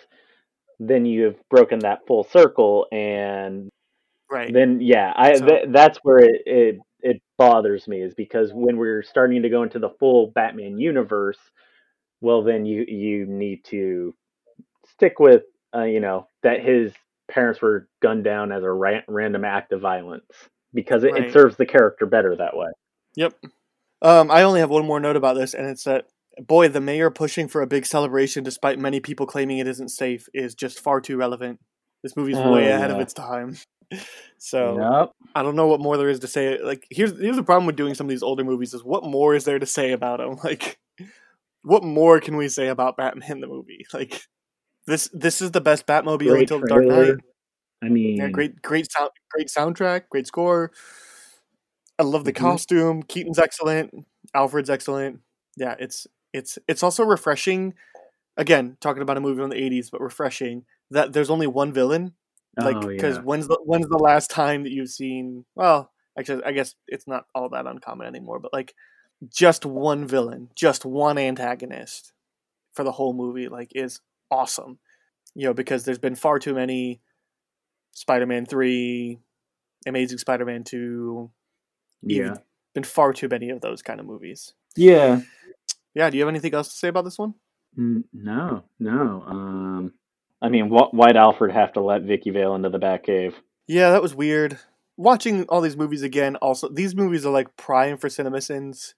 then 0.79 1.05
you've 1.05 1.37
broken 1.49 1.79
that 1.79 2.05
full 2.07 2.23
circle 2.23 2.87
and 2.91 3.69
right. 4.29 4.51
then 4.51 4.81
yeah 4.81 5.13
i 5.15 5.33
So- 5.35 5.45
th- 5.45 5.65
that's 5.69 5.99
where 6.03 6.17
it, 6.19 6.41
it 6.45 6.79
it 7.03 7.21
bothers 7.37 7.87
me 7.87 8.01
is 8.01 8.13
because 8.13 8.51
when 8.53 8.77
we're 8.77 9.03
starting 9.03 9.41
to 9.43 9.49
go 9.49 9.63
into 9.63 9.79
the 9.79 9.89
full 9.99 10.31
batman 10.35 10.77
universe 10.79 11.37
well 12.21 12.43
then 12.43 12.65
you 12.65 12.83
you 12.87 13.25
need 13.25 13.63
to 13.65 14.13
stick 14.93 15.19
with 15.19 15.43
uh, 15.75 15.83
you 15.83 15.99
know 15.99 16.27
that 16.43 16.61
his 16.63 16.91
parents 17.29 17.61
were 17.61 17.87
gunned 18.01 18.23
down 18.23 18.51
as 18.51 18.63
a 18.63 18.69
ra- 18.69 19.01
random 19.07 19.45
act 19.45 19.71
of 19.71 19.81
violence 19.81 20.25
because 20.73 21.03
it, 21.03 21.13
Right. 21.13 21.25
it 21.25 21.33
serves 21.33 21.55
the 21.57 21.65
character 21.65 22.05
better 22.05 22.35
that 22.35 22.55
way 22.55 22.67
Yep. 23.15 23.33
Um, 24.01 24.31
I 24.31 24.43
only 24.43 24.61
have 24.61 24.69
one 24.69 24.85
more 24.85 24.99
note 24.99 25.15
about 25.15 25.35
this, 25.35 25.53
and 25.53 25.67
it's 25.67 25.83
that 25.83 26.05
boy, 26.39 26.69
the 26.69 26.81
mayor 26.81 27.11
pushing 27.11 27.47
for 27.47 27.61
a 27.61 27.67
big 27.67 27.85
celebration, 27.85 28.43
despite 28.43 28.79
many 28.79 28.99
people 28.99 29.25
claiming 29.25 29.59
it 29.59 29.67
isn't 29.67 29.89
safe, 29.89 30.27
is 30.33 30.55
just 30.55 30.79
far 30.79 31.01
too 31.01 31.17
relevant. 31.17 31.59
This 32.01 32.15
movie's 32.15 32.37
Oh, 32.37 32.51
way 32.53 32.69
ahead 32.71 32.89
of 32.89 32.99
its 32.99 33.13
time. 33.13 33.57
So 34.43 34.79
Yep. 34.79 35.11
I 35.35 35.43
don't 35.43 35.55
know 35.55 35.67
what 35.67 35.79
more 35.81 35.97
there 35.97 36.09
is 36.09 36.19
to 36.19 36.27
say. 36.27 36.57
Like 36.61 36.87
here's 36.89 37.17
here's 37.19 37.35
the 37.35 37.43
problem 37.43 37.67
with 37.67 37.75
doing 37.75 37.93
some 37.93 38.07
of 38.07 38.09
these 38.09 38.23
older 38.23 38.43
movies 38.43 38.73
is 38.73 38.83
what 38.83 39.03
more 39.03 39.35
is 39.35 39.45
there 39.45 39.59
to 39.59 39.65
say 39.67 39.91
about 39.91 40.17
them? 40.19 40.37
Like 40.43 40.79
what 41.63 41.83
more 41.83 42.19
can 42.19 42.37
we 42.37 42.47
say 42.49 42.67
about 42.69 42.97
Batman 42.97 43.39
the 43.39 43.47
movie? 43.47 43.85
Like 43.93 44.21
this 44.87 45.09
this 45.13 45.41
is 45.41 45.51
the 45.51 45.61
best 45.61 45.85
Batmobile 45.85 46.27
Great 46.29 46.51
until 46.51 46.59
the 46.61 46.67
Dark. 46.67 46.85
Knight. 46.87 47.15
i 47.83 47.89
mean 47.89 48.17
Yeah, 48.17 48.29
great, 48.29 48.61
great 48.63 48.91
sound, 48.91 49.11
great 49.31 49.47
soundtrack, 49.47 50.09
great 50.09 50.27
score. 50.27 50.71
I 51.99 52.03
love 52.03 52.25
the 52.25 52.33
Mhm. 52.33 52.37
costume. 52.37 53.03
Keaton's 53.03 53.39
excellent. 53.39 53.93
Alfred's 54.33 54.69
excellent. 54.69 55.19
Yeah, 55.57 55.75
it's 55.79 56.07
it's 56.33 56.57
it's 56.67 56.83
also 56.83 57.03
refreshing. 57.03 57.73
Again, 58.37 58.77
talking 58.81 59.03
about 59.03 59.17
a 59.17 59.21
movie 59.21 59.39
from 59.41 59.49
the 59.51 59.61
'80s, 59.61 59.89
but 59.91 60.01
refreshing 60.01 60.65
that 60.89 61.13
there's 61.13 61.29
only 61.29 61.47
one 61.47 61.73
villain. 61.73 62.15
Like, 62.57 62.75
Oh, 62.77 62.87
because 62.87 63.15
yeah. 63.17 63.21
when's 63.23 63.47
the 63.47 63.59
when's 63.63 63.87
the 63.87 63.97
last 63.97 64.29
time 64.29 64.63
that 64.63 64.71
you've 64.71 64.89
seen? 64.89 65.45
Well, 65.55 65.91
actually, 66.19 66.43
I 66.43 66.51
guess 66.51 66.75
it's 66.87 67.07
not 67.07 67.25
all 67.33 67.49
that 67.49 67.65
uncommon 67.67 68.07
anymore. 68.07 68.39
But 68.39 68.53
like, 68.53 68.73
just 69.29 69.65
one 69.65 70.05
villain, 70.07 70.49
just 70.55 70.83
one 70.85 71.17
antagonist 71.17 72.11
for 72.73 72.83
the 72.83 72.91
whole 72.91 73.13
movie, 73.13 73.47
like, 73.47 73.71
is 73.75 74.01
awesome. 74.29 74.79
You 75.35 75.47
know, 75.47 75.53
because 75.53 75.85
there's 75.85 75.97
been 75.99 76.15
far 76.15 76.39
too 76.39 76.53
many 76.53 77.01
Spider-Man 77.93 78.45
three, 78.45 79.19
Amazing 79.87 80.17
Spider-Man 80.17 80.63
two. 80.63 81.31
yeah 82.01 82.35
Been 82.73 82.83
far 82.83 83.13
too 83.13 83.27
many 83.29 83.49
of 83.49 83.61
those 83.61 83.81
kind 83.81 83.99
of 83.99 84.05
movies. 84.05 84.53
yeah 84.75 85.21
Yeah. 85.93 86.09
Do 86.09 86.17
you 86.17 86.23
have 86.23 86.29
anything 86.29 86.53
else 86.53 86.69
to 86.69 86.75
say 86.75 86.87
about 86.89 87.03
this 87.05 87.17
one? 87.19 87.33
No, 87.75 88.63
no. 88.79 89.23
Um, 89.27 89.93
I 90.41 90.49
mean, 90.49 90.69
why'd 90.69 91.15
Alfred 91.17 91.51
have 91.53 91.73
to 91.73 91.81
let 91.81 92.01
Vicki 92.03 92.31
Vale 92.31 92.55
into 92.55 92.69
the 92.69 92.79
Batcave? 92.79 93.33
Yeah, 93.67 93.91
that 93.91 94.01
was 94.01 94.15
weird. 94.15 94.57
Watching 94.97 95.45
all 95.45 95.61
these 95.61 95.77
movies 95.77 96.01
again, 96.01 96.35
also 96.37 96.67
these 96.69 96.95
movies 96.95 97.25
are 97.25 97.31
like 97.31 97.55
prime 97.57 97.97
for 97.97 98.07
CinemaSins, 98.09 98.93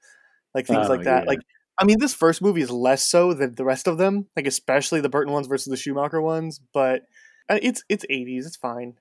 like 0.56 0.68
things 0.68 0.88
Oh, 0.88 0.90
like 0.90 1.04
that. 1.04 1.24
yeah. 1.24 1.30
Like, 1.30 1.40
I 1.80 1.86
mean, 1.86 2.00
this 2.00 2.14
first 2.14 2.42
movie 2.42 2.62
is 2.62 2.72
less 2.72 3.04
so 3.04 3.34
than 3.34 3.56
the 3.56 3.66
rest 3.66 3.88
of 3.88 3.98
them, 3.98 4.28
like 4.36 4.48
especially 4.48 5.02
the 5.02 5.10
Burton 5.10 5.34
ones 5.34 5.48
versus 5.48 5.70
the 5.70 5.78
Schumacher 5.78 6.22
ones. 6.22 6.60
But 6.74 7.04
uh, 7.50 7.60
it's 7.62 7.84
it's 7.90 8.06
eighties, 8.10 8.46
it's 8.48 8.56
fine. 8.58 8.94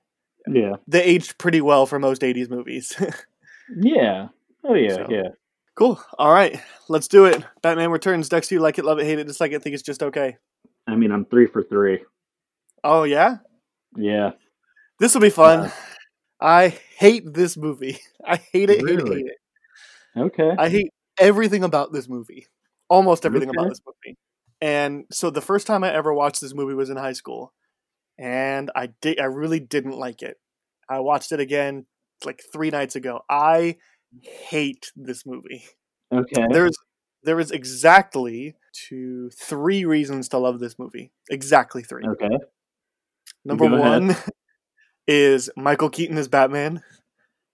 Yeah. 0.47 0.73
They 0.87 1.03
aged 1.03 1.37
pretty 1.37 1.61
well 1.61 1.85
for 1.85 1.99
most 1.99 2.23
eighties 2.23 2.49
movies. 2.49 2.93
Yeah. 3.75 4.27
Oh 4.65 4.73
yeah, 4.73 4.95
So- 4.95 5.07
yeah. 5.09 5.29
cool. 5.75 6.01
All 6.19 6.31
right, 6.33 6.61
let's 6.89 7.07
do 7.07 7.23
it. 7.25 7.41
Batman 7.61 7.91
Returns. 7.91 8.27
Dex, 8.27 8.49
do 8.49 8.55
you 8.55 8.61
like 8.61 8.77
it, 8.77 8.83
love 8.85 8.99
it, 8.99 9.05
hate 9.05 9.19
it, 9.19 9.27
dislike 9.27 9.53
it, 9.53 9.61
think 9.63 9.73
it's 9.73 9.81
just 9.83 10.03
okay? 10.03 10.35
I 10.85 10.95
mean, 10.95 11.11
I'm 11.13 11.23
three 11.25 11.47
for 11.47 11.63
three. 11.63 11.99
Oh 12.83 13.03
yeah, 13.03 13.37
Yeah. 13.95 14.31
this 14.99 15.13
will 15.13 15.21
be 15.21 15.29
fun. 15.29 15.59
Uh, 15.59 15.71
I 16.41 16.67
hate 16.97 17.23
this 17.33 17.55
movie. 17.57 17.99
I 18.25 18.37
hate 18.37 18.69
it, 18.69 18.79
hate 18.79 18.89
it, 18.89 19.03
Really? 19.03 19.17
hate 19.17 19.25
it. 19.27 20.19
Okay. 20.19 20.51
I 20.57 20.69
hate 20.69 20.91
everything 21.19 21.63
about 21.63 21.91
this 21.93 22.07
movie. 22.09 22.47
Almost 22.89 23.25
everything 23.25 23.49
Okay. 23.49 23.57
about 23.57 23.69
this 23.69 23.81
movie. 23.85 24.17
And 24.61 25.05
so 25.11 25.29
the 25.29 25.41
first 25.41 25.67
time 25.67 25.83
I 25.83 25.93
ever 25.93 26.13
watched 26.13 26.41
this 26.41 26.53
movie 26.53 26.73
was 26.73 26.89
in 26.89 26.97
high 26.97 27.13
school. 27.13 27.53
And 28.17 28.71
I 28.75 28.89
did 29.01 29.19
I 29.19 29.25
really 29.25 29.59
didn't 29.59 29.97
like 29.97 30.21
it. 30.21 30.37
I 30.89 30.99
watched 30.99 31.31
it 31.31 31.39
again 31.39 31.85
like 32.25 32.41
3 32.53 32.69
nights 32.69 32.95
ago. 32.95 33.21
I 33.29 33.77
hate 34.21 34.91
this 34.95 35.25
movie. 35.25 35.63
okay. 36.11 36.45
There's 36.51 36.75
there 37.23 37.39
is 37.39 37.51
exactly 37.51 38.55
two 38.73 39.29
three 39.31 39.85
reasons 39.85 40.29
to 40.29 40.37
love 40.37 40.59
this 40.59 40.77
movie. 40.77 41.11
Exactly 41.29 41.83
3. 41.83 42.03
Okay. 42.05 42.37
Number 43.45 43.67
Go 43.69 43.75
ahead. 43.75 44.01
1 44.07 44.15
is 45.07 45.49
Michael 45.57 45.89
Keaton 45.89 46.17
as 46.17 46.27
Batman. 46.27 46.81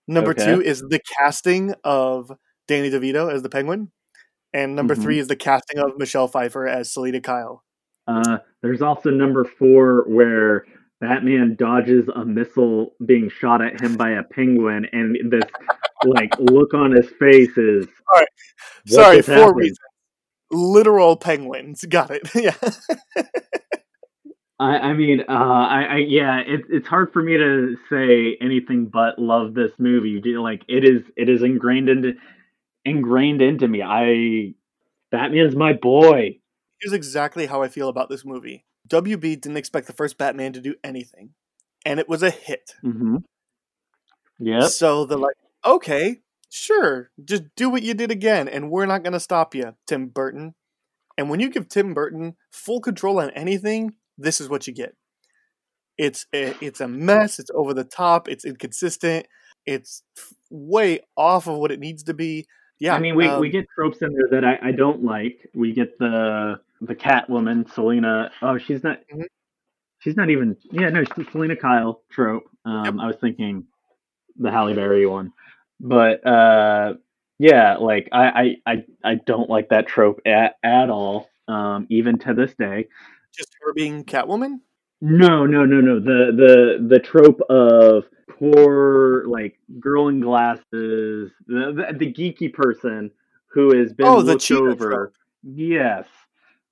Number 0.08 0.32
Okay. 0.32 0.56
2 0.56 0.62
is 0.62 0.82
the 0.82 1.00
casting 1.18 1.74
of 1.84 2.32
Danny 2.68 2.90
DeVito 2.90 3.32
as 3.32 3.42
the 3.42 3.50
Penguin. 3.50 3.92
And 4.54 4.76
number 4.76 4.96
Mhm. 4.96 5.02
3 5.04 5.20
is 5.20 5.28
the 5.28 5.36
casting 5.36 5.80
of 5.80 5.98
Michelle 5.98 6.28
Pfeiffer 6.28 6.68
as 6.68 6.92
Selina 6.92 7.22
Kyle. 7.22 7.64
Uh, 8.08 8.40
there's 8.64 8.82
also 8.82 9.12
number 9.12 9.46
four 9.46 10.04
where 10.08 10.66
Batman 11.00 11.56
dodges 11.60 12.10
a 12.16 12.26
missile 12.26 12.96
being 13.06 13.30
shot 13.30 13.62
at 13.64 13.80
him 13.80 13.96
by 13.96 14.10
a 14.10 14.24
penguin, 14.24 14.88
and 14.92 15.16
this 15.32 15.44
like 16.04 16.32
look 16.40 16.74
on 16.74 16.92
his 16.92 17.08
face 17.20 17.56
is 17.58 17.86
Alright. 18.12 18.28
Sorry, 18.88 19.22
four 19.22 19.36
happened? 19.36 19.58
reasons. 19.58 19.78
Literal 20.52 21.18
penguins. 21.18 21.86
Got 21.88 22.10
it. 22.10 22.28
yeah. 22.36 22.56
I, 24.60 24.78
I 24.78 24.94
mean, 24.94 25.22
uh, 25.22 25.24
I, 25.32 25.84
I 25.84 25.96
yeah, 26.08 26.42
it's 26.46 26.68
it's 26.70 26.88
hard 26.88 27.14
for 27.14 27.24
me 27.24 27.38
to 27.38 27.78
say 27.90 28.38
anything 28.42 28.88
but 28.88 29.18
love 29.18 29.54
this 29.54 29.72
movie. 29.78 30.22
Like 30.38 30.64
it 30.68 30.84
is, 30.84 31.02
it 31.16 31.30
is 31.30 31.44
ingrained 31.44 31.90
into 31.90 32.14
ingrained 32.84 33.42
into 33.42 33.68
me. 33.68 33.82
I 33.82 34.54
Batman's 35.12 35.56
my 35.56 35.74
boy. 35.74 36.40
Here's 36.82 36.94
exactly 36.94 37.46
how 37.46 37.62
I 37.62 37.68
feel 37.68 37.90
about 37.90 38.10
this 38.10 38.26
movie. 38.26 38.66
WB 38.90 39.42
didn't 39.42 39.58
expect 39.58 39.88
the 39.88 39.94
first 39.94 40.18
Batman 40.18 40.54
to 40.54 40.62
do 40.62 40.76
anything. 40.84 41.32
And 41.86 42.00
it 42.00 42.10
was 42.10 42.24
a 42.24 42.30
hit. 42.30 42.74
Mm-hmm. 42.84 43.18
Yep. 44.40 44.64
So 44.70 45.06
they're 45.06 45.18
like, 45.18 45.36
okay, 45.66 46.22
sure, 46.50 47.12
just 47.24 47.44
do 47.56 47.70
what 47.70 47.84
you 47.84 47.94
did 47.94 48.12
again, 48.12 48.48
and 48.48 48.72
we're 48.72 48.86
not 48.86 49.04
going 49.04 49.14
to 49.14 49.20
stop 49.20 49.54
you, 49.54 49.76
Tim 49.88 50.08
Burton. 50.08 50.56
And 51.18 51.30
when 51.30 51.40
you 51.40 51.50
give 51.50 51.68
Tim 51.68 51.94
Burton 51.94 52.36
full 52.52 52.80
control 52.80 53.20
on 53.20 53.30
anything, 53.32 53.96
this 54.20 54.42
is 54.42 54.50
what 54.50 54.68
you 54.68 54.74
get. 54.74 54.96
It's 55.98 56.26
a, 56.34 56.56
it's 56.62 56.80
a 56.82 56.88
mess. 56.88 57.40
It's 57.40 57.52
over 57.54 57.74
the 57.74 57.84
top. 57.84 58.30
It's 58.30 58.46
inconsistent. 58.46 59.26
It's 59.66 60.04
way 60.50 61.02
off 61.18 61.48
of 61.48 61.58
what 61.58 61.72
it 61.72 61.80
needs 61.80 62.04
to 62.04 62.14
be. 62.14 62.48
Yeah, 62.80 62.96
I 62.96 63.00
mean, 63.00 63.16
we, 63.16 63.28
we 63.28 63.48
um, 63.48 63.52
get 63.52 63.66
tropes 63.76 64.02
in 64.02 64.14
there 64.14 64.42
that 64.42 64.48
I, 64.48 64.70
I 64.70 64.72
don't 64.72 65.04
like. 65.04 65.50
We 65.54 65.74
get 65.74 66.00
the 66.00 66.62
the 66.80 66.96
Catwoman, 66.96 67.70
Selina. 67.74 68.32
Oh, 68.42 68.58
she's 68.58 68.84
not. 68.84 69.00
Mhm. 69.14 69.26
She's 70.00 70.16
not 70.16 70.30
even. 70.30 70.56
Yeah, 70.72 70.90
no, 70.90 71.04
she's 71.04 71.30
Selina 71.30 71.58
Kyle 71.58 72.02
trope. 72.10 72.46
Um, 72.64 73.02
I 73.02 73.08
was 73.08 73.18
thinking 73.18 73.66
the 74.38 74.50
Halle 74.50 74.74
Berry 74.74 75.06
one, 75.06 75.34
but 75.82 76.26
uh, 76.26 76.94
yeah, 77.38 77.76
like 77.76 78.08
I, 78.14 78.56
I 78.66 78.74
I 78.74 78.86
I 79.04 79.16
don't 79.16 79.50
like 79.50 79.70
that 79.70 79.88
trope 79.88 80.22
at 80.26 80.56
at 80.64 80.90
all. 80.90 81.30
Um, 81.50 81.86
even 81.90 82.18
to 82.20 82.34
this 82.34 82.54
day. 82.54 82.88
Just 83.36 83.50
her 83.62 83.74
being 83.74 84.04
Catwoman. 84.04 84.60
No, 85.02 85.46
no, 85.46 85.66
no, 85.66 85.80
no. 85.80 86.00
The 86.00 86.32
the 86.36 86.88
the 86.88 87.00
trope 87.00 87.40
of 87.50 88.06
poor 88.38 89.26
like 89.28 89.58
girl 89.80 90.10
in 90.10 90.20
glasses, 90.20 91.32
the 91.48 91.74
the, 91.74 91.98
the 91.98 92.14
geeky 92.14 92.54
person 92.54 93.12
who 93.48 93.78
has 93.78 93.94
been 93.94 94.08
Oh, 94.08 94.22
the 94.22 94.34
looked 94.34 94.44
cheetah 94.44 94.62
over. 94.62 94.90
trope. 94.90 95.14
Yes, 95.44 96.06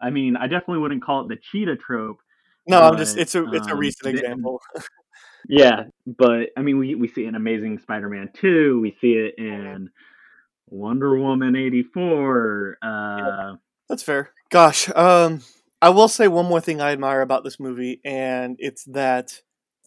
I 0.01 0.09
mean 0.09 0.35
I 0.35 0.47
definitely 0.47 0.79
wouldn't 0.79 1.03
call 1.03 1.21
it 1.21 1.29
the 1.29 1.37
cheetah 1.51 1.77
trope. 1.77 2.19
No, 2.67 2.81
I'm 2.81 2.97
just 2.97 3.17
it's 3.17 3.35
a 3.35 3.49
it's 3.53 3.67
a 3.67 3.73
um, 3.73 3.79
recent 3.79 4.15
example. 4.15 4.61
Yeah, 5.49 5.83
but 6.05 6.49
I 6.57 6.61
mean 6.61 6.77
we 6.77 6.95
we 6.95 7.07
see 7.07 7.23
it 7.23 7.29
in 7.29 7.35
Amazing 7.35 7.79
Spider-Man 7.79 8.31
two. 8.33 8.81
We 8.81 8.97
see 8.99 9.13
it 9.13 9.35
in 9.37 9.89
Wonder 10.67 11.17
Woman 11.17 11.55
eighty 11.55 11.83
four. 11.83 12.77
Uh, 12.81 13.55
That's 13.87 14.03
fair. 14.03 14.31
Gosh, 14.49 14.89
um, 14.93 15.41
I 15.81 15.89
will 15.89 16.07
say 16.07 16.27
one 16.27 16.47
more 16.47 16.61
thing 16.61 16.81
I 16.81 16.91
admire 16.91 17.21
about 17.21 17.43
this 17.43 17.59
movie, 17.59 18.01
and 18.03 18.55
it's 18.59 18.83
that 18.85 19.41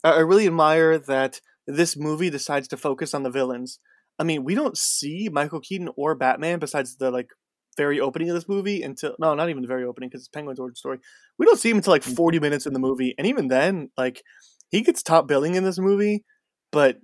I 0.04 0.20
really 0.20 0.46
admire 0.46 0.98
that 0.98 1.40
this 1.66 1.96
movie 1.96 2.30
decides 2.30 2.68
to 2.68 2.76
focus 2.76 3.12
on 3.12 3.22
the 3.22 3.30
villains. 3.30 3.80
I 4.18 4.24
mean, 4.24 4.44
we 4.44 4.54
don't 4.54 4.76
see 4.76 5.28
Michael 5.32 5.60
Keaton 5.60 5.88
or 5.96 6.14
Batman 6.14 6.58
besides 6.58 6.96
the 6.96 7.10
like 7.10 7.28
very 7.76 8.00
opening 8.00 8.28
of 8.28 8.34
this 8.34 8.48
movie 8.48 8.82
until 8.82 9.14
no, 9.18 9.34
not 9.34 9.48
even 9.48 9.62
the 9.62 9.68
very 9.68 9.84
opening 9.84 10.08
because 10.08 10.22
it's 10.22 10.28
Penguin's 10.28 10.60
origin 10.60 10.76
story. 10.76 10.98
We 11.38 11.46
don't 11.46 11.58
see 11.58 11.70
him 11.70 11.78
until 11.78 11.92
like 11.92 12.04
mm. 12.04 12.14
forty 12.14 12.38
minutes 12.38 12.66
in 12.66 12.72
the 12.72 12.78
movie, 12.78 13.14
and 13.18 13.26
even 13.26 13.48
then, 13.48 13.90
like 13.96 14.22
he 14.70 14.82
gets 14.82 15.02
top 15.02 15.26
billing 15.26 15.56
in 15.56 15.64
this 15.64 15.78
movie, 15.78 16.24
but 16.70 16.98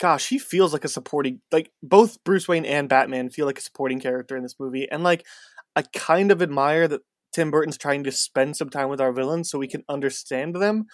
gosh, 0.00 0.28
he 0.28 0.38
feels 0.38 0.72
like 0.72 0.84
a 0.84 0.88
supporting 0.88 1.40
like 1.50 1.70
both 1.82 2.22
Bruce 2.24 2.48
Wayne 2.48 2.64
and 2.64 2.88
Batman 2.88 3.30
feel 3.30 3.46
like 3.46 3.58
a 3.58 3.62
supporting 3.62 4.00
character 4.00 4.36
in 4.36 4.42
this 4.42 4.56
movie, 4.58 4.88
and 4.90 5.02
like 5.02 5.26
I 5.76 5.82
kind 5.94 6.30
of 6.30 6.40
admire 6.40 6.88
that 6.88 7.02
Tim 7.32 7.50
Burton's 7.50 7.78
trying 7.78 8.04
to 8.04 8.12
spend 8.12 8.56
some 8.56 8.70
time 8.70 8.88
with 8.88 9.00
our 9.00 9.12
villains 9.12 9.50
so 9.50 9.58
we 9.58 9.68
can 9.68 9.84
understand 9.88 10.54
them, 10.56 10.86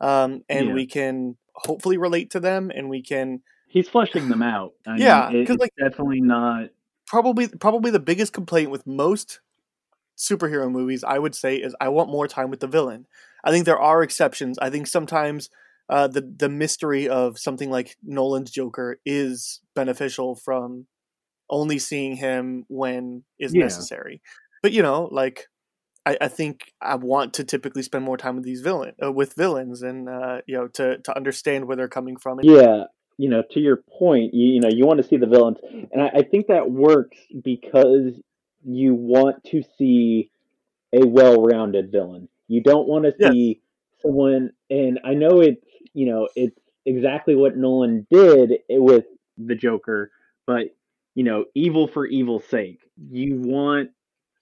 um, 0.00 0.42
and 0.48 0.68
Yeah. 0.68 0.74
we 0.74 0.86
can 0.86 1.36
hopefully 1.54 1.98
relate 1.98 2.30
to 2.30 2.40
them, 2.40 2.70
and 2.74 2.88
we 2.88 3.02
can 3.02 3.42
he's 3.68 3.88
fleshing 3.88 4.28
them 4.28 4.42
out. 4.42 4.72
I 4.86 4.96
Yeah, 4.96 5.26
'cause, 5.30 5.50
it's 5.56 5.60
like- 5.60 5.74
definitely 5.78 6.20
not. 6.20 6.70
probably 7.06 7.48
probably 7.48 7.90
the 7.90 8.00
biggest 8.00 8.32
complaint 8.32 8.70
with 8.70 8.86
most 8.86 9.40
superhero 10.16 10.70
movies 10.70 11.02
I 11.04 11.18
would 11.18 11.34
say 11.34 11.56
is 11.56 11.74
I 11.80 11.88
want 11.88 12.10
more 12.10 12.28
time 12.28 12.50
with 12.50 12.60
the 12.60 12.66
villain. 12.66 13.06
I 13.42 13.50
think 13.50 13.64
there 13.64 13.78
are 13.78 14.02
exceptions. 14.02 14.58
I 14.58 14.70
think 14.70 14.86
sometimes 14.86 15.50
uh, 15.88 16.06
the 16.06 16.20
the 16.20 16.48
mystery 16.48 17.08
of 17.08 17.38
something 17.38 17.68
like 17.70 17.96
Nolan's 18.02 18.50
Joker 18.52 19.00
is 19.04 19.60
beneficial 19.74 20.36
from 20.36 20.86
only 21.48 21.78
seeing 21.80 22.14
him 22.16 22.64
when 22.68 23.24
is 23.40 23.52
Yeah. 23.54 23.62
necessary. 23.64 24.22
But 24.62 24.70
you 24.72 24.82
know, 24.82 25.08
like 25.10 25.48
I, 26.06 26.16
I 26.20 26.28
think 26.28 26.72
I 26.80 26.94
want 26.96 27.34
to 27.34 27.44
typically 27.44 27.82
spend 27.82 28.04
more 28.04 28.16
time 28.16 28.36
with 28.36 28.44
these 28.44 28.60
villain 28.60 28.94
uh, 29.02 29.12
with 29.12 29.34
villains 29.34 29.82
and 29.82 30.08
uh, 30.08 30.40
you 30.46 30.56
know 30.56 30.68
to 30.68 30.98
to 30.98 31.16
understand 31.16 31.66
where 31.66 31.76
they're 31.76 31.88
coming 31.88 32.16
from. 32.16 32.40
Yeah, 32.42 32.84
you 33.18 33.28
know, 33.28 33.42
to 33.50 33.60
your 33.60 33.76
point, 33.98 34.32
you, 34.32 34.54
you 34.54 34.60
know, 34.60 34.70
you 34.70 34.86
want 34.86 35.02
to 35.02 35.06
see 35.06 35.16
the 35.16 35.26
villains, 35.26 35.58
and 35.92 36.02
I, 36.02 36.20
I 36.20 36.22
think 36.22 36.46
that 36.46 36.70
works 36.70 37.18
because 37.42 38.14
you 38.64 38.94
want 38.94 39.44
to 39.44 39.62
see 39.78 40.30
a 40.92 41.06
well-rounded 41.06 41.92
villain. 41.92 42.28
You 42.48 42.62
don't 42.62 42.88
want 42.88 43.04
to 43.04 43.12
Yes. 43.18 43.32
see 43.32 43.60
someone, 44.02 44.50
and 44.70 45.00
I 45.04 45.14
know 45.14 45.40
it's 45.40 45.64
you 45.92 46.06
know 46.06 46.28
it's 46.34 46.58
exactly 46.86 47.36
what 47.36 47.56
Nolan 47.56 48.06
did 48.10 48.52
with 48.68 49.04
the 49.36 49.54
Joker, 49.54 50.10
but 50.46 50.74
you 51.14 51.24
know, 51.24 51.44
evil 51.54 51.88
for 51.88 52.06
evil's 52.06 52.44
sake. 52.46 52.80
You 53.10 53.36
want 53.36 53.90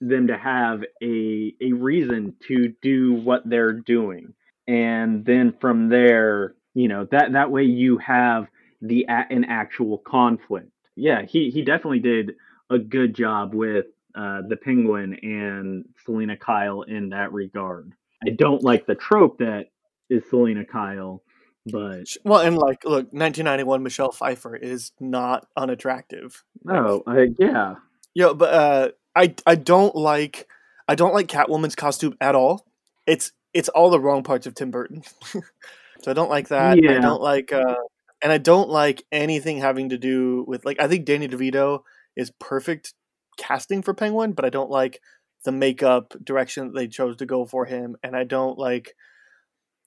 them 0.00 0.28
to 0.28 0.36
have 0.36 0.82
a 1.02 1.54
a 1.60 1.72
reason 1.72 2.34
to 2.48 2.74
do 2.82 3.14
what 3.14 3.48
they're 3.48 3.72
doing, 3.72 4.34
and 4.66 5.24
then 5.24 5.54
from 5.60 5.88
there, 5.88 6.54
you 6.74 6.88
know, 6.88 7.06
that 7.10 7.32
that 7.32 7.50
way 7.50 7.64
you 7.64 7.98
have 7.98 8.46
the 8.80 9.06
an 9.08 9.44
actual 9.44 9.98
conflict. 9.98 10.70
Yeah, 10.96 11.22
he 11.22 11.50
he 11.50 11.62
definitely 11.62 12.00
did 12.00 12.32
a 12.70 12.78
good 12.78 13.14
job 13.14 13.54
with 13.54 13.86
uh, 14.14 14.42
the 14.48 14.56
Penguin 14.56 15.16
and 15.22 15.84
Selina 16.04 16.36
Kyle 16.36 16.82
in 16.82 17.10
that 17.10 17.32
regard. 17.32 17.92
I 18.26 18.30
don't 18.30 18.62
like 18.62 18.86
the 18.86 18.94
trope 18.94 19.38
that 19.38 19.66
is 20.10 20.28
Selina 20.28 20.64
Kyle, 20.64 21.22
but 21.66 22.04
well, 22.24 22.40
and 22.40 22.56
like 22.56 22.84
look, 22.84 23.12
1991 23.12 23.82
Michelle 23.82 24.12
Pfeiffer 24.12 24.56
is 24.56 24.92
not 25.00 25.46
unattractive. 25.56 26.44
no 26.64 27.02
I, 27.06 27.28
yeah, 27.38 27.76
Yeah, 28.14 28.32
but 28.32 28.54
uh, 28.54 28.88
I 29.18 29.34
I 29.46 29.56
don't 29.56 29.94
like. 29.96 30.46
I 30.86 30.94
don't 30.94 31.12
like 31.12 31.26
Catwoman's 31.26 31.74
costume 31.74 32.16
at 32.20 32.34
all. 32.34 32.66
It's 33.06 33.32
it's 33.52 33.68
all 33.68 33.90
the 33.90 34.00
wrong 34.00 34.22
parts 34.22 34.46
of 34.46 34.54
Tim 34.54 34.70
Burton. 34.70 35.02
so 35.32 36.10
I 36.10 36.12
don't 36.12 36.30
like 36.30 36.48
that. 36.48 36.82
Yeah. 36.82 36.96
I 36.96 37.00
don't 37.00 37.20
like 37.20 37.52
uh 37.52 37.74
and 38.22 38.32
I 38.32 38.38
don't 38.38 38.68
like 38.68 39.04
anything 39.10 39.58
having 39.58 39.88
to 39.90 39.98
do 39.98 40.44
with 40.46 40.64
like 40.64 40.80
I 40.80 40.88
think 40.88 41.04
Danny 41.04 41.28
DeVito 41.28 41.80
is 42.16 42.30
perfect 42.38 42.94
casting 43.36 43.82
for 43.82 43.94
Penguin, 43.94 44.32
but 44.32 44.44
I 44.44 44.50
don't 44.50 44.70
like 44.70 45.00
the 45.44 45.52
makeup 45.52 46.14
direction 46.22 46.68
that 46.68 46.74
they 46.74 46.88
chose 46.88 47.16
to 47.16 47.26
go 47.26 47.44
for 47.44 47.64
him 47.64 47.96
and 48.02 48.16
I 48.16 48.24
don't 48.24 48.58
like 48.58 48.94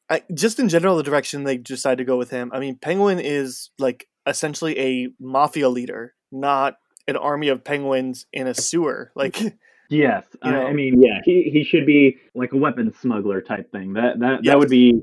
I, 0.10 0.24
just 0.34 0.60
in 0.60 0.68
general 0.68 0.98
the 0.98 1.04
direction 1.04 1.44
they 1.44 1.58
decided 1.58 2.00
to 2.00 2.04
go 2.04 2.18
with 2.18 2.32
him. 2.32 2.52
I 2.54 2.60
mean, 2.60 2.78
Penguin 2.78 3.22
is 3.22 3.70
like 3.80 4.10
essentially 4.28 4.78
a 4.78 5.08
mafia 5.22 5.70
leader, 5.70 6.16
not 6.34 6.76
an 7.08 7.16
army 7.18 7.48
of 7.50 7.64
penguins 7.64 8.26
in 8.34 8.48
a 8.48 8.54
sewer. 8.54 9.12
Like 9.16 9.38
Yes, 9.90 10.26
You 10.34 10.40
I, 10.42 10.52
know- 10.52 10.68
I 10.68 10.74
mean, 10.74 11.02
yeah, 11.02 11.20
he, 11.26 11.50
he 11.52 11.64
should 11.66 11.86
be 11.86 12.18
like 12.34 12.54
a 12.54 12.58
weapons 12.58 12.96
smuggler 13.02 13.42
type 13.42 13.72
thing. 13.72 13.94
That 13.94 14.20
that 14.20 14.40
Yes. 14.44 14.52
that 14.54 14.60
would 14.60 14.70
be. 14.70 15.02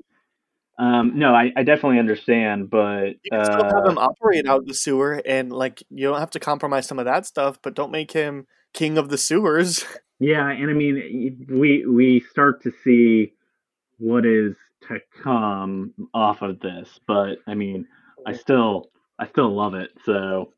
Um, 0.78 1.18
no, 1.18 1.34
I, 1.34 1.52
I 1.56 1.64
definitely 1.64 1.98
understand, 1.98 2.70
but 2.70 3.06
you 3.24 3.30
can 3.32 3.44
still 3.44 3.64
have 3.64 3.84
uh, 3.84 3.90
him 3.90 3.98
operate 3.98 4.46
out 4.46 4.64
the 4.64 4.74
sewer, 4.74 5.20
and 5.26 5.50
like 5.52 5.82
you 5.90 6.06
don't 6.06 6.20
have 6.20 6.30
to 6.30 6.40
compromise 6.40 6.86
some 6.86 7.00
of 7.00 7.04
that 7.06 7.26
stuff, 7.26 7.58
but 7.62 7.74
don't 7.74 7.90
make 7.90 8.12
him 8.12 8.46
king 8.72 8.96
of 8.96 9.08
the 9.08 9.18
sewers. 9.18 9.84
yeah, 10.20 10.48
and 10.48 10.70
I 10.70 10.74
mean, 10.74 11.46
we 11.50 11.84
we 11.84 12.20
start 12.30 12.62
to 12.62 12.70
see 12.84 13.32
what 13.98 14.24
is 14.24 14.54
to 14.86 15.00
come 15.20 15.94
off 16.14 16.42
of 16.42 16.60
this, 16.60 17.00
but 17.08 17.38
I 17.48 17.54
mean, 17.54 17.88
I 18.24 18.34
still 18.34 18.90
I 19.18 19.26
still 19.26 19.52
love 19.52 19.74
it. 19.74 19.90
So 20.04 20.52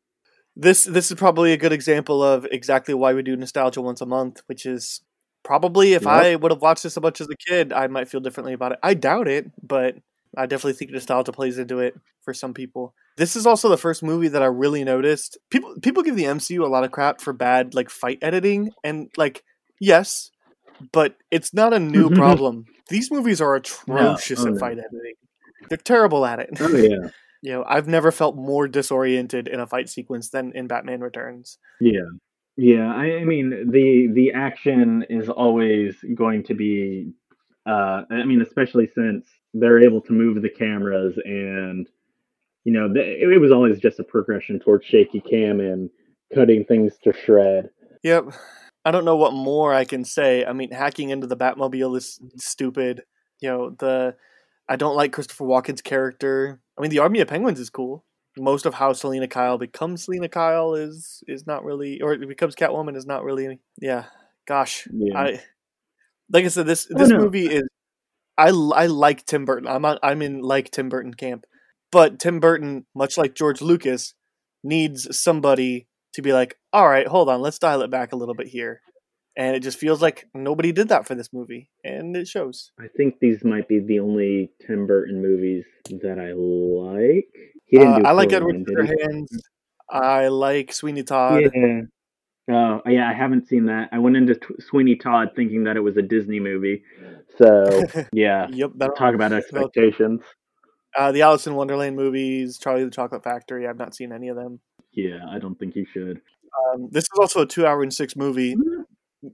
This 0.55 0.83
this 0.83 1.09
is 1.11 1.17
probably 1.17 1.53
a 1.53 1.57
good 1.57 1.71
example 1.71 2.21
of 2.23 2.45
exactly 2.51 2.93
why 2.93 3.13
we 3.13 3.21
do 3.23 3.35
nostalgia 3.35 3.81
once 3.81 4.01
a 4.01 4.05
month, 4.05 4.41
which 4.47 4.65
is 4.65 5.01
probably 5.43 5.93
if 5.93 6.03
Yep. 6.03 6.11
I 6.11 6.35
would 6.35 6.51
have 6.51 6.61
watched 6.61 6.83
this 6.83 6.97
a 6.97 7.01
bunch 7.01 7.21
as 7.21 7.27
a 7.29 7.35
kid, 7.35 7.71
I 7.73 7.87
might 7.87 8.07
feel 8.09 8.19
differently 8.19 8.53
about 8.53 8.73
it. 8.73 8.79
I 8.83 8.93
doubt 8.93 9.27
it, 9.27 9.49
but 9.65 9.95
I 10.37 10.45
definitely 10.45 10.73
think 10.73 10.91
nostalgia 10.91 11.31
plays 11.31 11.57
into 11.57 11.79
it 11.79 11.95
for 12.21 12.33
some 12.33 12.53
people. 12.53 12.93
This 13.17 13.35
is 13.35 13.45
also 13.47 13.67
the 13.69 13.77
first 13.77 14.03
movie 14.03 14.27
that 14.29 14.41
I 14.41 14.45
really 14.47 14.83
noticed. 14.83 15.37
People 15.49 15.75
people 15.81 16.03
give 16.03 16.15
the 16.15 16.25
MCU 16.25 16.63
a 16.63 16.67
lot 16.67 16.83
of 16.83 16.91
crap 16.91 17.21
for 17.21 17.33
bad 17.33 17.73
like 17.73 17.89
fight 17.89 18.19
editing 18.21 18.71
and 18.83 19.09
like 19.17 19.43
yes, 19.79 20.31
but 20.91 21.15
it's 21.31 21.53
not 21.53 21.73
a 21.73 21.79
new 21.79 22.09
problem. 22.15 22.65
These 22.89 23.09
movies 23.09 23.39
are 23.41 23.55
atrocious 23.55 24.41
Oh, 24.41 24.47
at 24.47 24.53
no. 24.53 24.59
fight 24.59 24.77
editing. 24.79 25.15
They're 25.69 25.77
terrible 25.77 26.25
at 26.25 26.39
it. 26.39 26.49
oh 26.59 26.67
yeah, 26.75 27.09
You 27.41 27.53
know, 27.53 27.65
I've 27.67 27.87
never 27.87 28.11
felt 28.11 28.35
more 28.35 28.67
disoriented 28.67 29.47
in 29.47 29.59
a 29.59 29.67
fight 29.67 29.89
sequence 29.89 30.29
than 30.29 30.51
in 30.53 30.67
Batman 30.67 31.01
Returns. 31.01 31.57
yeah, 31.79 32.01
yeah. 32.57 32.93
I, 32.93 33.17
I 33.17 33.23
mean, 33.23 33.71
the 33.71 34.09
the 34.13 34.31
action 34.33 35.05
is 35.09 35.29
always 35.29 35.95
going 36.15 36.43
to 36.45 36.53
be. 36.53 37.13
Uh, 37.65 38.03
I 38.09 38.23
mean, 38.25 38.41
especially 38.41 38.89
since 38.95 39.25
they're 39.53 39.79
able 39.79 40.01
to 40.01 40.13
move 40.13 40.41
the 40.41 40.49
cameras 40.49 41.13
and 41.25 41.87
you 42.63 42.71
know 42.71 42.85
it, 42.95 43.31
it 43.33 43.41
was 43.41 43.51
always 43.51 43.79
just 43.79 43.99
a 43.99 44.03
progression 44.03 44.59
towards 44.59 44.85
shaky 44.85 45.19
cam 45.19 45.59
and 45.59 45.89
cutting 46.33 46.63
things 46.63 46.93
to 47.03 47.11
shred 47.11 47.69
Yep. 48.03 48.33
I 48.83 48.91
don't 48.91 49.05
know 49.05 49.15
what 49.15 49.33
more 49.33 49.73
I 49.73 49.85
can 49.85 50.03
say. 50.03 50.43
I 50.43 50.53
mean, 50.53 50.71
hacking 50.71 51.09
into 51.09 51.27
the 51.27 51.37
Batmobile 51.37 51.97
is 51.97 52.19
stupid. 52.37 53.03
You 53.39 53.49
know, 53.49 53.69
the 53.77 54.15
I 54.67 54.75
don't 54.75 54.95
like 54.95 55.13
Christopher 55.13 55.45
Walken's 55.45 55.81
character. 55.81 56.59
I 56.81 56.83
mean, 56.83 56.89
the 56.91 56.99
Army 56.99 57.19
of 57.19 57.27
Penguins 57.27 57.59
is 57.59 57.69
cool. 57.69 58.03
Most 58.37 58.65
of 58.65 58.73
how 58.73 58.91
Selina 58.93 59.27
Kyle 59.27 59.59
becomes 59.59 60.05
Selina 60.05 60.27
Kyle 60.29 60.73
is 60.73 61.23
is 61.27 61.45
not 61.45 61.63
really, 61.63 62.01
or 62.01 62.13
it 62.13 62.27
becomes 62.27 62.55
Catwoman 62.55 62.95
is 62.97 63.05
not 63.05 63.23
really. 63.23 63.59
Yeah, 63.79 64.05
gosh, 64.47 64.87
Yeah. 64.91 65.15
I 65.19 65.43
like 66.33 66.45
I 66.45 66.47
said 66.47 66.65
this 66.65 66.87
Oh, 66.91 66.97
this 66.97 67.09
no. 67.09 67.19
movie 67.19 67.45
is. 67.45 67.63
I 68.37 68.47
I 68.47 68.87
like 68.87 69.25
Tim 69.27 69.45
Burton. 69.45 69.67
I'm 69.67 69.85
on, 69.85 69.99
I'm 70.01 70.23
in 70.23 70.39
like 70.41 70.71
Tim 70.71 70.89
Burton 70.89 71.13
camp, 71.13 71.45
but 71.91 72.17
Tim 72.19 72.39
Burton, 72.39 72.85
much 72.95 73.15
like 73.15 73.35
George 73.35 73.61
Lucas, 73.61 74.15
needs 74.63 75.15
somebody 75.15 75.87
to 76.13 76.23
be 76.23 76.33
like, 76.33 76.57
all 76.73 76.89
right, 76.89 77.07
hold 77.07 77.29
on, 77.29 77.41
let's 77.41 77.59
dial 77.59 77.81
it 77.83 77.91
back 77.91 78.11
a 78.11 78.15
little 78.15 78.33
bit 78.35 78.47
here. 78.47 78.81
And 79.37 79.55
it 79.55 79.61
just 79.61 79.77
feels 79.77 80.01
like 80.01 80.27
nobody 80.35 80.71
did 80.73 80.89
that 80.89 81.07
for 81.07 81.15
this 81.15 81.29
movie, 81.31 81.69
and 81.85 82.15
it 82.17 82.27
shows. 82.27 82.71
i 82.79 82.87
think 82.97 83.19
these 83.21 83.43
might 83.45 83.67
be 83.67 83.79
the 83.79 83.99
only 83.99 84.51
tim 84.65 84.85
burton 84.87 85.21
movies 85.21 85.63
that 86.01 86.19
i 86.19 86.33
like 86.33 87.27
he 87.65 87.77
didn't 87.77 87.93
Uh, 87.93 87.99
do 87.99 88.05
I 88.05 88.11
like 88.11 88.33
Edward. 88.33 88.55
Scissorhands. 88.65 89.27
I 89.89 90.27
like 90.27 90.73
Sweeney 90.73 91.03
Todd. 91.03 91.43
yeah 91.55 91.81
oh 92.49 92.81
yeah 92.89 93.09
i 93.09 93.13
haven't 93.13 93.47
seen 93.47 93.65
that 93.67 93.87
i 93.93 93.99
went 93.99 94.17
into 94.17 94.35
Tw- 94.35 94.59
sweeney 94.61 94.95
todd 94.95 95.29
thinking 95.35 95.63
that 95.65 95.77
it 95.77 95.79
was 95.81 95.95
a 95.95 96.01
disney 96.01 96.39
movie 96.39 96.83
so 97.37 97.49
yeah 98.13 98.47
Yep. 98.49 98.71
Talk 98.97 99.15
about 99.15 99.31
expectations 99.31 100.21
uh, 100.97 101.09
the 101.13 101.21
Alice 101.21 101.47
in 101.47 101.55
Wonderland 101.55 101.95
movies, 101.95 102.57
Charlie 102.57 102.83
the 102.83 102.91
Chocolate 102.91 103.23
Factory. 103.23 103.65
I've 103.65 103.77
not 103.77 103.95
seen 103.95 104.11
any 104.11 104.27
of 104.27 104.35
them. 104.35 104.59
yeah 104.91 105.19
i 105.29 105.39
don't 105.39 105.57
think 105.57 105.75
you 105.77 105.85
should 105.93 106.19
Um, 106.73 106.89
this 106.91 107.05
is 107.05 107.17
also 107.17 107.43
a 107.43 107.47
two-hour 107.47 107.81
and 107.81 107.93
six 107.93 108.15
movie, 108.17 108.55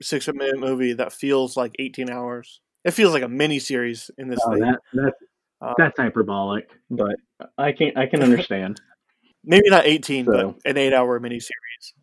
six-minute 0.02 0.60
movie 0.60 0.94
that 0.94 1.14
feels 1.14 1.56
like 1.58 1.74
eighteen 1.80 2.10
hours. 2.10 2.62
It 2.84 2.92
feels 2.92 3.14
like 3.14 3.24
a 3.24 3.28
mini 3.28 3.60
series 3.60 4.10
in 4.18 4.30
this 4.30 4.40
oh, 4.46 4.52
thing. 4.52 4.62
that, 4.62 4.80
that's 4.94 5.16
Uh, 5.60 5.74
that's 5.78 5.98
hyperbolic 6.00 6.70
but 6.92 7.16
i 7.58 7.72
can 7.72 7.92
i 7.98 8.06
can 8.06 8.22
understand 8.28 8.80
Maybe 9.44 9.70
not 9.70 9.86
eighteen, 9.86 10.26
So- 10.26 10.56
but 10.62 10.70
an 10.70 10.78
eight-hour 10.78 11.20
mini 11.22 11.40
series. 11.40 11.94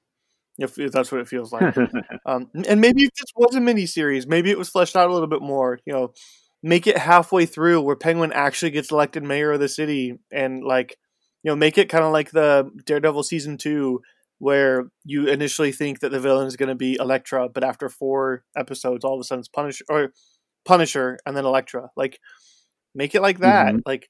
If, 0.57 0.78
if 0.78 0.93
that's 0.93 1.12
what 1.12 1.20
it 1.20 1.28
feels 1.28 1.53
like. 1.53 1.76
Um, 2.26 2.49
and 2.66 2.80
maybe 2.80 3.03
if 3.03 3.11
this 3.14 3.30
was 3.37 3.55
a 3.55 3.61
mini 3.61 3.85
series, 3.85 4.26
maybe 4.26 4.51
it 4.51 4.57
was 4.57 4.70
fleshed 4.70 4.97
out 4.97 5.11
a 5.11 5.12
little 5.12 5.28
bit 5.28 5.43
more. 5.43 5.78
You 5.85 5.93
know, 5.93 6.14
make 6.62 6.87
it 6.87 6.97
halfway 6.97 7.45
through 7.45 7.82
where 7.82 7.97
Penguin 7.97 8.32
actually 8.32 8.70
gets 8.70 8.91
elected 8.91 9.22
mayor 9.24 9.53
of 9.53 9.61
the 9.61 9.68
city, 9.68 10.18
and 10.32 10.64
like, 10.64 10.97
you 11.43 11.51
know, 11.51 11.57
make 11.57 11.76
it 11.76 11.91
kind 11.91 12.05
of 12.05 12.12
like 12.12 12.30
the 12.30 12.70
Daredevil 12.87 13.24
season 13.24 13.59
two, 13.59 14.01
where 14.45 14.84
you 15.05 15.26
initially 15.26 15.72
think 15.72 16.01
that 16.01 16.11
the 16.12 16.20
villain 16.20 16.47
is 16.47 16.57
going 16.57 16.68
to 16.68 16.74
be 16.86 16.97
Elektra, 17.01 17.49
but 17.49 17.64
after 17.64 17.88
four 17.88 18.45
episodes, 18.57 19.05
all 19.05 19.14
of 19.14 19.20
a 19.20 19.24
sudden 19.24 19.40
it's 19.40 19.49
Punisher 19.49 19.84
or 19.88 20.12
Punisher, 20.66 21.18
and 21.24 21.34
then 21.36 21.45
Elektra. 21.47 21.88
Like, 21.97 22.18
make 22.95 23.14
it 23.14 23.22
like 23.22 23.38
that. 23.40 23.74
Mhm. 23.74 23.80
Like, 23.86 24.09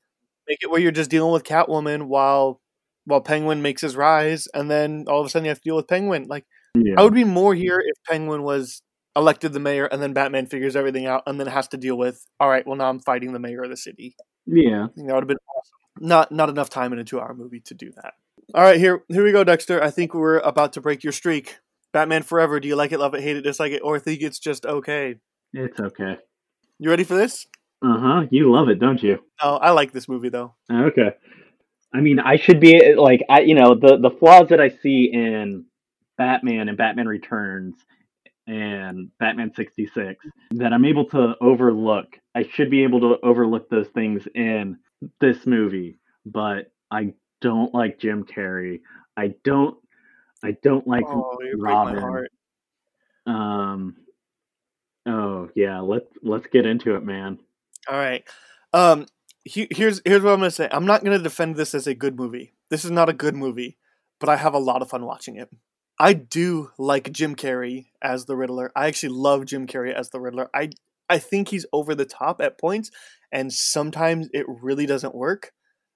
make 0.49 0.59
it 0.63 0.71
where 0.71 0.81
you're 0.81 0.91
just 1.01 1.11
dealing 1.11 1.33
with 1.33 1.45
Catwoman 1.45 2.01
while 2.09 2.61
while 3.07 3.21
Penguin 3.21 3.61
makes 3.63 3.83
his 3.83 3.95
rise, 3.97 4.49
and 4.55 4.71
then 4.71 5.05
all 5.09 5.21
of 5.21 5.27
a 5.27 5.31
sudden 5.31 5.45
you 5.45 5.51
have 5.51 5.59
to 5.61 5.69
deal 5.71 5.77
with 5.77 5.87
Penguin. 5.89 6.27
Like. 6.29 6.47
yeah 6.77 6.95
I 6.99 7.03
would 7.05 7.15
be 7.15 7.23
more 7.41 7.55
here 7.55 7.79
if 7.91 7.97
Penguin 8.11 8.43
was 8.43 8.83
elected 9.15 9.53
the 9.53 9.61
mayor 9.61 9.87
and 9.87 10.03
then 10.03 10.13
Batman 10.13 10.47
figures 10.47 10.75
everything 10.75 11.07
out 11.07 11.23
and 11.29 11.39
then 11.39 11.47
has 11.47 11.69
to 11.69 11.77
deal 11.77 11.97
with, 11.97 12.17
all 12.41 12.49
right, 12.49 12.67
well 12.67 12.77
now 12.77 12.89
I'm 12.91 12.99
fighting 12.99 13.33
the 13.33 13.39
mayor 13.39 13.63
of 13.63 13.71
the 13.71 13.77
city. 13.77 14.17
yeah 14.47 14.85
I 14.87 14.89
think 14.95 15.07
that 15.07 15.15
would 15.15 15.23
have 15.27 15.29
been 15.35 15.47
awesome. 15.55 15.79
Not 16.13 16.33
not 16.33 16.49
enough 16.49 16.71
time 16.71 16.93
in 16.93 16.99
a 16.99 17.05
two 17.05 17.21
hour 17.21 17.33
movie 17.43 17.61
to 17.71 17.75
do 17.75 17.93
that. 18.03 18.15
All 18.55 18.63
right, 18.63 18.79
here 18.79 19.03
here 19.09 19.25
we 19.25 19.33
go, 19.33 19.45
Dexter. 19.45 19.83
I 19.83 19.91
think 19.91 20.15
we're 20.15 20.39
about 20.39 20.73
to 20.75 20.81
break 20.81 21.03
your 21.03 21.13
streak. 21.13 21.59
Batman 21.93 22.23
Forever. 22.23 22.59
Do 22.61 22.67
you 22.69 22.77
like 22.77 22.93
it, 22.93 22.99
love 22.99 23.15
it, 23.15 23.23
hate 23.23 23.37
it, 23.37 23.43
dislike 23.43 23.73
it, 23.73 23.81
or 23.83 23.99
think 23.99 24.21
it's 24.21 24.39
just 24.39 24.67
okay? 24.67 25.17
it's 25.53 25.79
okay 25.79 26.17
You 26.81 26.91
ready 26.91 27.05
for 27.05 27.15
this? 27.15 27.47
uh-huh 27.85 28.23
you 28.31 28.51
love 28.51 28.69
it 28.69 28.81
don't 28.81 29.01
you 29.03 29.19
Oh, 29.41 29.57
I 29.57 29.71
like 29.71 29.93
this 29.93 30.09
movie 30.09 30.31
though. 30.31 30.55
Okay. 30.73 31.11
I 31.95 32.01
mean, 32.01 32.19
I 32.19 32.37
should 32.37 32.59
be 32.59 32.95
like 32.97 33.23
I, 33.31 33.41
you 33.43 33.55
know, 33.55 33.75
the 33.75 33.99
the 33.99 34.11
flaws 34.11 34.49
that 34.49 34.61
I 34.61 34.69
see 34.71 35.11
in 35.13 35.65
Batman 36.19 36.69
and 36.69 36.77
Batman 36.77 37.07
Returns 37.07 37.75
and 38.49 39.11
Batman 39.21 39.53
66 39.55 40.25
that 40.53 40.73
I'm 40.73 40.85
able 40.85 41.07
to 41.11 41.35
overlook. 41.41 42.07
I 42.35 42.43
should 42.43 42.71
be 42.71 42.83
able 42.83 43.01
to 43.01 43.17
overlook 43.23 43.71
those 43.71 43.89
things 43.89 44.27
in 44.35 44.79
this 45.21 45.47
movie, 45.47 45.99
but 46.27 46.73
I 46.91 47.15
don't 47.45 47.75
like 47.75 47.99
Jim 47.99 48.25
Carrey. 48.25 48.81
I 49.17 49.35
don't 49.45 49.77
I 50.43 50.53
don't 50.63 50.87
like 50.87 51.05
oh, 51.07 51.39
Robin. 51.59 51.95
my 51.95 52.01
heart. 52.01 52.33
um 53.27 53.97
Oh, 55.07 55.51
yeah, 55.55 55.81
let's 55.81 56.07
let's 56.23 56.47
get 56.47 56.65
into 56.65 56.95
it, 56.97 57.05
man. 57.05 57.39
All 57.89 57.99
right. 57.99 58.25
Um, 58.73 59.07
he, 59.45 59.69
here's 59.71 60.01
here's 60.05 60.23
what 60.23 60.33
I'm 60.33 60.39
gonna 60.39 60.51
say. 60.51 60.69
I'm 60.71 60.87
not 60.87 61.05
gonna 61.05 61.19
defend 61.19 61.57
this 61.57 61.75
as 61.75 61.87
a 61.87 61.95
good 61.95 62.17
movie. 62.17 62.55
This 62.71 62.85
is 62.85 62.91
not 62.91 63.11
a 63.11 63.13
good 63.13 63.37
movie, 63.37 63.77
but 64.19 64.31
I 64.31 64.37
have 64.37 64.55
a 64.55 64.59
lot 64.59 64.81
of 64.81 64.89
fun 64.89 65.05
watching 65.05 65.37
it. 65.37 65.51
I 65.99 66.15
do 66.15 66.71
like 66.79 67.13
Jim 67.13 67.37
Carrey 67.37 67.89
as 68.01 68.25
the 68.25 68.35
Riddler. 68.35 68.73
I 68.75 68.87
actually 68.87 69.11
love 69.11 69.45
Jim 69.45 69.67
Carrey 69.67 69.93
as 69.93 70.09
the 70.09 70.21
Riddler. 70.21 70.49
I 70.55 70.71
I 71.11 71.19
think 71.19 71.49
he's 71.49 71.67
over 71.71 71.95
the 71.95 72.07
top 72.07 72.41
at 72.41 72.59
points, 72.59 72.91
and 73.31 73.53
sometimes 73.53 74.31
it 74.33 74.47
really 74.49 74.87
doesn't 74.87 75.15
work. 75.15 75.53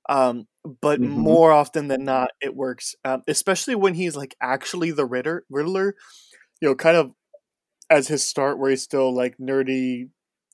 Um, 0.09 0.47
but 0.81 1.01
Mhm. 1.01 1.09
more 1.09 1.53
often 1.53 1.89
than 1.89 2.05
not, 2.05 2.31
it 2.41 2.55
works. 2.57 2.95
Um, 3.05 3.23
especially 3.29 3.75
when 3.75 3.95
he's 3.95 4.17
like 4.17 4.37
actually 4.41 4.91
the 4.91 5.07
Ritter, 5.07 5.45
Riddler. 5.51 5.95
You 6.61 6.69
know, 6.71 6.75
kind 6.75 6.97
of 6.97 7.13
as 7.91 8.09
his 8.09 8.27
start, 8.27 8.59
where 8.59 8.71
he's 8.71 8.83
still 8.83 9.15
like 9.15 9.39
nerdy, 9.39 10.11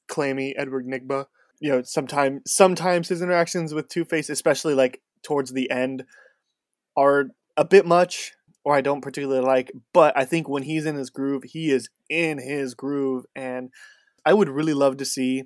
clammy 0.09 0.57
Edward 0.57 0.87
Nygma. 0.87 1.27
You 1.61 1.73
know, 1.73 1.83
sometimes 1.83 2.43
sometimes 2.53 3.09
his 3.09 3.23
interactions 3.23 3.75
with 3.75 3.89
Two 3.89 4.05
Face, 4.05 4.31
especially 4.31 4.75
like 4.75 5.03
towards 5.25 5.53
the 5.53 5.71
end, 5.71 6.05
are 6.97 7.27
a 7.57 7.65
bit 7.65 7.87
much. 7.87 8.33
or 8.67 8.75
I 8.75 8.81
don't 8.81 9.03
particularly 9.03 9.43
like, 9.45 9.71
but 9.93 10.17
I 10.17 10.25
think 10.25 10.49
when 10.49 10.63
he's 10.63 10.87
in 10.87 10.97
his 10.97 11.11
groove, 11.11 11.43
he 11.45 11.71
is 11.71 11.91
in 12.09 12.39
his 12.39 12.73
groove. 12.75 13.27
And 13.37 13.69
I 14.25 14.35
would 14.35 14.49
really 14.49 14.75
love 14.75 14.97
to 14.99 15.05
see, 15.05 15.45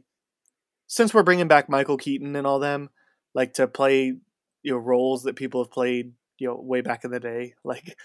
since 0.86 1.14
we're 1.14 1.22
bringing 1.24 1.48
back 1.48 1.68
Michael 1.68 1.96
Keaton 1.98 2.36
and 2.36 2.46
all 2.46 2.58
them, 2.58 2.90
like 3.34 3.54
to 3.54 3.66
play 3.68 4.14
you 4.62 4.72
know 4.72 4.78
roles 4.78 5.22
that 5.24 5.36
people 5.36 5.62
have 5.62 5.70
played 5.70 6.12
you 6.38 6.48
know 6.48 6.56
way 6.60 6.80
back 6.80 7.04
in 7.04 7.10
the 7.10 7.20
day. 7.20 7.54
Like, 7.64 7.96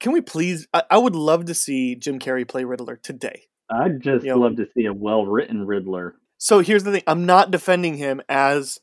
can 0.00 0.12
we 0.12 0.20
please? 0.20 0.66
I, 0.72 0.82
I 0.90 0.98
would 0.98 1.16
love 1.16 1.46
to 1.46 1.54
see 1.54 1.94
Jim 1.96 2.18
Carrey 2.18 2.46
play 2.46 2.64
Riddler 2.64 2.96
today. 2.96 3.42
I'd 3.70 4.00
just 4.00 4.24
You 4.24 4.30
know- 4.32 4.38
love 4.40 4.56
to 4.56 4.66
see 4.74 4.86
a 4.86 4.92
well 4.92 5.26
written 5.26 5.66
Riddler. 5.66 6.14
So 6.38 6.60
here's 6.60 6.84
the 6.84 6.92
thing: 6.92 7.02
I'm 7.06 7.26
not 7.26 7.50
defending 7.50 7.96
him 7.96 8.20
as 8.28 8.78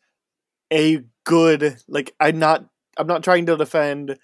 a 0.72 1.02
good. 1.24 1.78
Like, 1.88 2.14
I'm 2.20 2.38
not. 2.40 2.66
I'm 2.98 3.08
not 3.08 3.24
trying 3.24 3.46
to 3.48 3.58
defend 3.58 4.18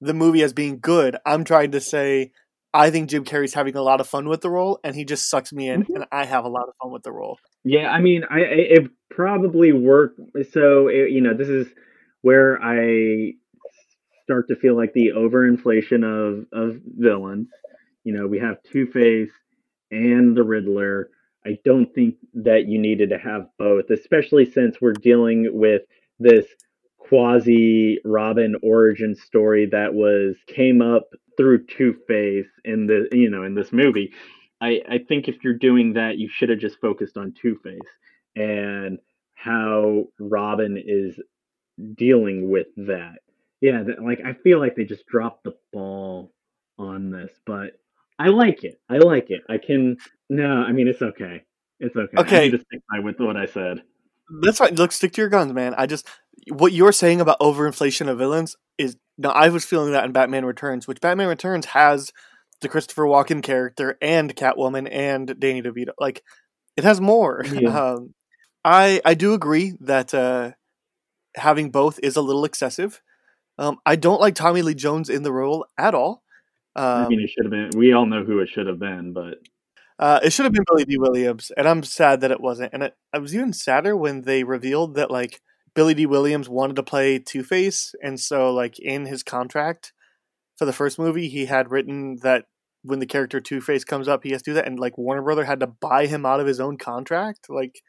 the 0.00 0.14
movie 0.14 0.42
as 0.42 0.52
being 0.52 0.78
good. 0.80 1.16
I'm 1.26 1.44
trying 1.44 1.70
to 1.72 1.80
say 1.80 2.32
I 2.74 2.90
think 2.90 3.08
Jim 3.08 3.24
Carrey's 3.24 3.54
having 3.54 3.76
a 3.76 3.82
lot 3.82 4.00
of 4.00 4.08
fun 4.08 4.28
with 4.28 4.40
the 4.40 4.50
role, 4.50 4.80
and 4.82 4.96
he 4.96 5.04
just 5.04 5.30
sucks 5.30 5.52
me 5.52 5.68
in, 5.68 5.84
mm-hmm. 5.84 5.94
and 5.94 6.06
I 6.10 6.24
have 6.24 6.44
a 6.44 6.48
lot 6.48 6.68
of 6.68 6.74
fun 6.82 6.90
with 6.90 7.04
the 7.04 7.12
role. 7.12 7.38
Yeah, 7.62 7.88
I 7.88 8.00
mean, 8.00 8.24
I 8.28 8.40
I- 8.40 8.68
it 8.76 8.90
probably 9.10 9.72
worked. 9.72 10.20
So 10.50 10.88
it, 10.88 11.12
you 11.12 11.20
know, 11.20 11.34
this 11.34 11.48
is 11.48 11.68
where 12.22 12.60
I 12.60 13.34
start 14.24 14.48
to 14.48 14.56
feel 14.56 14.76
like 14.76 14.92
the 14.92 15.12
overinflation 15.16 16.02
of 16.02 16.46
of 16.52 16.80
villains. 16.84 17.48
You 18.02 18.12
know, 18.12 18.26
we 18.26 18.40
have 18.40 18.62
Two 18.64 18.86
Face 18.86 19.30
and 19.92 20.36
the 20.36 20.42
Riddler. 20.42 21.10
I 21.46 21.58
don't 21.64 21.94
think 21.94 22.16
that 22.34 22.66
you 22.66 22.80
needed 22.80 23.10
to 23.10 23.18
have 23.18 23.46
both, 23.58 23.90
especially 23.90 24.50
since 24.50 24.80
we're 24.80 24.94
dealing 24.94 25.48
with 25.52 25.82
this 26.18 26.46
quasi 26.98 28.00
Robin 28.04 28.56
origin 28.62 29.14
story 29.14 29.66
that 29.66 29.94
was 29.94 30.36
came 30.48 30.80
up 30.82 31.04
through 31.36 31.66
Two 31.66 31.96
Face 32.06 32.46
in 32.64 32.86
the 32.86 33.08
you 33.12 33.30
know 33.30 33.44
in 33.44 33.54
this 33.54 33.72
movie. 33.72 34.12
I, 34.60 34.80
I 34.88 34.98
think 34.98 35.28
if 35.28 35.42
you're 35.44 35.58
doing 35.58 35.94
that, 35.94 36.16
you 36.16 36.28
should 36.28 36.48
have 36.48 36.58
just 36.58 36.80
focused 36.80 37.16
on 37.16 37.34
Two 37.40 37.56
Face 37.62 37.80
and 38.36 38.98
how 39.34 40.04
Robin 40.18 40.80
is 40.82 41.18
dealing 41.94 42.50
with 42.50 42.68
that. 42.76 43.16
Yeah, 43.60 43.82
that, 43.82 44.02
like 44.02 44.20
I 44.24 44.34
feel 44.34 44.58
like 44.60 44.76
they 44.76 44.84
just 44.84 45.06
dropped 45.06 45.44
the 45.44 45.54
ball 45.72 46.32
on 46.78 47.10
this, 47.10 47.30
but 47.46 47.72
I 48.18 48.28
like 48.28 48.64
it. 48.64 48.80
I 48.88 48.98
like 48.98 49.30
it. 49.30 49.42
I 49.48 49.58
can. 49.58 49.96
No, 50.30 50.62
I 50.62 50.72
mean 50.72 50.88
it's 50.88 51.02
okay. 51.02 51.42
It's 51.80 51.96
okay. 51.96 52.16
I 52.16 52.20
Okay. 52.20 52.44
need 52.44 52.52
to 52.52 52.64
stick 52.64 52.80
by 52.90 53.00
with 53.00 53.18
what 53.18 53.36
I 53.36 53.46
said. 53.46 53.82
That's 54.42 54.60
right. 54.60 54.74
Look, 54.74 54.92
stick 54.92 55.12
to 55.14 55.20
your 55.20 55.28
guns, 55.28 55.52
man. 55.52 55.74
I 55.76 55.86
just 55.86 56.06
what 56.52 56.72
you're 56.72 56.92
saying 56.92 57.20
about 57.20 57.40
overinflation 57.40 58.08
of 58.08 58.18
villains 58.18 58.56
is 59.18 59.22
no. 59.22 59.30
I 59.30 59.48
was 59.48 59.64
feeling 59.64 59.92
that 59.92 60.04
in 60.04 60.12
Batman 60.12 60.44
Returns, 60.44 60.86
which 60.86 61.00
Batman 61.00 61.28
Returns 61.28 61.66
has 61.66 62.12
the 62.60 62.68
Christopher 62.68 63.04
Walken 63.04 63.42
character 63.42 63.96
and 64.00 64.34
Catwoman 64.34 64.88
and 64.90 65.34
Danny 65.38 65.62
DeVito. 65.62 65.92
Like 65.98 66.22
it 66.76 66.84
has 66.84 67.00
more. 67.00 67.44
Yeah. 67.52 67.92
Um, 67.92 68.14
I 68.64 69.00
I 69.04 69.14
do 69.14 69.34
agree 69.34 69.74
that 69.80 70.14
uh, 70.14 70.52
having 71.36 71.70
both 71.70 72.00
is 72.02 72.16
a 72.16 72.22
little 72.22 72.44
excessive. 72.44 73.02
Um, 73.58 73.78
I 73.86 73.96
don't 73.96 74.20
like 74.20 74.34
Tommy 74.34 74.62
Lee 74.62 74.74
Jones 74.74 75.10
in 75.10 75.22
the 75.22 75.32
role 75.32 75.66
at 75.78 75.94
all. 75.94 76.22
Um, 76.74 77.04
I 77.04 77.08
mean, 77.08 77.20
it 77.20 77.30
should 77.30 77.44
have 77.44 77.50
been. 77.50 77.78
We 77.78 77.92
all 77.92 78.06
know 78.06 78.24
who 78.24 78.40
it 78.40 78.48
should 78.48 78.66
have 78.66 78.80
been, 78.80 79.12
but 79.12 79.38
uh, 79.98 80.20
it 80.24 80.32
should 80.32 80.44
have 80.44 80.52
been 80.52 80.64
Billy 80.68 80.84
Dee 80.84 80.98
Williams, 80.98 81.52
and 81.56 81.68
I'm 81.68 81.82
sad 81.82 82.22
that 82.22 82.32
it 82.32 82.40
wasn't. 82.40 82.72
And 82.72 82.82
it, 82.82 82.96
I 83.12 83.18
was 83.18 83.34
even 83.34 83.52
sadder 83.52 83.96
when 83.96 84.22
they 84.22 84.42
revealed 84.42 84.94
that 84.96 85.10
like 85.10 85.40
Billy 85.74 85.94
Dee 85.94 86.06
Williams 86.06 86.48
wanted 86.48 86.76
to 86.76 86.82
play 86.82 87.18
Two 87.18 87.42
Face, 87.42 87.94
and 88.02 88.18
so 88.18 88.52
like 88.52 88.78
in 88.78 89.06
his 89.06 89.22
contract 89.22 89.92
for 90.56 90.64
the 90.64 90.72
first 90.72 90.98
movie, 90.98 91.28
he 91.28 91.46
had 91.46 91.70
written 91.70 92.18
that 92.22 92.44
when 92.82 92.98
the 92.98 93.06
character 93.06 93.40
Two 93.40 93.60
Face 93.60 93.84
comes 93.84 94.08
up, 94.08 94.22
he 94.22 94.30
has 94.30 94.42
to 94.42 94.50
do 94.50 94.54
that, 94.54 94.66
and 94.66 94.78
like 94.78 94.98
Warner 94.98 95.22
Brother 95.22 95.44
had 95.44 95.60
to 95.60 95.66
buy 95.66 96.06
him 96.06 96.24
out 96.24 96.40
of 96.40 96.46
his 96.46 96.60
own 96.60 96.76
contract. 96.76 97.46
Like, 97.48 97.80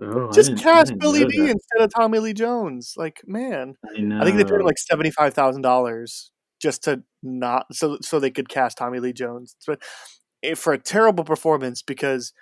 oh, 0.00 0.30
just 0.32 0.58
cast 0.58 0.98
Billy 0.98 1.24
Dee 1.24 1.42
that. 1.42 1.50
instead 1.50 1.80
of 1.80 1.90
Tommy 1.94 2.18
Lee 2.18 2.34
Jones. 2.34 2.94
Like, 2.96 3.22
man, 3.26 3.76
I. 3.84 4.20
I 4.20 4.24
think 4.24 4.36
they 4.36 4.44
paid 4.44 4.62
like 4.62 4.78
seventy 4.78 5.10
five 5.10 5.32
thousand 5.32 5.62
dollars 5.62 6.32
just 6.60 6.84
to 6.84 7.02
not 7.22 7.66
so 7.72 7.98
so 8.02 8.18
they 8.18 8.30
could 8.30 8.48
cast 8.48 8.78
Tommy 8.78 8.98
Lee 8.98 9.12
Jones. 9.12 9.56
But 9.66 9.80
eh, 10.42 10.54
for 10.54 10.72
a 10.72 10.78
terrible 10.78 11.24
performance 11.24 11.82
because 11.82 12.32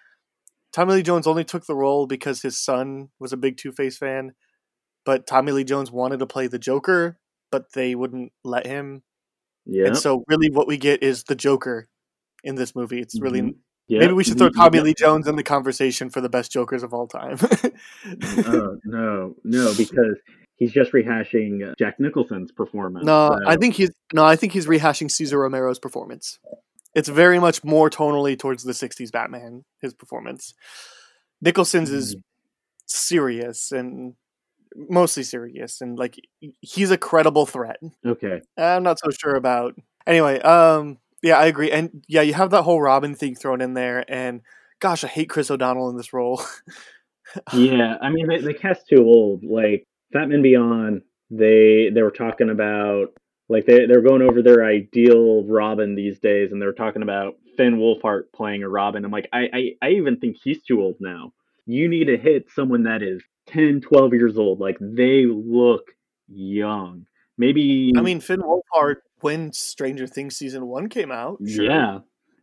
Tommy 0.72 0.94
Lee 0.94 1.02
Jones 1.02 1.26
only 1.26 1.44
took 1.44 1.66
the 1.66 1.76
role 1.76 2.06
because 2.06 2.42
his 2.42 2.58
son 2.58 3.10
was 3.20 3.32
a 3.32 3.36
big 3.36 3.56
Two 3.56 3.72
Face 3.72 3.98
fan, 3.98 4.32
but 5.04 5.26
Tommy 5.26 5.52
Lee 5.52 5.64
Jones 5.64 5.90
wanted 5.90 6.18
to 6.20 6.26
play 6.26 6.46
the 6.46 6.58
Joker, 6.58 7.18
but 7.50 7.72
they 7.74 7.94
wouldn't 7.94 8.32
let 8.44 8.66
him. 8.66 9.02
yeah. 9.66 9.86
And 9.86 9.96
so 9.96 10.24
really 10.28 10.50
what 10.50 10.66
we 10.68 10.76
get 10.76 11.02
is 11.02 11.24
the 11.24 11.34
Joker 11.34 11.88
in 12.42 12.54
this 12.56 12.74
movie. 12.76 13.00
It's 13.00 13.18
really 13.20 13.40
Mhm. 13.42 13.54
Yeah. 13.88 14.00
maybe 14.00 14.12
we 14.14 14.24
should 14.24 14.38
throw 14.38 14.48
Tommy 14.50 14.78
you- 14.78 14.84
Lee 14.84 14.94
Jones 14.96 15.26
in 15.28 15.36
the 15.36 15.42
conversation 15.42 16.08
for 16.10 16.20
the 16.20 16.28
best 16.28 16.50
Jokers 16.52 16.82
of 16.82 16.92
all 16.94 17.06
time. 17.06 17.36
oh 18.46 18.78
no, 18.84 19.34
no, 19.44 19.74
because 19.76 20.16
he's 20.56 20.72
just 20.72 20.92
rehashing 20.92 21.66
uh, 21.70 21.74
Jack 21.78 21.98
Nicholson's 22.00 22.52
performance. 22.52 23.04
No, 23.06 23.28
so- 23.42 23.48
I 23.50 23.56
think 23.56 23.74
he's 23.74 23.90
no, 24.12 24.24
I 24.24 24.36
think 24.36 24.52
he's 24.52 24.66
rehashing 24.66 25.10
Cesar 25.10 25.38
Romero's 25.38 25.78
performance. 25.78 26.38
It's 26.94 27.08
very 27.08 27.38
much 27.40 27.64
more 27.64 27.90
tonally 27.90 28.38
towards 28.38 28.62
the 28.64 28.72
'60s 28.72 29.10
Batman. 29.10 29.64
His 29.80 29.92
performance, 29.94 30.54
Nicholson's 31.40 31.90
is 31.90 32.16
serious 32.86 33.72
and 33.72 34.14
mostly 34.74 35.22
serious, 35.22 35.80
and 35.80 35.98
like 35.98 36.18
he's 36.60 36.90
a 36.90 36.98
credible 36.98 37.46
threat. 37.46 37.78
okay. 38.04 38.40
I'm 38.56 38.82
not 38.82 38.98
so 38.98 39.10
sure 39.10 39.34
about. 39.34 39.74
Anyway, 40.06 40.40
um, 40.40 40.98
yeah, 41.22 41.38
I 41.38 41.46
agree, 41.46 41.70
and 41.70 42.04
yeah, 42.08 42.22
you 42.22 42.34
have 42.34 42.50
that 42.50 42.62
whole 42.62 42.80
Robin 42.80 43.14
thing 43.14 43.34
thrown 43.34 43.60
in 43.60 43.74
there, 43.74 44.04
and 44.08 44.42
gosh, 44.80 45.04
I 45.04 45.08
hate 45.08 45.30
Chris 45.30 45.50
O'Donnell 45.50 45.88
in 45.88 45.96
this 45.96 46.12
role. 46.12 46.42
yeah, 47.54 47.96
I 48.00 48.10
mean, 48.10 48.28
they, 48.28 48.38
they 48.38 48.54
cast 48.54 48.88
too 48.88 49.02
old. 49.02 49.44
Like 49.44 49.86
Batman 50.12 50.42
Beyond, 50.42 51.02
they 51.30 51.90
they 51.92 52.02
were 52.02 52.10
talking 52.10 52.50
about 52.50 53.14
like 53.48 53.66
they 53.66 53.86
they're 53.86 54.02
going 54.02 54.22
over 54.22 54.42
their 54.42 54.64
ideal 54.64 55.44
Robin 55.44 55.94
these 55.94 56.18
days, 56.18 56.52
and 56.52 56.60
they're 56.60 56.72
talking 56.72 57.02
about 57.02 57.36
Finn 57.56 57.78
Wolfhard 57.78 58.24
playing 58.34 58.62
a 58.62 58.68
Robin. 58.68 59.04
I'm 59.04 59.10
like, 59.10 59.28
I 59.32 59.48
I, 59.52 59.70
I 59.82 59.90
even 59.90 60.18
think 60.18 60.36
he's 60.42 60.62
too 60.62 60.80
old 60.80 60.96
now. 61.00 61.32
You 61.66 61.88
need 61.88 62.06
to 62.06 62.18
hit 62.18 62.50
someone 62.50 62.82
that 62.84 63.02
is 63.02 63.22
10, 63.46 63.80
12 63.80 64.12
years 64.14 64.38
old. 64.38 64.60
Like 64.60 64.76
they 64.80 65.26
look 65.26 65.92
young. 66.28 67.06
Maybe 67.36 67.92
I 67.96 68.02
mean, 68.02 68.20
Finn 68.20 68.40
Wolfhard 68.40 68.96
when 69.20 69.52
Stranger 69.52 70.06
Things 70.06 70.36
season 70.36 70.66
one 70.66 70.88
came 70.88 71.10
out. 71.10 71.38
sure. 71.46 71.64
yeah, 71.64 71.98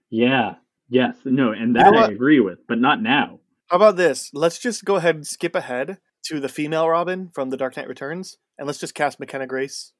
yeah, 0.09 0.55
yes, 0.89 1.15
no, 1.23 1.51
and 1.51 1.75
You 1.75 1.81
that 1.81 1.93
know 1.93 1.99
I 1.99 2.07
agree 2.07 2.39
with, 2.39 2.59
but 2.67 2.79
not 2.79 3.01
now. 3.01 3.39
How 3.67 3.77
about 3.77 3.95
this? 3.95 4.31
Let's 4.33 4.59
just 4.59 4.83
go 4.83 4.97
ahead 4.97 5.15
and 5.15 5.25
skip 5.25 5.55
ahead 5.55 5.99
to 6.25 6.39
the 6.39 6.49
female 6.49 6.89
Robin 6.89 7.29
from 7.33 7.49
The 7.49 7.57
Dark 7.57 7.77
Knight 7.77 7.87
Returns, 7.87 8.37
and 8.57 8.67
let's 8.67 8.79
just 8.79 8.93
cast 8.93 9.19
McKenna 9.19 9.47
Grace. 9.47 9.93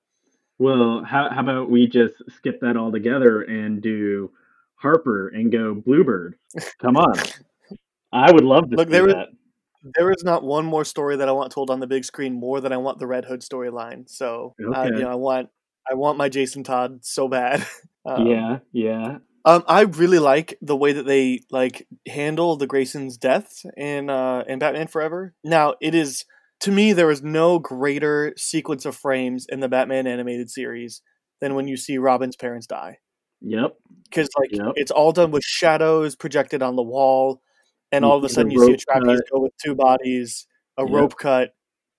Well, 0.60 1.04
how, 1.04 1.30
how 1.32 1.41
about 1.41 1.72
we 1.72 1.88
just 1.88 2.16
skip 2.36 2.60
that 2.62 2.78
all 2.78 2.91
together 2.91 3.41
and 3.41 3.82
do 3.82 4.32
Harper 4.76 5.30
and 5.30 5.52
go 5.52 5.74
Bluebird? 5.74 6.36
Come 6.80 6.97
on. 6.97 7.16
I 8.12 8.32
would 8.32 8.43
love 8.43 8.70
to 8.70 8.76
Look, 8.76 8.89
there 8.89 9.08
that. 9.08 9.30
There 9.84 10.11
is 10.11 10.23
not 10.23 10.43
one 10.43 10.65
more 10.65 10.86
story 10.86 11.15
that 11.17 11.27
I 11.27 11.32
want 11.32 11.51
told 11.51 11.69
on 11.71 11.79
the 11.79 11.88
big 11.88 12.05
screen 12.05 12.34
more 12.39 12.61
than 12.61 12.71
I 12.71 12.77
want 12.77 12.99
the 12.99 13.07
Red 13.07 13.25
Hood 13.25 13.41
storyline. 13.41 14.07
So, 14.09 14.55
uh, 14.73 14.89
you 14.93 15.01
know, 15.01 15.09
I 15.09 15.15
want 15.15 15.49
I 15.89 15.95
want 15.95 16.17
my 16.17 16.29
Jason 16.29 16.63
Todd 16.63 16.99
so 17.05 17.27
bad. 17.27 17.65
Um, 18.03 18.25
yeah, 18.25 18.57
yeah. 18.73 19.17
Um, 19.45 19.63
I 19.67 19.82
really 19.82 20.17
like 20.17 20.57
the 20.59 20.75
way 20.75 20.91
that 20.91 21.05
they 21.05 21.41
like 21.51 21.88
handle 22.07 22.55
the 22.57 22.65
Grayson's 22.65 23.15
death 23.15 23.63
in 23.77 24.09
uh 24.09 24.43
in 24.47 24.57
Batman 24.57 24.88
Forever. 24.88 25.36
Now, 25.43 25.75
it 25.79 25.93
is 25.93 26.25
to 26.61 26.71
me 26.71 26.93
there 26.93 27.11
is 27.11 27.21
no 27.21 27.59
greater 27.59 28.34
sequence 28.38 28.86
of 28.88 28.95
frames 28.95 29.45
in 29.49 29.59
the 29.59 29.69
Batman 29.69 30.07
animated 30.07 30.49
series 30.49 31.03
than 31.41 31.53
when 31.53 31.67
you 31.67 31.77
see 31.77 31.99
Robin's 31.99 32.36
parents 32.36 32.65
die. 32.65 32.97
Yep. 33.41 33.75
because 34.05 34.29
like 34.39 34.49
Yep. 34.51 34.73
it's 34.75 34.91
all 34.91 35.11
done 35.11 35.29
with 35.32 35.43
shadows 35.43 36.15
projected 36.15 36.61
on 36.63 36.75
the 36.75 36.84
wall, 36.84 37.41
and 37.91 38.05
all 38.05 38.17
of 38.17 38.23
a 38.23 38.29
sudden 38.29 38.51
you 38.51 38.59
see 38.65 38.73
a 38.73 38.77
trapeze 38.77 39.19
cut. 39.21 39.29
go 39.31 39.39
with 39.41 39.53
two 39.63 39.75
bodies, 39.75 40.47
a 40.77 40.85
rope 40.85 41.17
cut, 41.17 41.53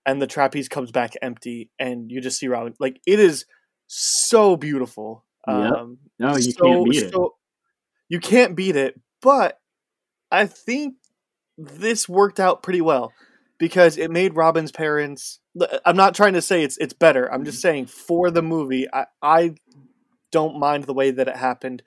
and 0.06 0.20
the 0.20 0.26
trapeze 0.26 0.68
comes 0.68 0.90
back 0.90 1.14
empty, 1.22 1.70
and 1.78 2.10
you 2.10 2.20
just 2.20 2.38
see 2.38 2.48
Robin. 2.48 2.74
Like 2.80 3.00
it 3.06 3.20
is 3.20 3.46
so 3.86 4.56
beautiful. 4.56 5.24
Yep. 5.46 5.56
Um, 5.72 5.98
No, 6.18 6.36
you 6.36 6.52
so- 6.52 6.64
can't 6.64 6.84
beat 6.90 7.02
it. 7.02 7.14
You 8.08 8.20
can't 8.20 8.54
beat 8.56 8.76
it, 8.76 9.00
but 9.20 9.58
I 10.30 10.46
think 10.46 10.94
this 11.56 12.08
worked 12.08 12.40
out 12.40 12.62
pretty 12.62 12.80
well 12.80 13.12
because 13.58 13.96
it 13.96 14.10
made 14.10 14.34
Robin's 14.36 14.72
parents. 14.72 15.40
I'm 15.84 15.96
not 15.96 16.14
trying 16.14 16.32
to 16.34 16.42
say 16.42 16.62
it's 16.62 16.76
it's 16.78 16.92
better. 16.94 17.32
I'm 17.32 17.44
just 17.44 17.60
saying 17.60 17.86
for 17.86 18.30
the 18.30 18.42
movie, 18.42 18.86
I, 18.92 19.06
I 19.22 19.54
don't 20.30 20.58
mind 20.58 20.84
the 20.84 20.94
way 20.94 21.10
that 21.10 21.28
it 21.28 21.36
happened. 21.36 21.82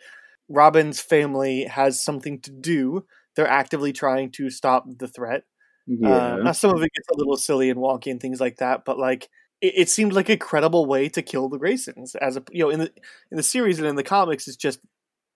Robin's 0.47 0.99
family 0.99 1.63
has 1.65 2.01
something 2.01 2.39
to 2.41 2.51
do. 2.51 3.05
They're 3.35 3.47
actively 3.47 3.93
trying 3.93 4.31
to 4.33 4.49
stop 4.49 4.85
the 4.87 5.07
threat. 5.07 5.43
Yeah. 5.87 6.09
Uh, 6.09 6.37
now 6.37 6.51
some 6.51 6.75
of 6.75 6.81
it 6.81 6.91
gets 6.93 7.07
a 7.09 7.17
little 7.17 7.37
silly 7.37 7.69
and 7.69 7.79
wonky 7.79 8.09
and 8.11 8.19
things 8.19 8.39
like 8.39 8.57
that, 8.57 8.85
but 8.85 8.97
like 8.97 9.29
it, 9.61 9.73
it 9.75 9.89
seemed 9.89 10.13
like 10.13 10.29
a 10.29 10.37
credible 10.37 10.85
way 10.85 11.09
to 11.09 11.21
kill 11.21 11.49
the 11.49 11.59
Graysons. 11.59 12.15
As 12.15 12.37
a 12.37 12.43
you 12.51 12.63
know 12.63 12.69
in 12.69 12.79
the 12.79 12.91
in 13.31 13.37
the 13.37 13.43
series 13.43 13.79
and 13.79 13.87
in 13.87 13.95
the 13.95 14.03
comics, 14.03 14.47
it's 14.47 14.57
just 14.57 14.79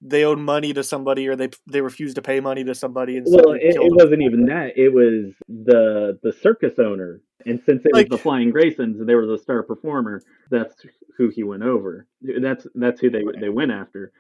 they 0.02 0.24
owed 0.24 0.39
money 0.39 0.74
to 0.74 0.84
somebody 0.84 1.28
or 1.28 1.36
they 1.36 1.50
they 1.70 1.82
refused 1.82 2.16
to 2.16 2.22
pay 2.22 2.39
money 2.39 2.64
to 2.64 2.74
somebody. 2.74 3.18
And 3.18 3.28
well, 3.30 3.52
it, 3.52 3.76
it 3.76 3.93
wasn't 3.93 4.22
even 4.22 4.45
that. 4.45 4.78
It 4.78 4.93
was 4.93 5.34
the 5.47 6.18
the 6.24 6.32
circus 6.32 6.80
owner, 6.80 7.22
and 7.45 7.62
since 7.66 7.86
it 7.86 7.93
like, 7.93 8.10
was 8.10 8.18
the 8.18 8.24
Flying 8.24 8.52
Graysons, 8.52 9.06
they 9.06 9.16
were 9.16 9.26
the 9.26 9.38
star 9.38 9.64
performer. 9.64 10.22
That's 10.50 10.76
who 11.18 11.30
he 11.30 11.43
went 11.43 11.64
over. 11.64 12.08
That's 12.22 12.66
that's 12.76 13.02
who 13.02 13.10
they 13.10 13.24
they 13.39 13.50
went 13.50 13.72
after, 13.72 14.12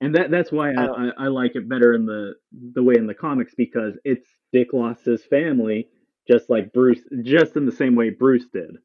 and 0.00 0.14
that 0.14 0.30
that's 0.30 0.52
why 0.52 0.72
I, 0.72 0.84
I, 0.84 1.10
I 1.18 1.26
like 1.28 1.52
it 1.54 1.68
better 1.68 1.94
in 1.94 2.06
the 2.06 2.34
the 2.72 2.82
way 2.82 2.94
in 2.96 3.06
the 3.06 3.14
comics 3.14 3.54
because 3.56 3.94
it's 4.04 4.26
Dick 4.52 4.68
lost 4.72 5.04
his 5.04 5.24
family 5.24 5.88
just 6.30 6.48
like 6.48 6.72
Bruce, 6.72 7.00
just 7.22 7.56
in 7.56 7.66
the 7.66 7.72
same 7.72 7.96
way 7.96 8.10
Bruce 8.10 8.46
did. 8.52 8.76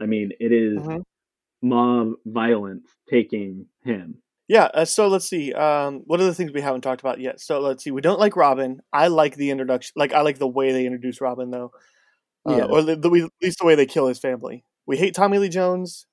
I 0.00 0.06
mean, 0.06 0.30
it 0.40 0.52
is 0.52 0.78
mm-hmm. 0.78 1.00
mob 1.62 2.14
violence 2.26 2.88
taking 3.08 3.66
him 3.84 4.20
yeah, 4.48 4.70
uh, 4.72 4.86
so 4.86 5.08
let's 5.08 5.28
see. 5.28 5.52
Um, 5.52 6.02
what 6.06 6.20
are 6.20 6.24
the 6.24 6.34
things 6.34 6.52
we 6.52 6.62
haven't 6.62 6.80
talked 6.80 7.02
about 7.02 7.20
yet? 7.20 7.38
So 7.38 7.60
let's 7.60 7.84
see. 7.84 7.90
We 7.90 8.00
don't 8.00 8.18
like 8.18 8.34
Robin. 8.34 8.80
I 8.94 9.08
like 9.08 9.36
the 9.36 9.50
introduction. 9.50 9.92
Like 9.94 10.14
I 10.14 10.22
like 10.22 10.38
the 10.38 10.48
way 10.48 10.72
they 10.72 10.86
introduce 10.86 11.20
Robin, 11.20 11.50
though. 11.50 11.70
Uh, 12.48 12.56
yeah. 12.56 12.64
Or 12.64 12.80
the, 12.80 12.96
the, 12.96 13.10
at 13.10 13.30
least 13.42 13.58
the 13.58 13.66
way 13.66 13.74
they 13.74 13.84
kill 13.84 14.08
his 14.08 14.18
family. 14.18 14.64
We 14.86 14.96
hate 14.96 15.14
Tommy 15.14 15.36
Lee 15.36 15.50
Jones. 15.50 16.06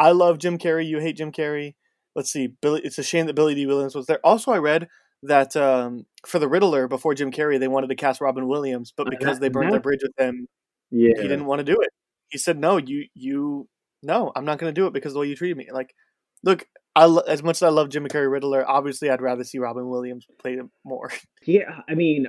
I 0.00 0.10
love 0.10 0.38
Jim 0.38 0.58
Carrey. 0.58 0.86
You 0.86 0.98
hate 0.98 1.16
Jim 1.16 1.30
Carrey. 1.30 1.74
Let's 2.16 2.32
see. 2.32 2.48
Billy. 2.48 2.80
It's 2.82 2.98
a 2.98 3.02
shame 3.02 3.26
that 3.26 3.34
Billy 3.34 3.54
Dee 3.54 3.66
Williams 3.66 3.94
was 3.94 4.06
there. 4.06 4.18
Also, 4.24 4.50
I 4.50 4.58
read 4.58 4.88
that 5.22 5.54
um, 5.54 6.06
for 6.26 6.38
the 6.38 6.48
Riddler 6.48 6.88
before 6.88 7.14
Jim 7.14 7.30
Carrey, 7.30 7.60
they 7.60 7.68
wanted 7.68 7.88
to 7.88 7.94
cast 7.94 8.20
Robin 8.20 8.48
Williams, 8.48 8.92
but 8.96 9.10
because 9.10 9.38
they 9.38 9.50
burned 9.50 9.72
their 9.72 9.80
bridge 9.80 10.00
with 10.02 10.18
him, 10.18 10.48
yeah. 10.90 11.14
he 11.14 11.22
didn't 11.22 11.44
want 11.44 11.60
to 11.60 11.64
do 11.64 11.78
it. 11.80 11.90
He 12.28 12.38
said, 12.38 12.58
"No, 12.58 12.78
you, 12.78 13.04
you, 13.14 13.68
no, 14.02 14.32
I'm 14.34 14.44
not 14.44 14.58
going 14.58 14.74
to 14.74 14.80
do 14.80 14.86
it 14.86 14.94
because 14.94 15.12
the 15.12 15.20
way 15.20 15.26
you 15.26 15.36
treated 15.36 15.56
me." 15.56 15.68
Like, 15.70 15.94
look, 16.42 16.66
I 16.96 17.04
as 17.28 17.42
much 17.42 17.58
as 17.58 17.62
I 17.62 17.68
love 17.68 17.90
Jim 17.90 18.06
Carrey 18.08 18.30
Riddler, 18.30 18.68
obviously 18.68 19.10
I'd 19.10 19.20
rather 19.20 19.44
see 19.44 19.58
Robin 19.58 19.88
Williams 19.88 20.26
play 20.40 20.54
him 20.54 20.70
more. 20.84 21.12
Yeah, 21.46 21.82
I 21.88 21.94
mean, 21.94 22.26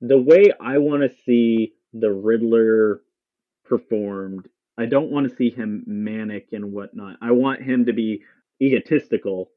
the 0.00 0.16
way 0.16 0.52
I 0.58 0.78
want 0.78 1.02
to 1.02 1.10
see 1.26 1.74
the 1.92 2.10
Riddler 2.10 3.02
performed, 3.66 4.48
I 4.78 4.86
don't 4.86 5.10
want 5.10 5.28
to 5.28 5.36
see 5.36 5.50
him 5.50 5.84
manic 5.86 6.48
and 6.52 6.72
whatnot. 6.72 7.16
I 7.20 7.32
want 7.32 7.62
him 7.62 7.84
to 7.84 7.92
be 7.92 8.22
egotistical 8.60 9.50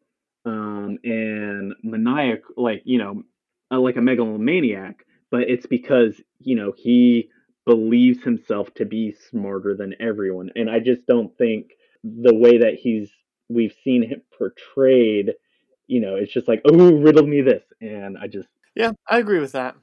um, 0.45 0.97
and 1.03 1.73
maniac, 1.83 2.39
like 2.57 2.81
you 2.85 2.97
know, 2.97 3.23
uh, 3.71 3.79
like 3.79 3.97
a 3.97 4.01
megalomaniac. 4.01 5.05
But 5.29 5.41
it's 5.41 5.65
because 5.65 6.21
you 6.39 6.55
know 6.55 6.73
he 6.75 7.29
believes 7.65 8.23
himself 8.23 8.73
to 8.75 8.85
be 8.85 9.15
smarter 9.29 9.75
than 9.77 9.95
everyone, 9.99 10.49
and 10.55 10.69
I 10.69 10.79
just 10.79 11.05
don't 11.07 11.35
think 11.37 11.71
the 12.03 12.33
way 12.33 12.59
that 12.59 12.75
he's 12.75 13.09
we've 13.49 13.75
seen 13.83 14.03
him 14.03 14.21
portrayed, 14.37 15.33
you 15.87 15.99
know, 15.99 16.15
it's 16.15 16.31
just 16.31 16.47
like, 16.47 16.61
oh, 16.65 16.93
riddle 16.93 17.25
me 17.25 17.41
this, 17.41 17.63
and 17.79 18.17
I 18.17 18.27
just 18.27 18.47
yeah, 18.75 18.91
I 19.09 19.19
agree 19.19 19.39
with 19.39 19.51
that. 19.53 19.75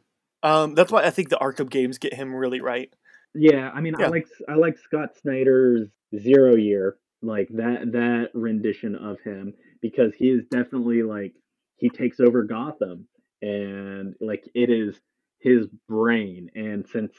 Um, 0.42 0.74
that's 0.74 0.92
why 0.92 1.02
I 1.02 1.10
think 1.10 1.28
the 1.28 1.36
Arkham 1.36 1.68
games 1.68 1.98
get 1.98 2.14
him 2.14 2.34
really 2.34 2.60
right. 2.60 2.92
Yeah, 3.34 3.70
I 3.74 3.80
mean, 3.80 3.94
yeah. 3.98 4.06
I 4.06 4.08
like 4.08 4.26
I 4.48 4.54
like 4.54 4.78
Scott 4.78 5.10
Snyder's 5.20 5.88
Zero 6.18 6.56
Year, 6.56 6.96
like 7.22 7.48
that 7.50 7.92
that 7.92 8.28
rendition 8.34 8.94
of 8.94 9.18
him 9.24 9.54
because 9.82 10.12
he 10.16 10.26
is 10.26 10.44
definitely 10.50 11.02
like 11.02 11.32
he 11.76 11.88
takes 11.88 12.20
over 12.20 12.44
Gotham 12.44 13.08
and 13.42 14.14
like 14.20 14.44
it 14.54 14.70
is 14.70 15.00
his 15.40 15.66
brain 15.88 16.50
and 16.54 16.86
since 16.88 17.12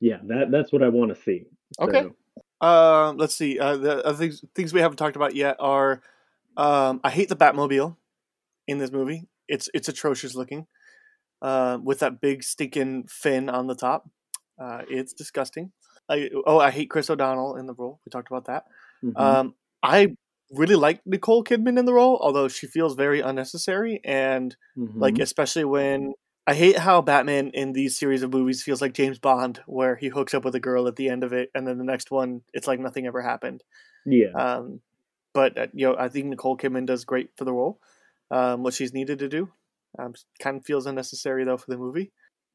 yeah 0.00 0.18
that 0.26 0.50
that's 0.50 0.72
what 0.72 0.82
I 0.82 0.88
want 0.88 1.14
to 1.14 1.22
see. 1.22 1.44
Okay. 1.80 2.08
Um, 2.60 3.18
let's 3.18 3.34
see. 3.34 3.58
Uh, 3.58 3.76
the 3.76 4.04
other 4.04 4.18
things 4.18 4.44
things 4.54 4.72
we 4.72 4.80
haven't 4.80 4.96
talked 4.96 5.16
about 5.16 5.36
yet 5.36 5.56
are 5.60 6.02
um, 6.56 7.00
I 7.04 7.10
hate 7.10 7.28
the 7.28 7.36
Batmobile 7.36 7.96
in 8.66 8.78
this 8.78 8.90
movie. 8.90 9.28
It's 9.46 9.68
it's 9.74 9.88
atrocious 9.88 10.34
looking 10.34 10.66
uh, 11.40 11.78
with 11.82 12.00
that 12.00 12.20
big 12.20 12.42
stinking 12.42 13.06
fin 13.08 13.48
on 13.48 13.66
the 13.66 13.74
top. 13.74 14.10
Uh, 14.60 14.82
it's 14.88 15.12
disgusting. 15.12 15.72
I, 16.08 16.30
oh, 16.46 16.58
I 16.58 16.70
hate 16.70 16.90
Chris 16.90 17.10
O'Donnell 17.10 17.56
in 17.56 17.66
the 17.66 17.74
role. 17.74 18.00
We 18.04 18.10
talked 18.10 18.30
about 18.30 18.46
that. 18.46 18.64
Mm-hmm. 19.04 19.16
Um, 19.16 19.54
I 19.82 20.16
really 20.50 20.76
like 20.76 21.00
Nicole 21.06 21.44
Kidman 21.44 21.78
in 21.78 21.84
the 21.84 21.92
role, 21.92 22.18
although 22.20 22.48
she 22.48 22.66
feels 22.66 22.94
very 22.94 23.20
unnecessary 23.20 24.00
and 24.04 24.56
mm-hmm. 24.76 24.98
like 24.98 25.18
especially 25.18 25.64
when 25.64 26.14
I 26.48 26.54
hate 26.54 26.78
how 26.78 27.02
Batman 27.02 27.50
in 27.52 27.74
these 27.74 27.98
series 27.98 28.22
of 28.22 28.32
movies 28.32 28.62
feels 28.62 28.80
like 28.80 28.94
James 28.94 29.18
Bond, 29.18 29.60
where 29.66 29.96
he 29.96 30.08
hooks 30.08 30.32
up 30.32 30.46
with 30.46 30.54
a 30.54 30.60
girl 30.60 30.88
at 30.88 30.96
the 30.96 31.10
end 31.10 31.22
of 31.22 31.34
it, 31.34 31.50
and 31.54 31.66
then 31.66 31.76
the 31.76 31.84
next 31.84 32.10
one, 32.10 32.40
it's 32.54 32.66
like 32.66 32.80
nothing 32.80 33.06
ever 33.06 33.20
happened. 33.20 33.62
Yeah. 34.06 34.30
Um, 34.34 34.80
but 35.34 35.58
uh, 35.58 35.66
you 35.74 35.86
know, 35.86 35.96
I 35.98 36.08
think 36.08 36.24
Nicole 36.24 36.56
Kidman 36.56 36.86
does 36.86 37.04
great 37.04 37.28
for 37.36 37.44
the 37.44 37.52
role. 37.52 37.82
Um, 38.30 38.62
what 38.62 38.72
she's 38.72 38.94
needed 38.94 39.18
to 39.18 39.28
do, 39.28 39.50
um, 39.98 40.14
kind 40.40 40.56
of 40.56 40.64
feels 40.64 40.86
unnecessary 40.86 41.44
though 41.44 41.58
for 41.58 41.70
the 41.70 41.76
movie. 41.76 42.12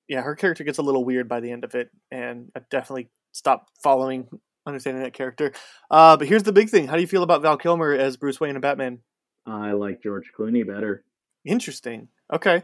Yeah, 0.08 0.22
her 0.22 0.36
character 0.36 0.64
gets 0.64 0.80
a 0.80 0.84
little 0.84 1.06
weird 1.06 1.30
by 1.30 1.40
the 1.40 1.52
end 1.52 1.64
of 1.64 1.76
it, 1.76 1.92
and 2.10 2.52
I 2.56 2.62
definitely 2.72 3.10
stopped 3.32 3.70
following, 3.84 4.28
understanding 4.66 5.04
that 5.04 5.14
character. 5.14 5.54
Uh, 5.90 6.18
but 6.18 6.28
here's 6.28 6.44
the 6.44 6.54
big 6.54 6.70
thing: 6.70 6.88
How 6.88 6.96
do 6.96 7.02
you 7.02 7.08
feel 7.08 7.24
about 7.24 7.42
Val 7.42 7.58
Kilmer 7.58 7.94
as 7.94 8.18
Bruce 8.18 8.40
Wayne 8.40 8.56
and 8.56 8.62
Batman? 8.62 9.00
I 9.46 9.72
like 9.72 10.02
George 10.02 10.32
Clooney 10.38 10.66
better. 10.66 11.04
Interesting. 11.46 12.08
Okay. 12.32 12.64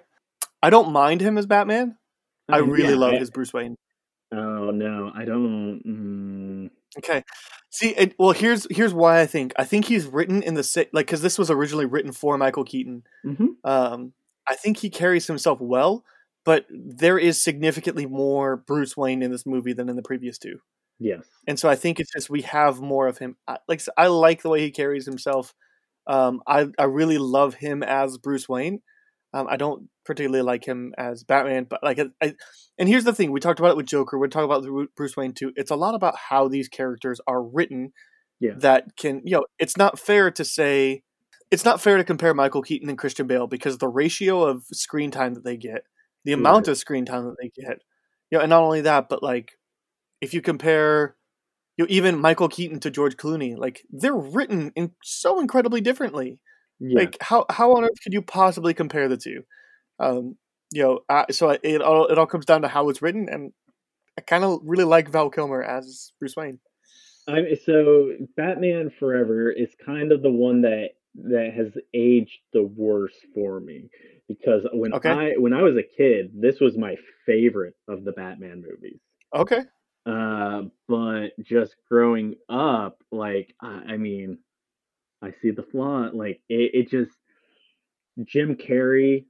I 0.61 0.69
don't 0.69 0.91
mind 0.91 1.21
him 1.21 1.37
as 1.37 1.45
Batman. 1.45 1.97
I, 2.49 2.57
I 2.57 2.59
really 2.59 2.93
yeah, 2.93 2.99
love 2.99 3.13
I, 3.13 3.17
his 3.17 3.29
Bruce 3.29 3.53
Wayne. 3.53 3.75
Oh 4.31 4.71
no, 4.71 5.11
I 5.15 5.25
don't. 5.25 5.81
Mm. 5.85 6.69
Okay, 6.97 7.23
see, 7.69 7.89
it, 7.89 8.15
well, 8.17 8.31
here's 8.31 8.67
here's 8.75 8.93
why 8.93 9.21
I 9.21 9.25
think 9.25 9.53
I 9.57 9.63
think 9.63 9.85
he's 9.85 10.05
written 10.05 10.43
in 10.43 10.53
the 10.55 10.87
like 10.91 11.07
because 11.07 11.21
this 11.21 11.37
was 11.37 11.49
originally 11.49 11.85
written 11.85 12.11
for 12.11 12.37
Michael 12.37 12.63
Keaton. 12.63 13.03
Mm-hmm. 13.25 13.47
Um, 13.63 14.13
I 14.47 14.55
think 14.55 14.77
he 14.77 14.89
carries 14.89 15.27
himself 15.27 15.59
well, 15.61 16.03
but 16.45 16.65
there 16.69 17.17
is 17.17 17.41
significantly 17.41 18.05
more 18.05 18.57
Bruce 18.57 18.97
Wayne 18.97 19.21
in 19.21 19.31
this 19.31 19.45
movie 19.45 19.73
than 19.73 19.89
in 19.89 19.95
the 19.95 20.01
previous 20.01 20.37
two. 20.37 20.59
Yes, 20.99 21.25
and 21.47 21.57
so 21.57 21.69
I 21.69 21.75
think 21.75 21.99
it's 21.99 22.11
just 22.11 22.29
we 22.29 22.41
have 22.41 22.81
more 22.81 23.07
of 23.07 23.17
him. 23.17 23.37
I, 23.47 23.57
like 23.69 23.81
I 23.97 24.07
like 24.07 24.41
the 24.41 24.49
way 24.49 24.61
he 24.61 24.71
carries 24.71 25.05
himself. 25.05 25.53
Um, 26.07 26.41
I 26.47 26.67
I 26.77 26.85
really 26.85 27.17
love 27.17 27.55
him 27.55 27.83
as 27.83 28.17
Bruce 28.17 28.49
Wayne. 28.49 28.81
Um, 29.33 29.47
I 29.49 29.57
don't 29.57 29.89
particularly 30.05 30.43
like 30.43 30.65
him 30.65 30.93
as 30.97 31.23
Batman, 31.23 31.65
but 31.69 31.81
like, 31.83 31.99
I, 32.21 32.33
and 32.79 32.89
here's 32.89 33.05
the 33.05 33.13
thing: 33.13 33.31
we 33.31 33.39
talked 33.39 33.59
about 33.59 33.71
it 33.71 33.77
with 33.77 33.85
Joker. 33.87 34.17
We 34.19 34.27
talk 34.29 34.43
about 34.45 34.65
Bruce 34.97 35.15
Wayne 35.17 35.33
too. 35.33 35.53
It's 35.55 35.71
a 35.71 35.75
lot 35.77 35.95
about 35.95 36.15
how 36.17 36.47
these 36.49 36.67
characters 36.69 37.21
are 37.27 37.43
written. 37.43 37.93
Yeah. 38.39 38.53
That 38.57 38.95
can, 38.97 39.21
you 39.25 39.33
know, 39.37 39.45
it's 39.59 39.77
not 39.77 39.99
fair 39.99 40.31
to 40.31 40.45
say, 40.45 41.03
it's 41.51 41.65
not 41.65 41.81
fair 41.81 41.97
to 41.97 42.03
compare 42.05 42.33
Michael 42.33 42.61
Keaton 42.61 42.89
and 42.89 42.97
Christian 42.97 43.27
Bale 43.27 43.47
because 43.47 43.77
the 43.79 43.87
ratio 43.89 44.43
of 44.43 44.63
screen 44.71 45.11
time 45.11 45.33
that 45.35 45.43
they 45.43 45.57
get, 45.57 45.83
the 46.25 46.33
amount 46.33 46.67
of 46.69 46.77
screen 46.77 47.05
time 47.05 47.25
that 47.25 47.35
they 47.41 47.49
get, 47.61 47.79
you 48.31 48.37
know, 48.37 48.41
and 48.41 48.49
not 48.49 48.63
only 48.63 48.81
that, 48.81 49.09
but 49.09 49.21
like, 49.23 49.53
if 50.21 50.33
you 50.33 50.41
compare, 50.41 51.15
you 51.77 51.85
know, 51.85 51.89
even 51.89 52.19
Michael 52.19 52.49
Keaton 52.49 52.79
to 52.81 52.91
George 52.91 53.17
Clooney, 53.17 53.57
like 53.57 53.83
they're 53.89 54.15
written 54.15 54.71
in 54.75 54.91
so 55.03 55.39
incredibly 55.39 55.81
differently. 55.81 56.39
Yeah. 56.79 56.99
Like 56.99 57.17
how 57.21 57.45
how 57.49 57.73
on 57.73 57.83
earth 57.83 58.01
could 58.03 58.13
you 58.13 58.21
possibly 58.21 58.73
compare 58.73 59.07
the 59.07 59.17
two? 59.17 59.43
Um, 59.99 60.37
you 60.71 60.83
know, 60.83 60.99
uh, 61.09 61.25
so 61.31 61.49
it 61.49 61.81
all 61.81 62.07
it 62.07 62.17
all 62.17 62.25
comes 62.25 62.45
down 62.45 62.61
to 62.61 62.67
how 62.67 62.89
it's 62.89 63.01
written, 63.01 63.27
and 63.29 63.51
I 64.17 64.21
kind 64.21 64.43
of 64.43 64.59
really 64.63 64.85
like 64.85 65.09
Val 65.09 65.29
Kilmer 65.29 65.61
as 65.61 66.11
Bruce 66.19 66.35
Wayne. 66.35 66.59
I 67.27 67.57
so 67.65 68.11
Batman 68.37 68.91
Forever 68.99 69.51
is 69.51 69.69
kind 69.85 70.11
of 70.11 70.21
the 70.21 70.31
one 70.31 70.61
that 70.61 70.89
that 71.15 71.51
has 71.55 71.73
aged 71.93 72.39
the 72.53 72.63
worst 72.63 73.17
for 73.33 73.59
me 73.59 73.89
because 74.27 74.65
when 74.71 74.93
okay. 74.93 75.09
I 75.09 75.31
when 75.37 75.53
I 75.53 75.63
was 75.63 75.75
a 75.75 75.83
kid, 75.83 76.31
this 76.33 76.59
was 76.59 76.77
my 76.77 76.95
favorite 77.25 77.75
of 77.87 78.03
the 78.03 78.11
Batman 78.11 78.63
movies. 78.65 78.99
Okay. 79.35 79.61
Uh, 80.09 80.63
but 80.87 81.29
just 81.43 81.75
growing 81.87 82.35
up, 82.49 83.03
like 83.11 83.53
I, 83.61 83.93
I 83.93 83.97
mean, 83.97 84.39
I 85.21 85.31
see 85.41 85.51
the 85.51 85.63
flaw. 85.63 86.09
Like 86.11 86.41
it, 86.49 86.71
it 86.73 86.89
just 86.89 87.11
Jim 88.23 88.55
Carrey 88.55 89.25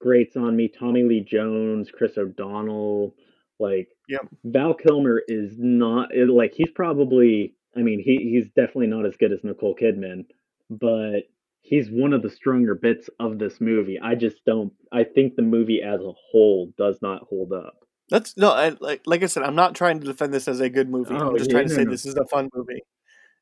grates 0.00 0.36
on 0.36 0.56
me. 0.56 0.68
Tommy 0.68 1.02
Lee 1.02 1.20
Jones, 1.20 1.90
Chris 1.92 2.16
O'Donnell, 2.16 3.14
like 3.58 3.88
yep. 4.08 4.22
Val 4.44 4.72
Kilmer 4.74 5.22
is 5.28 5.54
not 5.58 6.10
like 6.16 6.54
he's 6.54 6.70
probably. 6.70 7.54
I 7.76 7.80
mean, 7.80 8.00
he 8.02 8.30
he's 8.32 8.48
definitely 8.48 8.86
not 8.86 9.04
as 9.04 9.18
good 9.18 9.32
as 9.32 9.44
Nicole 9.44 9.76
Kidman, 9.76 10.24
but 10.70 11.24
he's 11.60 11.90
one 11.90 12.14
of 12.14 12.22
the 12.22 12.30
stronger 12.30 12.74
bits 12.74 13.10
of 13.20 13.38
this 13.38 13.60
movie. 13.60 13.98
I 14.02 14.14
just 14.14 14.42
don't. 14.46 14.72
I 14.90 15.04
think 15.04 15.34
the 15.34 15.42
movie 15.42 15.82
as 15.82 16.00
a 16.00 16.12
whole 16.30 16.72
does 16.78 17.00
not 17.02 17.24
hold 17.28 17.52
up. 17.52 17.85
That's 18.08 18.36
no, 18.36 18.52
I, 18.52 18.76
like 18.80 19.02
like 19.06 19.22
I 19.22 19.26
said, 19.26 19.42
I'm 19.42 19.56
not 19.56 19.74
trying 19.74 20.00
to 20.00 20.06
defend 20.06 20.32
this 20.32 20.48
as 20.48 20.60
a 20.60 20.70
good 20.70 20.88
movie. 20.88 21.14
Oh, 21.14 21.30
I'm 21.30 21.38
just 21.38 21.50
yeah, 21.50 21.54
trying 21.54 21.68
to 21.68 21.74
no, 21.74 21.76
say 21.76 21.84
no. 21.84 21.90
this 21.90 22.06
is 22.06 22.16
a 22.16 22.24
fun 22.26 22.48
movie 22.54 22.82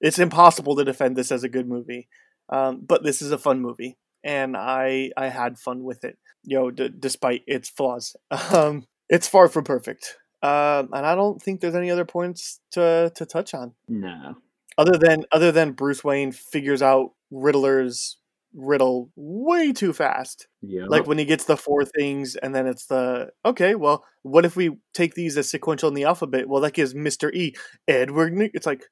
it's 0.04 0.18
impossible 0.18 0.76
to 0.76 0.84
defend 0.84 1.16
this 1.16 1.32
as 1.32 1.44
a 1.44 1.48
good 1.48 1.66
movie. 1.66 2.08
Um, 2.50 2.82
but 2.86 3.02
this 3.02 3.22
is 3.22 3.32
a 3.32 3.38
fun 3.38 3.60
movie, 3.60 3.96
and 4.22 4.54
I 4.54 5.10
I 5.16 5.28
had 5.28 5.58
fun 5.58 5.82
with 5.82 6.04
it. 6.04 6.18
You 6.42 6.58
know, 6.58 6.70
d- 6.70 6.90
despite 6.98 7.42
its 7.46 7.70
flaws, 7.70 8.14
um, 8.52 8.86
it's 9.08 9.26
far 9.26 9.48
from 9.48 9.64
perfect. 9.64 10.18
Um, 10.42 10.90
and 10.92 11.06
I 11.06 11.14
don't 11.14 11.40
think 11.40 11.60
there's 11.60 11.74
any 11.74 11.90
other 11.90 12.04
points 12.04 12.60
to 12.72 13.10
to 13.14 13.24
touch 13.24 13.54
on. 13.54 13.72
No. 13.88 14.36
Other 14.76 14.98
than 14.98 15.24
other 15.32 15.50
than 15.50 15.72
Bruce 15.72 16.04
Wayne 16.04 16.32
figures 16.32 16.82
out 16.82 17.12
Riddler's 17.30 18.18
riddle 18.54 19.10
way 19.16 19.72
too 19.72 19.92
fast. 19.92 20.46
Yeah. 20.62 20.84
Like 20.88 21.06
when 21.06 21.18
he 21.18 21.24
gets 21.24 21.44
the 21.44 21.56
four 21.56 21.84
things, 21.84 22.36
and 22.36 22.54
then 22.54 22.66
it's 22.66 22.86
the 22.86 23.30
okay. 23.44 23.74
Well, 23.74 24.04
what 24.22 24.44
if 24.44 24.56
we 24.56 24.78
take 24.92 25.14
these 25.14 25.36
as 25.36 25.48
sequential 25.48 25.88
in 25.88 25.94
the 25.94 26.04
alphabet? 26.04 26.48
Well, 26.48 26.62
that 26.62 26.74
gives 26.74 26.94
Mister 26.94 27.32
E 27.32 27.54
Edward. 27.88 28.32
Nick. 28.32 28.52
It's 28.54 28.66
like 28.66 28.84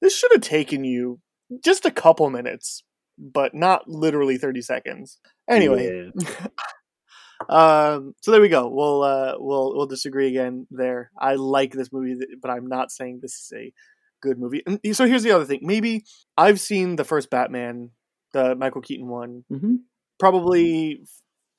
this 0.00 0.16
should 0.16 0.32
have 0.32 0.42
taken 0.42 0.84
you 0.84 1.20
just 1.64 1.84
a 1.84 1.90
couple 1.90 2.30
minutes, 2.30 2.82
but 3.18 3.54
not 3.54 3.88
literally 3.88 4.38
thirty 4.38 4.62
seconds. 4.62 5.18
Anyway, 5.48 6.10
um, 7.48 8.14
so 8.22 8.30
there 8.30 8.40
we 8.40 8.48
go. 8.48 8.68
We'll 8.68 9.02
uh, 9.02 9.34
we'll 9.38 9.76
we'll 9.76 9.86
disagree 9.86 10.28
again 10.28 10.66
there. 10.70 11.10
I 11.18 11.34
like 11.34 11.72
this 11.72 11.92
movie, 11.92 12.16
but 12.40 12.50
I'm 12.50 12.66
not 12.66 12.90
saying 12.90 13.20
this 13.20 13.34
is 13.34 13.52
a 13.54 13.72
good 14.20 14.38
movie. 14.38 14.62
And 14.66 14.78
so 14.96 15.06
here's 15.06 15.22
the 15.22 15.32
other 15.32 15.44
thing. 15.44 15.60
Maybe 15.62 16.04
I've 16.36 16.60
seen 16.60 16.96
the 16.96 17.04
first 17.04 17.30
Batman, 17.30 17.90
the 18.32 18.54
Michael 18.54 18.80
Keaton 18.80 19.08
one, 19.08 19.44
mm-hmm. 19.50 19.76
probably 20.18 21.02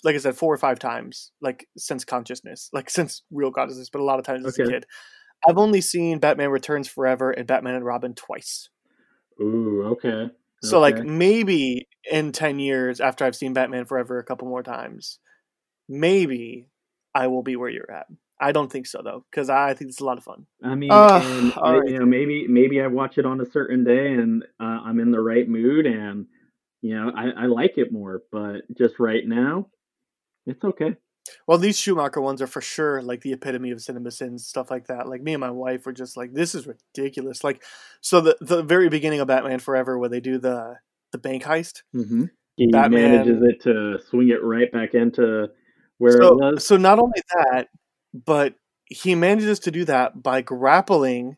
like 0.03 0.15
I 0.15 0.19
said, 0.19 0.35
four 0.35 0.53
or 0.53 0.57
five 0.57 0.79
times, 0.79 1.31
like 1.41 1.67
since 1.77 2.03
consciousness, 2.03 2.69
like 2.73 2.89
since 2.89 3.23
real 3.31 3.51
consciousness, 3.51 3.89
but 3.89 4.01
a 4.01 4.05
lot 4.05 4.19
of 4.19 4.25
times 4.25 4.45
as 4.45 4.57
a 4.57 4.65
kid. 4.65 4.85
I've 5.47 5.57
only 5.57 5.81
seen 5.81 6.19
Batman 6.19 6.51
Returns 6.51 6.87
Forever 6.87 7.31
and 7.31 7.47
Batman 7.47 7.73
and 7.73 7.85
Robin 7.85 8.13
twice. 8.13 8.69
Ooh, 9.41 9.83
okay. 9.93 10.31
So 10.61 10.83
okay. 10.83 10.97
like 10.97 11.05
maybe 11.05 11.87
in 12.11 12.31
ten 12.31 12.59
years 12.59 13.01
after 13.01 13.25
I've 13.25 13.35
seen 13.35 13.53
Batman 13.53 13.85
Forever 13.85 14.19
a 14.19 14.23
couple 14.23 14.47
more 14.47 14.61
times, 14.61 15.17
maybe 15.89 16.69
I 17.15 17.27
will 17.27 17.41
be 17.41 17.55
where 17.55 17.69
you're 17.69 17.91
at. 17.91 18.05
I 18.39 18.51
don't 18.51 18.71
think 18.71 18.85
so 18.85 19.01
though, 19.03 19.25
because 19.31 19.49
I 19.49 19.73
think 19.73 19.89
it's 19.89 20.01
a 20.01 20.05
lot 20.05 20.17
of 20.19 20.23
fun. 20.23 20.45
I 20.63 20.75
mean, 20.75 20.91
uh, 20.91 21.21
and, 21.23 21.55
right. 21.57 21.87
you 21.87 21.99
know, 21.99 22.05
maybe 22.05 22.47
maybe 22.47 22.81
I 22.81 22.87
watch 22.87 23.17
it 23.17 23.25
on 23.25 23.41
a 23.41 23.45
certain 23.45 23.83
day 23.83 24.13
and 24.13 24.43
uh, 24.59 24.79
I'm 24.85 24.99
in 24.99 25.11
the 25.11 25.21
right 25.21 25.47
mood 25.47 25.87
and 25.87 26.27
you 26.81 26.95
know 26.95 27.11
I, 27.15 27.43
I 27.43 27.45
like 27.45 27.77
it 27.77 27.91
more, 27.91 28.23
but 28.31 28.61
just 28.77 28.99
right 28.99 29.23
now, 29.25 29.67
it's 30.45 30.63
okay. 30.63 30.95
Well, 31.47 31.57
these 31.57 31.77
Schumacher 31.77 32.21
ones 32.21 32.41
are 32.41 32.47
for 32.47 32.61
sure 32.61 33.01
like 33.01 33.21
the 33.21 33.33
epitome 33.33 33.71
of 33.71 33.81
cinema 33.81 34.11
sins, 34.11 34.47
stuff 34.47 34.71
like 34.71 34.87
that. 34.87 35.07
Like 35.07 35.21
me 35.21 35.33
and 35.33 35.41
my 35.41 35.51
wife 35.51 35.85
were 35.85 35.93
just 35.93 36.17
like, 36.17 36.33
"This 36.33 36.55
is 36.55 36.67
ridiculous." 36.67 37.43
Like, 37.43 37.63
so 38.01 38.21
the 38.21 38.37
the 38.41 38.63
very 38.63 38.89
beginning 38.89 39.19
of 39.19 39.27
Batman 39.27 39.59
Forever, 39.59 39.97
where 39.97 40.09
they 40.09 40.19
do 40.19 40.37
the 40.37 40.77
the 41.11 41.17
bank 41.17 41.43
heist, 41.43 41.83
mm-hmm. 41.95 42.25
he 42.55 42.67
Batman 42.71 43.11
manages 43.11 43.41
it 43.43 43.61
to 43.63 43.99
swing 44.09 44.29
it 44.29 44.43
right 44.43 44.71
back 44.71 44.93
into 44.93 45.49
where 45.97 46.13
so, 46.13 46.27
it 46.27 46.35
was. 46.35 46.65
So 46.65 46.77
not 46.77 46.99
only 46.99 47.21
that, 47.35 47.67
but 48.13 48.55
he 48.85 49.15
manages 49.15 49.59
to 49.59 49.71
do 49.71 49.85
that 49.85 50.21
by 50.21 50.41
grappling 50.41 51.37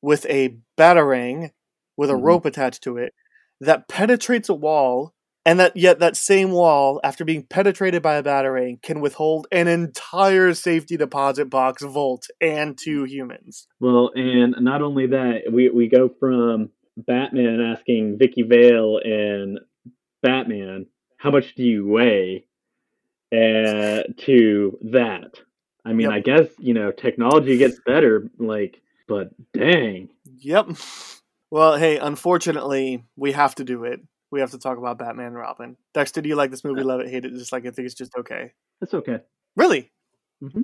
with 0.00 0.26
a 0.26 0.56
batarang 0.76 1.50
with 1.96 2.10
a 2.10 2.14
mm-hmm. 2.14 2.24
rope 2.24 2.46
attached 2.46 2.82
to 2.84 2.96
it 2.96 3.12
that 3.60 3.88
penetrates 3.88 4.48
a 4.48 4.54
wall 4.54 5.14
and 5.44 5.58
that 5.60 5.76
yet 5.76 5.98
that 5.98 6.16
same 6.16 6.50
wall 6.50 7.00
after 7.02 7.24
being 7.24 7.42
penetrated 7.42 8.02
by 8.02 8.16
a 8.16 8.22
batarang 8.22 8.80
can 8.82 9.00
withhold 9.00 9.46
an 9.50 9.68
entire 9.68 10.54
safety 10.54 10.96
deposit 10.96 11.46
box 11.46 11.82
vault 11.82 12.26
and 12.40 12.78
two 12.78 13.04
humans 13.04 13.66
well 13.80 14.10
and 14.14 14.54
not 14.60 14.82
only 14.82 15.06
that 15.06 15.42
we, 15.50 15.68
we 15.70 15.88
go 15.88 16.10
from 16.20 16.70
batman 16.96 17.60
asking 17.60 18.18
Vicki 18.18 18.42
Vale 18.42 19.00
and 19.04 19.58
batman 20.22 20.86
how 21.16 21.30
much 21.30 21.54
do 21.54 21.62
you 21.62 21.86
weigh 21.86 22.44
uh, 23.32 24.02
to 24.16 24.78
that 24.92 25.34
I 25.88 25.94
mean, 25.94 26.10
yep. 26.10 26.12
I 26.12 26.20
guess 26.20 26.48
you 26.58 26.74
know 26.74 26.92
technology 26.92 27.56
gets 27.56 27.80
better, 27.86 28.28
like, 28.38 28.82
but 29.06 29.30
dang. 29.54 30.10
Yep. 30.24 30.70
Well, 31.50 31.76
hey, 31.76 31.98
unfortunately, 31.98 33.04
we 33.16 33.32
have 33.32 33.54
to 33.56 33.64
do 33.64 33.84
it. 33.84 34.00
We 34.30 34.40
have 34.40 34.50
to 34.50 34.58
talk 34.58 34.76
about 34.76 34.98
Batman 34.98 35.28
and 35.28 35.36
Robin. 35.36 35.76
Dexter, 35.94 36.20
do 36.20 36.28
you 36.28 36.36
like 36.36 36.50
this 36.50 36.64
movie? 36.64 36.82
Love 36.82 37.00
it, 37.00 37.08
hate 37.08 37.24
it? 37.24 37.32
Just 37.32 37.52
like 37.52 37.64
I 37.64 37.70
think 37.70 37.86
it's 37.86 37.94
just 37.94 38.14
okay. 38.18 38.52
It's 38.82 38.92
okay. 38.92 39.20
Really? 39.56 39.90
Mm-hmm. 40.42 40.62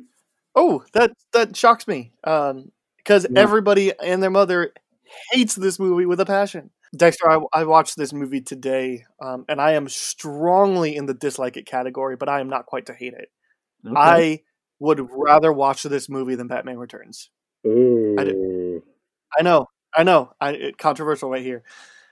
Oh, 0.54 0.84
that 0.92 1.12
that 1.32 1.56
shocks 1.56 1.88
me. 1.88 2.12
Um, 2.24 2.70
because 2.98 3.26
yeah. 3.30 3.40
everybody 3.40 3.92
and 3.98 4.22
their 4.22 4.30
mother 4.30 4.72
hates 5.32 5.54
this 5.54 5.78
movie 5.78 6.06
with 6.06 6.20
a 6.20 6.26
passion. 6.26 6.70
Dexter, 6.96 7.30
I, 7.30 7.40
I 7.52 7.64
watched 7.64 7.96
this 7.96 8.12
movie 8.12 8.40
today, 8.40 9.04
um, 9.20 9.44
and 9.48 9.60
I 9.60 9.72
am 9.72 9.88
strongly 9.88 10.94
in 10.94 11.06
the 11.06 11.14
dislike 11.14 11.56
it 11.56 11.66
category, 11.66 12.16
but 12.16 12.28
I 12.28 12.40
am 12.40 12.48
not 12.48 12.66
quite 12.66 12.86
to 12.86 12.94
hate 12.94 13.14
it. 13.14 13.30
Okay. 13.86 13.94
I 13.96 14.40
would 14.78 15.06
rather 15.10 15.52
watch 15.52 15.82
this 15.82 16.08
movie 16.08 16.36
than 16.36 16.46
Batman 16.46 16.78
Returns. 16.78 17.30
Ooh. 17.66 18.16
I, 18.18 19.38
I 19.38 19.42
know, 19.42 19.66
I 19.94 20.02
know. 20.02 20.32
I, 20.40 20.52
it, 20.52 20.78
controversial 20.78 21.30
right 21.30 21.42
here. 21.42 21.62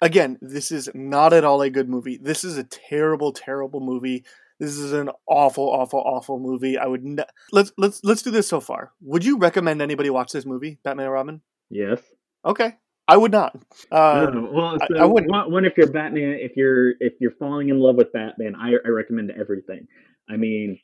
Again, 0.01 0.39
this 0.41 0.73
is 0.73 0.91
not 0.95 1.33
at 1.33 1.45
all 1.45 1.63
a 1.63 1.71
good 1.71 1.89
movie. 1.89 2.19
This 2.21 2.45
is 2.45 2.59
a 2.59 2.65
terrible, 2.65 3.33
terrible 3.33 3.81
movie. 3.81 4.25
This 4.59 4.77
is 4.77 4.93
an 4.93 5.11
awful, 5.27 5.69
awful, 5.69 6.01
awful 6.01 6.39
movie. 6.39 6.79
I 6.79 6.87
would 6.87 7.05
ne- 7.05 7.25
let's 7.51 7.73
let's 7.79 8.01
let's 8.05 8.23
do 8.23 8.31
this 8.31 8.49
so 8.49 8.61
far. 8.61 8.93
Would 9.01 9.25
you 9.25 9.39
recommend 9.39 9.83
anybody 9.83 10.11
watch 10.11 10.33
this 10.33 10.47
movie, 10.47 10.79
Batman 10.85 11.07
and 11.07 11.13
Robin? 11.13 11.41
Yes. 11.71 12.01
Okay. 12.45 12.77
I 13.09 13.17
would 13.17 13.33
not. 13.33 13.57
Uh, 13.91 14.31
no, 14.33 14.51
well, 14.53 14.79
so 14.79 14.99
I, 14.99 15.03
I 15.03 15.05
wouldn't. 15.05 15.31
One, 15.51 15.65
if 15.65 15.77
you're 15.77 15.91
Batman, 15.91 16.39
if 16.41 16.57
you're 16.57 16.91
if 17.01 17.15
you're 17.21 17.33
falling 17.33 17.69
in 17.69 17.81
love 17.81 17.97
with 17.97 18.13
Batman, 18.13 18.55
I, 18.55 18.75
I 18.85 18.89
recommend 18.89 19.33
everything. 19.33 19.87
I 20.31 20.37
mean, 20.37 20.79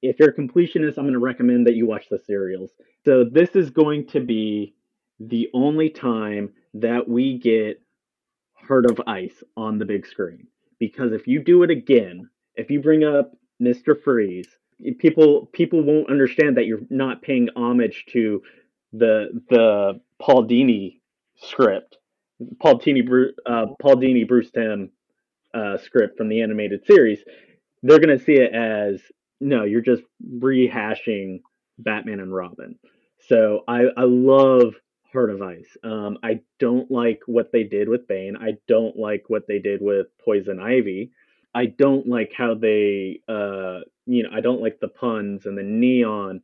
if 0.00 0.16
you're 0.18 0.30
a 0.30 0.34
completionist, 0.34 0.98
I'm 0.98 1.04
going 1.04 1.14
to 1.14 1.18
recommend 1.18 1.66
that 1.66 1.74
you 1.74 1.86
watch 1.86 2.04
the 2.10 2.18
serials. 2.18 2.70
So 3.04 3.24
this 3.24 3.50
is 3.56 3.70
going 3.70 4.06
to 4.08 4.20
be 4.20 4.74
the 5.20 5.48
only 5.54 5.90
time 5.90 6.50
that 6.74 7.08
we 7.08 7.38
get 7.38 7.80
Heart 8.54 8.90
of 8.90 9.00
Ice 9.06 9.42
on 9.56 9.78
the 9.78 9.84
big 9.84 10.06
screen. 10.06 10.46
Because 10.78 11.12
if 11.12 11.26
you 11.26 11.42
do 11.42 11.62
it 11.62 11.70
again, 11.70 12.28
if 12.56 12.70
you 12.70 12.80
bring 12.80 13.04
up 13.04 13.36
Mr. 13.62 14.00
Freeze, 14.00 14.48
people 14.98 15.46
people 15.52 15.82
won't 15.82 16.10
understand 16.10 16.56
that 16.56 16.66
you're 16.66 16.80
not 16.90 17.22
paying 17.22 17.48
homage 17.56 18.06
to 18.12 18.42
the 18.92 19.42
the 19.50 20.00
Paul 20.20 20.46
Dini 20.46 21.00
script, 21.36 21.96
Paul 22.60 22.80
Dini 22.80 23.30
uh, 23.46 23.66
Paul 23.80 23.96
Dini 23.96 24.26
Bruce 24.26 24.50
Timm 24.50 24.90
uh, 25.54 25.78
script 25.78 26.16
from 26.16 26.28
the 26.28 26.42
animated 26.42 26.84
series. 26.86 27.20
They're 27.82 27.98
to 28.18 28.24
see 28.24 28.34
it 28.34 28.52
as 28.52 29.00
no, 29.40 29.64
you're 29.64 29.80
just 29.80 30.02
rehashing 30.26 31.40
Batman 31.78 32.20
and 32.20 32.34
Robin. 32.34 32.78
So 33.28 33.62
I, 33.68 33.84
I 33.96 34.04
love 34.04 34.74
Heart 35.14 35.30
of 35.30 35.42
Ice. 35.42 35.76
Um, 35.82 36.18
I 36.22 36.40
don't 36.58 36.90
like 36.90 37.22
what 37.26 37.52
they 37.52 37.64
did 37.64 37.88
with 37.88 38.06
Bane. 38.06 38.36
I 38.36 38.58
don't 38.68 38.96
like 38.96 39.24
what 39.28 39.46
they 39.48 39.58
did 39.58 39.80
with 39.80 40.08
Poison 40.22 40.60
Ivy. 40.60 41.12
I 41.54 41.66
don't 41.66 42.06
like 42.06 42.32
how 42.36 42.54
they, 42.54 43.20
uh, 43.28 43.80
you 44.06 44.24
know, 44.24 44.30
I 44.32 44.40
don't 44.40 44.60
like 44.60 44.80
the 44.80 44.88
puns 44.88 45.46
and 45.46 45.56
the 45.56 45.62
neon. 45.62 46.42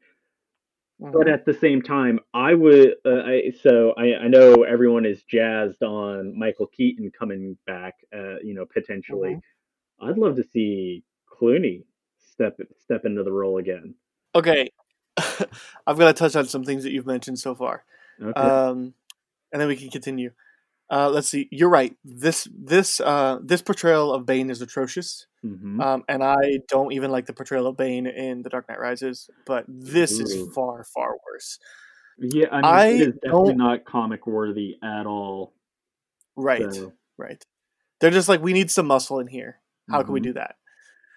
Mm-hmm. 1.03 1.13
But 1.13 1.29
at 1.29 1.45
the 1.45 1.55
same 1.55 1.83
time, 1.83 2.21
I 2.33 2.55
would. 2.55 2.95
Uh, 3.05 3.23
I, 3.25 3.53
so 3.63 3.93
I, 3.99 4.15
I 4.15 4.29
know 4.29 4.63
everyone 4.63 5.05
is 5.05 5.23
jazzed 5.25 5.83
on 5.83 6.39
Michael 6.39 6.67
Keaton 6.67 7.11
coming 7.19 7.57
back. 7.67 7.95
Uh, 8.15 8.39
you 8.43 8.55
know, 8.55 8.67
potentially. 8.67 9.31
Mm-hmm. 9.31 10.09
I'd 10.09 10.19
love 10.19 10.37
to 10.37 10.45
see 10.45 11.05
Clooney 11.31 11.85
step 12.33 12.59
step 12.83 13.05
into 13.05 13.23
the 13.23 13.33
role 13.33 13.59
again. 13.59 13.95
Okay, 14.35 14.71
I've 15.87 15.99
got 15.99 16.07
to 16.07 16.13
touch 16.13 16.37
on 16.37 16.47
some 16.47 16.65
things 16.65 16.85
that 16.85 16.93
you've 16.93 17.07
mentioned 17.07 17.39
so 17.39 17.55
far, 17.55 17.85
okay. 18.23 18.41
um, 18.41 18.95
and 19.53 19.61
then 19.61 19.69
we 19.69 19.77
can 19.77 19.91
continue. 19.91 20.31
Uh, 20.91 21.09
let's 21.09 21.29
see. 21.29 21.49
You're 21.53 21.71
right. 21.71 21.95
This 22.05 22.49
this 22.53 23.01
uh, 23.01 23.39
this 23.43 23.63
portrayal 23.63 24.13
of 24.13 24.27
Bane 24.27 24.51
is 24.51 24.61
atrocious, 24.61 25.27
mm-hmm. 25.45 25.81
um, 25.81 26.05
and 26.09 26.23
I 26.25 26.59
don't 26.69 26.93
even 26.93 27.13
like 27.13 27.27
the 27.27 27.33
portrayal 27.33 27.69
of 27.69 27.77
Bane 27.77 28.09
in 28.09 28.43
The 28.43 28.51
Dark 28.51 28.69
Knight 28.69 28.81
Rises. 28.81 29.31
But 29.47 29.65
this 29.69 30.19
Ooh. 30.19 30.23
is 30.23 30.55
far 30.55 30.83
far 30.83 31.17
worse. 31.27 31.59
Yeah, 32.19 32.49
I 32.51 32.57
mean, 32.57 32.65
I 32.65 32.87
it 32.87 33.01
is 33.01 33.15
definitely 33.23 33.55
not 33.55 33.85
comic 33.85 34.27
worthy 34.27 34.79
at 34.83 35.07
all. 35.07 35.55
Right, 36.37 36.73
so. 36.73 36.93
right. 37.17 37.43
They're 38.01 38.11
just 38.11 38.29
like, 38.29 38.43
we 38.43 38.53
need 38.53 38.71
some 38.71 38.87
muscle 38.87 39.21
in 39.21 39.27
here. 39.27 39.61
How 39.89 39.99
mm-hmm. 39.99 40.07
can 40.07 40.15
we 40.15 40.21
mm-hmm. 40.21 40.29
do 40.29 40.33
that? 40.35 40.57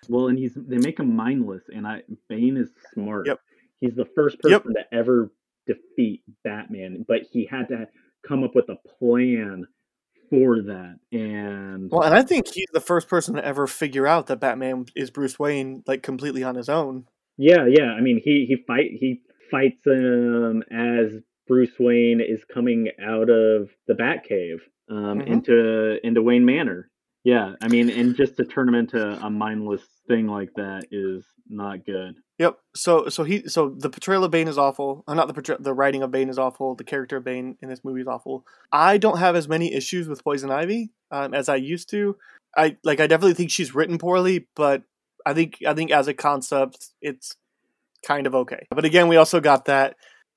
Well, 0.09 0.27
and 0.27 0.37
he's 0.37 0.53
they 0.55 0.77
make 0.77 0.99
him 0.99 1.15
mindless, 1.15 1.63
and 1.73 1.87
I 1.87 2.03
Bane 2.29 2.57
is 2.57 2.69
smart. 2.93 3.25
Yep. 3.25 3.39
He's 3.79 3.95
the 3.95 4.05
first 4.15 4.39
person 4.39 4.63
yep. 4.65 4.89
to 4.91 4.97
ever 4.97 5.31
defeat 5.67 6.23
Batman, 6.43 7.05
but 7.07 7.21
he 7.31 7.47
had 7.49 7.67
to 7.69 7.87
come 8.27 8.43
up 8.43 8.55
with 8.55 8.69
a 8.69 8.77
plan 8.99 9.65
for 10.29 10.61
that. 10.63 10.97
And 11.11 11.89
well, 11.91 12.03
and 12.03 12.15
I 12.15 12.23
think 12.23 12.47
he's 12.47 12.69
the 12.73 12.79
first 12.79 13.07
person 13.07 13.35
to 13.35 13.45
ever 13.45 13.67
figure 13.67 14.07
out 14.07 14.27
that 14.27 14.39
Batman 14.39 14.85
is 14.95 15.11
Bruce 15.11 15.37
Wayne, 15.37 15.83
like 15.85 16.03
completely 16.03 16.43
on 16.43 16.55
his 16.55 16.69
own. 16.69 17.05
Yeah, 17.37 17.65
yeah. 17.67 17.91
I 17.97 18.01
mean, 18.01 18.21
he 18.23 18.45
he 18.47 18.57
fight 18.67 18.91
he 18.91 19.21
fights 19.51 19.85
him 19.85 20.63
as 20.71 21.13
Bruce 21.47 21.73
Wayne 21.79 22.21
is 22.21 22.43
coming 22.51 22.89
out 23.01 23.29
of 23.29 23.69
the 23.87 23.93
Batcave 23.93 24.61
um, 24.89 25.19
mm-hmm. 25.19 25.31
into 25.31 25.97
into 26.05 26.21
Wayne 26.21 26.45
Manor. 26.45 26.89
Yeah, 27.23 27.53
I 27.61 27.69
mean, 27.69 27.89
and 27.89 28.15
just 28.15 28.35
to 28.37 28.45
turn 28.45 28.67
him 28.67 28.75
into 28.75 28.99
a 28.99 29.29
mindless 29.29 29.83
thing 30.07 30.27
like 30.27 30.49
that 30.55 30.87
is 30.91 31.25
not 31.47 31.85
good. 31.85 32.15
Yep. 32.39 32.57
So 32.75 33.09
so 33.09 33.23
he 33.23 33.47
so 33.47 33.69
the 33.77 33.89
portrayal 33.89 34.23
of 34.23 34.31
Bane 34.31 34.47
is 34.47 34.57
awful. 34.57 35.03
Uh, 35.07 35.13
not 35.13 35.27
the 35.27 35.33
portray- 35.33 35.57
the 35.59 35.73
writing 35.73 36.01
of 36.01 36.11
Bane 36.11 36.29
is 36.29 36.39
awful. 36.39 36.75
The 36.75 36.83
character 36.83 37.17
of 37.17 37.23
Bane 37.23 37.57
in 37.61 37.69
this 37.69 37.83
movie 37.83 38.01
is 38.01 38.07
awful. 38.07 38.45
I 38.71 38.97
don't 38.97 39.19
have 39.19 39.35
as 39.35 39.47
many 39.47 39.73
issues 39.73 40.07
with 40.07 40.23
Poison 40.23 40.49
Ivy 40.49 40.91
um, 41.11 41.33
as 41.33 41.47
I 41.47 41.57
used 41.57 41.89
to. 41.91 42.17
I 42.57 42.77
like 42.83 42.99
I 42.99 43.07
definitely 43.07 43.35
think 43.35 43.51
she's 43.51 43.75
written 43.75 43.97
poorly, 43.97 44.47
but 44.55 44.83
I 45.25 45.33
think 45.33 45.59
I 45.65 45.73
think 45.73 45.91
as 45.91 46.07
a 46.07 46.13
concept 46.13 46.89
it's 47.01 47.35
kind 48.05 48.27
of 48.27 48.35
okay. 48.35 48.65
But 48.69 48.85
again, 48.85 49.07
we 49.07 49.17
also 49.17 49.39
got 49.39 49.65
that 49.65 49.95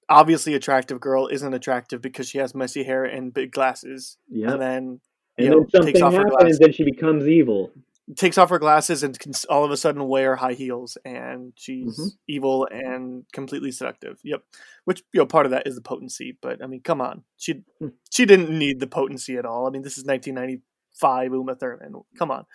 obviously 0.09 0.55
attractive 0.55 1.01
girl 1.01 1.27
isn't 1.27 1.55
attractive 1.55 2.01
because 2.01 2.29
she 2.29 2.39
has 2.39 2.55
messy 2.55 2.85
hair 2.85 3.05
and 3.05 3.33
big 3.33 3.53
glasses. 3.53 4.19
Yeah. 4.29 4.53
And 4.53 4.63
then 4.63 5.01
And 5.39 5.45
you 5.45 5.51
know, 5.51 5.67
something 5.75 5.95
takes 5.95 6.03
off 6.03 6.13
her 6.13 6.19
happens 6.19 6.37
glasses 6.37 6.61
and 6.61 6.75
she 6.75 6.85
becomes 6.85 7.27
evil. 7.27 7.73
Takes 8.17 8.39
off 8.39 8.51
her 8.51 8.59
glasses 8.61 9.03
and 9.03 9.19
can 9.19 9.33
all 9.51 9.65
of 9.65 9.71
a 9.73 9.77
sudden 9.77 10.07
wear 10.07 10.37
high 10.37 10.53
heels 10.53 10.97
and 11.05 11.53
she's 11.57 11.99
Mhm. 11.99 12.11
evil 12.29 12.69
and 12.71 13.25
completely 13.33 13.73
seductive. 13.73 14.21
Yep. 14.23 14.43
Which 14.85 15.03
you 15.13 15.19
know 15.21 15.27
part 15.27 15.47
of 15.47 15.51
that 15.51 15.67
is 15.67 15.75
the 15.75 15.81
potency 15.81 16.39
but 16.41 16.63
i 16.63 16.67
mean 16.69 16.83
come 16.83 17.01
on. 17.01 17.25
She 17.37 17.65
Hmm. 17.81 17.89
she 18.11 18.25
didn't 18.25 18.57
need 18.57 18.79
the 18.79 18.87
potency 18.87 19.37
at 19.37 19.45
all. 19.45 19.67
I 19.67 19.71
mean 19.71 19.83
this 19.83 19.99
is 19.99 20.05
1995 20.05 21.33
uma 21.33 21.55
thurman. 21.57 21.95
Come 22.19 22.31
on. 22.31 22.47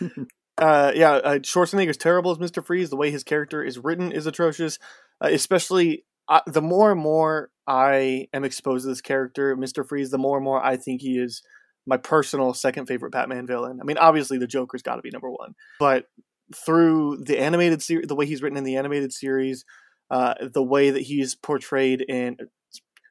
Uh 0.58 0.92
yeah 0.94 1.12
uh, 1.12 1.38
schwarzenegger's 1.38 1.96
terrible 1.96 2.32
as 2.32 2.38
mr 2.38 2.62
freeze. 2.64 2.90
The 2.90 2.96
way 2.96 3.10
his 3.10 3.24
character 3.24 3.62
is 3.64 3.78
written 3.78 4.12
is 4.12 4.26
atrocious. 4.26 4.78
Uh, 5.22 5.28
especially 5.32 6.04
uh, 6.28 6.40
the 6.46 6.60
more 6.62 6.92
and 6.92 7.00
more 7.00 7.50
i 7.66 8.28
am 8.34 8.44
exposed 8.44 8.84
to 8.84 8.88
this 8.88 9.00
character 9.00 9.56
mr 9.56 9.86
freeze 9.86 10.10
the 10.10 10.18
more 10.18 10.36
and 10.36 10.44
more 10.44 10.62
i 10.64 10.76
think 10.76 11.00
he 11.00 11.18
is 11.18 11.42
my 11.86 11.96
personal 11.96 12.54
second 12.54 12.86
favorite 12.86 13.12
Batman 13.12 13.46
villain. 13.46 13.78
I 13.80 13.84
mean, 13.84 13.98
obviously 13.98 14.38
the 14.38 14.46
Joker's 14.46 14.82
got 14.82 14.96
to 14.96 15.02
be 15.02 15.10
number 15.10 15.30
one, 15.30 15.54
but 15.78 16.06
through 16.54 17.18
the 17.24 17.38
animated 17.38 17.82
series, 17.82 18.06
the 18.06 18.14
way 18.14 18.26
he's 18.26 18.42
written 18.42 18.58
in 18.58 18.64
the 18.64 18.76
animated 18.76 19.12
series, 19.12 19.64
uh, 20.10 20.34
the 20.40 20.62
way 20.62 20.90
that 20.90 21.02
he's 21.02 21.34
portrayed 21.34 22.00
in, 22.02 22.36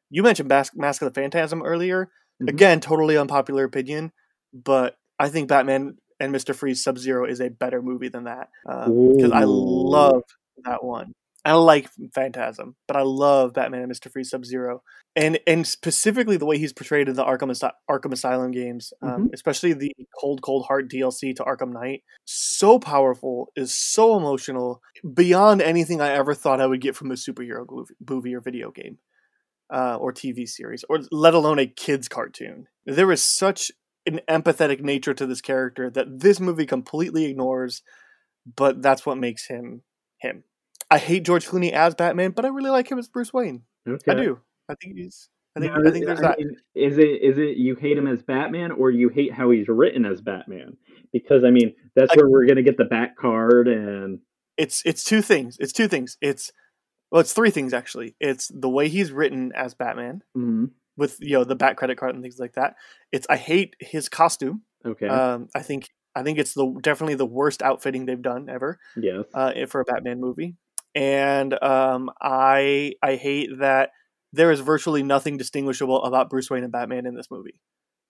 you 0.10 0.24
mentioned 0.24 0.50
Bas- 0.50 0.76
Mask 0.76 1.02
of 1.02 1.14
the 1.14 1.22
Phantasm 1.22 1.62
earlier. 1.64 2.10
Mhm. 2.42 2.50
Again, 2.50 2.80
totally 2.80 3.18
unpopular 3.18 3.64
opinion, 3.64 4.12
but 4.54 4.96
I 5.20 5.30
think 5.30 5.50
Batman 5.50 5.98
and 6.20 6.32
Mister 6.32 6.54
Freeze 6.54 6.84
Sub 6.84 6.98
Zero 6.98 7.26
is 7.26 7.40
a 7.40 7.50
better 7.50 7.82
movie 7.82 8.10
than 8.10 8.26
that 8.26 8.50
because 8.66 9.32
I 9.32 9.44
love 9.46 10.24
that 10.66 10.84
one. 10.84 11.14
I 11.46 11.54
like 11.54 11.90
Phantasm, 12.14 12.76
but 12.88 12.98
I 12.98 13.02
love 13.02 13.54
Batman 13.54 13.82
and 13.82 13.88
Mister 13.88 14.10
Freeze 14.10 14.30
Sub 14.30 14.46
Zero, 14.46 14.84
and 15.16 15.40
and 15.48 15.66
specifically 15.66 16.36
the 16.36 16.46
way 16.46 16.58
he's 16.58 16.74
portrayed 16.74 17.08
in 17.08 17.16
the 17.16 17.24
Arkham 17.24 17.50
Asy- 17.50 17.74
Arkham 17.90 18.12
Asylum 18.12 18.52
games, 18.52 18.92
um, 19.02 19.30
especially 19.34 19.74
the 19.74 19.94
Cold 20.20 20.42
Cold 20.42 20.66
Heart 20.66 20.90
DLC 20.90 21.36
to 21.38 21.44
Arkham 21.44 21.72
Knight. 21.72 22.04
So 22.26 22.78
powerful, 22.78 23.52
is 23.56 23.74
so 23.74 24.18
emotional, 24.18 24.82
beyond 25.14 25.62
anything 25.62 26.02
I 26.02 26.10
ever 26.10 26.34
thought 26.34 26.60
I 26.62 26.66
would 26.66 26.82
get 26.82 26.96
from 26.96 27.12
a 27.12 27.16
superhero 27.16 27.66
movie, 27.70 27.96
movie 28.08 28.36
or 28.36 28.42
video 28.42 28.72
game, 28.72 28.98
uh, 29.74 29.96
or 29.96 30.12
TV 30.12 30.48
series, 30.48 30.84
or 30.90 31.00
let 31.10 31.34
alone 31.34 31.60
a 31.60 31.68
kids 31.68 32.10
cartoon. 32.10 32.68
There 32.86 33.12
is 33.14 33.24
such 33.24 33.72
an 34.06 34.20
empathetic 34.30 34.82
nature 34.82 35.14
to 35.14 35.26
this 35.26 35.42
character 35.42 35.90
that 35.90 36.20
this 36.20 36.40
movie 36.40 36.66
completely 36.66 37.26
ignores, 37.26 37.82
but 38.58 38.82
that's 38.82 39.06
what 39.06 39.18
makes 39.18 39.48
him 39.48 39.84
him. 40.20 40.44
I 40.92 40.98
hate 40.98 41.24
George 41.24 41.48
Clooney 41.48 41.72
as 41.72 41.96
Batman, 41.96 42.32
but 42.32 42.46
I 42.46 42.50
really 42.50 42.70
like 42.72 42.90
him 42.90 42.98
as 43.00 43.08
Bruce 43.08 43.32
Wayne. 43.34 43.64
Okay. 43.88 44.12
I 44.12 44.16
do. 44.16 44.40
I 44.70 44.76
think 44.82 44.96
he's. 44.98 45.30
I 45.56 45.60
think. 45.62 45.74
Now, 45.74 45.80
I 45.88 45.92
think 45.92 46.06
there's 46.06 46.20
I 46.20 46.24
that. 46.24 46.38
mean, 46.40 46.56
is 46.76 46.98
it 46.98 47.22
is 47.22 47.38
it 47.38 47.58
you 47.58 47.76
hate 47.76 47.98
him 47.98 48.08
as 48.08 48.22
Batman 48.24 48.72
or 48.72 48.92
you 48.92 49.10
hate 49.10 49.34
how 49.34 49.50
he's 49.52 49.68
written 49.68 50.06
as 50.06 50.22
Batman? 50.22 50.78
Because 51.14 51.44
I 51.44 51.50
mean, 51.52 51.74
that's 51.96 52.12
I- 52.12 52.16
where 52.18 52.30
we're 52.30 52.46
gonna 52.46 52.62
get 52.64 52.78
the 52.78 52.86
Bat 52.86 53.16
card 53.20 53.68
and 53.68 54.20
It's 54.58 54.82
it's 54.86 55.04
two 55.04 55.22
things. 55.22 55.58
It's 55.60 55.74
two 55.74 55.88
things. 55.88 56.18
It's 56.22 56.52
well, 57.12 57.22
it's 57.22 57.34
three 57.34 57.50
things 57.50 57.74
actually. 57.74 58.16
It's 58.20 58.50
the 58.54 58.70
way 58.70 58.88
he's 58.90 59.12
written 59.12 59.52
as 59.56 59.74
Batman 59.74 60.22
Mhm. 60.38 60.72
with 60.98 61.18
you 61.20 61.34
know 61.34 61.44
the 61.44 61.56
Bat 61.56 61.78
credit 61.78 61.98
card 61.98 62.14
and 62.14 62.24
things 62.24 62.38
like 62.40 62.54
that. 62.54 62.76
It's 63.12 63.26
I 63.30 63.38
hate 63.38 63.76
his 63.80 64.08
costume. 64.10 64.64
okay, 64.86 65.08
Um, 65.08 65.50
I 65.56 65.62
think 65.64 65.90
I 66.16 66.22
think 66.24 66.38
it's 66.38 66.54
the 66.54 66.78
definitely 66.84 67.16
the 67.16 67.26
worst 67.26 67.62
outfitting 67.64 68.06
they've 68.06 68.22
done 68.22 68.50
ever. 68.50 68.80
yes, 68.96 69.26
uh, 69.34 69.66
for 69.68 69.82
a 69.82 69.86
Batman 69.86 70.20
movie, 70.20 70.58
and 70.96 71.62
um, 71.64 72.10
I 72.22 72.94
I 73.02 73.16
hate 73.16 73.50
that 73.60 73.92
there 74.34 74.52
is 74.52 74.60
virtually 74.60 75.04
nothing 75.04 75.38
distinguishable 75.38 76.04
about 76.04 76.30
Bruce 76.30 76.50
Wayne 76.50 76.64
and 76.64 76.72
Batman 76.72 77.06
in 77.06 77.16
this 77.16 77.32
movie. 77.32 77.56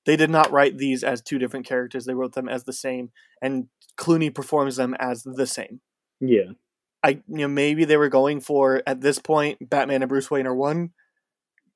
They 0.06 0.16
did 0.16 0.30
not 0.30 0.52
write 0.52 0.78
these 0.78 1.04
as 1.04 1.22
two 1.22 1.40
different 1.40 1.66
characters; 1.66 2.06
they 2.06 2.14
wrote 2.14 2.34
them 2.34 2.50
as 2.50 2.64
the 2.64 2.74
same, 2.74 3.12
and 3.42 3.68
Clooney 3.98 4.34
performs 4.34 4.76
them 4.78 4.96
as 5.00 5.24
the 5.24 5.48
same. 5.48 5.82
yeah, 6.20 6.52
I 7.04 7.10
you 7.28 7.38
know 7.40 7.48
maybe 7.48 7.86
they 7.86 7.98
were 7.98 8.10
going 8.10 8.42
for 8.42 8.84
at 8.88 9.02
this 9.02 9.20
point 9.20 9.70
Batman 9.70 10.02
and 10.02 10.10
Bruce 10.10 10.30
Wayne 10.32 10.48
are 10.48 10.56
one, 10.56 10.92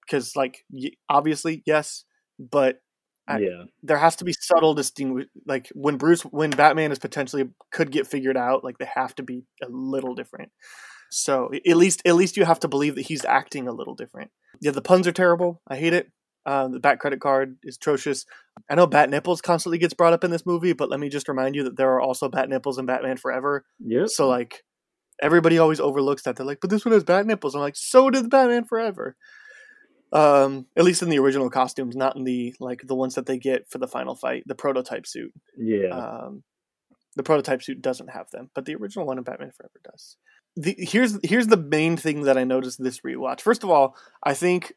because 0.06 0.36
like 0.36 0.66
y- 0.70 0.92
obviously 1.10 1.64
yes, 1.66 2.06
but 2.40 2.82
I- 3.28 3.40
yeah, 3.40 3.64
there 3.84 3.98
has 3.98 4.18
to 4.18 4.26
be 4.26 4.34
subtle 4.34 4.74
distinguish 4.74 5.28
like 5.46 5.70
when 5.74 5.98
Bruce 5.98 6.24
when 6.24 6.50
Batman 6.50 6.92
is 6.92 7.00
potentially 7.00 7.46
could 7.72 7.92
get 7.92 8.08
figured 8.08 8.38
out 8.38 8.64
like 8.64 8.78
they 8.80 8.90
have 8.96 9.16
to 9.16 9.24
be 9.24 9.44
a 9.62 9.68
little 9.70 10.16
different. 10.16 10.52
So 11.16 11.50
at 11.54 11.78
least 11.78 12.02
at 12.06 12.16
least 12.16 12.38
you 12.38 12.46
have 12.46 12.60
to 12.62 12.68
believe 12.68 12.96
that 12.96 13.08
he's 13.08 13.26
acting 13.26 13.68
a 13.68 13.72
little 13.74 13.96
different. 13.96 14.32
Yeah, 14.62 14.72
the 14.72 14.82
puns 14.82 15.08
are 15.08 15.12
terrible. 15.12 15.62
I 15.68 15.78
hate 15.78 15.94
it. 15.94 16.12
Uh, 16.46 16.68
the 16.68 16.80
Bat 16.80 17.00
credit 17.00 17.22
card 17.22 17.58
is 17.64 17.78
atrocious. 17.78 18.26
I 18.70 18.76
know 18.76 18.86
Bat 18.86 19.10
nipples 19.10 19.42
constantly 19.42 19.78
gets 19.78 19.94
brought 19.94 20.12
up 20.14 20.24
in 20.26 20.32
this 20.32 20.46
movie, 20.46 20.74
but 20.74 20.90
let 20.90 21.00
me 21.00 21.08
just 21.10 21.30
remind 21.30 21.56
you 21.56 21.64
that 21.64 21.78
there 21.78 21.92
are 21.94 22.02
also 22.02 22.28
Bat 22.28 22.50
nipples 22.50 22.78
in 22.78 22.86
Batman 22.86 23.18
Forever. 23.18 23.64
yep. 23.80 24.10
So 24.10 24.28
like 24.28 24.64
everybody 25.22 25.58
always 25.58 25.80
overlooks 25.80 26.24
that. 26.24 26.36
They're 26.36 26.46
like, 26.46 26.60
but 26.60 26.70
this 26.70 26.84
one 26.84 26.92
has 26.94 27.04
bat 27.04 27.26
nipples. 27.26 27.56
I'm 27.56 27.62
like, 27.62 27.76
so 27.78 28.10
did 28.10 28.30
Batman 28.30 28.66
Forever. 28.66 29.16
Um, 30.12 30.68
at 30.76 30.84
least 30.84 31.02
in 31.02 31.10
the 31.10 31.18
original 31.20 31.50
costumes, 31.50 31.96
not 31.96 32.16
in 32.16 32.24
the 32.24 32.54
like 32.60 32.82
the 32.86 32.96
ones 32.96 33.16
that 33.16 33.26
they 33.26 33.38
get 33.38 33.70
for 33.70 33.80
the 33.80 33.88
final 33.88 34.16
fight, 34.16 34.44
the 34.46 34.54
prototype 34.56 35.08
suit. 35.08 35.32
yeah, 35.58 35.88
Um, 35.90 36.44
the 37.16 37.24
prototype 37.24 37.64
suit 37.64 37.82
doesn't 37.82 38.10
have 38.10 38.30
them, 38.32 38.50
but 38.54 38.66
the 38.66 38.76
original 38.76 39.06
one 39.08 39.18
in 39.18 39.24
Batman 39.24 39.52
Forever 39.56 39.80
does. 39.84 40.18
Here's 40.56 41.20
here's 41.24 41.48
the 41.48 41.58
main 41.58 41.98
thing 41.98 42.24
that 42.24 42.38
I 42.38 42.44
noticed 42.44 42.82
this 42.82 43.00
rewatch. 43.02 43.42
First 43.42 43.64
of 43.64 43.70
all, 43.70 43.96
I 44.24 44.34
think 44.34 44.74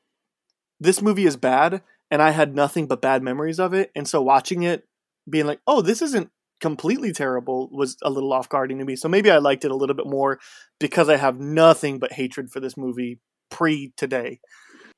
this 0.81 1.03
movie 1.03 1.27
is 1.27 1.37
bad, 1.37 1.83
and 2.11 2.23
I 2.23 2.31
had 2.31 2.55
nothing 2.55 2.87
but 2.87 3.03
bad 3.03 3.23
memories 3.23 3.61
of 3.61 3.75
it, 3.75 3.91
and 3.95 4.09
so 4.09 4.23
watching 4.23 4.63
it, 4.63 4.87
being 5.29 5.47
like, 5.47 5.61
oh, 5.67 5.83
this 5.83 6.01
isn't 6.01 6.31
completely 6.61 7.13
terrible, 7.13 7.69
was 7.71 7.97
a 8.03 8.11
little 8.11 8.33
off 8.33 8.49
guarding 8.49 8.79
to 8.79 8.85
me. 8.85 8.97
So 8.97 9.09
maybe 9.09 9.31
I 9.31 9.39
liked 9.39 9.65
it 9.65 9.71
a 9.71 9.77
little 9.77 9.97
bit 9.97 10.07
more 10.07 10.39
because 10.81 11.09
I 11.11 11.17
have 11.17 11.39
nothing 11.39 11.99
but 11.99 12.13
hatred 12.13 12.51
for 12.51 12.61
this 12.61 12.77
movie 12.77 13.21
pre 13.51 13.93
today, 13.97 14.41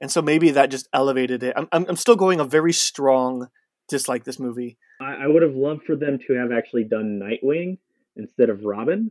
and 0.00 0.12
so 0.12 0.22
maybe 0.22 0.50
that 0.52 0.70
just 0.70 0.88
elevated 0.92 1.42
it. 1.42 1.54
I'm 1.56 1.68
I'm, 1.72 1.96
still 1.96 2.16
going 2.16 2.38
a 2.38 2.44
very 2.44 2.72
strong 2.72 3.48
dislike 3.88 4.24
this 4.24 4.38
movie. 4.38 4.78
I 5.00 5.26
would 5.26 5.42
have 5.42 5.54
loved 5.54 5.84
for 5.84 5.96
them 5.96 6.18
to 6.26 6.34
have 6.34 6.52
actually 6.52 6.84
done 6.84 7.20
Nightwing 7.20 7.78
instead 8.16 8.50
of 8.50 8.64
Robin. 8.64 9.10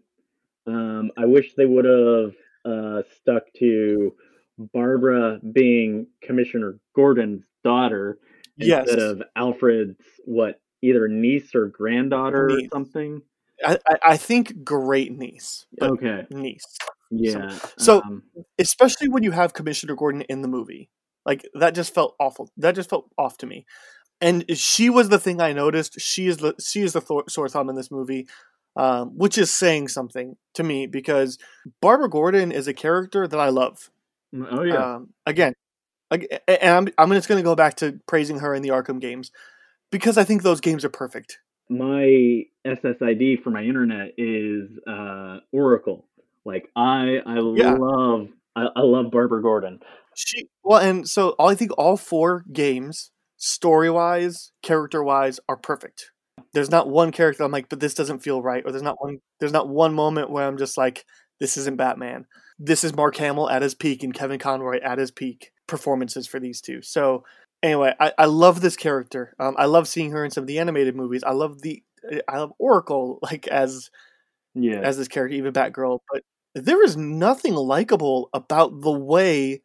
Um, 0.68 1.12
I 1.18 1.26
wish 1.26 1.54
they 1.56 1.66
would 1.66 1.86
have 1.86 2.34
uh, 2.66 3.02
stuck 3.22 3.44
to 3.60 4.14
Barbara 4.74 5.40
being 5.54 6.08
Commissioner 6.22 6.80
Gordon's 6.96 7.44
daughter 7.64 8.18
Yes. 8.58 8.88
instead 8.90 9.00
of 9.00 9.24
Alfred's 9.36 10.00
what 10.26 10.60
either 10.82 11.08
niece 11.08 11.54
or 11.54 11.68
granddaughter 11.68 12.48
Niece. 12.48 12.66
or 12.66 12.70
something. 12.76 13.22
I, 13.66 13.78
I, 14.06 14.18
think 14.18 14.64
great 14.64 15.12
niece, 15.12 15.66
Okay, 15.82 16.26
niece. 16.30 16.66
yeah. 17.12 17.58
so- 17.78 18.02
um, 18.04 18.24
Especially 18.60 19.10
when 19.10 19.24
you 19.24 19.32
have 19.32 19.54
Commissioner 19.54 19.96
Gordon 19.96 20.22
in 20.24 20.42
the 20.42 20.48
movie. 20.48 20.90
Like 21.26 21.44
that 21.56 21.76
just 21.76 21.94
felt 21.94 22.16
awful. 22.20 22.50
That 22.58 22.74
just 22.76 22.90
felt 22.90 23.10
off 23.18 23.38
to 23.40 23.46
me. 23.46 23.66
And 24.22 24.46
she 24.58 24.90
was 24.90 25.10
the 25.10 25.20
thing 25.20 25.42
I 25.42 25.54
noticed. 25.54 26.00
She 26.00 26.28
is 26.28 26.38
the 26.38 26.56
she 26.60 26.82
is 26.82 26.94
the 26.94 27.02
Thor, 27.02 27.24
sore 27.30 27.50
thumb 27.50 27.70
in 27.70 27.76
this 27.76 27.92
movie, 27.92 28.28
um, 28.78 29.18
which 29.18 29.38
is 29.38 29.52
saying 29.52 29.90
something 29.90 30.38
to 30.54 30.64
me 30.64 30.88
because 30.88 31.38
Barbara 31.82 32.10
Gordon 32.10 32.52
is 32.52 32.68
a 32.68 32.74
character 32.74 33.28
that 33.28 33.40
I 33.40 33.50
love. 33.50 33.90
oh 34.52 34.64
yeah, 34.64 34.96
Um, 34.96 35.10
again, 35.26 35.54
and 36.12 36.24
I'm 36.64 36.88
I'm 36.98 37.12
just 37.12 37.28
going 37.28 37.40
to 37.40 37.44
go 37.46 37.56
back 37.56 37.76
to 37.78 38.00
praising 38.08 38.40
her 38.40 38.54
in 38.54 38.62
the 38.62 38.70
Arkham 38.70 39.02
games 39.02 39.32
because 39.92 40.18
I 40.18 40.24
think 40.24 40.44
those 40.44 40.62
games 40.62 40.86
are 40.86 40.90
perfect. 40.90 41.40
my 41.70 42.44
SSID 42.66 43.44
for 43.44 43.50
my 43.50 43.64
internet 43.64 44.14
is 44.18 44.70
uh, 44.88 45.40
Oracle. 45.52 46.06
Like 46.46 46.70
I, 46.76 47.18
I 47.26 47.40
Yeah. 47.40 47.76
love, 47.78 48.30
I, 48.56 48.68
I 48.76 48.82
love 48.82 49.12
Barbara 49.12 49.42
Gordon. 49.42 49.80
She 50.16 50.48
well, 50.64 50.80
and 50.80 51.08
so 51.08 51.36
I 51.40 51.56
think 51.56 51.72
all 51.78 51.98
four 51.98 52.44
games, 52.52 53.12
story 53.38 53.90
wise, 53.90 54.52
character 54.64 55.04
wise, 55.04 55.40
are 55.48 55.58
perfect. 55.58 56.12
There's 56.54 56.72
not 56.72 56.90
one 56.90 57.12
character 57.12 57.44
I'm 57.44 57.52
like, 57.52 57.70
but 57.70 57.80
this 57.80 57.94
doesn't 57.94 58.20
feel 58.20 58.42
right, 58.42 58.64
or 58.66 58.72
there's 58.72 58.84
not 58.84 59.02
one 59.02 59.20
there's 59.40 59.52
not 59.54 59.70
one 59.70 59.94
moment 59.94 60.30
where 60.30 60.48
I'm 60.48 60.58
just 60.58 60.78
like, 60.78 61.06
this 61.40 61.58
isn't 61.58 61.78
Batman. 61.78 62.26
This 62.60 62.84
is 62.84 62.96
Mark 62.96 63.16
Hamill 63.18 63.50
at 63.50 63.62
his 63.62 63.76
peak 63.76 64.04
and 64.04 64.14
Kevin 64.14 64.40
Conroy 64.40 64.80
at 64.82 64.98
his 64.98 65.12
peak 65.12 65.52
performances 65.68 66.28
for 66.28 66.40
these 66.40 66.62
two. 66.62 66.82
So 66.82 67.24
anyway, 67.62 67.94
I, 68.00 68.14
I 68.18 68.26
love 68.26 68.62
this 68.62 68.76
character. 68.76 69.36
Um, 69.40 69.56
I 69.58 69.66
love 69.66 69.88
seeing 69.88 70.12
her 70.12 70.26
in 70.26 70.32
some 70.32 70.44
of 70.44 70.48
the 70.48 70.60
animated 70.60 70.96
movies. 70.96 71.24
I 71.24 71.32
love 71.32 71.62
the 71.62 71.84
I 72.28 72.40
love 72.40 72.54
Oracle 72.60 73.20
like 73.24 73.48
as 73.48 73.90
Yeah, 74.56 74.82
as 74.82 74.98
this 74.98 75.08
character, 75.08 75.36
even 75.36 75.54
Batgirl. 75.54 76.00
But 76.12 76.24
there 76.56 76.84
is 76.84 76.98
nothing 76.98 77.54
likable 77.54 78.30
about 78.34 78.82
the 78.82 78.92
way 78.92 79.62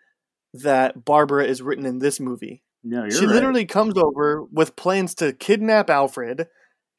that 0.54 1.04
Barbara 1.04 1.46
is 1.46 1.62
written 1.62 1.86
in 1.86 1.98
this 1.98 2.20
movie. 2.20 2.62
No, 2.84 3.02
you're 3.02 3.12
she 3.12 3.26
right. 3.26 3.34
literally 3.34 3.64
comes 3.64 3.94
over 3.96 4.44
with 4.44 4.76
plans 4.76 5.14
to 5.16 5.32
kidnap 5.32 5.88
Alfred 5.88 6.48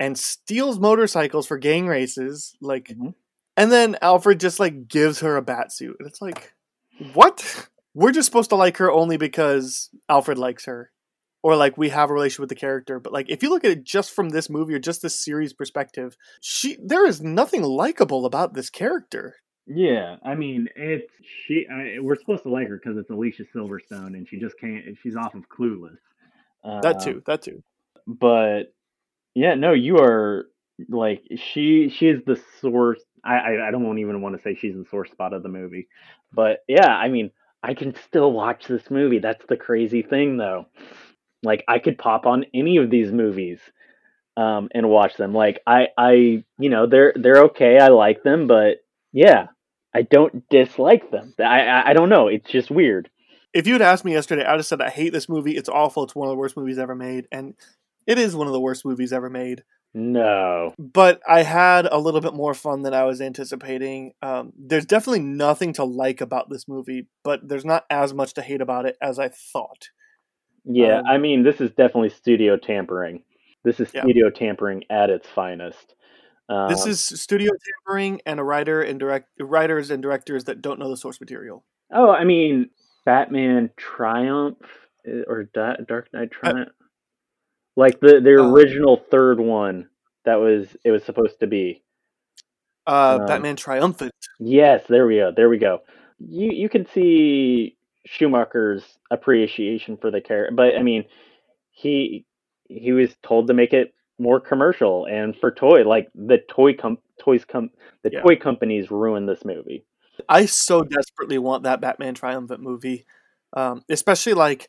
and 0.03 0.17
steals 0.17 0.79
motorcycles 0.79 1.47
for 1.47 1.57
gang 1.57 1.87
races, 1.87 2.55
like, 2.61 2.89
Mhm. 2.89 3.13
and 3.57 3.71
then 3.71 3.97
Alfred 4.01 4.39
just 4.39 4.59
like 4.59 4.87
gives 4.87 5.19
her 5.21 5.35
a 5.37 5.41
bat 5.41 5.71
suit, 5.71 5.95
and 5.99 6.07
it's 6.07 6.21
like, 6.21 6.53
what? 7.13 7.67
We're 7.93 8.11
just 8.11 8.25
supposed 8.25 8.49
to 8.49 8.55
like 8.55 8.77
her 8.77 8.91
only 8.91 9.17
because 9.17 9.89
Alfred 10.09 10.37
likes 10.37 10.65
her, 10.65 10.91
or 11.43 11.55
like 11.55 11.77
we 11.77 11.89
have 11.89 12.09
a 12.09 12.13
relationship 12.13 12.39
with 12.41 12.49
the 12.49 12.55
character. 12.55 12.99
But 12.99 13.13
like, 13.13 13.29
if 13.29 13.43
you 13.43 13.49
look 13.49 13.63
at 13.63 13.71
it 13.71 13.83
just 13.83 14.11
from 14.11 14.29
this 14.29 14.49
movie 14.49 14.73
or 14.73 14.79
just 14.79 15.01
this 15.03 15.19
series 15.19 15.53
perspective, 15.53 16.17
she 16.41 16.77
there 16.83 17.05
is 17.05 17.21
nothing 17.21 17.61
likable 17.63 18.25
about 18.25 18.53
this 18.55 18.69
character. 18.69 19.35
Yeah, 19.67 20.17
I 20.25 20.35
mean, 20.35 20.67
it's 20.75 21.09
she. 21.45 21.65
I, 21.71 21.99
we're 22.01 22.17
supposed 22.17 22.43
to 22.43 22.49
like 22.49 22.67
her 22.67 22.77
because 22.83 22.97
it's 22.97 23.09
Alicia 23.09 23.43
Silverstone, 23.55 24.15
and 24.17 24.27
she 24.27 24.37
just 24.39 24.59
can't. 24.59 24.83
She's 25.01 25.15
off 25.15 25.35
of 25.35 25.47
Clueless. 25.49 25.97
That 26.63 26.95
Uh, 26.97 26.99
too. 27.05 27.23
That 27.27 27.41
too. 27.43 27.63
but 28.07 28.73
yeah, 29.35 29.55
no, 29.55 29.73
you 29.73 29.97
are 29.97 30.45
like 30.89 31.23
she. 31.35 31.89
She 31.89 32.07
is 32.07 32.21
the 32.25 32.39
source. 32.61 33.01
I 33.23 33.35
I, 33.35 33.67
I 33.67 33.71
don't 33.71 33.99
even 33.99 34.21
want 34.21 34.35
to 34.35 34.41
say 34.41 34.55
she's 34.55 34.75
the 34.75 34.85
source 34.89 35.11
spot 35.11 35.33
of 35.33 35.43
the 35.43 35.49
movie, 35.49 35.87
but 36.33 36.59
yeah, 36.67 36.87
I 36.89 37.09
mean, 37.09 37.31
I 37.61 37.73
can 37.73 37.95
still 38.07 38.31
watch 38.31 38.67
this 38.67 38.89
movie. 38.91 39.19
That's 39.19 39.45
the 39.47 39.57
crazy 39.57 40.01
thing, 40.01 40.37
though. 40.37 40.65
Like, 41.43 41.63
I 41.67 41.79
could 41.79 41.97
pop 41.97 42.25
on 42.25 42.45
any 42.53 42.77
of 42.77 42.89
these 42.89 43.11
movies 43.11 43.59
um, 44.37 44.69
and 44.73 44.89
watch 44.89 45.15
them. 45.17 45.33
Like, 45.33 45.59
I 45.67 45.87
I 45.97 46.43
you 46.57 46.69
know 46.69 46.87
they're 46.87 47.13
they're 47.15 47.43
okay. 47.45 47.77
I 47.79 47.87
like 47.89 48.23
them, 48.23 48.47
but 48.47 48.77
yeah, 49.11 49.47
I 49.93 50.03
don't 50.03 50.47
dislike 50.49 51.11
them. 51.11 51.33
I 51.39 51.43
I, 51.67 51.89
I 51.89 51.93
don't 51.93 52.09
know. 52.09 52.27
It's 52.27 52.49
just 52.49 52.71
weird. 52.71 53.09
if 53.53 53.67
you 53.67 53.73
had 53.73 53.81
asked 53.81 54.05
me 54.05 54.13
yesterday, 54.13 54.43
I'd 54.45 54.55
have 54.55 54.65
said 54.65 54.81
I 54.81 54.89
hate 54.89 55.13
this 55.13 55.29
movie. 55.29 55.55
It's 55.57 55.69
awful. 55.69 56.03
It's 56.03 56.15
one 56.15 56.27
of 56.27 56.31
the 56.31 56.37
worst 56.37 56.57
movies 56.57 56.79
ever 56.79 56.95
made, 56.95 57.27
and 57.31 57.53
it 58.07 58.17
is 58.17 58.35
one 58.35 58.47
of 58.47 58.53
the 58.53 58.59
worst 58.59 58.85
movies 58.85 59.13
ever 59.13 59.29
made. 59.29 59.63
No. 59.95 60.73
But 60.79 61.21
I 61.29 61.43
had 61.43 61.85
a 61.85 61.99
little 61.99 62.19
bit 62.21 62.33
more 62.33 62.53
fun 62.55 62.81
than 62.81 62.93
I 62.95 63.03
was 63.03 63.21
anticipating. 63.21 64.13
Um, 64.23 64.51
there's 64.57 64.85
definitely 64.87 65.19
nothing 65.19 65.73
to 65.73 65.83
like 65.83 66.19
about 66.19 66.49
this 66.49 66.67
movie, 66.67 67.07
but 67.23 67.47
there's 67.47 67.65
not 67.65 67.85
as 67.91 68.13
much 68.13 68.33
to 68.33 68.41
hate 68.41 68.61
about 68.61 68.85
it 68.87 68.97
as 69.01 69.19
I 69.19 69.29
thought. 69.29 69.89
Yeah, 70.65 70.99
Um, 70.99 71.05
I 71.07 71.17
mean, 71.17 71.43
this 71.43 71.61
is 71.61 71.69
definitely 71.71 72.09
studio 72.09 72.57
tampering. 72.57 73.23
This 73.63 73.79
is 73.79 73.93
Yeah. 73.93 74.01
studio 74.01 74.29
tampering 74.31 74.83
at 74.89 75.09
its 75.09 75.27
finest. 75.29 75.93
Um, 76.49 76.69
this 76.69 76.85
is 76.85 76.99
studio 77.03 77.51
tampering 77.85 78.19
and 78.25 78.39
a 78.39 78.43
writer 78.43 78.81
and 78.81 78.99
direct 78.99 79.29
writers 79.39 79.91
and 79.91 80.01
directors 80.01 80.45
that 80.45 80.61
don't 80.61 80.79
know 80.79 80.89
the 80.89 80.97
source 80.97 81.19
material. 81.21 81.63
Oh, 81.93 82.09
I 82.09 82.23
mean, 82.23 82.69
Batman 83.05 83.69
Triumph 83.77 84.57
eh, 85.05 85.21
or 85.27 85.43
Da- 85.53 85.77
Dark 85.87 86.11
Knight 86.13 86.31
Triumph, 86.31 86.69
like 87.75 87.99
the 87.99 88.19
the 88.21 88.39
Uh, 88.39 88.49
original 88.51 88.97
third 89.11 89.39
one 89.39 89.89
that 90.25 90.35
was 90.35 90.75
it 90.83 90.91
was 90.91 91.03
supposed 91.03 91.39
to 91.39 91.47
be. 91.47 91.81
Uh, 92.85 93.17
Um, 93.21 93.25
Batman 93.27 93.55
Triumphant. 93.55 94.11
Yes, 94.39 94.83
there 94.89 95.07
we 95.07 95.17
go. 95.17 95.31
There 95.35 95.49
we 95.49 95.57
go. 95.57 95.81
You 96.19 96.51
you 96.51 96.69
can 96.69 96.85
see 96.87 97.77
Schumacher's 98.05 98.83
appreciation 99.11 99.97
for 99.97 100.11
the 100.11 100.21
character, 100.21 100.55
but 100.55 100.75
I 100.77 100.83
mean, 100.83 101.05
he 101.71 102.25
he 102.69 102.91
was 102.91 103.15
told 103.23 103.47
to 103.47 103.53
make 103.53 103.73
it 103.73 103.93
more 104.19 104.39
commercial 104.39 105.05
and 105.07 105.35
for 105.35 105.51
toy 105.51 105.83
like 105.87 106.09
the 106.13 106.37
toy 106.49 106.73
com 106.73 106.97
toys 107.19 107.45
com 107.45 107.69
the 108.03 108.11
Yeah. 108.11 108.21
toy 108.21 108.35
companies 108.35 108.91
ruined 108.91 109.27
this 109.27 109.43
movie. 109.43 109.85
I 110.29 110.45
so 110.45 110.83
desperately 110.83 111.37
want 111.39 111.63
that 111.63 111.81
Batman 111.81 112.13
Triumphant 112.13 112.61
movie, 112.61 113.05
um, 113.53 113.83
especially 113.89 114.33
like 114.33 114.67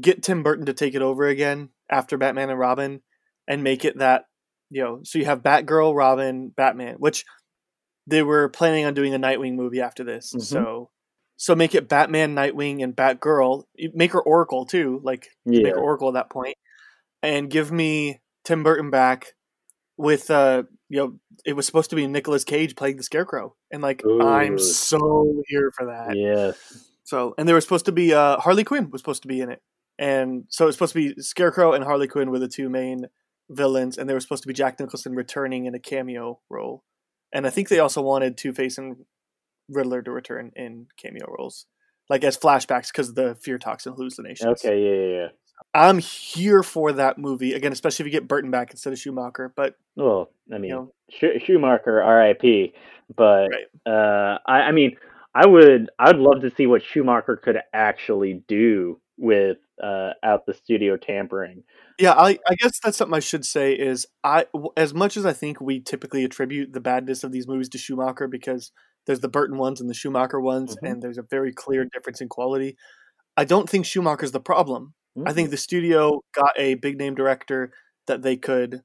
get 0.00 0.22
Tim 0.22 0.42
Burton 0.42 0.66
to 0.66 0.74
take 0.74 0.94
it 0.94 1.02
over 1.02 1.26
again 1.26 1.70
after 1.90 2.16
Batman 2.16 2.50
and 2.50 2.58
Robin, 2.58 3.02
and 3.48 3.62
make 3.62 3.84
it 3.84 3.98
that 3.98 4.24
you 4.70 4.82
know. 4.82 5.00
So 5.04 5.18
you 5.18 5.24
have 5.24 5.42
Batgirl, 5.42 5.94
Robin, 5.96 6.48
Batman, 6.48 6.96
which 6.98 7.24
they 8.06 8.22
were 8.22 8.48
planning 8.48 8.84
on 8.84 8.94
doing 8.94 9.14
a 9.14 9.18
Nightwing 9.18 9.54
movie 9.54 9.80
after 9.80 10.04
this. 10.04 10.32
Mhm. 10.34 10.42
So 10.42 10.90
so 11.36 11.54
make 11.54 11.74
it 11.74 11.88
Batman, 11.88 12.34
Nightwing, 12.34 12.82
and 12.82 12.96
Batgirl. 12.96 13.64
Make 13.94 14.12
her 14.12 14.22
Oracle 14.22 14.64
too, 14.66 15.00
like 15.04 15.28
make 15.44 15.66
her 15.66 15.78
Oracle 15.78 16.08
at 16.08 16.14
that 16.14 16.30
point, 16.30 16.56
and 17.22 17.50
give 17.50 17.70
me 17.70 18.20
Tim 18.44 18.62
Burton 18.62 18.90
back 18.90 19.34
with 19.98 20.30
uh 20.30 20.62
you 20.88 20.98
know 20.98 21.18
it 21.44 21.54
was 21.54 21.66
supposed 21.66 21.90
to 21.90 21.96
be 21.96 22.06
Nicolas 22.06 22.44
Cage 22.44 22.76
playing 22.76 22.96
the 22.96 23.02
Scarecrow, 23.02 23.54
and 23.70 23.82
like 23.82 24.02
I'm 24.06 24.58
so 24.58 25.42
here 25.48 25.70
for 25.76 25.86
that. 25.86 26.16
Yes. 26.16 26.56
So 27.04 27.34
and 27.38 27.46
there 27.46 27.54
was 27.54 27.64
supposed 27.64 27.86
to 27.86 27.92
be 27.92 28.14
uh 28.14 28.38
Harley 28.38 28.64
Quinn 28.64 28.90
was 28.90 29.00
supposed 29.00 29.22
to 29.22 29.28
be 29.28 29.40
in 29.40 29.50
it, 29.50 29.60
and 29.98 30.44
so 30.48 30.66
it's 30.66 30.76
supposed 30.76 30.92
to 30.94 31.14
be 31.14 31.20
Scarecrow 31.22 31.72
and 31.72 31.84
Harley 31.84 32.08
Quinn 32.08 32.30
were 32.30 32.38
the 32.38 32.48
two 32.48 32.68
main 32.68 33.06
villains, 33.50 33.96
and 33.98 34.08
there 34.08 34.14
was 34.14 34.24
supposed 34.24 34.42
to 34.42 34.48
be 34.48 34.54
Jack 34.54 34.78
Nicholson 34.80 35.14
returning 35.14 35.66
in 35.66 35.74
a 35.74 35.78
cameo 35.78 36.40
role, 36.50 36.84
and 37.32 37.46
I 37.46 37.50
think 37.50 37.68
they 37.68 37.78
also 37.78 38.02
wanted 38.02 38.36
Two 38.36 38.52
Face 38.52 38.78
and 38.78 38.96
Riddler 39.68 40.02
to 40.02 40.10
return 40.10 40.52
in 40.56 40.86
cameo 40.96 41.26
roles, 41.38 41.66
like 42.08 42.24
as 42.24 42.36
flashbacks 42.36 42.88
because 42.92 43.08
of 43.10 43.14
the 43.14 43.34
fear 43.36 43.58
toxin 43.58 43.94
hallucinations. 43.94 44.64
Okay, 44.64 44.80
yeah, 44.82 44.90
yeah, 45.16 45.22
yeah. 45.22 45.28
I'm 45.74 45.98
here 45.98 46.62
for 46.62 46.92
that 46.92 47.18
movie 47.18 47.52
again, 47.54 47.72
especially 47.72 48.04
if 48.04 48.06
you 48.12 48.18
get 48.20 48.28
Burton 48.28 48.50
back 48.50 48.70
instead 48.70 48.92
of 48.92 48.98
Schumacher. 48.98 49.52
But 49.56 49.74
Well, 49.96 50.30
I 50.52 50.58
mean, 50.58 50.70
know. 50.70 50.92
Sch- 51.10 51.42
Schumacher, 51.44 52.02
R.I.P. 52.02 52.72
But 53.14 53.48
Right. 53.48 53.66
uh, 53.86 54.38
I, 54.46 54.62
I 54.62 54.72
mean, 54.72 54.96
I 55.34 55.46
would, 55.46 55.90
I 55.98 56.08
would 56.08 56.20
love 56.20 56.42
to 56.42 56.50
see 56.54 56.66
what 56.66 56.82
Schumacher 56.82 57.36
could 57.36 57.58
actually 57.72 58.42
do 58.48 59.00
with 59.18 59.58
uh, 59.82 60.10
out 60.22 60.46
the 60.46 60.54
studio 60.54 60.96
tampering. 60.96 61.62
Yeah, 61.98 62.12
I, 62.12 62.38
I 62.46 62.54
guess 62.60 62.78
that's 62.78 62.96
something 62.98 63.14
I 63.16 63.20
should 63.20 63.44
say 63.46 63.72
is 63.72 64.06
I 64.22 64.46
as 64.76 64.92
much 64.92 65.16
as 65.16 65.24
I 65.24 65.32
think 65.32 65.60
we 65.60 65.80
typically 65.80 66.24
attribute 66.24 66.72
the 66.72 66.80
badness 66.80 67.24
of 67.24 67.32
these 67.32 67.48
movies 67.48 67.68
to 67.70 67.78
Schumacher 67.78 68.28
because 68.28 68.70
there's 69.06 69.20
the 69.20 69.28
Burton 69.28 69.56
ones 69.56 69.80
and 69.80 69.88
the 69.88 69.94
Schumacher 69.94 70.40
ones 70.40 70.76
Mhm. 70.76 70.90
and 70.90 71.02
there's 71.02 71.18
a 71.18 71.22
very 71.22 71.52
clear 71.52 71.84
difference 71.84 72.20
in 72.20 72.28
quality. 72.28 72.76
I 73.36 73.44
don't 73.44 73.68
think 73.70 73.86
Schumacher's 73.86 74.32
the 74.32 74.40
problem. 74.40 74.94
I 75.16 75.20
Mm-hmm. 75.20 75.34
think 75.34 75.50
the 75.50 75.56
studio 75.56 76.20
got 76.34 76.52
a 76.58 76.74
big 76.74 76.98
name 76.98 77.14
director 77.14 77.72
that 78.06 78.20
they 78.22 78.36
could 78.36 78.82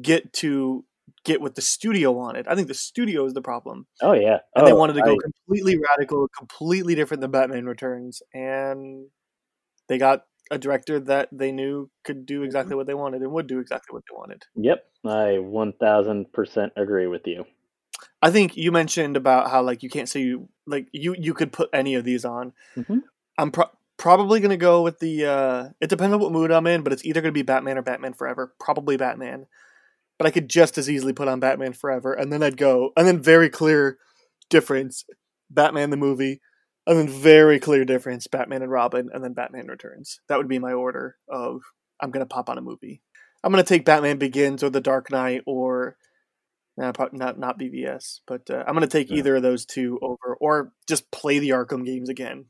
get 0.00 0.32
to 0.34 0.84
get 1.24 1.40
what 1.40 1.56
the 1.56 1.60
studio 1.62 2.12
wanted. 2.12 2.46
I 2.46 2.54
think 2.54 2.68
the 2.68 2.74
studio 2.74 3.24
is 3.26 3.34
the 3.34 3.42
problem. 3.42 3.86
Oh 4.00 4.12
yeah, 4.12 4.38
And 4.54 4.64
they 4.66 4.70
Oh, 4.72 4.76
wanted 4.76 4.92
to 4.92 5.02
go 5.02 5.14
I- 5.14 5.16
completely 5.20 5.76
radical, 5.76 6.28
completely 6.38 6.94
different 6.94 7.20
than 7.20 7.32
Batman 7.32 7.66
Returns 7.66 8.22
and 8.32 9.06
they 9.90 9.98
got 9.98 10.24
a 10.52 10.58
director 10.58 11.00
that 11.00 11.28
they 11.32 11.50
knew 11.50 11.90
could 12.04 12.24
do 12.24 12.44
exactly 12.44 12.76
what 12.76 12.86
they 12.86 12.94
wanted 12.94 13.22
and 13.22 13.32
would 13.32 13.48
do 13.48 13.58
exactly 13.58 13.92
what 13.92 14.04
they 14.08 14.16
wanted. 14.16 14.44
Yep, 14.54 14.84
I 15.04 15.38
one 15.40 15.72
thousand 15.74 16.32
percent 16.32 16.72
agree 16.76 17.08
with 17.08 17.26
you. 17.26 17.44
I 18.22 18.30
think 18.30 18.56
you 18.56 18.70
mentioned 18.70 19.16
about 19.16 19.50
how 19.50 19.62
like 19.62 19.82
you 19.82 19.90
can't 19.90 20.08
say 20.08 20.20
you 20.20 20.48
like 20.64 20.86
you 20.92 21.16
you 21.18 21.34
could 21.34 21.52
put 21.52 21.70
any 21.72 21.96
of 21.96 22.04
these 22.04 22.24
on. 22.24 22.52
Mhm. 22.76 23.02
I'm 23.36 23.50
pro- 23.50 23.70
probably 23.96 24.38
gonna 24.38 24.56
go 24.56 24.82
with 24.82 25.00
the. 25.00 25.26
uh 25.26 25.68
It 25.80 25.90
depends 25.90 26.14
on 26.14 26.20
what 26.20 26.32
mood 26.32 26.52
I'm 26.52 26.68
in, 26.68 26.82
but 26.82 26.92
it's 26.92 27.04
either 27.04 27.20
gonna 27.20 27.32
be 27.32 27.42
Batman 27.42 27.76
or 27.76 27.82
Batman 27.82 28.14
Forever. 28.14 28.54
Probably 28.60 28.96
Batman, 28.96 29.46
but 30.18 30.26
I 30.28 30.30
could 30.30 30.48
just 30.48 30.78
as 30.78 30.88
easily 30.88 31.12
put 31.12 31.26
on 31.26 31.40
Batman 31.40 31.72
Forever, 31.72 32.12
and 32.12 32.32
then 32.32 32.44
I'd 32.44 32.56
go, 32.56 32.92
and 32.96 33.08
then 33.08 33.20
very 33.20 33.50
clear 33.50 33.98
difference, 34.50 35.04
Batman 35.50 35.90
the 35.90 35.96
movie, 35.96 36.40
and 36.90 36.98
then 36.98 37.08
very 37.08 37.60
clear 37.60 37.84
difference, 37.84 38.26
Batman 38.26 38.62
and 38.62 38.70
Robin, 38.70 39.08
and 39.14 39.22
then 39.22 39.32
Batman 39.32 39.68
Returns. 39.68 40.20
That 40.28 40.38
would 40.38 40.48
be 40.48 40.58
my 40.58 40.72
order 40.72 41.16
of 41.28 41.62
I'm 42.00 42.10
gonna 42.10 42.26
pop 42.26 42.50
on 42.50 42.58
a 42.58 42.62
movie. 42.62 43.00
I'm 43.44 43.52
gonna 43.52 43.62
take 43.62 43.84
Batman 43.84 44.18
Begins 44.18 44.62
or 44.64 44.70
The 44.70 44.80
Dark 44.80 45.10
Knight 45.10 45.42
or 45.46 45.96
Nah, 46.76 46.92
not 47.12 47.38
not 47.38 47.58
BVS, 47.58 48.20
but 48.26 48.48
uh, 48.50 48.64
I'm 48.66 48.74
gonna 48.74 48.86
take 48.86 49.10
Yeah. 49.10 49.18
either 49.18 49.36
of 49.36 49.42
those 49.42 49.66
two 49.66 49.98
over, 50.02 50.34
or 50.40 50.72
just 50.88 51.10
play 51.10 51.38
the 51.38 51.50
Arkham 51.50 51.84
games 51.84 52.08
again. 52.08 52.46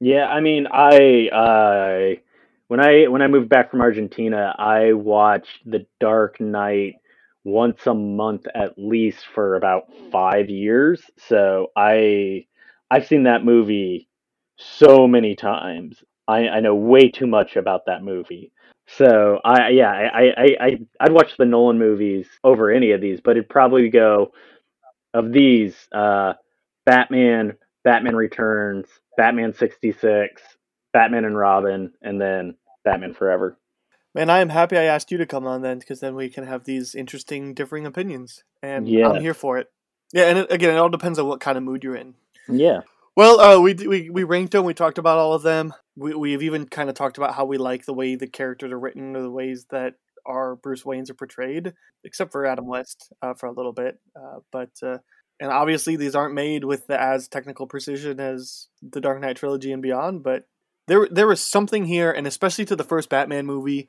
Yeah, 0.00 0.26
I 0.26 0.40
mean, 0.40 0.66
I 0.66 1.28
uh, 1.28 2.20
when 2.68 2.80
I 2.80 3.08
when 3.08 3.22
I 3.22 3.26
moved 3.28 3.50
back 3.50 3.70
from 3.70 3.82
Argentina, 3.82 4.54
I 4.58 4.94
watched 4.94 5.60
The 5.66 5.86
Dark 6.00 6.40
Knight 6.40 6.94
once 7.44 7.86
a 7.86 7.94
month 7.94 8.46
at 8.54 8.78
least 8.78 9.26
for 9.34 9.56
about 9.56 9.92
five 10.10 10.48
years. 10.48 11.02
So 11.28 11.68
I 11.76 12.46
I've 12.90 13.06
seen 13.06 13.24
that 13.24 13.44
movie 13.44 14.08
so 14.56 15.06
many 15.06 15.36
times. 15.36 16.02
I, 16.26 16.48
I 16.48 16.60
know 16.60 16.74
way 16.74 17.10
too 17.10 17.26
much 17.26 17.56
about 17.56 17.86
that 17.86 18.02
movie. 18.02 18.52
So 18.96 19.38
I 19.44 19.68
yeah 19.68 19.90
I, 19.90 20.20
I, 20.20 20.46
I 20.60 20.78
I'd 21.00 21.12
watch 21.12 21.36
the 21.38 21.44
Nolan 21.44 21.78
movies 21.78 22.26
over 22.42 22.70
any 22.70 22.90
of 22.90 23.00
these, 23.00 23.20
but 23.20 23.32
it'd 23.32 23.48
probably 23.48 23.88
go 23.88 24.32
of 25.14 25.32
these 25.32 25.76
uh, 25.92 26.34
Batman, 26.86 27.56
Batman 27.84 28.16
Returns, 28.16 28.86
Batman 29.16 29.54
66, 29.54 30.42
Batman 30.92 31.24
and 31.24 31.36
Robin, 31.36 31.92
and 32.02 32.20
then 32.20 32.54
Batman 32.84 33.14
Forever. 33.14 33.56
Man, 34.14 34.28
I 34.28 34.40
am 34.40 34.48
happy 34.48 34.76
I 34.76 34.84
asked 34.84 35.12
you 35.12 35.18
to 35.18 35.26
come 35.26 35.46
on 35.46 35.62
then, 35.62 35.78
because 35.78 36.00
then 36.00 36.16
we 36.16 36.28
can 36.28 36.44
have 36.44 36.64
these 36.64 36.94
interesting 36.94 37.54
differing 37.54 37.86
opinions, 37.86 38.42
and. 38.62 38.88
I'm 39.14 39.22
here 39.22 39.34
for 39.34 39.58
it. 39.58 39.68
Yeah, 40.12 40.24
and 40.24 40.38
it, 40.40 40.50
again, 40.50 40.74
it 40.74 40.78
all 40.78 40.88
depends 40.88 41.18
on 41.18 41.26
what 41.26 41.40
kind 41.40 41.56
of 41.56 41.62
mood 41.62 41.84
you're 41.84 41.94
in. 41.94 42.14
Yeah. 42.48 42.80
Well, 43.16 43.40
uh, 43.40 43.60
we 43.60 43.74
we 43.74 44.10
we 44.10 44.24
ranked 44.24 44.52
them. 44.52 44.64
We 44.64 44.74
talked 44.74 44.98
about 44.98 45.18
all 45.18 45.34
of 45.34 45.42
them. 45.42 45.74
We 45.96 46.14
we've 46.14 46.42
even 46.42 46.66
kind 46.66 46.88
of 46.88 46.94
talked 46.94 47.18
about 47.18 47.34
how 47.34 47.44
we 47.44 47.58
like 47.58 47.84
the 47.84 47.94
way 47.94 48.14
the 48.14 48.26
characters 48.26 48.72
are 48.72 48.78
written 48.78 49.16
or 49.16 49.22
the 49.22 49.30
ways 49.30 49.66
that 49.70 49.94
our 50.26 50.56
Bruce 50.56 50.84
Waynes 50.84 51.10
are 51.10 51.14
portrayed, 51.14 51.72
except 52.04 52.32
for 52.32 52.46
Adam 52.46 52.66
West 52.66 53.12
uh, 53.22 53.34
for 53.34 53.46
a 53.46 53.52
little 53.52 53.72
bit. 53.72 53.98
Uh, 54.16 54.38
but 54.52 54.70
uh, 54.82 54.98
and 55.40 55.50
obviously 55.50 55.96
these 55.96 56.14
aren't 56.14 56.34
made 56.34 56.64
with 56.64 56.86
the 56.86 57.00
as 57.00 57.26
technical 57.26 57.66
precision 57.66 58.20
as 58.20 58.68
the 58.82 59.00
Dark 59.00 59.20
Knight 59.20 59.36
trilogy 59.36 59.72
and 59.72 59.82
beyond. 59.82 60.22
But 60.22 60.46
there 60.86 61.08
there 61.10 61.26
was 61.26 61.40
something 61.40 61.86
here, 61.86 62.12
and 62.12 62.26
especially 62.26 62.64
to 62.66 62.76
the 62.76 62.84
first 62.84 63.08
Batman 63.08 63.46
movie, 63.46 63.88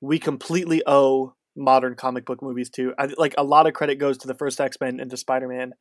we 0.00 0.18
completely 0.18 0.82
owe 0.86 1.34
modern 1.56 1.94
comic 1.94 2.24
book 2.24 2.40
movies 2.42 2.70
to. 2.70 2.94
I, 2.98 3.08
like 3.18 3.34
a 3.36 3.44
lot 3.44 3.66
of 3.66 3.74
credit 3.74 3.96
goes 3.96 4.18
to 4.18 4.28
the 4.28 4.34
first 4.34 4.60
X 4.60 4.76
Men 4.80 5.00
and 5.00 5.10
to 5.10 5.16
Spider 5.16 5.48
Man. 5.48 5.74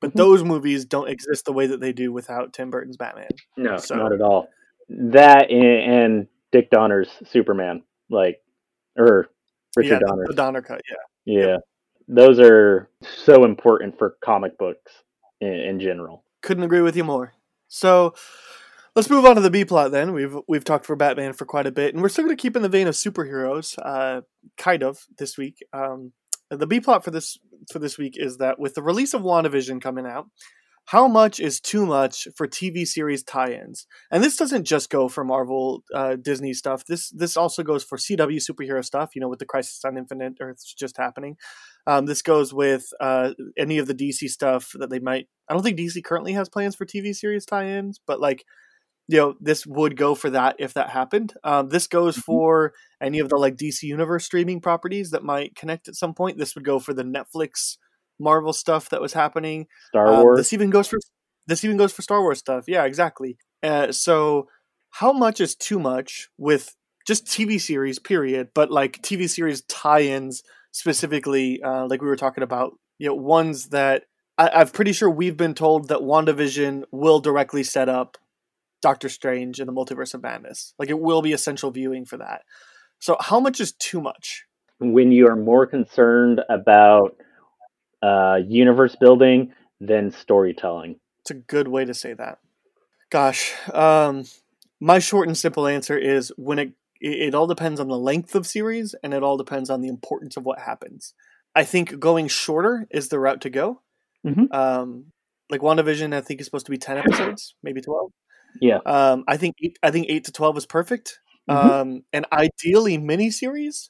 But 0.00 0.12
Mhm. 0.12 0.16
those 0.16 0.44
movies 0.44 0.84
don't 0.84 1.08
exist 1.08 1.44
the 1.46 1.52
way 1.52 1.66
that 1.66 1.80
they 1.80 1.92
do 1.92 2.12
without 2.12 2.52
Tim 2.52 2.70
Burton's 2.70 2.96
Batman. 2.96 3.28
No, 3.56 3.76
So- 3.78 3.94
not 3.96 4.12
at 4.12 4.20
all. 4.20 4.48
That 4.88 5.50
and, 5.50 6.28
Dick 6.52 6.70
Donner's 6.70 7.10
Superman, 7.24 7.82
like, 8.08 8.40
or 8.96 9.28
Richard 9.76 9.94
yeah, 9.94 9.98
Donner's. 10.06 10.28
the 10.28 10.34
Donner 10.34 10.62
cut. 10.62 10.80
Yeah, 11.24 11.46
Yeah. 11.46 11.56
Those 12.08 12.38
are 12.38 12.88
so 13.02 13.44
important 13.44 13.98
for 13.98 14.16
comic 14.22 14.56
books 14.58 15.02
in, 15.40 15.48
in 15.52 15.80
general. 15.80 16.24
couldn't 16.42 16.62
agree 16.62 16.80
with 16.82 16.96
you 16.96 17.02
more. 17.02 17.32
So 17.66 18.14
let's 18.94 19.10
move 19.10 19.24
on 19.26 19.34
to 19.34 19.40
the 19.40 19.50
B 19.50 19.64
plot 19.64 19.90
then. 19.90 20.12
We've 20.12 20.36
we've 20.46 20.62
talked 20.64 20.86
for 20.86 20.94
Batman 20.94 21.32
for 21.32 21.44
quite 21.44 21.66
a 21.66 21.72
bit, 21.72 21.92
and 21.92 22.00
we're 22.02 22.08
still 22.08 22.24
going 22.24 22.36
to 22.36 22.40
keep 22.40 22.54
in 22.54 22.62
the 22.62 22.68
vein 22.68 22.86
of 22.86 22.94
superheroes, 22.94 23.76
uh, 23.82 24.20
kind 24.56 24.84
of 24.84 25.00
this 25.18 25.36
week. 25.36 25.58
Um, 25.72 26.12
the 26.50 26.66
B 26.66 26.80
plot 26.80 27.04
for 27.04 27.10
this 27.10 27.38
for 27.72 27.78
this 27.78 27.98
week 27.98 28.14
is 28.16 28.38
that 28.38 28.58
with 28.58 28.74
the 28.74 28.82
release 28.82 29.14
of 29.14 29.22
WandaVision 29.22 29.80
coming 29.80 30.06
out, 30.06 30.26
how 30.86 31.08
much 31.08 31.40
is 31.40 31.60
too 31.60 31.84
much 31.84 32.28
for 32.36 32.46
TV 32.46 32.86
series 32.86 33.24
tie-ins? 33.24 33.88
And 34.12 34.22
this 34.22 34.36
doesn't 34.36 34.64
just 34.64 34.88
go 34.88 35.08
for 35.08 35.24
Marvel, 35.24 35.82
uh, 35.92 36.14
Disney 36.14 36.52
stuff. 36.52 36.84
This 36.86 37.10
this 37.10 37.36
also 37.36 37.64
goes 37.64 37.82
for 37.82 37.98
CW 37.98 38.38
superhero 38.38 38.84
stuff. 38.84 39.10
You 39.14 39.20
know, 39.20 39.28
with 39.28 39.40
the 39.40 39.46
Crisis 39.46 39.84
on 39.84 39.98
Infinite 39.98 40.34
Earths 40.40 40.72
just 40.72 40.96
happening. 40.96 41.36
Um, 41.88 42.06
this 42.06 42.22
goes 42.22 42.54
with 42.54 42.86
uh, 43.00 43.32
any 43.56 43.78
of 43.78 43.86
the 43.86 43.94
DC 43.94 44.28
stuff 44.28 44.72
that 44.78 44.90
they 44.90 45.00
might. 45.00 45.28
I 45.48 45.54
don't 45.54 45.62
think 45.62 45.78
DC 45.78 46.02
currently 46.04 46.32
has 46.32 46.48
plans 46.48 46.74
for 46.76 46.84
TV 46.86 47.14
series 47.14 47.46
tie-ins, 47.46 48.00
but 48.04 48.20
like, 48.20 48.44
you 49.08 49.18
know, 49.18 49.34
this 49.40 49.66
would 49.66 49.96
go 49.96 50.14
for 50.14 50.30
that 50.30 50.56
if 50.58 50.74
that 50.74 50.90
happened. 50.90 51.34
Um, 51.44 51.68
this 51.68 51.86
goes 51.86 52.16
for 52.16 52.72
any 53.00 53.20
of 53.20 53.28
the 53.28 53.36
like 53.36 53.56
DC 53.56 53.82
Universe 53.84 54.24
streaming 54.24 54.60
properties 54.60 55.10
that 55.10 55.22
might 55.22 55.54
connect 55.54 55.88
at 55.88 55.94
some 55.94 56.14
point. 56.14 56.38
This 56.38 56.54
would 56.54 56.64
go 56.64 56.78
for 56.78 56.92
the 56.92 57.04
Netflix 57.04 57.76
Marvel 58.18 58.52
stuff 58.52 58.88
that 58.90 59.00
was 59.00 59.12
happening. 59.12 59.66
Star 59.88 60.08
Um, 60.08 60.22
Wars. 60.22 60.38
This 60.38 60.52
even 60.52 60.70
goes 60.70 60.88
for 60.88 60.98
this 61.46 61.64
even 61.64 61.76
goes 61.76 61.92
for 61.92 62.02
Star 62.02 62.20
Wars 62.20 62.38
stuff. 62.38 62.64
Yeah, 62.66 62.84
exactly. 62.84 63.36
Uh, 63.62 63.92
so, 63.92 64.48
how 64.90 65.12
much 65.12 65.40
is 65.40 65.54
too 65.54 65.78
much 65.78 66.28
with 66.36 66.74
just 67.06 67.26
TV 67.26 67.60
series? 67.60 67.98
Period. 67.98 68.48
But 68.54 68.70
like 68.70 69.00
TV 69.02 69.28
series 69.30 69.62
tie-ins 69.62 70.42
specifically, 70.72 71.62
uh, 71.62 71.86
like 71.88 72.02
we 72.02 72.08
were 72.08 72.16
talking 72.16 72.42
about, 72.42 72.72
you 72.98 73.08
know, 73.08 73.14
ones 73.14 73.68
that 73.68 74.04
I, 74.38 74.48
I'm 74.48 74.68
pretty 74.68 74.92
sure 74.92 75.08
we've 75.08 75.36
been 75.36 75.54
told 75.54 75.88
that 75.88 75.98
WandaVision 75.98 76.84
will 76.90 77.20
directly 77.20 77.62
set 77.62 77.88
up 77.88 78.18
Doctor 78.82 79.08
Strange 79.08 79.60
in 79.60 79.66
the 79.66 79.72
Multiverse 79.72 80.14
of 80.14 80.22
Madness. 80.22 80.74
Like 80.78 80.90
it 80.90 81.00
will 81.00 81.22
be 81.22 81.32
essential 81.32 81.70
viewing 81.70 82.04
for 82.04 82.16
that. 82.18 82.42
So, 82.98 83.16
how 83.20 83.40
much 83.40 83.60
is 83.60 83.72
too 83.72 84.00
much? 84.00 84.44
when 84.78 85.12
you 85.12 85.28
are 85.28 85.36
more 85.36 85.66
concerned 85.66 86.40
about 86.48 87.16
uh, 88.02 88.38
universe 88.46 88.96
building 88.96 89.52
than 89.80 90.10
storytelling. 90.10 90.96
It's 91.20 91.30
a 91.30 91.34
good 91.34 91.68
way 91.68 91.84
to 91.84 91.94
say 91.94 92.14
that. 92.14 92.38
Gosh, 93.10 93.54
um, 93.72 94.24
my 94.80 94.98
short 94.98 95.28
and 95.28 95.36
simple 95.36 95.66
answer 95.66 95.96
is 95.96 96.32
when 96.36 96.58
it 96.58 96.72
it 96.98 97.34
all 97.34 97.46
depends 97.46 97.78
on 97.78 97.88
the 97.88 97.98
length 97.98 98.34
of 98.34 98.46
series 98.46 98.94
and 99.02 99.12
it 99.12 99.22
all 99.22 99.36
depends 99.36 99.68
on 99.68 99.82
the 99.82 99.88
importance 99.88 100.36
of 100.38 100.44
what 100.44 100.60
happens. 100.60 101.12
I 101.54 101.62
think 101.62 101.98
going 101.98 102.26
shorter 102.26 102.86
is 102.90 103.08
the 103.08 103.20
route 103.20 103.42
to 103.42 103.50
go. 103.50 103.82
Mhm. 104.26 104.52
Um, 104.52 105.12
like 105.50 105.60
WandaVision, 105.60 106.14
I 106.14 106.22
think 106.22 106.40
is 106.40 106.46
supposed 106.46 106.66
to 106.66 106.72
be 106.72 106.78
ten 106.78 106.96
episodes, 106.96 107.54
maybe 107.62 107.80
twelve. 107.82 108.12
Yeah. 108.60 108.78
Um, 108.86 109.24
I 109.28 109.36
think 109.36 109.56
eight, 109.62 109.78
I 109.82 109.90
think 109.90 110.06
eight 110.08 110.24
to 110.24 110.32
twelve 110.32 110.56
is 110.56 110.66
perfect. 110.66 111.18
Mhm. 111.48 111.54
Um, 111.54 112.02
and 112.12 112.26
ideally 112.32 112.98
miniseries, 112.98 113.88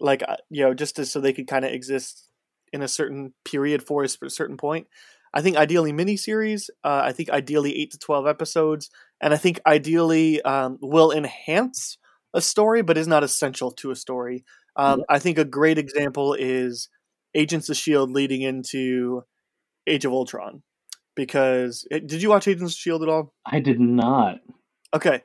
like 0.00 0.22
uh, 0.26 0.36
you 0.50 0.62
know, 0.64 0.74
just 0.74 0.96
to, 0.96 1.04
so 1.06 1.20
they 1.20 1.32
could 1.32 1.46
kind 1.46 1.64
of 1.64 1.72
exist 1.72 2.28
in 2.72 2.82
a 2.82 2.88
certain 2.88 3.34
period 3.44 3.82
for 3.86 4.02
a 4.04 4.08
certain 4.08 4.56
point. 4.56 4.86
I 5.34 5.42
think 5.42 5.56
ideally 5.56 5.92
miniseries. 5.92 6.70
Uh, 6.84 7.02
I 7.04 7.12
think 7.12 7.30
ideally 7.30 7.76
eight 7.78 7.90
to 7.92 7.98
twelve 7.98 8.26
episodes, 8.26 8.90
and 9.20 9.34
I 9.34 9.36
think 9.36 9.60
ideally 9.66 10.40
um, 10.42 10.78
will 10.80 11.12
enhance 11.12 11.98
a 12.34 12.40
story, 12.40 12.82
but 12.82 12.98
is 12.98 13.08
not 13.08 13.24
essential 13.24 13.70
to 13.72 13.90
a 13.90 13.96
story. 13.96 14.44
Um, 14.76 15.04
I 15.08 15.18
think 15.18 15.38
a 15.38 15.44
great 15.44 15.78
example 15.78 16.34
is 16.34 16.88
Agents 17.34 17.68
of 17.70 17.76
Shield 17.76 18.10
leading 18.10 18.42
into 18.42 19.22
Age 19.86 20.04
of 20.04 20.12
Ultron, 20.12 20.62
because 21.16 21.86
it, 21.90 22.06
did 22.06 22.22
you 22.22 22.28
watch 22.28 22.46
Agents 22.46 22.74
of 22.74 22.78
Shield 22.78 23.02
at 23.02 23.08
all? 23.08 23.32
I 23.44 23.58
did 23.58 23.80
not. 23.80 24.38
Okay, 24.94 25.22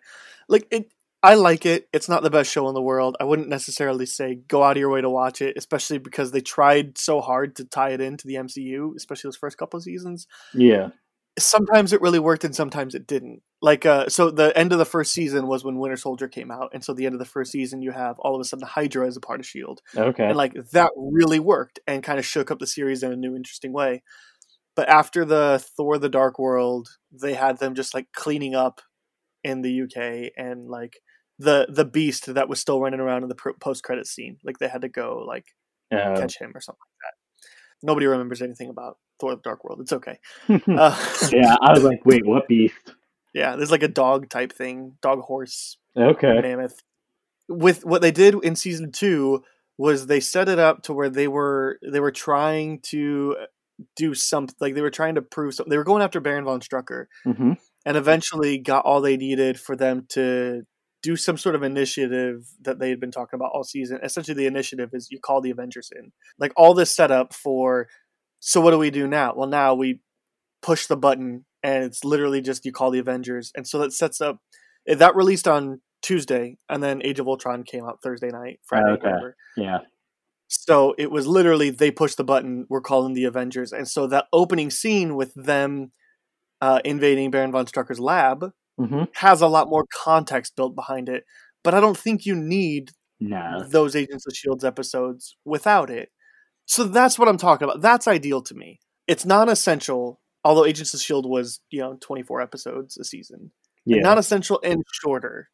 like 0.49 0.68
it. 0.72 0.91
I 1.23 1.35
like 1.35 1.68
it. 1.68 1.88
It's 1.93 2.09
not 2.09 2.23
the 2.23 2.31
best 2.31 2.51
show 2.51 2.68
in 2.68 2.73
the 2.73 2.81
world. 2.81 3.15
I 3.19 3.26
wouldn't 3.26 3.47
necessarily 3.47 4.07
say 4.07 4.35
go 4.47 4.63
out 4.63 4.76
of 4.76 4.80
your 4.80 4.89
way 4.89 5.01
to 5.01 5.09
watch 5.09 5.41
it, 5.41 5.55
especially 5.55 5.99
because 5.99 6.31
they 6.31 6.41
tried 6.41 6.97
so 6.97 7.22
hard 7.22 7.55
to 7.57 7.65
tie 7.65 7.91
it 7.91 8.01
into 8.01 8.26
the 8.26 8.35
MCU, 8.35 8.95
especially 8.95 9.27
those 9.27 9.38
first 9.38 9.57
couple 9.57 9.77
of 9.77 9.84
seasons. 9.84 10.26
Yeah. 10.53 10.89
Sometimes 11.38 11.93
it 11.93 12.01
really 12.01 12.19
worked 12.19 12.43
and 12.43 12.55
sometimes 12.55 12.95
it 12.95 13.05
didn't. 13.05 13.43
Like 13.61 13.85
uh 13.85 14.09
so 14.09 14.31
the 14.31 14.57
end 14.57 14.73
of 14.73 14.80
the 14.80 14.85
first 14.85 15.13
season 15.13 15.45
was 15.45 15.63
when 15.63 15.77
Winter 15.77 15.95
Soldier 15.95 16.27
came 16.27 16.49
out, 16.49 16.72
and 16.73 16.84
so 16.84 16.93
the 16.93 17.05
end 17.05 17.13
of 17.13 17.19
the 17.19 17.26
first 17.26 17.51
season 17.51 17.84
you 17.84 17.91
have 17.91 18.18
all 18.18 18.34
of 18.34 18.41
a 18.41 18.43
sudden 18.43 18.65
Hydra 18.65 19.05
as 19.05 19.15
a 19.15 19.22
part 19.22 19.39
of 19.39 19.45
Shield. 19.45 19.81
Okay. 19.95 20.26
And 20.26 20.35
like 20.35 20.53
that 20.72 20.89
really 20.97 21.39
worked 21.39 21.80
and 21.85 22.01
kind 22.01 22.18
of 22.18 22.26
shook 22.26 22.49
up 22.49 22.57
the 22.57 22.65
series 22.65 23.03
in 23.03 23.11
a 23.11 23.15
new 23.15 23.35
interesting 23.35 23.72
way. 23.72 24.01
But 24.76 24.89
after 24.89 25.26
the 25.26 25.64
Thor 25.77 25.98
the 25.98 26.10
Dark 26.10 26.39
World, 26.39 26.88
they 27.11 27.34
had 27.34 27.60
them 27.60 27.76
just 27.76 27.93
like 27.93 28.07
cleaning 28.14 28.56
up 28.56 28.81
in 29.43 29.61
the 29.61 29.81
UK 29.81 30.31
and 30.38 30.69
like 30.69 31.02
the 31.39 31.68
the 31.69 31.85
beast 31.85 32.34
that 32.34 32.48
was 32.48 32.60
still 32.60 32.80
running 32.80 32.99
around 32.99 33.23
in 33.23 33.30
the 33.30 33.53
post 33.60 33.84
credit 33.84 34.07
scene. 34.07 34.38
Like 34.43 34.60
they 34.60 34.68
had 34.68 34.81
to 34.81 34.89
go 34.89 35.23
like 35.27 35.45
catch 36.18 36.38
him 36.39 36.52
or 36.56 36.61
something 36.61 36.80
like 36.80 37.02
that. 37.02 37.85
Nobody 37.85 38.06
remembers 38.06 38.41
anything 38.41 38.69
about 38.69 38.98
Thor 39.19 39.35
the 39.35 39.41
Dark 39.41 39.64
World. 39.64 39.81
It's 39.81 39.93
okay. 39.93 40.19
Uh, 40.68 40.95
yeah, 41.31 41.56
I 41.61 41.73
was 41.73 41.84
like, 41.84 42.06
wait, 42.06 42.26
what 42.26 42.48
beast? 42.48 42.76
yeah, 43.34 43.56
there's 43.56 43.72
like 43.72 43.84
a 43.84 43.88
dog 43.88 44.30
type 44.30 44.53
thing, 44.53 44.98
dog 45.02 45.19
horse 45.22 45.77
Okay. 45.98 46.39
mammoth. 46.41 46.81
With 47.49 47.84
what 47.84 48.02
they 48.02 48.11
did 48.11 48.35
in 48.43 48.56
season 48.56 48.91
two 48.91 49.43
was 49.77 50.07
they 50.07 50.19
set 50.19 50.48
it 50.48 50.60
up 50.60 50.84
to 50.84 50.93
where 50.93 51.10
they 51.10 51.27
were 51.27 51.77
they 51.85 51.99
were 51.99 52.11
trying 52.11 52.80
to 52.84 53.35
do 53.95 54.14
something 54.14 54.56
like 54.60 54.76
they 54.76 54.82
were 54.82 54.90
trying 54.90 55.16
to 55.16 55.22
prove 55.22 55.53
something. 55.53 55.70
They 55.70 55.78
were 55.78 55.84
going 55.84 56.03
after 56.03 56.20
Baron 56.20 56.45
von 56.45 56.62
Strucker 56.62 57.06
hmm 57.24 57.53
and 57.86 57.98
eventually 57.98 58.60
got 58.60 58.86
all 58.86 59.02
they 59.02 59.18
needed 59.18 59.60
for 59.60 59.76
them 59.76 60.06
to 60.10 60.62
do 61.02 61.16
some 61.16 61.36
sort 61.36 61.56
of 61.56 61.64
initiative 61.64 62.44
that 62.62 62.78
they 62.78 62.90
had 62.90 62.99
been 62.99 63.10
talking 63.10 63.38
about 63.38 63.52
all 63.53 63.64
season. 63.64 63.99
Essentially, 64.03 64.36
the 64.36 64.45
initiative 64.45 64.91
is 64.94 65.10
you 65.10 65.20
call 65.20 65.41
the 65.41 65.49
Avengers 65.49 65.90
in. 65.95 66.12
Like 66.38 66.53
all 66.56 66.76
this 66.76 66.95
setup 66.95 67.34
for. 67.34 67.88
So 68.40 68.62
what 68.62 68.72
do 68.72 68.78
we 68.78 68.91
do 68.91 69.08
now? 69.08 69.34
Well, 69.36 69.48
now 69.48 69.74
we 69.74 69.99
push 70.62 70.86
the 70.86 70.98
button, 70.98 71.45
and 71.64 71.84
it's 71.84 72.03
literally 72.03 72.41
just 72.41 72.66
you 72.66 72.72
call 72.72 72.91
the 72.91 72.99
Avengers, 72.99 73.52
and 73.56 73.68
so 73.68 73.80
that 73.80 73.94
sets 73.94 74.22
up. 74.22 74.38
That 74.86 75.16
released 75.16 75.48
on 75.48 75.82
Tuesday, 76.02 76.58
and 76.70 76.84
then 76.84 77.02
Age 77.03 77.20
of 77.20 77.28
Ultron 77.28 77.64
came 77.64 77.84
out 77.84 77.99
Thursday 78.03 78.30
night, 78.30 78.60
Friday, 78.68 78.91
Okay. 78.91 79.08
whatever. 79.08 79.36
Yeah. 79.58 79.80
So 80.53 80.94
it 80.98 81.10
was 81.10 81.28
literally 81.28 81.69
they 81.69 81.91
push 81.91 82.15
the 82.15 82.26
button, 82.26 82.65
we're 82.69 82.82
calling 82.82 83.14
the 83.14 83.23
Avengers, 83.23 83.72
and 83.72 83.88
so 83.88 84.06
that 84.07 84.26
opening 84.34 84.69
scene 84.69 85.15
with 85.15 85.34
them 85.34 85.94
uh, 86.60 86.82
invading 86.84 87.32
Baron 87.32 87.52
von 87.53 87.65
Strucker's 87.65 87.99
lab 87.99 88.52
hmm 88.78 89.03
has 89.15 89.41
a 89.41 89.48
lot 89.48 89.69
more 89.69 89.86
context 89.94 90.56
built 90.57 90.76
behind 90.76 91.07
it. 91.10 91.23
But 91.64 91.73
I 91.73 91.80
don't 91.80 91.98
think 91.98 92.26
you 92.26 92.36
need 92.36 92.91
No. 93.19 93.64
those 93.69 93.95
Agents 93.95 94.26
of 94.28 94.36
Shields 94.36 94.65
episodes 94.65 95.38
without 95.45 95.90
it. 95.90 96.10
So 96.65 96.84
that's 96.84 97.18
what 97.19 97.28
I'm 97.30 97.38
talking 97.38 97.65
about. 97.65 97.82
That's 97.82 98.07
ideal 98.07 98.41
to 98.44 98.53
me. 98.56 98.80
It's 99.07 99.26
not 99.26 99.48
essential, 99.49 100.19
although 100.44 100.65
Agents 100.65 100.94
of 100.94 100.99
Shield 101.02 101.30
was 101.30 101.61
you 101.69 101.80
know 101.80 101.98
24 102.02 102.41
episodes 102.41 102.98
a 102.98 103.06
season. 103.06 103.52
Yeah. 103.86 104.02
Not 104.02 104.18
essential 104.18 104.60
and 104.64 104.84
shorter 105.02 105.49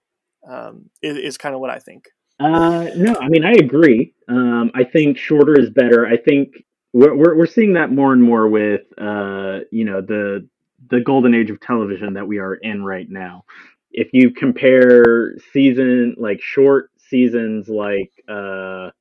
um, 0.49 0.89
is, 1.03 1.17
is 1.17 1.37
kind 1.37 1.53
of 1.53 1.61
what 1.61 1.69
I 1.69 1.77
think. 1.79 2.05
Uh, 2.39 2.89
no, 2.95 3.15
I 3.19 3.29
mean 3.29 3.43
I 3.43 3.53
agree. 3.53 4.13
Um, 4.27 4.71
I 4.75 4.83
think 4.83 5.17
shorter 5.17 5.59
is 5.59 5.69
better. 5.69 6.05
I 6.05 6.17
think 6.17 6.63
we're, 6.93 7.15
we're 7.15 7.35
we're 7.35 7.47
seeing 7.47 7.73
that 7.73 7.91
more 7.91 8.13
and 8.13 8.21
more 8.21 8.47
with 8.47 8.81
uh, 8.97 9.59
you 9.71 9.85
know 9.85 10.01
the 10.01 10.47
the 10.89 11.01
golden 11.01 11.33
age 11.33 11.49
of 11.49 11.59
television 11.59 12.13
that 12.13 12.27
we 12.27 12.37
are 12.37 12.53
in 12.55 12.83
right 12.83 13.09
now. 13.09 13.45
If 13.91 14.09
you 14.13 14.29
compare 14.31 15.35
season 15.51 16.15
like 16.19 16.39
short 16.41 16.91
seasons 17.09 17.69
like 17.69 18.11
uh, 18.29 18.91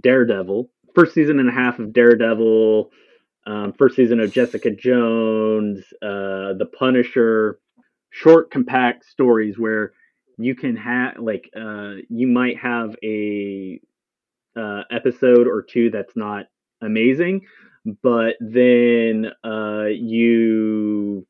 Daredevil, 0.00 0.68
first 0.94 1.14
season 1.14 1.40
and 1.40 1.48
a 1.48 1.52
half 1.52 1.78
of 1.78 1.92
Daredevil, 1.94 2.90
um, 3.46 3.72
first 3.72 3.96
season 3.96 4.20
of 4.20 4.32
Jessica 4.32 4.70
Jones, 4.70 5.84
uh, 6.02 6.52
The 6.58 6.68
Punisher, 6.78 7.58
short, 8.10 8.50
compact 8.50 9.06
stories 9.06 9.58
where 9.58 9.92
you 10.38 10.54
can 10.54 10.76
have 10.76 11.18
like 11.18 11.50
uh, 11.56 11.94
you 12.08 12.26
might 12.26 12.58
have 12.58 12.94
a 13.02 13.80
uh, 14.56 14.82
episode 14.90 15.46
or 15.46 15.62
two 15.62 15.90
that's 15.90 16.16
not 16.16 16.46
amazing, 16.80 17.42
but 18.02 18.36
then 18.40 19.26
uh, 19.44 19.86
you 19.86 21.26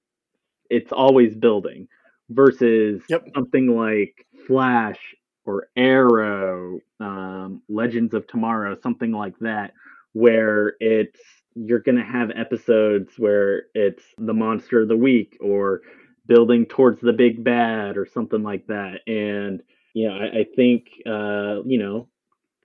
it's 0.70 0.92
always 0.92 1.34
building 1.34 1.88
versus 2.30 3.02
yep. 3.08 3.26
something 3.34 3.76
like 3.76 4.26
Flash 4.46 4.98
or 5.44 5.68
Arrow, 5.76 6.78
um, 7.00 7.62
Legends 7.68 8.14
of 8.14 8.26
Tomorrow, 8.26 8.76
something 8.82 9.12
like 9.12 9.38
that, 9.40 9.72
where 10.12 10.74
it's 10.80 11.20
you're 11.54 11.80
gonna 11.80 12.04
have 12.04 12.30
episodes 12.34 13.12
where 13.18 13.64
it's 13.74 14.04
the 14.18 14.32
monster 14.32 14.82
of 14.82 14.88
the 14.88 14.96
week 14.96 15.36
or 15.40 15.82
building 16.26 16.66
towards 16.66 17.00
the 17.00 17.12
big 17.12 17.42
bad 17.42 17.96
or 17.96 18.06
something 18.06 18.42
like 18.42 18.66
that. 18.68 19.00
And 19.06 19.62
yeah, 19.94 20.10
I, 20.10 20.40
I 20.40 20.46
think 20.56 20.86
uh, 21.06 21.62
you 21.64 21.78
know, 21.78 22.08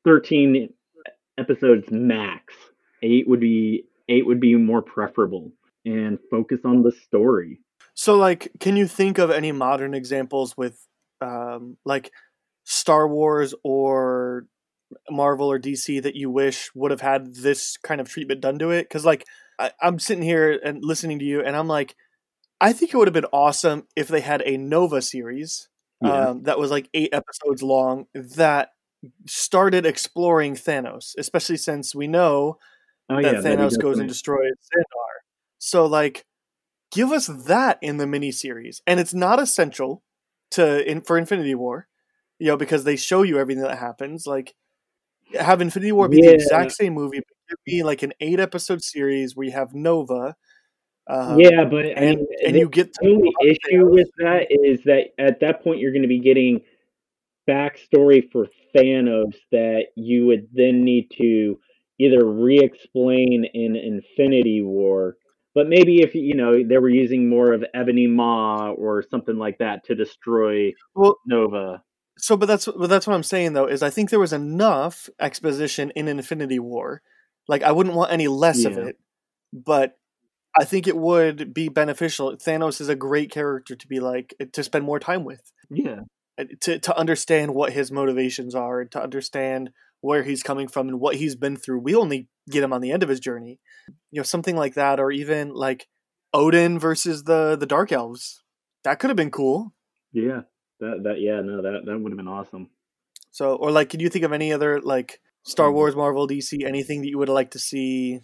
thirteen 0.03 0.73
episodes 1.37 1.89
max. 1.91 2.53
Eight 3.03 3.27
would 3.27 3.39
be 3.39 3.85
eight 4.09 4.25
would 4.25 4.39
be 4.39 4.55
more 4.55 4.81
preferable 4.81 5.51
and 5.85 6.17
focus 6.31 6.59
on 6.65 6.83
the 6.83 6.91
story. 6.91 7.59
So 7.93 8.15
like 8.15 8.51
can 8.59 8.75
you 8.75 8.87
think 8.87 9.17
of 9.17 9.31
any 9.31 9.51
modern 9.51 9.93
examples 9.93 10.55
with 10.57 10.85
um 11.21 11.77
like 11.85 12.11
Star 12.63 13.07
Wars 13.07 13.53
or 13.63 14.45
Marvel 15.09 15.51
or 15.51 15.59
DC 15.59 16.01
that 16.01 16.15
you 16.15 16.29
wish 16.29 16.69
would 16.75 16.91
have 16.91 17.01
had 17.01 17.35
this 17.35 17.77
kind 17.77 17.99
of 18.01 18.09
treatment 18.09 18.41
done 18.41 18.59
to 18.59 18.71
it? 18.71 18.83
Because 18.83 19.05
like 19.05 19.25
I, 19.59 19.71
I'm 19.81 19.99
sitting 19.99 20.23
here 20.23 20.59
and 20.63 20.83
listening 20.83 21.19
to 21.19 21.25
you, 21.25 21.41
and 21.41 21.55
I'm 21.55 21.67
like, 21.67 21.95
I 22.59 22.73
think 22.73 22.93
it 22.93 22.97
would 22.97 23.07
have 23.07 23.13
been 23.13 23.25
awesome 23.25 23.87
if 23.95 24.07
they 24.07 24.21
had 24.21 24.41
a 24.45 24.57
Nova 24.57 25.01
series 25.01 25.69
yeah. 26.01 26.29
um, 26.29 26.43
that 26.43 26.59
was 26.59 26.71
like 26.71 26.89
eight 26.93 27.13
episodes 27.13 27.61
long 27.61 28.05
that 28.13 28.69
started 29.27 29.85
exploring 29.85 30.55
Thanos, 30.55 31.13
especially 31.17 31.57
since 31.57 31.93
we 31.93 32.07
know 32.07 32.57
oh, 33.09 33.21
that 33.21 33.35
yeah, 33.35 33.41
Thanos 33.41 33.79
goes 33.79 33.99
and 33.99 34.07
destroys 34.07 34.51
Xandar. 34.51 35.13
So 35.59 35.85
like, 35.85 36.25
give 36.91 37.11
us 37.11 37.27
that 37.27 37.77
in 37.81 37.97
the 37.97 38.05
miniseries, 38.05 38.81
and 38.87 38.99
it's 38.99 39.13
not 39.13 39.39
essential 39.39 40.03
to 40.51 40.89
in, 40.89 41.01
for 41.01 41.17
Infinity 41.17 41.55
War, 41.55 41.87
you 42.39 42.47
know, 42.47 42.57
because 42.57 42.83
they 42.83 42.95
show 42.95 43.23
you 43.23 43.37
everything 43.37 43.63
that 43.63 43.77
happens. 43.77 44.25
Like, 44.25 44.55
have 45.39 45.61
Infinity 45.61 45.91
War 45.91 46.09
be 46.09 46.17
yeah. 46.17 46.29
the 46.29 46.35
exact 46.35 46.71
same 46.71 46.93
movie, 46.93 47.19
but 47.19 47.35
give 47.49 47.73
me 47.73 47.83
like 47.83 48.01
an 48.03 48.13
eight 48.19 48.39
episode 48.39 48.81
series 48.81 49.35
where 49.35 49.45
you 49.45 49.53
have 49.53 49.73
Nova. 49.73 50.35
Um, 51.09 51.39
yeah, 51.39 51.63
but 51.63 51.85
and, 51.85 52.27
and 52.45 52.57
you 52.57 52.67
get 52.67 52.93
the 52.93 53.09
only 53.09 53.31
issue 53.41 53.89
with 53.89 54.09
that 54.17 54.47
is 54.49 54.83
that 54.83 55.11
at 55.17 55.39
that 55.39 55.63
point 55.63 55.79
you're 55.79 55.93
going 55.93 56.01
to 56.01 56.07
be 56.07 56.19
getting 56.19 56.61
backstory 57.49 58.29
for 58.31 58.47
Thanos 58.75 59.35
that 59.51 59.85
you 59.95 60.25
would 60.25 60.47
then 60.53 60.83
need 60.83 61.09
to 61.17 61.59
either 61.99 62.25
re-explain 62.25 63.45
in 63.53 63.75
Infinity 63.75 64.61
War, 64.61 65.15
but 65.55 65.67
maybe 65.67 66.01
if 66.01 66.13
you 66.13 66.35
know 66.35 66.61
they 66.63 66.77
were 66.77 66.89
using 66.89 67.29
more 67.29 67.53
of 67.53 67.63
Ebony 67.73 68.07
Maw 68.07 68.71
or 68.71 69.03
something 69.09 69.37
like 69.37 69.59
that 69.59 69.85
to 69.85 69.95
destroy 69.95 70.73
well, 70.93 71.17
Nova. 71.25 71.81
So, 72.17 72.35
but 72.35 72.47
that's 72.47 72.65
but 72.65 72.87
that's 72.89 73.07
what 73.07 73.15
I'm 73.15 73.23
saying 73.23 73.53
though 73.53 73.67
is 73.67 73.81
I 73.81 73.89
think 73.89 74.09
there 74.09 74.19
was 74.19 74.33
enough 74.33 75.09
exposition 75.19 75.91
in 75.91 76.07
Infinity 76.07 76.59
War. 76.59 77.01
Like 77.47 77.63
I 77.63 77.71
wouldn't 77.71 77.95
want 77.95 78.11
any 78.11 78.27
less 78.27 78.63
yeah. 78.63 78.69
of 78.69 78.77
it, 78.77 78.97
but 79.53 79.97
I 80.59 80.65
think 80.65 80.87
it 80.87 80.97
would 80.97 81.53
be 81.53 81.69
beneficial. 81.69 82.35
Thanos 82.35 82.81
is 82.81 82.89
a 82.89 82.95
great 82.95 83.31
character 83.31 83.75
to 83.75 83.87
be 83.87 83.99
like 83.99 84.33
to 84.53 84.63
spend 84.63 84.85
more 84.85 84.99
time 84.99 85.23
with. 85.23 85.51
Yeah. 85.69 86.01
Uh, 86.39 86.45
to 86.61 86.79
to 86.79 86.97
understand 86.97 87.53
what 87.53 87.73
his 87.73 87.91
motivations 87.91 88.55
are, 88.55 88.85
to 88.85 89.01
understand 89.01 89.71
where 90.01 90.23
he's 90.23 90.43
coming 90.43 90.67
from 90.67 90.87
and 90.87 90.99
what 90.99 91.15
he's 91.15 91.35
been 91.35 91.57
through. 91.57 91.79
We 91.79 91.95
only 91.95 92.27
get 92.49 92.63
him 92.63 92.73
on 92.73 92.81
the 92.81 92.91
end 92.91 93.03
of 93.03 93.09
his 93.09 93.19
journey. 93.19 93.59
You 94.11 94.19
know, 94.19 94.23
something 94.23 94.55
like 94.55 94.75
that, 94.75 94.99
or 94.99 95.11
even 95.11 95.53
like 95.53 95.87
Odin 96.33 96.79
versus 96.79 97.23
the 97.23 97.55
the 97.55 97.65
Dark 97.65 97.91
Elves. 97.91 98.43
That 98.83 98.99
could 98.99 99.09
have 99.09 99.17
been 99.17 99.31
cool. 99.31 99.73
Yeah. 100.11 100.41
That 100.79 101.01
that 101.03 101.21
yeah 101.21 101.41
no 101.41 101.61
that 101.61 101.81
that 101.85 101.99
would 101.99 102.11
have 102.11 102.17
been 102.17 102.27
awesome. 102.27 102.69
So 103.31 103.55
or 103.55 103.71
like, 103.71 103.89
can 103.89 103.99
you 103.99 104.09
think 104.09 104.25
of 104.25 104.33
any 104.33 104.53
other 104.53 104.79
like 104.81 105.19
Star 105.43 105.69
mm. 105.69 105.73
Wars, 105.73 105.95
Marvel, 105.95 106.27
DC, 106.27 106.65
anything 106.65 107.01
that 107.01 107.09
you 107.09 107.17
would 107.17 107.29
like 107.29 107.51
to 107.51 107.59
see? 107.59 108.21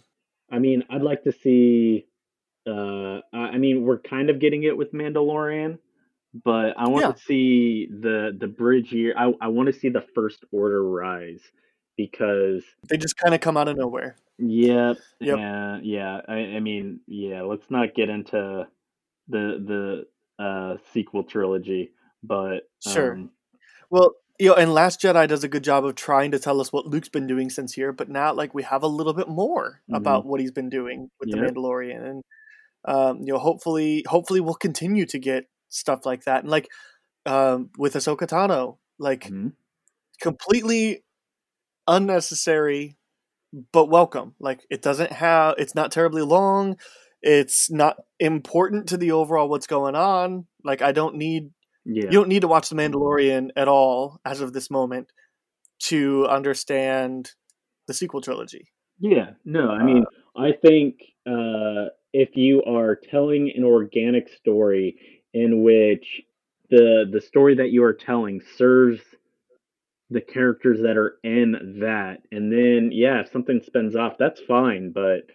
I 0.50 0.58
mean, 0.58 0.84
I'd 0.90 1.02
like 1.02 1.24
to 1.24 1.32
see. 1.32 2.06
Uh, 2.66 3.20
I 3.36 3.58
mean, 3.58 3.82
we're 3.82 3.98
kind 3.98 4.30
of 4.30 4.40
getting 4.40 4.62
it 4.62 4.76
with 4.76 4.92
Mandalorian, 4.92 5.78
but 6.44 6.74
I 6.78 6.88
want 6.88 7.04
yeah. 7.04 7.12
to 7.12 7.18
see 7.18 7.88
the 7.90 8.36
the 8.38 8.46
bridge 8.46 8.90
here. 8.90 9.14
I 9.16 9.32
I 9.40 9.48
want 9.48 9.66
to 9.66 9.72
see 9.72 9.88
the 9.88 10.04
First 10.14 10.44
Order 10.52 10.82
rise 10.82 11.40
because 11.96 12.64
they 12.88 12.96
just 12.96 13.16
kind 13.16 13.34
of 13.34 13.40
come 13.40 13.56
out 13.56 13.68
of 13.68 13.76
nowhere. 13.76 14.16
Yep. 14.38 14.96
Yep. 15.20 15.38
Yeah. 15.38 15.78
Yeah. 15.82 16.20
I, 16.26 16.34
I 16.34 16.60
mean, 16.60 17.00
yeah. 17.06 17.42
Let's 17.42 17.70
not 17.70 17.94
get 17.94 18.08
into 18.08 18.66
the 19.28 20.04
the 20.38 20.42
uh, 20.42 20.76
sequel 20.92 21.22
trilogy 21.24 21.92
but 22.24 22.68
sure. 22.86 23.12
Um, 23.12 23.30
well, 23.90 24.14
you 24.40 24.48
know, 24.48 24.54
and 24.54 24.72
Last 24.72 25.00
Jedi 25.00 25.28
does 25.28 25.44
a 25.44 25.48
good 25.48 25.62
job 25.62 25.84
of 25.84 25.94
trying 25.94 26.32
to 26.32 26.38
tell 26.38 26.60
us 26.60 26.72
what 26.72 26.86
Luke's 26.86 27.08
been 27.08 27.26
doing 27.26 27.50
since 27.50 27.74
here, 27.74 27.92
but 27.92 28.08
now 28.08 28.32
like 28.32 28.54
we 28.54 28.62
have 28.64 28.82
a 28.82 28.88
little 28.88 29.12
bit 29.12 29.28
more 29.28 29.82
mm-hmm. 29.82 29.94
about 29.94 30.26
what 30.26 30.40
he's 30.40 30.50
been 30.50 30.70
doing 30.70 31.10
with 31.20 31.28
yep. 31.28 31.38
the 31.38 31.52
Mandalorian, 31.52 32.04
and 32.04 32.22
um, 32.84 33.20
you 33.20 33.32
know, 33.32 33.38
hopefully, 33.38 34.04
hopefully 34.06 34.40
we'll 34.40 34.54
continue 34.54 35.06
to 35.06 35.18
get 35.18 35.46
stuff 35.68 36.04
like 36.04 36.24
that, 36.24 36.42
and 36.42 36.50
like 36.50 36.68
um, 37.26 37.70
with 37.78 37.94
Ahsoka 37.94 38.26
Tano, 38.26 38.78
like 38.98 39.24
mm-hmm. 39.24 39.48
completely 40.20 41.04
unnecessary 41.86 42.96
but 43.72 43.86
welcome. 43.86 44.34
Like 44.40 44.66
it 44.70 44.82
doesn't 44.82 45.12
have, 45.12 45.54
it's 45.58 45.74
not 45.74 45.92
terribly 45.92 46.22
long. 46.22 46.76
It's 47.22 47.70
not 47.70 47.96
important 48.18 48.88
to 48.88 48.96
the 48.96 49.12
overall 49.12 49.48
what's 49.48 49.66
going 49.66 49.94
on. 49.94 50.46
Like 50.64 50.82
I 50.82 50.92
don't 50.92 51.16
need 51.16 51.50
yeah. 51.84 52.04
You 52.04 52.12
don't 52.12 52.28
need 52.28 52.40
to 52.40 52.48
watch 52.48 52.70
The 52.70 52.76
Mandalorian 52.76 53.50
at 53.56 53.68
all 53.68 54.18
as 54.24 54.40
of 54.40 54.54
this 54.54 54.70
moment 54.70 55.12
to 55.80 56.26
understand 56.26 57.32
the 57.86 57.92
sequel 57.92 58.22
trilogy. 58.22 58.68
Yeah, 58.98 59.32
no, 59.44 59.68
I 59.68 59.82
mean, 59.82 60.04
uh, 60.34 60.40
I 60.40 60.52
think 60.52 61.00
uh, 61.26 61.90
if 62.14 62.36
you 62.36 62.62
are 62.62 62.94
telling 62.94 63.52
an 63.54 63.64
organic 63.64 64.28
story 64.28 64.96
in 65.34 65.62
which 65.62 66.22
the 66.70 67.04
the 67.10 67.20
story 67.20 67.56
that 67.56 67.70
you 67.70 67.82
are 67.82 67.92
telling 67.92 68.40
serves 68.56 69.00
the 70.10 70.20
characters 70.20 70.80
that 70.82 70.96
are 70.96 71.16
in 71.24 71.80
that, 71.80 72.18
and 72.30 72.52
then 72.52 72.90
yeah, 72.92 73.20
if 73.20 73.32
something 73.32 73.60
spins 73.66 73.96
off, 73.96 74.14
that's 74.18 74.40
fine, 74.46 74.92
but 74.94 75.26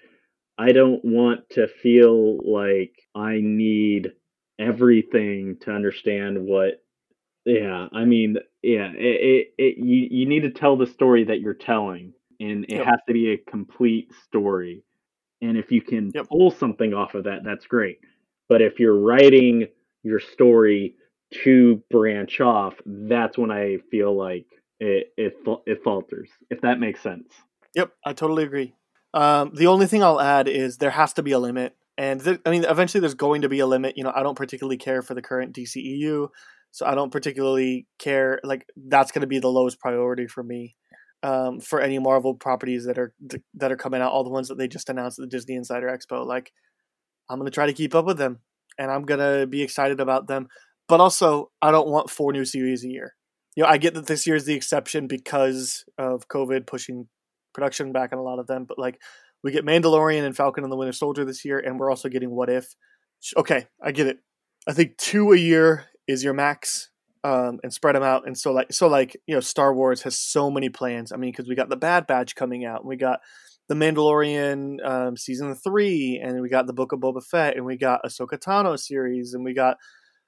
I 0.58 0.72
don't 0.72 1.04
want 1.04 1.50
to 1.52 1.68
feel 1.68 2.38
like 2.38 2.94
I 3.14 3.40
need 3.42 4.14
everything 4.58 5.58
to 5.62 5.72
understand 5.72 6.38
what 6.46 6.84
yeah 7.46 7.88
i 7.94 8.04
mean 8.04 8.36
yeah 8.62 8.92
it, 8.92 8.98
it, 8.98 9.48
it 9.58 9.78
you, 9.78 10.08
you 10.12 10.26
need 10.26 10.42
to 10.42 10.52
tell 10.52 10.76
the 10.76 10.86
story 10.86 11.24
that 11.24 11.40
you're 11.40 11.54
telling 11.54 12.12
and 12.42 12.66
it 12.66 12.72
yep. 12.72 12.86
has 12.86 13.00
to 13.08 13.14
be 13.14 13.32
a 13.32 13.50
complete 13.50 14.12
story 14.26 14.84
and 15.41 15.57
if 15.57 15.72
you 15.72 15.82
can 15.82 16.11
yep. 16.14 16.28
pull 16.28 16.52
something 16.52 16.94
off 16.94 17.16
of 17.16 17.24
that 17.24 17.44
that's 17.44 17.66
great 17.66 17.99
but 18.48 18.61
if 18.61 18.80
you're 18.80 18.99
writing 18.99 19.68
your 20.03 20.20
story 20.20 20.95
to 21.32 21.82
branch 21.90 22.41
off 22.41 22.74
that's 22.86 23.38
when 23.38 23.52
i 23.52 23.78
feel 23.91 24.16
like 24.16 24.45
it 24.80 25.14
it, 25.18 25.34
it 25.66 25.84
falters 25.84 26.30
if 26.49 26.61
that 26.61 26.80
makes 26.80 27.02
sense 27.02 27.34
yep 27.76 27.91
i 28.06 28.14
totally 28.14 28.44
agree 28.44 28.74
um, 29.11 29.52
the 29.56 29.68
only 29.68 29.88
thing 29.88 30.03
i'll 30.03 30.22
add 30.22 30.48
is 30.48 30.78
there 30.78 30.91
has 30.91 31.14
to 31.14 31.24
be 31.24 31.32
a 31.32 31.40
limit 31.40 31.76
and 31.99 32.24
th- 32.24 32.40
I 32.45 32.49
mean, 32.49 32.64
eventually 32.64 33.02
there's 33.02 33.14
going 33.14 33.41
to 33.41 33.49
be 33.49 33.60
a 33.60 33.68
limit. 33.68 33.98
You 33.98 34.06
know, 34.06 34.14
I 34.16 34.24
don't 34.24 34.38
particularly 34.38 34.78
care 34.78 35.02
for 35.02 35.14
the 35.14 35.22
current 35.22 35.53
DCEU, 35.53 36.30
so 36.72 36.86
I 36.86 36.95
don't 36.95 37.11
particularly 37.11 37.88
care. 37.99 38.40
Like 38.41 38.66
that's 38.78 39.11
going 39.11 39.22
to 39.22 39.28
be 39.28 39.40
the 39.40 39.49
lowest 39.49 39.82
priority 39.82 40.26
for 40.26 40.41
me. 40.41 40.78
Um, 41.22 41.60
for 41.60 41.82
any 41.82 42.00
Marvel 42.00 42.34
properties 42.34 42.86
that 42.86 42.98
are 42.98 43.14
that 43.56 43.72
are 43.72 43.78
coming 43.78 44.02
out, 44.02 44.12
all 44.12 44.24
the 44.24 44.30
ones 44.30 44.48
that 44.48 44.58
they 44.58 44.70
just 44.70 44.90
announced 44.90 45.20
at 45.20 45.24
the 45.24 45.28
Disney 45.28 45.56
Insider 45.56 45.88
Expo, 45.88 46.26
like 46.26 46.54
I'm 47.30 47.38
gonna 47.38 47.52
try 47.52 47.66
to 47.66 47.74
keep 47.74 47.94
up 47.94 48.06
with 48.06 48.18
them, 48.18 48.40
and 48.78 48.90
I'm 48.90 49.04
gonna 49.04 49.46
be 49.46 49.62
excited 49.62 50.00
about 50.00 50.28
them. 50.28 50.48
But 50.88 51.02
also, 51.02 51.52
I 51.62 51.72
don't 51.72 51.90
want 51.90 52.10
four 52.10 52.32
new 52.32 52.46
series 52.46 52.84
a 52.84 52.88
year. 52.88 53.16
You 53.56 53.64
know, 53.64 53.70
I 53.70 53.78
get 53.78 53.94
that 53.96 54.08
this 54.08 54.26
year 54.26 54.38
is 54.38 54.46
the 54.46 54.54
exception 54.54 55.08
because 55.08 55.84
of 55.98 56.28
COVID 56.30 56.66
pushing 56.66 57.08
production 57.54 57.91
back 57.91 58.14
on 58.14 58.20
a 58.20 58.24
lot 58.24 58.40
of 58.40 58.48
them, 58.48 58.66
but 58.66 58.80
like 58.80 59.00
we 59.44 59.52
get 59.52 59.66
Mandalorian 59.66 60.26
and 60.26 60.36
Falcon 60.36 60.64
and 60.64 60.72
the 60.72 60.78
Winter 60.78 60.94
Soldier 60.94 61.26
this 61.26 61.44
year, 61.46 61.60
and 61.60 61.80
we're 61.80 61.90
also 61.90 62.10
getting 62.10 62.32
What 62.32 62.50
If. 62.50 62.68
Okay, 63.36 63.68
I 63.84 63.91
get 63.91 64.08
it. 64.08 64.20
I 64.68 64.74
think 64.74 64.98
two 64.98 65.32
a 65.32 65.38
year 65.38 65.86
is 66.08 66.24
your 66.24 66.34
max, 66.34 66.90
um, 67.24 67.60
and 67.64 67.74
spread 67.74 67.96
them 67.96 68.04
out. 68.04 68.26
And 68.26 68.38
so 68.38 68.52
like 68.52 68.72
so 68.72 68.88
like 68.88 69.16
you 69.28 69.36
know, 69.36 69.41
Star 69.41 69.74
Wars 69.74 70.02
has 70.04 70.18
so 70.18 70.50
many 70.50 70.70
plans. 70.70 71.12
I 71.12 71.18
mean, 71.18 71.32
because 71.32 71.48
we 71.48 71.56
got 71.56 71.70
the 71.70 71.78
Bad 71.78 72.08
Batch 72.08 72.36
coming 72.36 72.66
out, 72.66 72.82
and 72.82 72.90
we 72.90 72.96
got 72.96 73.20
the 73.68 73.76
Mandalorian 73.76 74.84
um, 74.86 75.18
season 75.18 75.54
three, 75.56 76.20
and 76.24 76.41
we 76.41 76.50
got 76.50 76.68
the 76.68 76.74
Book 76.74 76.91
of 76.91 77.00
Boba 77.00 77.24
Fett, 77.24 77.56
and 77.56 77.66
we 77.66 77.78
got 77.78 78.04
Ahsoka 78.04 78.40
Tano 78.40 78.78
series, 78.80 79.34
and 79.34 79.44
we 79.44 79.54
got 79.54 79.78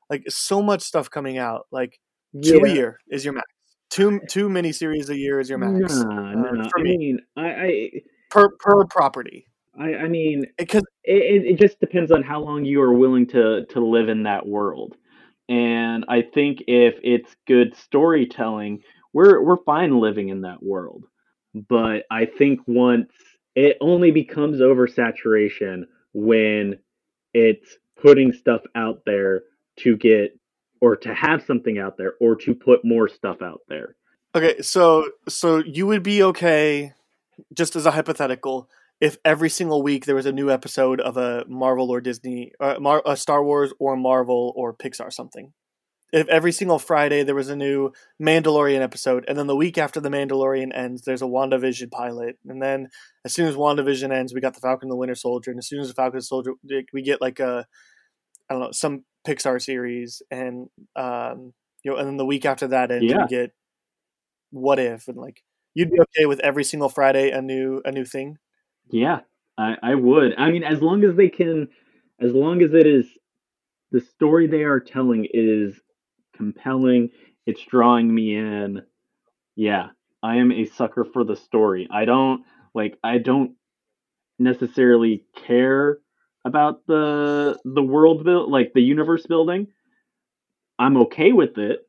like 0.09 0.23
so 0.30 0.61
much 0.61 0.81
stuff 0.81 1.09
coming 1.09 1.38
out. 1.38 1.68
Like 1.72 1.99
two 2.43 2.61
a 2.63 2.69
year 2.69 2.99
is 3.09 3.26
your 3.26 3.34
max. 3.34 3.47
Two 3.89 4.22
two 4.30 4.49
mini 4.49 4.72
series 4.72 5.09
a 5.09 5.18
year 5.18 5.39
is 5.39 5.49
your 5.49 5.57
max. 5.57 5.95
Nah, 5.95 6.31
uh, 6.31 6.69
for 6.69 6.80
I 6.80 6.84
me. 6.84 6.97
mean, 6.97 7.19
I, 7.35 7.47
I 7.47 7.89
per 8.30 8.49
per 8.59 8.85
property. 8.85 9.47
I, 9.77 9.95
I 9.95 10.07
mean, 10.07 10.45
Because 10.57 10.84
it, 11.03 11.45
it 11.45 11.59
just 11.59 11.80
depends 11.80 12.11
on 12.11 12.23
how 12.23 12.41
long 12.41 12.65
you 12.65 12.81
are 12.81 12.93
willing 12.93 13.27
to 13.27 13.65
to 13.65 13.80
live 13.85 14.09
in 14.09 14.23
that 14.23 14.45
world. 14.45 14.95
And 15.52 16.06
I 16.07 16.22
think 16.22 16.64
if 16.68 16.95
it's 17.03 17.36
good 17.45 17.76
storytelling, 17.76 18.84
we're 19.11 19.44
we're 19.44 19.61
fine 19.65 19.99
living 19.99 20.30
in 20.30 20.41
that 20.41 20.64
world. 20.64 21.03
But 21.53 22.06
I 22.10 22.26
think 22.26 22.61
once 22.68 23.11
it 23.53 23.76
only 23.82 24.11
becomes 24.11 24.61
oversaturation 24.61 25.84
when 26.14 26.80
it's 27.34 27.78
putting 28.02 28.32
stuff 28.32 28.61
out 28.76 29.02
there 29.06 29.41
to 29.80 29.98
get 29.98 30.40
or 30.80 30.95
to 30.95 31.14
have 31.14 31.44
something 31.44 31.78
out 31.78 31.98
there 31.98 32.14
or 32.22 32.38
to 32.38 32.56
put 32.56 32.86
more 32.86 33.10
stuff 33.10 33.41
out 33.41 33.60
there. 33.68 33.98
okay, 34.34 34.61
so 34.61 35.06
so 35.28 35.57
you 35.57 35.86
would 35.86 36.02
be 36.02 36.23
okay, 36.23 36.94
just 37.53 37.76
as 37.76 37.86
a 37.86 37.91
hypothetical, 37.91 38.69
if 39.02 39.18
every 39.26 39.49
single 39.49 39.82
week 39.82 40.06
there 40.06 40.15
was 40.15 40.28
a 40.28 40.32
new 40.32 40.49
episode 40.52 41.02
of 41.02 41.18
a 41.18 41.44
Marvel 41.48 41.90
or 41.90 41.99
Disney, 41.99 42.52
uh, 42.60 42.76
Mar- 42.80 43.02
a 43.06 43.18
Star 43.18 43.44
Wars 43.44 43.73
or 43.80 43.98
Marvel 43.98 44.53
or 44.56 44.73
Pixar 44.73 45.11
something. 45.11 45.52
If 46.14 46.28
every 46.28 46.52
single 46.52 46.78
Friday 46.78 47.23
there 47.23 47.36
was 47.36 47.49
a 47.49 47.56
new 47.56 47.91
Mandalorian 48.22 48.82
episode, 48.82 49.23
and 49.28 49.38
then 49.38 49.48
the 49.48 49.56
week 49.56 49.78
after 49.78 49.99
the 50.02 50.10
Mandalorian 50.10 50.76
ends, 50.76 51.03
there's 51.03 51.22
a 51.22 51.26
WandaVision 51.26 51.90
pilot, 51.90 52.38
and 52.45 52.61
then 52.61 52.90
as 53.26 53.34
soon 53.34 53.48
as 53.48 53.56
WandaVision 53.56 54.14
ends, 54.14 54.34
we 54.34 54.41
got 54.41 54.53
the 54.53 54.60
Falcon 54.60 54.88
and 54.88 54.91
the 54.91 54.98
Winter 54.98 55.15
Soldier, 55.15 55.52
and 55.52 55.57
as 55.57 55.68
soon 55.68 55.80
as 55.80 55.88
the 55.88 55.94
Falcon 55.94 56.15
and 56.18 56.22
the 56.22 56.26
Soldier, 56.26 56.52
we 56.94 57.02
get 57.02 57.22
like 57.22 57.40
a, 57.40 57.65
I 58.49 58.53
don't 58.53 58.61
know, 58.61 58.72
some 58.72 59.06
Pixar 59.26 59.61
series, 59.61 60.22
and 60.30 60.68
um, 60.98 61.53
you 61.84 61.91
know, 61.91 61.98
and 61.98 62.07
then 62.07 62.18
the 62.18 62.26
week 62.26 62.45
after 62.45 62.68
that 62.68 62.91
ends, 62.91 63.06
Yeah. 63.10 63.22
we 63.22 63.28
get 63.28 63.52
What 64.52 64.80
If, 64.80 65.07
and 65.07 65.18
like 65.18 65.41
you'd 65.73 65.91
be 65.91 65.99
okay 66.02 66.26
with 66.26 66.41
every 66.41 66.65
single 66.65 66.90
Friday 66.90 67.32
a 67.32 67.41
new 67.41 67.82
a 67.86 67.91
new 67.91 68.03
thing. 68.06 68.38
Yeah, 68.91 69.22
I, 69.57 69.77
I 69.84 69.95
would. 69.95 70.35
I 70.38 70.51
mean, 70.51 70.63
as 70.63 70.81
long 70.81 71.03
as 71.05 71.15
they 71.15 71.30
can, 71.30 71.69
as 72.22 72.34
long 72.34 72.61
as 72.63 72.73
it 72.73 72.88
is 72.88 73.07
the 73.91 74.01
story 74.01 74.47
they 74.47 74.63
are 74.63 74.80
telling 74.80 75.27
is 75.31 75.80
compelling, 76.35 77.09
it's 77.45 77.61
drawing 77.63 78.13
me 78.13 78.35
in. 78.35 78.81
Yeah, 79.55 79.89
I 80.23 80.38
am 80.38 80.51
a 80.51 80.65
sucker 80.65 81.05
for 81.05 81.23
the 81.23 81.35
story. 81.35 81.88
I 81.91 82.05
don't 82.05 82.43
like. 82.73 82.97
I 83.03 83.18
don't 83.19 83.53
necessarily 84.39 85.26
care 85.47 85.99
about 86.45 86.85
the 86.88 87.59
the 87.65 87.84
world 87.84 88.23
build, 88.26 88.51
like 88.51 88.73
the 88.73 88.81
universe 88.81 89.26
building. 89.27 89.68
I'm 90.80 90.97
okay 90.97 91.31
with 91.31 91.57
it, 91.57 91.88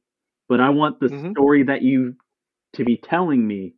but 0.48 0.60
I 0.60 0.70
want 0.70 1.00
the 1.00 1.10
Mhm. 1.10 1.34
story 1.34 1.64
that 1.64 1.82
you 1.82 2.16
to 2.74 2.84
be 2.84 2.96
telling 2.96 3.46
me 3.46 3.74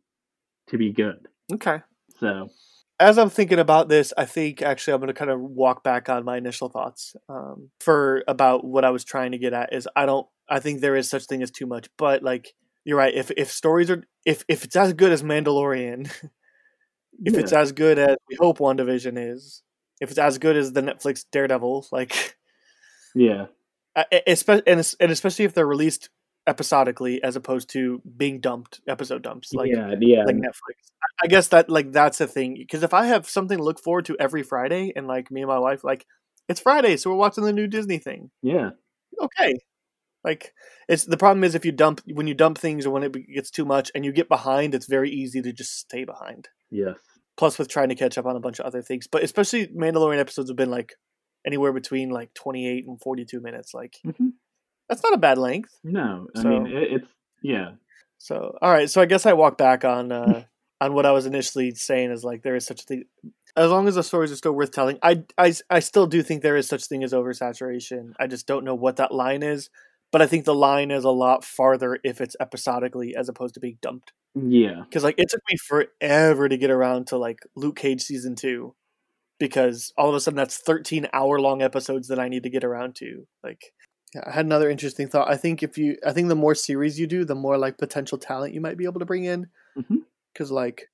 to 0.67 0.77
be 0.77 0.91
good. 0.91 1.27
Okay. 1.53 1.81
So 2.19 2.49
as 2.99 3.17
I'm 3.17 3.29
thinking 3.29 3.59
about 3.59 3.89
this, 3.89 4.13
I 4.17 4.25
think 4.25 4.61
actually 4.61 4.93
I'm 4.93 4.99
going 4.99 5.07
to 5.07 5.13
kind 5.13 5.31
of 5.31 5.39
walk 5.39 5.83
back 5.83 6.09
on 6.09 6.23
my 6.23 6.37
initial 6.37 6.69
thoughts 6.69 7.15
um, 7.27 7.69
for 7.79 8.23
about 8.27 8.63
what 8.63 8.85
I 8.85 8.89
was 8.89 9.03
trying 9.03 9.31
to 9.33 9.37
get 9.37 9.53
at. 9.53 9.73
Is 9.73 9.87
I 9.95 10.05
don't, 10.05 10.27
I 10.49 10.59
think 10.59 10.79
there 10.79 10.95
is 10.95 11.09
such 11.09 11.25
thing 11.25 11.43
as 11.43 11.51
too 11.51 11.65
much, 11.65 11.89
but 11.97 12.23
like 12.23 12.53
you're 12.85 12.97
right. 12.97 13.13
If 13.13 13.31
if 13.31 13.51
stories 13.51 13.89
are, 13.89 14.03
if 14.25 14.45
if 14.47 14.63
it's 14.63 14.75
as 14.75 14.93
good 14.93 15.11
as 15.11 15.23
Mandalorian, 15.23 16.05
if 17.25 17.33
it's 17.35 17.51
as 17.51 17.71
good 17.71 17.99
as 17.99 18.15
we 18.29 18.37
hope 18.39 18.59
WandaVision 18.59 19.33
is, 19.33 19.61
if 19.99 20.09
it's 20.09 20.19
as 20.19 20.37
good 20.37 20.55
as 20.55 20.71
the 20.71 20.81
Netflix 20.81 21.25
Daredevil, 21.31 21.87
like, 21.91 22.37
yeah, 23.13 23.47
especially 24.27 24.67
and 24.67 25.11
especially 25.11 25.45
if 25.45 25.53
they're 25.53 25.67
released 25.67 26.09
episodically 26.47 27.21
as 27.23 27.35
opposed 27.35 27.69
to 27.71 28.01
being 28.17 28.39
dumped 28.39 28.81
episode 28.87 29.21
dumps, 29.23 29.53
like 29.53 29.69
yeah, 29.71 29.93
yeah. 29.99 30.23
like 30.25 30.35
Netflix. 30.35 30.91
I- 31.23 31.27
guess 31.27 31.47
that 31.49 31.69
like 31.69 31.91
that's 31.91 32.17
the 32.19 32.27
thing 32.27 32.55
because 32.57 32.83
if 32.83 32.93
I 32.93 33.05
have 33.05 33.27
something 33.27 33.57
to 33.57 33.63
look 33.63 33.79
forward 33.79 34.05
to 34.05 34.17
every 34.19 34.43
Friday, 34.43 34.91
and 34.95 35.07
like 35.07 35.31
me 35.31 35.41
and 35.41 35.47
my 35.49 35.59
wife, 35.59 35.83
like 35.83 36.05
it's 36.47 36.59
Friday, 36.59 36.97
so 36.97 37.09
we're 37.09 37.15
watching 37.15 37.43
the 37.43 37.53
new 37.53 37.67
Disney 37.67 37.97
thing. 37.97 38.29
Yeah. 38.41 38.71
Okay, 39.21 39.55
like 40.23 40.53
it's 40.89 41.05
the 41.05 41.17
problem 41.17 41.43
is 41.43 41.55
if 41.55 41.65
you 41.65 41.71
dump 41.71 42.01
when 42.13 42.27
you 42.27 42.33
dump 42.33 42.57
things 42.57 42.85
or 42.85 42.91
when 42.91 43.03
it 43.03 43.15
gets 43.33 43.49
too 43.49 43.65
much 43.65 43.91
and 43.95 44.03
you 44.05 44.11
get 44.11 44.27
behind, 44.29 44.75
it's 44.75 44.87
very 44.87 45.09
easy 45.09 45.41
to 45.41 45.51
just 45.53 45.79
stay 45.79 46.03
behind. 46.03 46.49
Yes. 46.69 46.95
Plus, 47.37 47.57
with 47.57 47.67
trying 47.69 47.89
to 47.89 47.95
catch 47.95 48.17
up 48.17 48.25
on 48.25 48.35
a 48.35 48.39
bunch 48.39 48.59
of 48.59 48.65
other 48.65 48.81
things, 48.81 49.07
but 49.07 49.23
especially 49.23 49.67
Mandalorian 49.67 50.19
episodes 50.19 50.49
have 50.49 50.55
been 50.57 50.71
like 50.71 50.93
anywhere 51.45 51.73
between 51.73 52.09
like 52.09 52.33
twenty 52.33 52.67
eight 52.67 52.85
and 52.87 52.99
forty 53.01 53.25
two 53.25 53.39
minutes. 53.41 53.73
Like 53.73 53.95
Mhm. 54.05 54.33
That's 54.89 55.03
not 55.03 55.13
a 55.13 55.17
bad 55.17 55.37
length. 55.37 55.77
No, 55.83 56.27
I 56.35 56.41
So- 56.41 56.49
mean 56.49 56.67
it, 56.67 56.91
it's 56.93 57.07
yeah. 57.41 57.71
So 58.17 58.57
all 58.61 58.71
right, 58.71 58.89
so 58.89 59.01
I 59.01 59.05
guess 59.05 59.25
I 59.25 59.33
walk 59.33 59.57
back 59.57 59.83
on 59.85 60.11
uh, 60.11 60.43
on 60.81 60.93
what 60.93 61.05
I 61.05 61.11
was 61.11 61.25
initially 61.25 61.71
saying 61.75 62.11
is 62.11 62.23
like 62.23 62.41
there 62.43 62.55
is 62.55 62.65
such 62.65 62.81
a 62.81 62.85
thing. 62.85 63.03
As 63.57 63.71
long 63.71 63.87
as 63.87 63.95
the 63.95 64.03
stories 64.03 64.31
are 64.33 64.35
still 64.35 64.51
worth 64.51 64.71
telling, 64.71 64.97
I, 65.01 65.23
I 65.37 65.53
I 65.69 65.79
still 65.79 66.07
do 66.07 66.21
think 66.21 66.41
there 66.41 66.57
is 66.57 66.67
such 66.67 66.85
thing 66.85 67.03
as 67.03 67.13
oversaturation. 67.13 68.13
I 68.19 68.27
just 68.27 68.47
don't 68.47 68.65
know 68.65 68.75
what 68.75 68.97
that 68.97 69.13
line 69.13 69.43
is, 69.43 69.69
but 70.11 70.21
I 70.21 70.27
think 70.27 70.43
the 70.43 70.55
line 70.55 70.91
is 70.91 71.03
a 71.05 71.09
lot 71.11 71.45
farther 71.45 71.97
if 72.03 72.19
it's 72.19 72.35
episodically 72.39 73.15
as 73.15 73.29
opposed 73.29 73.53
to 73.53 73.59
being 73.61 73.77
dumped. 73.81 74.11
Yeah. 74.33 74.81
Because 74.83 75.03
like 75.05 75.17
it 75.17 75.29
took 75.29 75.39
me 75.49 75.55
forever 75.57 76.49
to 76.49 76.57
get 76.57 76.69
around 76.69 77.07
to 77.07 77.17
like 77.17 77.39
Luke 77.55 77.77
Cage 77.77 78.01
season 78.01 78.35
two, 78.35 78.75
because 79.39 79.93
all 79.97 80.09
of 80.09 80.15
a 80.15 80.19
sudden 80.19 80.35
that's 80.37 80.57
thirteen 80.57 81.07
hour 81.13 81.39
long 81.39 81.61
episodes 81.61 82.09
that 82.09 82.19
I 82.19 82.27
need 82.27 82.43
to 82.43 82.49
get 82.49 82.63
around 82.65 82.95
to. 82.95 83.25
Like, 83.43 83.71
I 84.25 84.31
had 84.31 84.45
another 84.45 84.69
interesting 84.69 85.07
thought. 85.07 85.29
I 85.29 85.37
think 85.37 85.63
if 85.63 85.77
you, 85.77 85.97
I 86.05 86.13
think 86.13 86.29
the 86.29 86.35
more 86.35 86.55
series 86.55 86.99
you 86.99 87.07
do, 87.07 87.25
the 87.25 87.35
more 87.35 87.57
like 87.57 87.77
potential 87.77 88.17
talent 88.17 88.53
you 88.53 88.61
might 88.61 88.77
be 88.77 88.85
able 88.85 88.99
to 88.99 89.05
bring 89.05 89.25
in. 89.25 89.47
Because 90.33 90.51
like, 90.51 90.89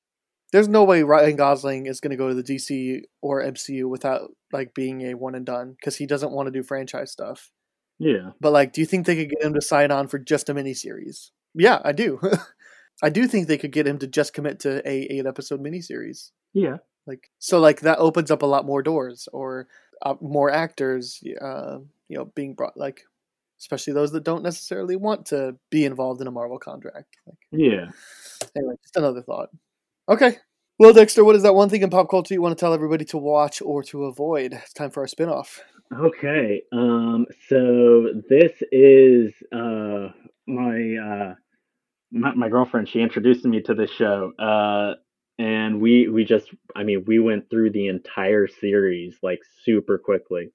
there's 0.51 0.67
no 0.67 0.83
way 0.83 1.03
Ryan 1.03 1.35
Gosling 1.35 1.85
is 1.85 1.99
going 1.99 2.11
to 2.11 2.17
go 2.17 2.27
to 2.27 2.35
the 2.35 2.43
DC 2.43 3.01
or 3.21 3.43
MCU 3.43 3.89
without 3.89 4.31
like 4.51 4.73
being 4.73 5.01
a 5.01 5.13
one 5.13 5.35
and 5.35 5.45
done 5.45 5.75
because 5.79 5.95
he 5.95 6.05
doesn't 6.05 6.31
want 6.31 6.47
to 6.47 6.51
do 6.51 6.63
franchise 6.63 7.11
stuff. 7.11 7.51
Yeah. 7.99 8.31
But 8.39 8.51
like, 8.51 8.73
do 8.73 8.81
you 8.81 8.87
think 8.87 9.05
they 9.05 9.15
could 9.15 9.29
get 9.29 9.43
him 9.43 9.53
to 9.53 9.61
sign 9.61 9.91
on 9.91 10.07
for 10.07 10.19
just 10.19 10.49
a 10.49 10.53
miniseries? 10.53 11.29
Yeah, 11.53 11.79
I 11.83 11.91
do. 11.91 12.19
I 13.03 13.09
do 13.09 13.27
think 13.27 13.47
they 13.47 13.57
could 13.57 13.71
get 13.71 13.87
him 13.87 13.97
to 13.99 14.07
just 14.07 14.33
commit 14.33 14.59
to 14.61 14.87
a 14.87 15.07
eight 15.09 15.25
episode 15.25 15.61
miniseries. 15.61 16.31
Yeah. 16.53 16.77
Like 17.07 17.29
so, 17.39 17.59
like 17.59 17.81
that 17.81 17.99
opens 17.99 18.29
up 18.29 18.41
a 18.41 18.47
lot 18.47 18.65
more 18.65 18.83
doors 18.83 19.27
or 19.31 19.67
uh, 20.01 20.15
more 20.19 20.51
actors, 20.51 21.21
uh, 21.41 21.79
you 22.07 22.17
know, 22.17 22.25
being 22.35 22.53
brought. 22.53 22.77
Like, 22.77 23.01
especially 23.61 23.93
those 23.93 24.11
that 24.11 24.23
don't 24.23 24.43
necessarily 24.43 24.95
want 24.95 25.27
to 25.27 25.55
be 25.69 25.85
involved 25.85 26.19
in 26.19 26.27
a 26.27 26.31
Marvel 26.31 26.59
contract. 26.59 27.15
Like, 27.25 27.37
Yeah. 27.51 27.91
anyway, 28.57 28.73
just 28.83 28.97
another 28.97 29.21
thought. 29.21 29.49
Okay. 30.09 30.37
Well, 30.79 30.93
Dexter, 30.93 31.23
what 31.23 31.35
is 31.35 31.43
that 31.43 31.53
one 31.53 31.69
thing 31.69 31.83
in 31.83 31.91
pop 31.91 32.09
culture 32.09 32.33
you 32.33 32.41
want 32.41 32.57
to 32.57 32.59
tell 32.59 32.73
everybody 32.73 33.05
to 33.05 33.17
watch 33.17 33.61
or 33.61 33.83
to 33.83 34.05
avoid? 34.05 34.53
It's 34.53 34.73
time 34.73 34.89
for 34.89 35.01
our 35.01 35.07
spinoff. 35.07 35.59
Okay. 35.95 36.63
Um. 36.73 37.27
So 37.47 38.07
this 38.29 38.51
is 38.71 39.31
uh 39.53 40.07
my 40.47 40.95
uh 40.95 41.35
my, 42.11 42.33
my 42.33 42.49
girlfriend. 42.49 42.89
She 42.89 42.99
introduced 42.99 43.45
me 43.45 43.61
to 43.61 43.75
this 43.75 43.91
show. 43.91 44.31
Uh. 44.39 44.95
And 45.37 45.81
we 45.81 46.07
we 46.07 46.23
just 46.23 46.49
I 46.75 46.83
mean 46.83 47.03
we 47.07 47.19
went 47.19 47.49
through 47.49 47.71
the 47.71 47.87
entire 47.87 48.47
series 48.47 49.15
like 49.23 49.39
super 49.63 49.97
quickly. 49.97 50.51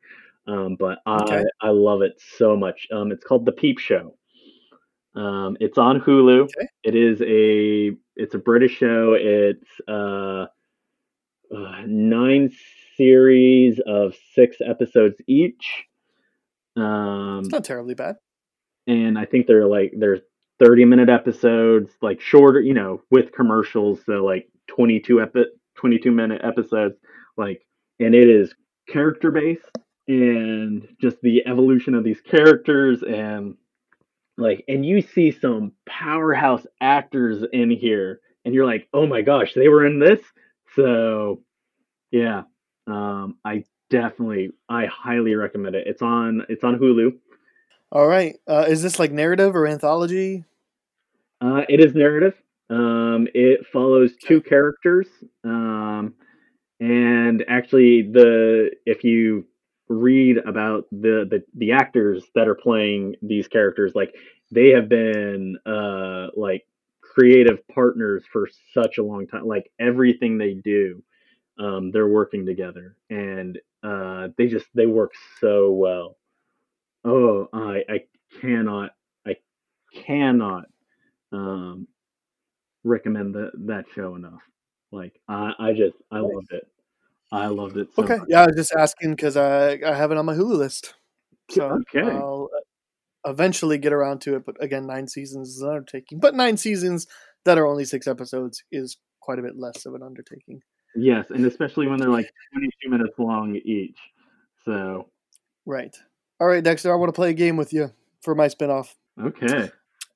Um. 0.46 0.76
But 0.78 0.98
I 1.06 1.42
I 1.60 1.68
love 1.70 2.02
it 2.02 2.20
so 2.36 2.56
much. 2.56 2.86
Um. 2.92 3.12
It's 3.12 3.24
called 3.24 3.44
The 3.46 3.52
Peep 3.52 3.78
Show. 3.78 4.16
Um. 5.14 5.56
It's 5.60 5.78
on 5.78 6.00
Hulu. 6.00 6.42
Okay. 6.42 6.68
It 6.84 6.94
is 6.94 7.20
a 7.22 7.96
it's 8.16 8.34
a 8.34 8.38
British 8.38 8.76
show. 8.76 9.14
It's 9.18 9.68
uh, 9.88 10.46
uh 11.54 11.82
nine 11.86 12.50
series 12.96 13.80
of 13.86 14.14
six 14.34 14.56
episodes 14.66 15.16
each. 15.26 15.84
Um, 16.76 17.40
It's 17.40 17.52
not 17.52 17.64
terribly 17.64 17.94
bad. 17.94 18.16
and 18.86 19.18
I 19.18 19.24
think 19.24 19.46
they're 19.46 19.66
like 19.66 19.92
they're 19.96 20.20
30 20.58 20.84
minute 20.86 21.08
episodes, 21.10 21.90
like 22.00 22.20
shorter, 22.20 22.60
you 22.60 22.72
know, 22.74 23.02
with 23.10 23.32
commercials, 23.32 24.00
so 24.06 24.24
like 24.24 24.48
22 24.68 25.20
epi- 25.22 25.50
22 25.76 26.10
minute 26.10 26.40
episodes, 26.44 26.94
like 27.36 27.66
and 28.00 28.14
it 28.14 28.28
is 28.28 28.54
character 28.88 29.30
based 29.30 29.64
and 30.08 30.86
just 31.00 31.20
the 31.20 31.46
evolution 31.46 31.94
of 31.94 32.04
these 32.04 32.20
characters 32.20 33.02
and 33.02 33.56
like 34.38 34.64
and 34.68 34.84
you 34.84 35.00
see 35.02 35.30
some 35.30 35.72
powerhouse 35.86 36.66
actors 36.80 37.44
in 37.52 37.70
here 37.70 38.20
and 38.44 38.54
you're 38.54 38.66
like, 38.66 38.88
"Oh 38.92 39.06
my 39.06 39.22
gosh, 39.22 39.54
they 39.54 39.68
were 39.68 39.86
in 39.86 39.98
this?" 39.98 40.20
So, 40.74 41.42
yeah. 42.10 42.42
Um 42.86 43.36
I 43.44 43.64
definitely 43.90 44.50
I 44.68 44.86
highly 44.86 45.34
recommend 45.34 45.74
it. 45.74 45.86
It's 45.86 46.02
on 46.02 46.46
it's 46.48 46.64
on 46.64 46.78
Hulu. 46.78 47.16
All 47.92 48.06
right. 48.06 48.36
Uh, 48.48 48.66
is 48.68 48.82
this 48.82 48.98
like 48.98 49.12
narrative 49.12 49.54
or 49.54 49.66
anthology? 49.66 50.44
Uh, 51.40 51.62
it 51.68 51.80
is 51.80 51.94
narrative. 51.94 52.34
Um, 52.68 53.28
it 53.32 53.66
follows 53.72 54.16
two 54.16 54.40
characters, 54.40 55.06
um, 55.44 56.14
and 56.80 57.44
actually, 57.46 58.02
the 58.02 58.70
if 58.86 59.04
you 59.04 59.46
read 59.88 60.38
about 60.38 60.86
the, 60.90 61.26
the 61.30 61.44
the 61.54 61.72
actors 61.72 62.24
that 62.34 62.48
are 62.48 62.54
playing 62.54 63.16
these 63.22 63.48
characters, 63.48 63.92
like 63.94 64.14
they 64.50 64.70
have 64.70 64.88
been 64.88 65.56
uh 65.66 66.28
like 66.36 66.66
creative 67.00 67.66
partners 67.68 68.24
for 68.32 68.48
such 68.74 68.98
a 68.98 69.02
long 69.02 69.26
time. 69.26 69.46
Like 69.46 69.70
everything 69.78 70.38
they 70.38 70.54
do, 70.54 71.02
um, 71.58 71.90
they're 71.90 72.08
working 72.08 72.44
together, 72.46 72.96
and 73.10 73.58
uh, 73.82 74.28
they 74.36 74.48
just 74.48 74.66
they 74.74 74.86
work 74.86 75.12
so 75.40 75.72
well. 75.72 76.16
Oh, 77.04 77.48
I 77.52 77.84
I 77.88 78.00
cannot 78.40 78.90
I 79.26 79.36
cannot 79.94 80.66
um, 81.32 81.86
recommend 82.84 83.34
that 83.34 83.52
that 83.66 83.86
show 83.94 84.14
enough. 84.16 84.42
Like 84.92 85.20
I 85.28 85.52
I 85.58 85.72
just 85.72 85.96
I 86.10 86.20
loved 86.20 86.52
it. 86.52 86.68
I 87.32 87.46
loved 87.48 87.76
it. 87.76 87.88
So 87.94 88.04
okay, 88.04 88.16
much. 88.18 88.28
yeah, 88.28 88.42
I 88.42 88.46
was 88.46 88.56
just 88.56 88.72
asking 88.72 89.10
because 89.12 89.36
I 89.36 89.78
I 89.84 89.94
have 89.94 90.10
it 90.12 90.18
on 90.18 90.26
my 90.26 90.34
Hulu 90.34 90.56
list. 90.56 90.94
So 91.50 91.80
Okay. 91.94 92.08
I'll 92.08 92.48
eventually 93.24 93.78
get 93.78 93.92
around 93.92 94.20
to 94.22 94.36
it. 94.36 94.44
But 94.46 94.62
again, 94.62 94.86
nine 94.86 95.08
seasons 95.08 95.48
is 95.50 95.62
an 95.62 95.68
undertaking. 95.70 96.20
But 96.20 96.34
nine 96.34 96.56
seasons 96.56 97.06
that 97.44 97.58
are 97.58 97.66
only 97.66 97.84
six 97.84 98.06
episodes 98.06 98.62
is 98.70 98.96
quite 99.20 99.38
a 99.38 99.42
bit 99.42 99.56
less 99.56 99.86
of 99.86 99.94
an 99.94 100.02
undertaking. 100.02 100.60
Yes, 100.94 101.26
and 101.30 101.44
especially 101.44 101.88
when 101.88 101.98
they're 101.98 102.08
like 102.08 102.30
22 102.54 102.90
minutes 102.90 103.18
long 103.18 103.56
each. 103.64 103.98
So 104.64 105.08
Right. 105.66 105.94
All 106.40 106.46
right, 106.46 106.62
Dexter, 106.62 106.92
I 106.92 106.96
want 106.96 107.08
to 107.08 107.12
play 107.16 107.30
a 107.30 107.34
game 107.34 107.56
with 107.56 107.72
you 107.72 107.90
for 108.22 108.34
my 108.34 108.46
spinoff. 108.48 108.94
okay. 109.20 109.70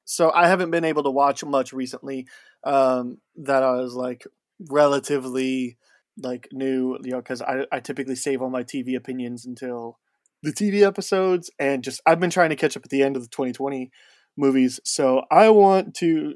So 0.05 0.31
I 0.33 0.49
haven't 0.49 0.71
been 0.71 0.85
able 0.85 1.05
to 1.05 1.11
watch 1.11 1.45
much 1.45 1.73
recently 1.73 2.27
um, 2.65 3.19
that 3.37 3.63
I 3.63 3.73
was 3.73 3.95
like 3.95 4.27
relatively 4.69 5.77
like 6.17 6.49
new, 6.53 6.99
you 7.03 7.13
know, 7.13 7.19
because 7.19 7.43
I, 7.43 7.67
I 7.73 7.81
typically 7.81 8.17
save 8.17 8.43
all 8.43 8.51
my 8.51 8.63
TV 8.63 8.97
opinions 8.97 9.47
until 9.47 9.99
the 10.43 10.53
TV 10.53 10.87
episodes, 10.87 11.51
and 11.59 11.85
just 11.85 12.01
I've 12.07 12.21
been 12.21 12.31
trying 12.31 12.51
to 12.51 12.57
catch 12.57 12.77
up 12.77 12.85
at 12.85 12.91
the 12.91 13.03
end 13.03 13.17
of 13.17 13.23
the 13.23 13.29
2020 13.29 13.91
movies. 14.37 14.81
So 14.85 15.23
I 15.31 15.51
want 15.51 15.95
to 15.97 16.35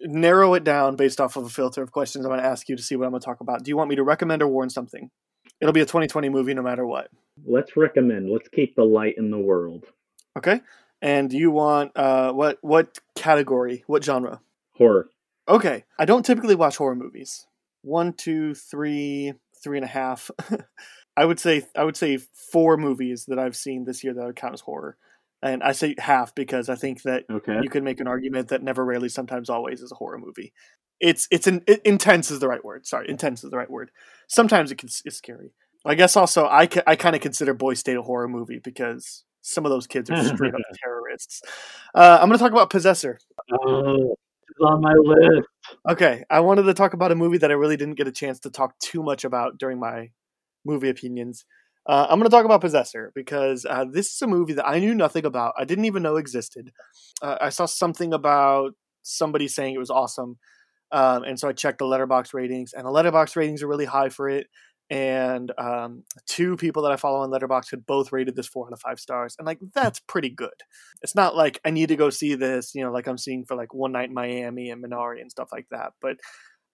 narrow 0.00 0.54
it 0.54 0.64
down 0.64 0.96
based 0.96 1.20
off 1.20 1.36
of 1.36 1.44
a 1.44 1.48
filter 1.48 1.82
of 1.82 1.92
questions 1.92 2.24
I'm 2.24 2.30
going 2.30 2.40
to 2.40 2.46
ask 2.46 2.68
you 2.68 2.76
to 2.76 2.82
see 2.82 2.96
what 2.96 3.04
I'm 3.04 3.12
going 3.12 3.20
to 3.20 3.24
talk 3.24 3.40
about. 3.40 3.62
Do 3.62 3.70
you 3.70 3.76
want 3.76 3.90
me 3.90 3.96
to 3.96 4.02
recommend 4.02 4.42
or 4.42 4.48
warn 4.48 4.70
something? 4.70 5.10
It'll 5.60 5.72
be 5.72 5.80
a 5.80 5.86
2020 5.86 6.28
movie 6.28 6.54
no 6.54 6.62
matter 6.62 6.86
what. 6.86 7.08
Let's 7.46 7.76
recommend. 7.76 8.30
Let's 8.30 8.48
keep 8.48 8.76
the 8.76 8.84
light 8.84 9.14
in 9.16 9.30
the 9.30 9.38
world. 9.38 9.84
Okay. 10.36 10.60
And 11.02 11.32
you 11.32 11.50
want 11.50 11.92
uh, 11.96 12.32
what 12.32 12.58
what 12.62 12.98
category? 13.14 13.84
What 13.86 14.04
genre? 14.04 14.40
Horror. 14.76 15.08
Okay. 15.48 15.84
I 15.98 16.04
don't 16.04 16.24
typically 16.24 16.54
watch 16.54 16.76
horror 16.76 16.94
movies. 16.94 17.46
One, 17.82 18.12
two, 18.12 18.54
three, 18.54 19.32
three 19.62 19.78
and 19.78 19.84
a 19.84 19.88
half. 19.88 20.30
I 21.16 21.24
would 21.24 21.40
say 21.40 21.62
I 21.74 21.84
would 21.84 21.96
say 21.96 22.18
four 22.52 22.76
movies 22.76 23.24
that 23.28 23.38
I've 23.38 23.56
seen 23.56 23.84
this 23.84 24.04
year 24.04 24.12
that 24.14 24.24
would 24.26 24.36
count 24.36 24.54
as 24.54 24.60
horror. 24.60 24.96
And 25.42 25.62
I 25.62 25.72
say 25.72 25.94
half 25.98 26.34
because 26.34 26.68
I 26.68 26.74
think 26.74 27.02
that 27.02 27.24
Okay. 27.30 27.58
you 27.62 27.68
can 27.68 27.84
make 27.84 28.00
an 28.00 28.08
argument 28.08 28.48
that 28.48 28.62
never, 28.62 28.84
rarely, 28.84 29.08
sometimes, 29.08 29.48
always 29.50 29.80
is 29.82 29.92
a 29.92 29.96
horror 29.96 30.18
movie. 30.18 30.52
It's 30.98 31.28
it's 31.30 31.46
an 31.46 31.62
it, 31.66 31.82
intense 31.84 32.30
is 32.30 32.40
the 32.40 32.48
right 32.48 32.64
word. 32.64 32.86
Sorry, 32.86 33.08
intense 33.08 33.44
is 33.44 33.50
the 33.50 33.56
right 33.56 33.70
word. 33.70 33.90
Sometimes 34.28 34.72
it 34.72 34.78
can, 34.78 34.88
it's 35.04 35.16
scary. 35.16 35.52
I 35.84 35.94
guess 35.94 36.16
also 36.16 36.48
I 36.48 36.66
ca- 36.66 36.82
I 36.86 36.96
kind 36.96 37.14
of 37.14 37.22
consider 37.22 37.54
Boys 37.54 37.78
State 37.78 37.96
a 37.96 38.02
horror 38.02 38.28
movie 38.28 38.60
because 38.62 39.24
some 39.42 39.64
of 39.64 39.70
those 39.70 39.86
kids 39.86 40.10
are 40.10 40.16
straight 40.16 40.54
up 40.54 40.60
terrorists. 40.82 41.42
Uh, 41.94 42.18
I'm 42.20 42.28
going 42.28 42.38
to 42.38 42.42
talk 42.42 42.50
about 42.50 42.70
Possessor. 42.70 43.18
Oh, 43.52 44.16
on 44.60 44.80
my 44.80 44.94
list. 44.94 45.48
Okay, 45.88 46.24
I 46.30 46.40
wanted 46.40 46.64
to 46.64 46.74
talk 46.74 46.94
about 46.94 47.12
a 47.12 47.14
movie 47.14 47.38
that 47.38 47.50
I 47.50 47.54
really 47.54 47.76
didn't 47.76 47.94
get 47.96 48.08
a 48.08 48.12
chance 48.12 48.40
to 48.40 48.50
talk 48.50 48.78
too 48.78 49.02
much 49.02 49.24
about 49.24 49.58
during 49.58 49.78
my 49.78 50.10
movie 50.64 50.88
opinions. 50.88 51.44
Uh, 51.86 52.06
I'm 52.08 52.18
going 52.18 52.28
to 52.28 52.34
talk 52.34 52.44
about 52.44 52.60
Possessor 52.60 53.12
because 53.14 53.64
uh, 53.64 53.84
this 53.90 54.12
is 54.12 54.22
a 54.22 54.26
movie 54.26 54.54
that 54.54 54.66
I 54.66 54.80
knew 54.80 54.94
nothing 54.94 55.24
about. 55.24 55.54
I 55.56 55.64
didn't 55.64 55.84
even 55.84 56.02
know 56.02 56.16
existed. 56.16 56.72
Uh, 57.22 57.36
I 57.40 57.50
saw 57.50 57.66
something 57.66 58.12
about 58.12 58.72
somebody 59.02 59.46
saying 59.46 59.74
it 59.74 59.78
was 59.78 59.90
awesome, 59.90 60.38
um, 60.90 61.22
and 61.22 61.38
so 61.38 61.48
I 61.48 61.52
checked 61.52 61.78
the 61.78 61.84
Letterboxd 61.84 62.34
ratings, 62.34 62.72
and 62.72 62.84
the 62.84 62.90
Letterboxd 62.90 63.36
ratings 63.36 63.62
are 63.62 63.68
really 63.68 63.84
high 63.84 64.08
for 64.08 64.28
it. 64.28 64.48
And 64.88 65.52
um, 65.58 66.04
two 66.26 66.56
people 66.56 66.82
that 66.84 66.92
I 66.92 66.96
follow 66.96 67.20
on 67.20 67.30
Letterboxd 67.30 67.70
had 67.70 67.86
both 67.86 68.12
rated 68.12 68.36
this 68.36 68.46
four 68.46 68.66
out 68.66 68.72
of 68.72 68.80
five 68.80 69.00
stars, 69.00 69.34
and 69.38 69.46
like 69.46 69.58
that's 69.74 70.00
pretty 70.00 70.30
good. 70.30 70.62
It's 71.02 71.14
not 71.14 71.34
like 71.34 71.60
I 71.64 71.70
need 71.70 71.88
to 71.88 71.96
go 71.96 72.10
see 72.10 72.34
this, 72.34 72.72
you 72.74 72.84
know, 72.84 72.92
like 72.92 73.08
I'm 73.08 73.18
seeing 73.18 73.44
for 73.44 73.56
like 73.56 73.74
One 73.74 73.92
Night 73.92 74.08
in 74.08 74.14
Miami 74.14 74.70
and 74.70 74.84
Minari 74.84 75.20
and 75.20 75.30
stuff 75.30 75.48
like 75.52 75.66
that. 75.70 75.92
But 76.00 76.18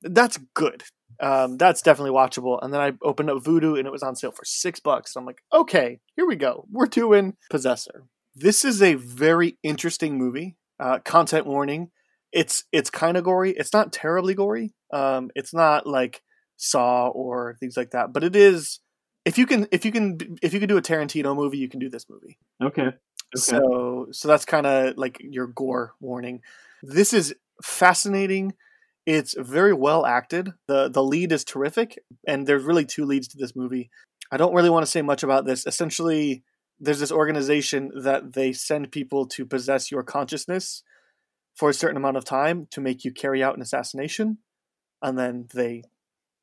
that's 0.02 0.38
good. 0.54 0.82
Um, 1.20 1.56
that's 1.56 1.82
definitely 1.82 2.10
watchable. 2.10 2.58
And 2.60 2.72
then 2.72 2.80
I 2.80 2.92
opened 3.02 3.30
up 3.30 3.38
Vudu 3.38 3.78
and 3.78 3.86
it 3.86 3.92
was 3.92 4.02
on 4.02 4.16
sale 4.16 4.32
for 4.32 4.44
six 4.44 4.80
bucks. 4.80 5.14
I'm 5.16 5.26
like, 5.26 5.42
okay, 5.52 6.00
here 6.16 6.26
we 6.26 6.36
go. 6.36 6.66
We're 6.70 6.86
doing 6.86 7.36
Possessor. 7.50 8.04
This 8.34 8.64
is 8.64 8.82
a 8.82 8.94
very 8.94 9.58
interesting 9.62 10.18
movie. 10.18 10.56
Uh, 10.80 10.98
content 11.04 11.46
warning. 11.46 11.90
It's 12.32 12.64
it's 12.72 12.90
kind 12.90 13.16
of 13.16 13.24
gory. 13.24 13.52
It's 13.52 13.72
not 13.72 13.92
terribly 13.92 14.34
gory. 14.34 14.74
Um, 14.92 15.30
it's 15.34 15.52
not 15.54 15.86
like 15.86 16.22
Saw 16.62 17.08
or 17.08 17.56
things 17.58 17.76
like 17.76 17.90
that. 17.90 18.12
But 18.12 18.22
it 18.22 18.36
is. 18.36 18.78
If 19.24 19.36
you 19.36 19.46
can, 19.46 19.66
if 19.72 19.84
you 19.84 19.90
can, 19.90 20.38
if 20.42 20.54
you 20.54 20.60
can 20.60 20.68
do 20.68 20.76
a 20.76 20.82
Tarantino 20.82 21.34
movie, 21.34 21.58
you 21.58 21.68
can 21.68 21.80
do 21.80 21.88
this 21.88 22.08
movie. 22.08 22.38
Okay. 22.62 22.82
Okay. 22.82 22.96
So 23.36 24.08
so 24.12 24.28
that's 24.28 24.44
kind 24.44 24.66
of 24.66 24.96
like 24.96 25.18
your 25.20 25.48
gore 25.48 25.94
warning. 26.00 26.40
This 26.82 27.12
is 27.12 27.34
fascinating. 27.62 28.54
It's 29.06 29.34
very 29.36 29.72
well 29.72 30.06
acted. 30.06 30.52
The 30.68 30.88
the 30.88 31.02
lead 31.02 31.32
is 31.32 31.44
terrific 31.44 31.98
and 32.26 32.46
there's 32.46 32.64
really 32.64 32.84
two 32.84 33.04
leads 33.04 33.28
to 33.28 33.38
this 33.38 33.56
movie. 33.56 33.90
I 34.30 34.36
don't 34.36 34.54
really 34.54 34.70
want 34.70 34.84
to 34.84 34.90
say 34.90 35.02
much 35.02 35.22
about 35.22 35.46
this. 35.46 35.66
Essentially, 35.66 36.44
there's 36.78 37.00
this 37.00 37.12
organization 37.12 37.90
that 38.02 38.34
they 38.34 38.52
send 38.52 38.92
people 38.92 39.26
to 39.28 39.44
possess 39.46 39.90
your 39.90 40.02
consciousness 40.02 40.82
for 41.56 41.70
a 41.70 41.74
certain 41.74 41.96
amount 41.96 42.16
of 42.16 42.24
time 42.24 42.66
to 42.70 42.80
make 42.80 43.04
you 43.04 43.12
carry 43.12 43.42
out 43.42 43.56
an 43.56 43.62
assassination 43.62 44.38
and 45.02 45.18
then 45.18 45.46
they 45.52 45.82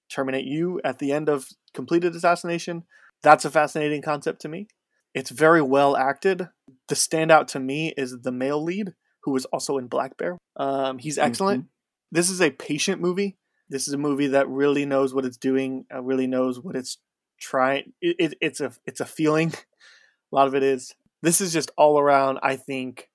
terminate 0.10 0.45
you 0.45 0.81
at 0.84 0.99
the 0.99 1.11
end 1.11 1.30
of 1.30 1.48
completed 1.73 2.15
assassination. 2.15 2.84
That's 3.22 3.45
a 3.45 3.52
fascinating 3.52 4.02
concept 4.02 4.41
to 4.41 4.49
me. 4.49 4.68
It's 5.14 5.30
very 5.30 5.61
well 5.61 5.98
acted. 5.98 6.49
The 6.88 6.95
standout 6.95 7.48
to 7.48 7.60
me 7.60 7.94
is 7.98 8.22
the 8.22 8.31
male 8.31 8.64
lead, 8.64 8.94
who 9.23 9.36
is 9.36 9.45
also 9.45 9.77
in 9.77 9.88
Black 9.88 10.18
Bear. 10.18 10.38
Um, 10.56 10.98
he's 10.98 11.18
excellent. 11.18 11.65
This 12.11 12.30
is 12.30 12.41
a 12.41 12.52
patient 12.52 13.02
movie. 13.02 13.38
This 13.69 13.88
is 13.88 13.94
a 13.94 13.98
movie 13.98 14.27
that 14.27 14.49
really 14.49 14.86
knows 14.86 15.14
what 15.14 15.26
it's 15.26 15.38
doing. 15.38 15.86
Uh, 15.94 16.02
really 16.02 16.27
knows 16.27 16.60
what 16.60 16.76
it's 16.76 16.98
trying. 17.40 17.94
It, 18.02 18.15
it, 18.19 18.34
it's 18.41 18.60
a 18.60 18.72
it's 18.86 18.99
a 18.99 19.06
feeling. 19.06 19.53
A 20.31 20.36
lot 20.36 20.48
of 20.48 20.53
it 20.53 20.61
is. 20.61 20.94
This 21.23 21.41
is 21.41 21.52
just 21.52 21.72
all 21.76 21.99
around. 21.99 22.38
I 22.44 22.56
think 22.56 23.10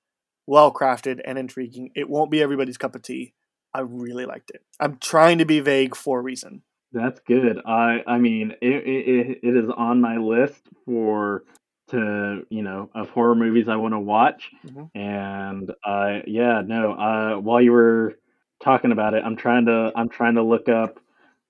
well 0.49 0.75
crafted 0.75 1.21
and 1.25 1.39
intriguing. 1.39 1.91
It 1.95 2.09
won't 2.09 2.31
be 2.31 2.43
everybody's 2.43 2.77
cup 2.77 2.97
of 2.97 3.03
tea. 3.03 3.35
I 3.73 3.81
really 3.81 4.27
liked 4.27 4.51
it. 4.51 4.63
I'm 4.81 4.99
trying 4.99 5.39
to 5.39 5.45
be 5.45 5.61
vague 5.61 5.95
for 5.95 6.19
a 6.19 6.23
reason. 6.23 6.63
That's 6.95 7.21
good. 7.27 7.61
I 7.67 8.03
I 8.07 8.19
mean, 8.19 8.53
it, 8.63 8.87
it 8.87 9.39
it 9.43 9.57
is 9.57 9.69
on 9.77 10.01
my 10.01 10.17
list 10.17 10.63
for 10.87 11.43
to 11.89 12.47
you 12.49 12.63
know 12.63 12.89
of 12.95 13.11
horror 13.11 13.35
movies 13.35 13.69
I 13.69 13.77
want 13.77 13.95
to 13.95 13.99
watch, 13.99 14.51
Mhm. 14.65 14.91
and 14.95 15.71
I 15.85 16.23
yeah 16.27 16.63
no. 16.65 16.93
Uh, 16.93 17.37
while 17.41 17.61
you 17.61 17.73
were 17.73 18.15
talking 18.63 18.93
about 18.93 19.15
it, 19.15 19.25
I'm 19.25 19.37
trying 19.37 19.67
to 19.67 19.93
I'm 19.97 20.09
trying 20.09 20.37
to 20.37 20.43
look 20.43 20.69
up 20.69 21.01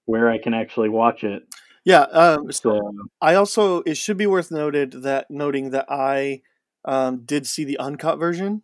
where 0.06 0.30
I 0.30 0.38
can 0.38 0.54
actually 0.54 0.88
watch 0.88 1.24
it. 1.24 1.46
Yeah. 1.84 2.02
Um, 2.02 2.50
so 2.50 2.60
So 2.80 3.08
I 3.20 3.34
also 3.34 3.82
it 3.82 3.98
should 3.98 4.16
be 4.16 4.26
worth 4.26 4.50
noted 4.50 5.02
that 5.02 5.30
noting 5.30 5.70
that 5.70 5.86
I 5.90 6.40
um, 6.86 7.22
did 7.24 7.46
see 7.46 7.64
the 7.64 7.78
uncut 7.78 8.18
version 8.18 8.62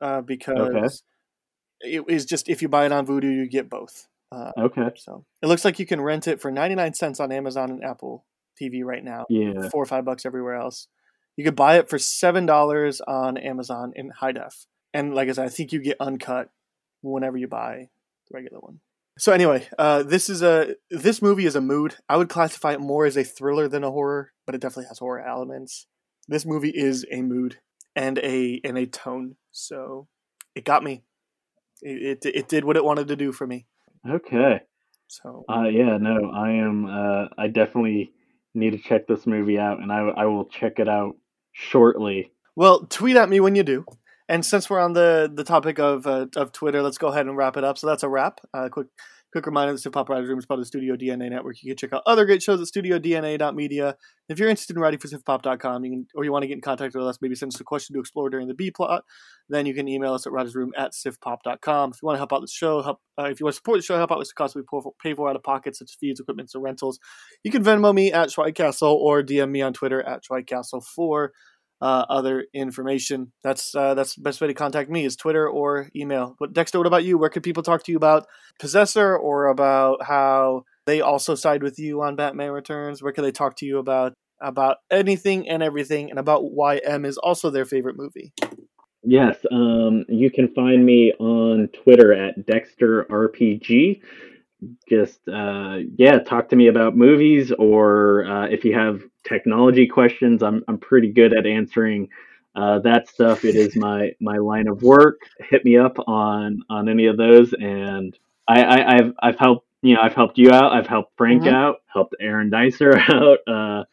uh, 0.00 0.20
because 0.20 1.02
it 1.80 2.04
is 2.08 2.24
just 2.24 2.48
if 2.48 2.62
you 2.62 2.68
buy 2.68 2.86
it 2.86 2.92
on 2.92 3.04
Vudu 3.04 3.24
you 3.24 3.48
get 3.48 3.68
both. 3.68 4.06
Uh, 4.34 4.52
okay, 4.58 4.90
so 4.96 5.24
it 5.42 5.46
looks 5.46 5.64
like 5.64 5.78
you 5.78 5.86
can 5.86 6.00
rent 6.00 6.26
it 6.26 6.40
for 6.40 6.50
ninety 6.50 6.74
nine 6.74 6.94
cents 6.94 7.20
on 7.20 7.30
Amazon 7.30 7.70
and 7.70 7.84
Apple 7.84 8.24
TV 8.60 8.82
right 8.84 9.04
now. 9.04 9.26
yeah, 9.28 9.68
Four 9.70 9.82
or 9.82 9.86
five 9.86 10.04
bucks 10.04 10.26
everywhere 10.26 10.54
else. 10.54 10.88
You 11.36 11.44
could 11.44 11.56
buy 11.56 11.78
it 11.78 11.88
for 11.88 11.98
seven 11.98 12.46
dollars 12.46 13.00
on 13.00 13.36
Amazon 13.36 13.92
in 13.94 14.10
high 14.10 14.32
def, 14.32 14.66
and 14.92 15.14
like 15.14 15.28
I 15.28 15.32
said, 15.32 15.46
I 15.46 15.48
think 15.50 15.72
you 15.72 15.80
get 15.80 15.96
uncut 16.00 16.50
whenever 17.02 17.36
you 17.36 17.48
buy 17.48 17.88
the 18.28 18.34
regular 18.34 18.58
one. 18.60 18.80
So 19.18 19.32
anyway, 19.32 19.68
uh, 19.78 20.02
this 20.02 20.28
is 20.28 20.42
a 20.42 20.74
this 20.90 21.22
movie 21.22 21.46
is 21.46 21.54
a 21.54 21.60
mood. 21.60 21.96
I 22.08 22.16
would 22.16 22.28
classify 22.28 22.72
it 22.72 22.80
more 22.80 23.06
as 23.06 23.16
a 23.16 23.22
thriller 23.24 23.68
than 23.68 23.84
a 23.84 23.90
horror, 23.90 24.32
but 24.46 24.54
it 24.54 24.60
definitely 24.60 24.88
has 24.88 24.98
horror 24.98 25.24
elements. 25.24 25.86
This 26.26 26.44
movie 26.44 26.72
is 26.74 27.06
a 27.12 27.22
mood 27.22 27.58
and 27.94 28.18
a 28.18 28.60
and 28.64 28.76
a 28.76 28.86
tone. 28.86 29.36
So 29.52 30.08
it 30.54 30.64
got 30.64 30.82
me. 30.82 31.04
It 31.82 32.24
it, 32.24 32.34
it 32.34 32.48
did 32.48 32.64
what 32.64 32.76
it 32.76 32.84
wanted 32.84 33.08
to 33.08 33.16
do 33.16 33.30
for 33.30 33.46
me. 33.46 33.66
Okay. 34.08 34.60
So 35.08 35.44
Uh, 35.48 35.64
yeah, 35.64 35.96
no, 35.98 36.30
I 36.30 36.50
am. 36.52 36.86
Uh, 36.86 37.26
I 37.38 37.48
definitely 37.48 38.12
need 38.54 38.70
to 38.70 38.78
check 38.78 39.06
this 39.06 39.26
movie 39.26 39.58
out, 39.58 39.80
and 39.80 39.92
I 39.92 40.00
I 40.16 40.24
will 40.26 40.46
check 40.46 40.78
it 40.78 40.88
out 40.88 41.16
shortly. 41.52 42.32
well, 42.56 42.86
tweet 42.86 43.16
at 43.16 43.28
me 43.28 43.40
when 43.40 43.54
you 43.56 43.62
do, 43.62 43.84
And 44.28 44.44
since 44.44 44.70
we're 44.70 44.80
on 44.80 44.92
the 44.94 45.30
the 45.32 45.44
topic 45.44 45.78
of 45.78 46.06
uh, 46.06 46.26
of 46.36 46.52
Twitter, 46.52 46.82
let's 46.82 46.98
go 46.98 47.08
ahead 47.08 47.26
and 47.26 47.36
wrap 47.36 47.56
it 47.56 47.64
up. 47.64 47.78
So 47.78 47.86
that's 47.86 48.02
a 48.02 48.08
wrap. 48.08 48.40
Uh, 48.52 48.68
quick 48.70 48.86
quick 49.34 49.46
reminder: 49.46 49.72
the 49.72 49.78
Sip 49.80 49.92
Pop 49.92 50.08
Writers 50.08 50.28
Room 50.28 50.38
is 50.38 50.46
part 50.46 50.60
of 50.60 50.62
the 50.62 50.68
Studio 50.68 50.94
DNA 50.94 51.28
Network. 51.28 51.60
You 51.60 51.72
can 51.72 51.76
check 51.76 51.92
out 51.92 52.04
other 52.06 52.24
great 52.24 52.40
shows 52.40 52.60
at 52.60 52.68
StudioDNA.media. 52.68 53.96
If 54.28 54.38
you're 54.38 54.48
interested 54.48 54.76
in 54.76 54.80
writing 54.80 55.00
for 55.00 55.08
SifPop.com, 55.08 56.06
or 56.14 56.24
you 56.24 56.30
want 56.30 56.44
to 56.44 56.46
get 56.46 56.54
in 56.54 56.60
contact 56.60 56.94
with 56.94 57.04
us, 57.04 57.18
maybe 57.20 57.34
send 57.34 57.52
us 57.52 57.60
a 57.60 57.64
question 57.64 57.94
to 57.94 58.00
explore 58.00 58.30
during 58.30 58.46
the 58.46 58.54
B 58.54 58.70
plot, 58.70 59.02
then 59.48 59.66
you 59.66 59.74
can 59.74 59.88
email 59.88 60.14
us 60.14 60.24
at 60.24 60.32
writersroom 60.32 60.68
at 60.76 60.92
SifPop.com. 60.92 61.90
If 61.90 62.00
you 62.00 62.06
want 62.06 62.14
to 62.14 62.20
help 62.20 62.32
out 62.32 62.42
the 62.42 62.46
show, 62.46 62.80
help 62.80 63.00
uh, 63.18 63.24
if 63.24 63.40
you 63.40 63.46
want 63.46 63.54
to 63.54 63.56
support 63.56 63.78
the 63.78 63.82
show, 63.82 63.96
help 63.96 64.12
out 64.12 64.18
with 64.18 64.28
the 64.28 64.34
costs 64.34 64.54
we 64.54 64.62
pay 65.02 65.14
for 65.14 65.28
out 65.28 65.34
of 65.34 65.42
pocket, 65.42 65.74
such 65.74 65.90
as 65.90 65.96
fees, 65.96 66.20
equipment, 66.20 66.52
and 66.54 66.62
rentals, 66.62 67.00
you 67.42 67.50
can 67.50 67.64
Venmo 67.64 67.92
me 67.92 68.12
at 68.12 68.28
Schweigcastle 68.28 68.94
or 68.94 69.24
DM 69.24 69.50
me 69.50 69.62
on 69.62 69.72
Twitter 69.72 70.00
at 70.00 70.22
Schweigcastle4 70.22 71.28
uh, 71.84 72.06
other 72.08 72.46
information. 72.54 73.30
That's 73.42 73.74
uh, 73.74 73.92
that's 73.92 74.14
the 74.14 74.22
best 74.22 74.40
way 74.40 74.46
to 74.46 74.54
contact 74.54 74.88
me 74.88 75.04
is 75.04 75.16
Twitter 75.16 75.46
or 75.46 75.90
email. 75.94 76.34
But 76.40 76.54
Dexter, 76.54 76.78
what 76.78 76.86
about 76.86 77.04
you? 77.04 77.18
Where 77.18 77.28
can 77.28 77.42
people 77.42 77.62
talk 77.62 77.84
to 77.84 77.92
you 77.92 77.98
about 77.98 78.26
Possessor 78.58 79.14
or 79.14 79.48
about 79.48 80.02
how 80.02 80.64
they 80.86 81.02
also 81.02 81.34
side 81.34 81.62
with 81.62 81.78
you 81.78 82.00
on 82.00 82.16
Batman 82.16 82.52
Returns? 82.52 83.02
Where 83.02 83.12
can 83.12 83.22
they 83.22 83.32
talk 83.32 83.56
to 83.56 83.66
you 83.66 83.76
about 83.78 84.14
about 84.40 84.78
anything 84.90 85.46
and 85.46 85.62
everything, 85.62 86.08
and 86.08 86.18
about 86.18 86.52
why 86.52 86.78
M 86.78 87.04
is 87.04 87.18
also 87.18 87.50
their 87.50 87.66
favorite 87.66 87.98
movie? 87.98 88.32
Yes, 89.02 89.36
um, 89.52 90.06
you 90.08 90.30
can 90.30 90.48
find 90.54 90.86
me 90.86 91.12
on 91.20 91.68
Twitter 91.82 92.14
at 92.14 92.46
Dexter 92.46 93.04
RPG 93.10 94.00
just 94.88 95.20
uh, 95.28 95.78
yeah, 95.96 96.18
talk 96.18 96.48
to 96.50 96.56
me 96.56 96.68
about 96.68 96.96
movies 96.96 97.52
or 97.52 98.24
uh, 98.24 98.46
if 98.46 98.64
you 98.64 98.74
have 98.74 99.02
technology 99.24 99.86
questions, 99.86 100.42
I'm 100.42 100.62
I'm 100.68 100.78
pretty 100.78 101.10
good 101.10 101.36
at 101.36 101.46
answering 101.46 102.08
uh, 102.54 102.78
that 102.80 103.08
stuff. 103.08 103.44
It 103.44 103.56
is 103.56 103.76
my 103.76 104.12
my 104.20 104.36
line 104.36 104.68
of 104.68 104.82
work. 104.82 105.20
Hit 105.38 105.64
me 105.64 105.76
up 105.76 105.96
on 106.06 106.62
on 106.70 106.88
any 106.88 107.06
of 107.06 107.16
those, 107.16 107.52
and 107.52 108.16
I, 108.46 108.64
I 108.64 108.94
have 108.94 109.12
I've 109.22 109.38
helped 109.38 109.66
you 109.82 109.94
know 109.94 110.00
I've 110.00 110.14
helped 110.14 110.38
you 110.38 110.50
out. 110.50 110.72
I've 110.72 110.86
helped 110.86 111.12
Frank 111.16 111.42
mm-hmm. 111.42 111.54
out. 111.54 111.76
Helped 111.92 112.14
Aaron 112.20 112.50
Dicer 112.50 112.96
out. 113.10 113.38
Uh, 113.46 113.84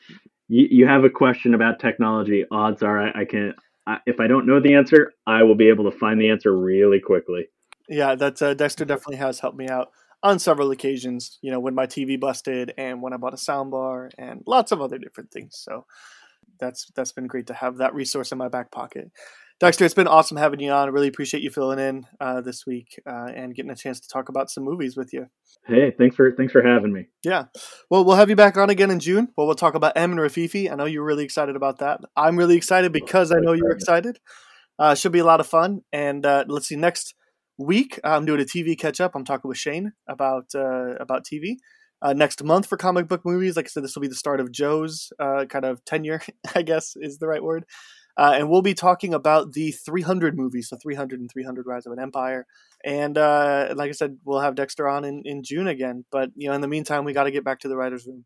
you, 0.48 0.68
you 0.69 0.88
have 0.88 1.03
a 1.03 1.10
question 1.10 1.53
about 1.53 1.80
technology. 1.80 2.45
Odds 2.52 2.84
are 2.84 3.07
I, 3.07 3.22
I 3.22 3.26
can. 3.26 3.53
I, 3.88 3.98
if 4.06 4.19
I 4.19 4.27
don't 4.27 4.45
know 4.45 4.60
the 4.60 4.76
answer, 4.76 5.14
I 5.26 5.41
will 5.43 5.56
be 5.56 5.69
able 5.69 5.89
to 5.89 5.98
find 5.98 6.22
the 6.22 6.30
answer 6.30 6.56
really 6.56 6.99
quickly. 6.99 7.48
Yeah, 7.89 8.15
that's 8.15 8.41
uh, 8.41 8.53
Dexter 8.53 8.85
definitely 8.85 9.18
has 9.18 9.39
helped 9.39 9.57
me 9.57 9.68
out 9.68 9.91
on 10.23 10.39
several 10.39 10.72
occasions, 10.72 11.39
you 11.41 11.52
know, 11.52 11.60
when 11.60 11.76
my 11.76 11.88
TV 11.88 12.19
busted 12.19 12.73
and 12.77 13.02
when 13.02 13.14
I 13.14 13.18
bought 13.18 13.34
a 13.34 13.38
soundbar 13.38 14.10
and 14.18 14.43
lots 14.45 14.72
of 14.72 14.81
other 14.81 14.98
different 14.98 15.31
things. 15.31 15.57
So 15.57 15.85
that's 16.60 16.91
that's 16.95 17.11
been 17.11 17.27
great 17.27 17.48
to 17.48 17.53
have 17.53 17.77
that 17.77 17.93
resource 17.93 18.31
in 18.31 18.38
my 18.38 18.48
back 18.48 18.72
pocket. 18.72 19.11
Dexter, 19.60 19.85
it's 19.85 19.93
been 19.93 20.07
awesome 20.07 20.38
having 20.38 20.60
you 20.60 20.72
on. 20.72 20.88
I 20.88 20.91
really 20.91 21.07
appreciate 21.07 21.43
you 21.43 21.52
filling 21.52 21.77
in 21.77 22.07
uh, 22.19 22.41
this 22.41 22.65
week 22.65 22.99
uh, 23.06 23.30
and 23.35 23.53
getting 23.53 23.69
a 23.69 23.76
chance 23.76 23.99
to 23.99 24.10
talk 24.10 24.27
about 24.27 24.49
some 24.49 24.64
movies 24.64 24.98
with 24.98 25.14
you. 25.14 25.27
Hey, 25.68 25.91
thanks 25.95 26.15
for 26.15 26.31
thanks 26.31 26.52
for 26.52 26.64
having 26.64 26.91
me. 26.91 27.07
Yeah, 27.23 27.45
well, 27.89 28.03
we'll 28.03 28.15
have 28.15 28.30
you 28.30 28.35
back 28.35 28.57
on 28.57 28.69
again 28.72 28.89
in 28.89 28.99
June. 28.99 29.30
Well, 29.38 29.45
we'll 29.45 29.56
talk 29.56 29.76
about 29.76 29.93
M 29.95 30.11
and 30.11 30.19
Rififi. 30.19 30.72
I 30.72 30.76
know 30.76 30.85
you're 30.85 31.03
really 31.03 31.23
excited 31.23 31.56
about 31.56 31.80
that. 31.80 31.99
I'm 32.15 32.38
really 32.38 32.57
excited 32.57 32.91
because 32.91 33.31
I 33.31 33.39
know 33.39 33.53
you're 33.53 33.72
excited. 33.72 34.19
Uh, 34.80 34.95
should 34.95 35.11
be 35.11 35.19
a 35.19 35.26
lot 35.26 35.39
of 35.39 35.45
fun. 35.45 35.81
And 35.93 36.26
uh, 36.26 36.45
let's 36.48 36.68
see 36.68 36.76
next 36.76 37.14
week. 37.62 38.00
I'm 38.04 38.26
doing 38.26 38.42
a 38.42 38.46
TV 38.46 38.78
catch 38.78 39.00
up. 39.00 39.16
I'm 39.16 39.26
talking 39.26 39.48
with 39.48 39.58
Shane 39.58 39.94
about 40.08 40.46
uh, 40.56 40.96
about 41.00 41.26
TV. 41.26 41.58
Uh, 42.02 42.14
next 42.14 42.44
month 42.44 42.66
for 42.66 42.78
comic 42.78 43.08
book 43.08 43.22
movies, 43.24 43.56
like 43.56 43.66
I 43.66 43.70
said, 43.70 43.84
this 43.84 43.96
will 43.96 44.02
be 44.02 44.08
the 44.08 44.16
start 44.16 44.40
of 44.40 44.52
Joe's 44.52 45.14
uh, 45.20 45.46
kind 45.48 45.66
of 45.66 45.86
tenure, 45.86 46.22
I 46.56 46.64
guess 46.64 46.96
is 46.96 47.20
the 47.20 47.28
right 47.28 47.44
word. 47.44 47.66
Uh, 48.18 48.34
and 48.36 48.50
we'll 48.50 48.62
be 48.62 48.74
talking 48.74 49.14
about 49.14 49.54
the 49.54 49.72
300 49.72 50.36
movies, 50.36 50.68
so 50.70 50.78
300 50.78 51.20
and 51.20 51.32
300 51.32 51.66
Rise 51.66 51.86
of 51.86 51.94
an 51.94 52.00
Empire. 52.00 52.46
And 52.84 53.18
uh, 53.18 53.74
like 53.76 53.90
I 53.90 53.94
said, 53.94 54.18
we'll 54.26 54.42
have 54.42 54.56
Dexter 54.56 54.88
on 54.88 55.06
in, 55.06 55.22
in 55.26 55.44
June 55.44 55.68
again. 55.68 56.06
But 56.12 56.32
you 56.36 56.50
know, 56.50 56.56
in 56.56 56.62
the 56.62 56.68
meantime, 56.68 57.06
we 57.06 57.14
got 57.14 57.24
to 57.26 57.32
get 57.32 57.46
back 57.46 57.60
to 57.60 57.68
the 57.68 57.78
writers' 57.78 58.06
room. 58.06 58.26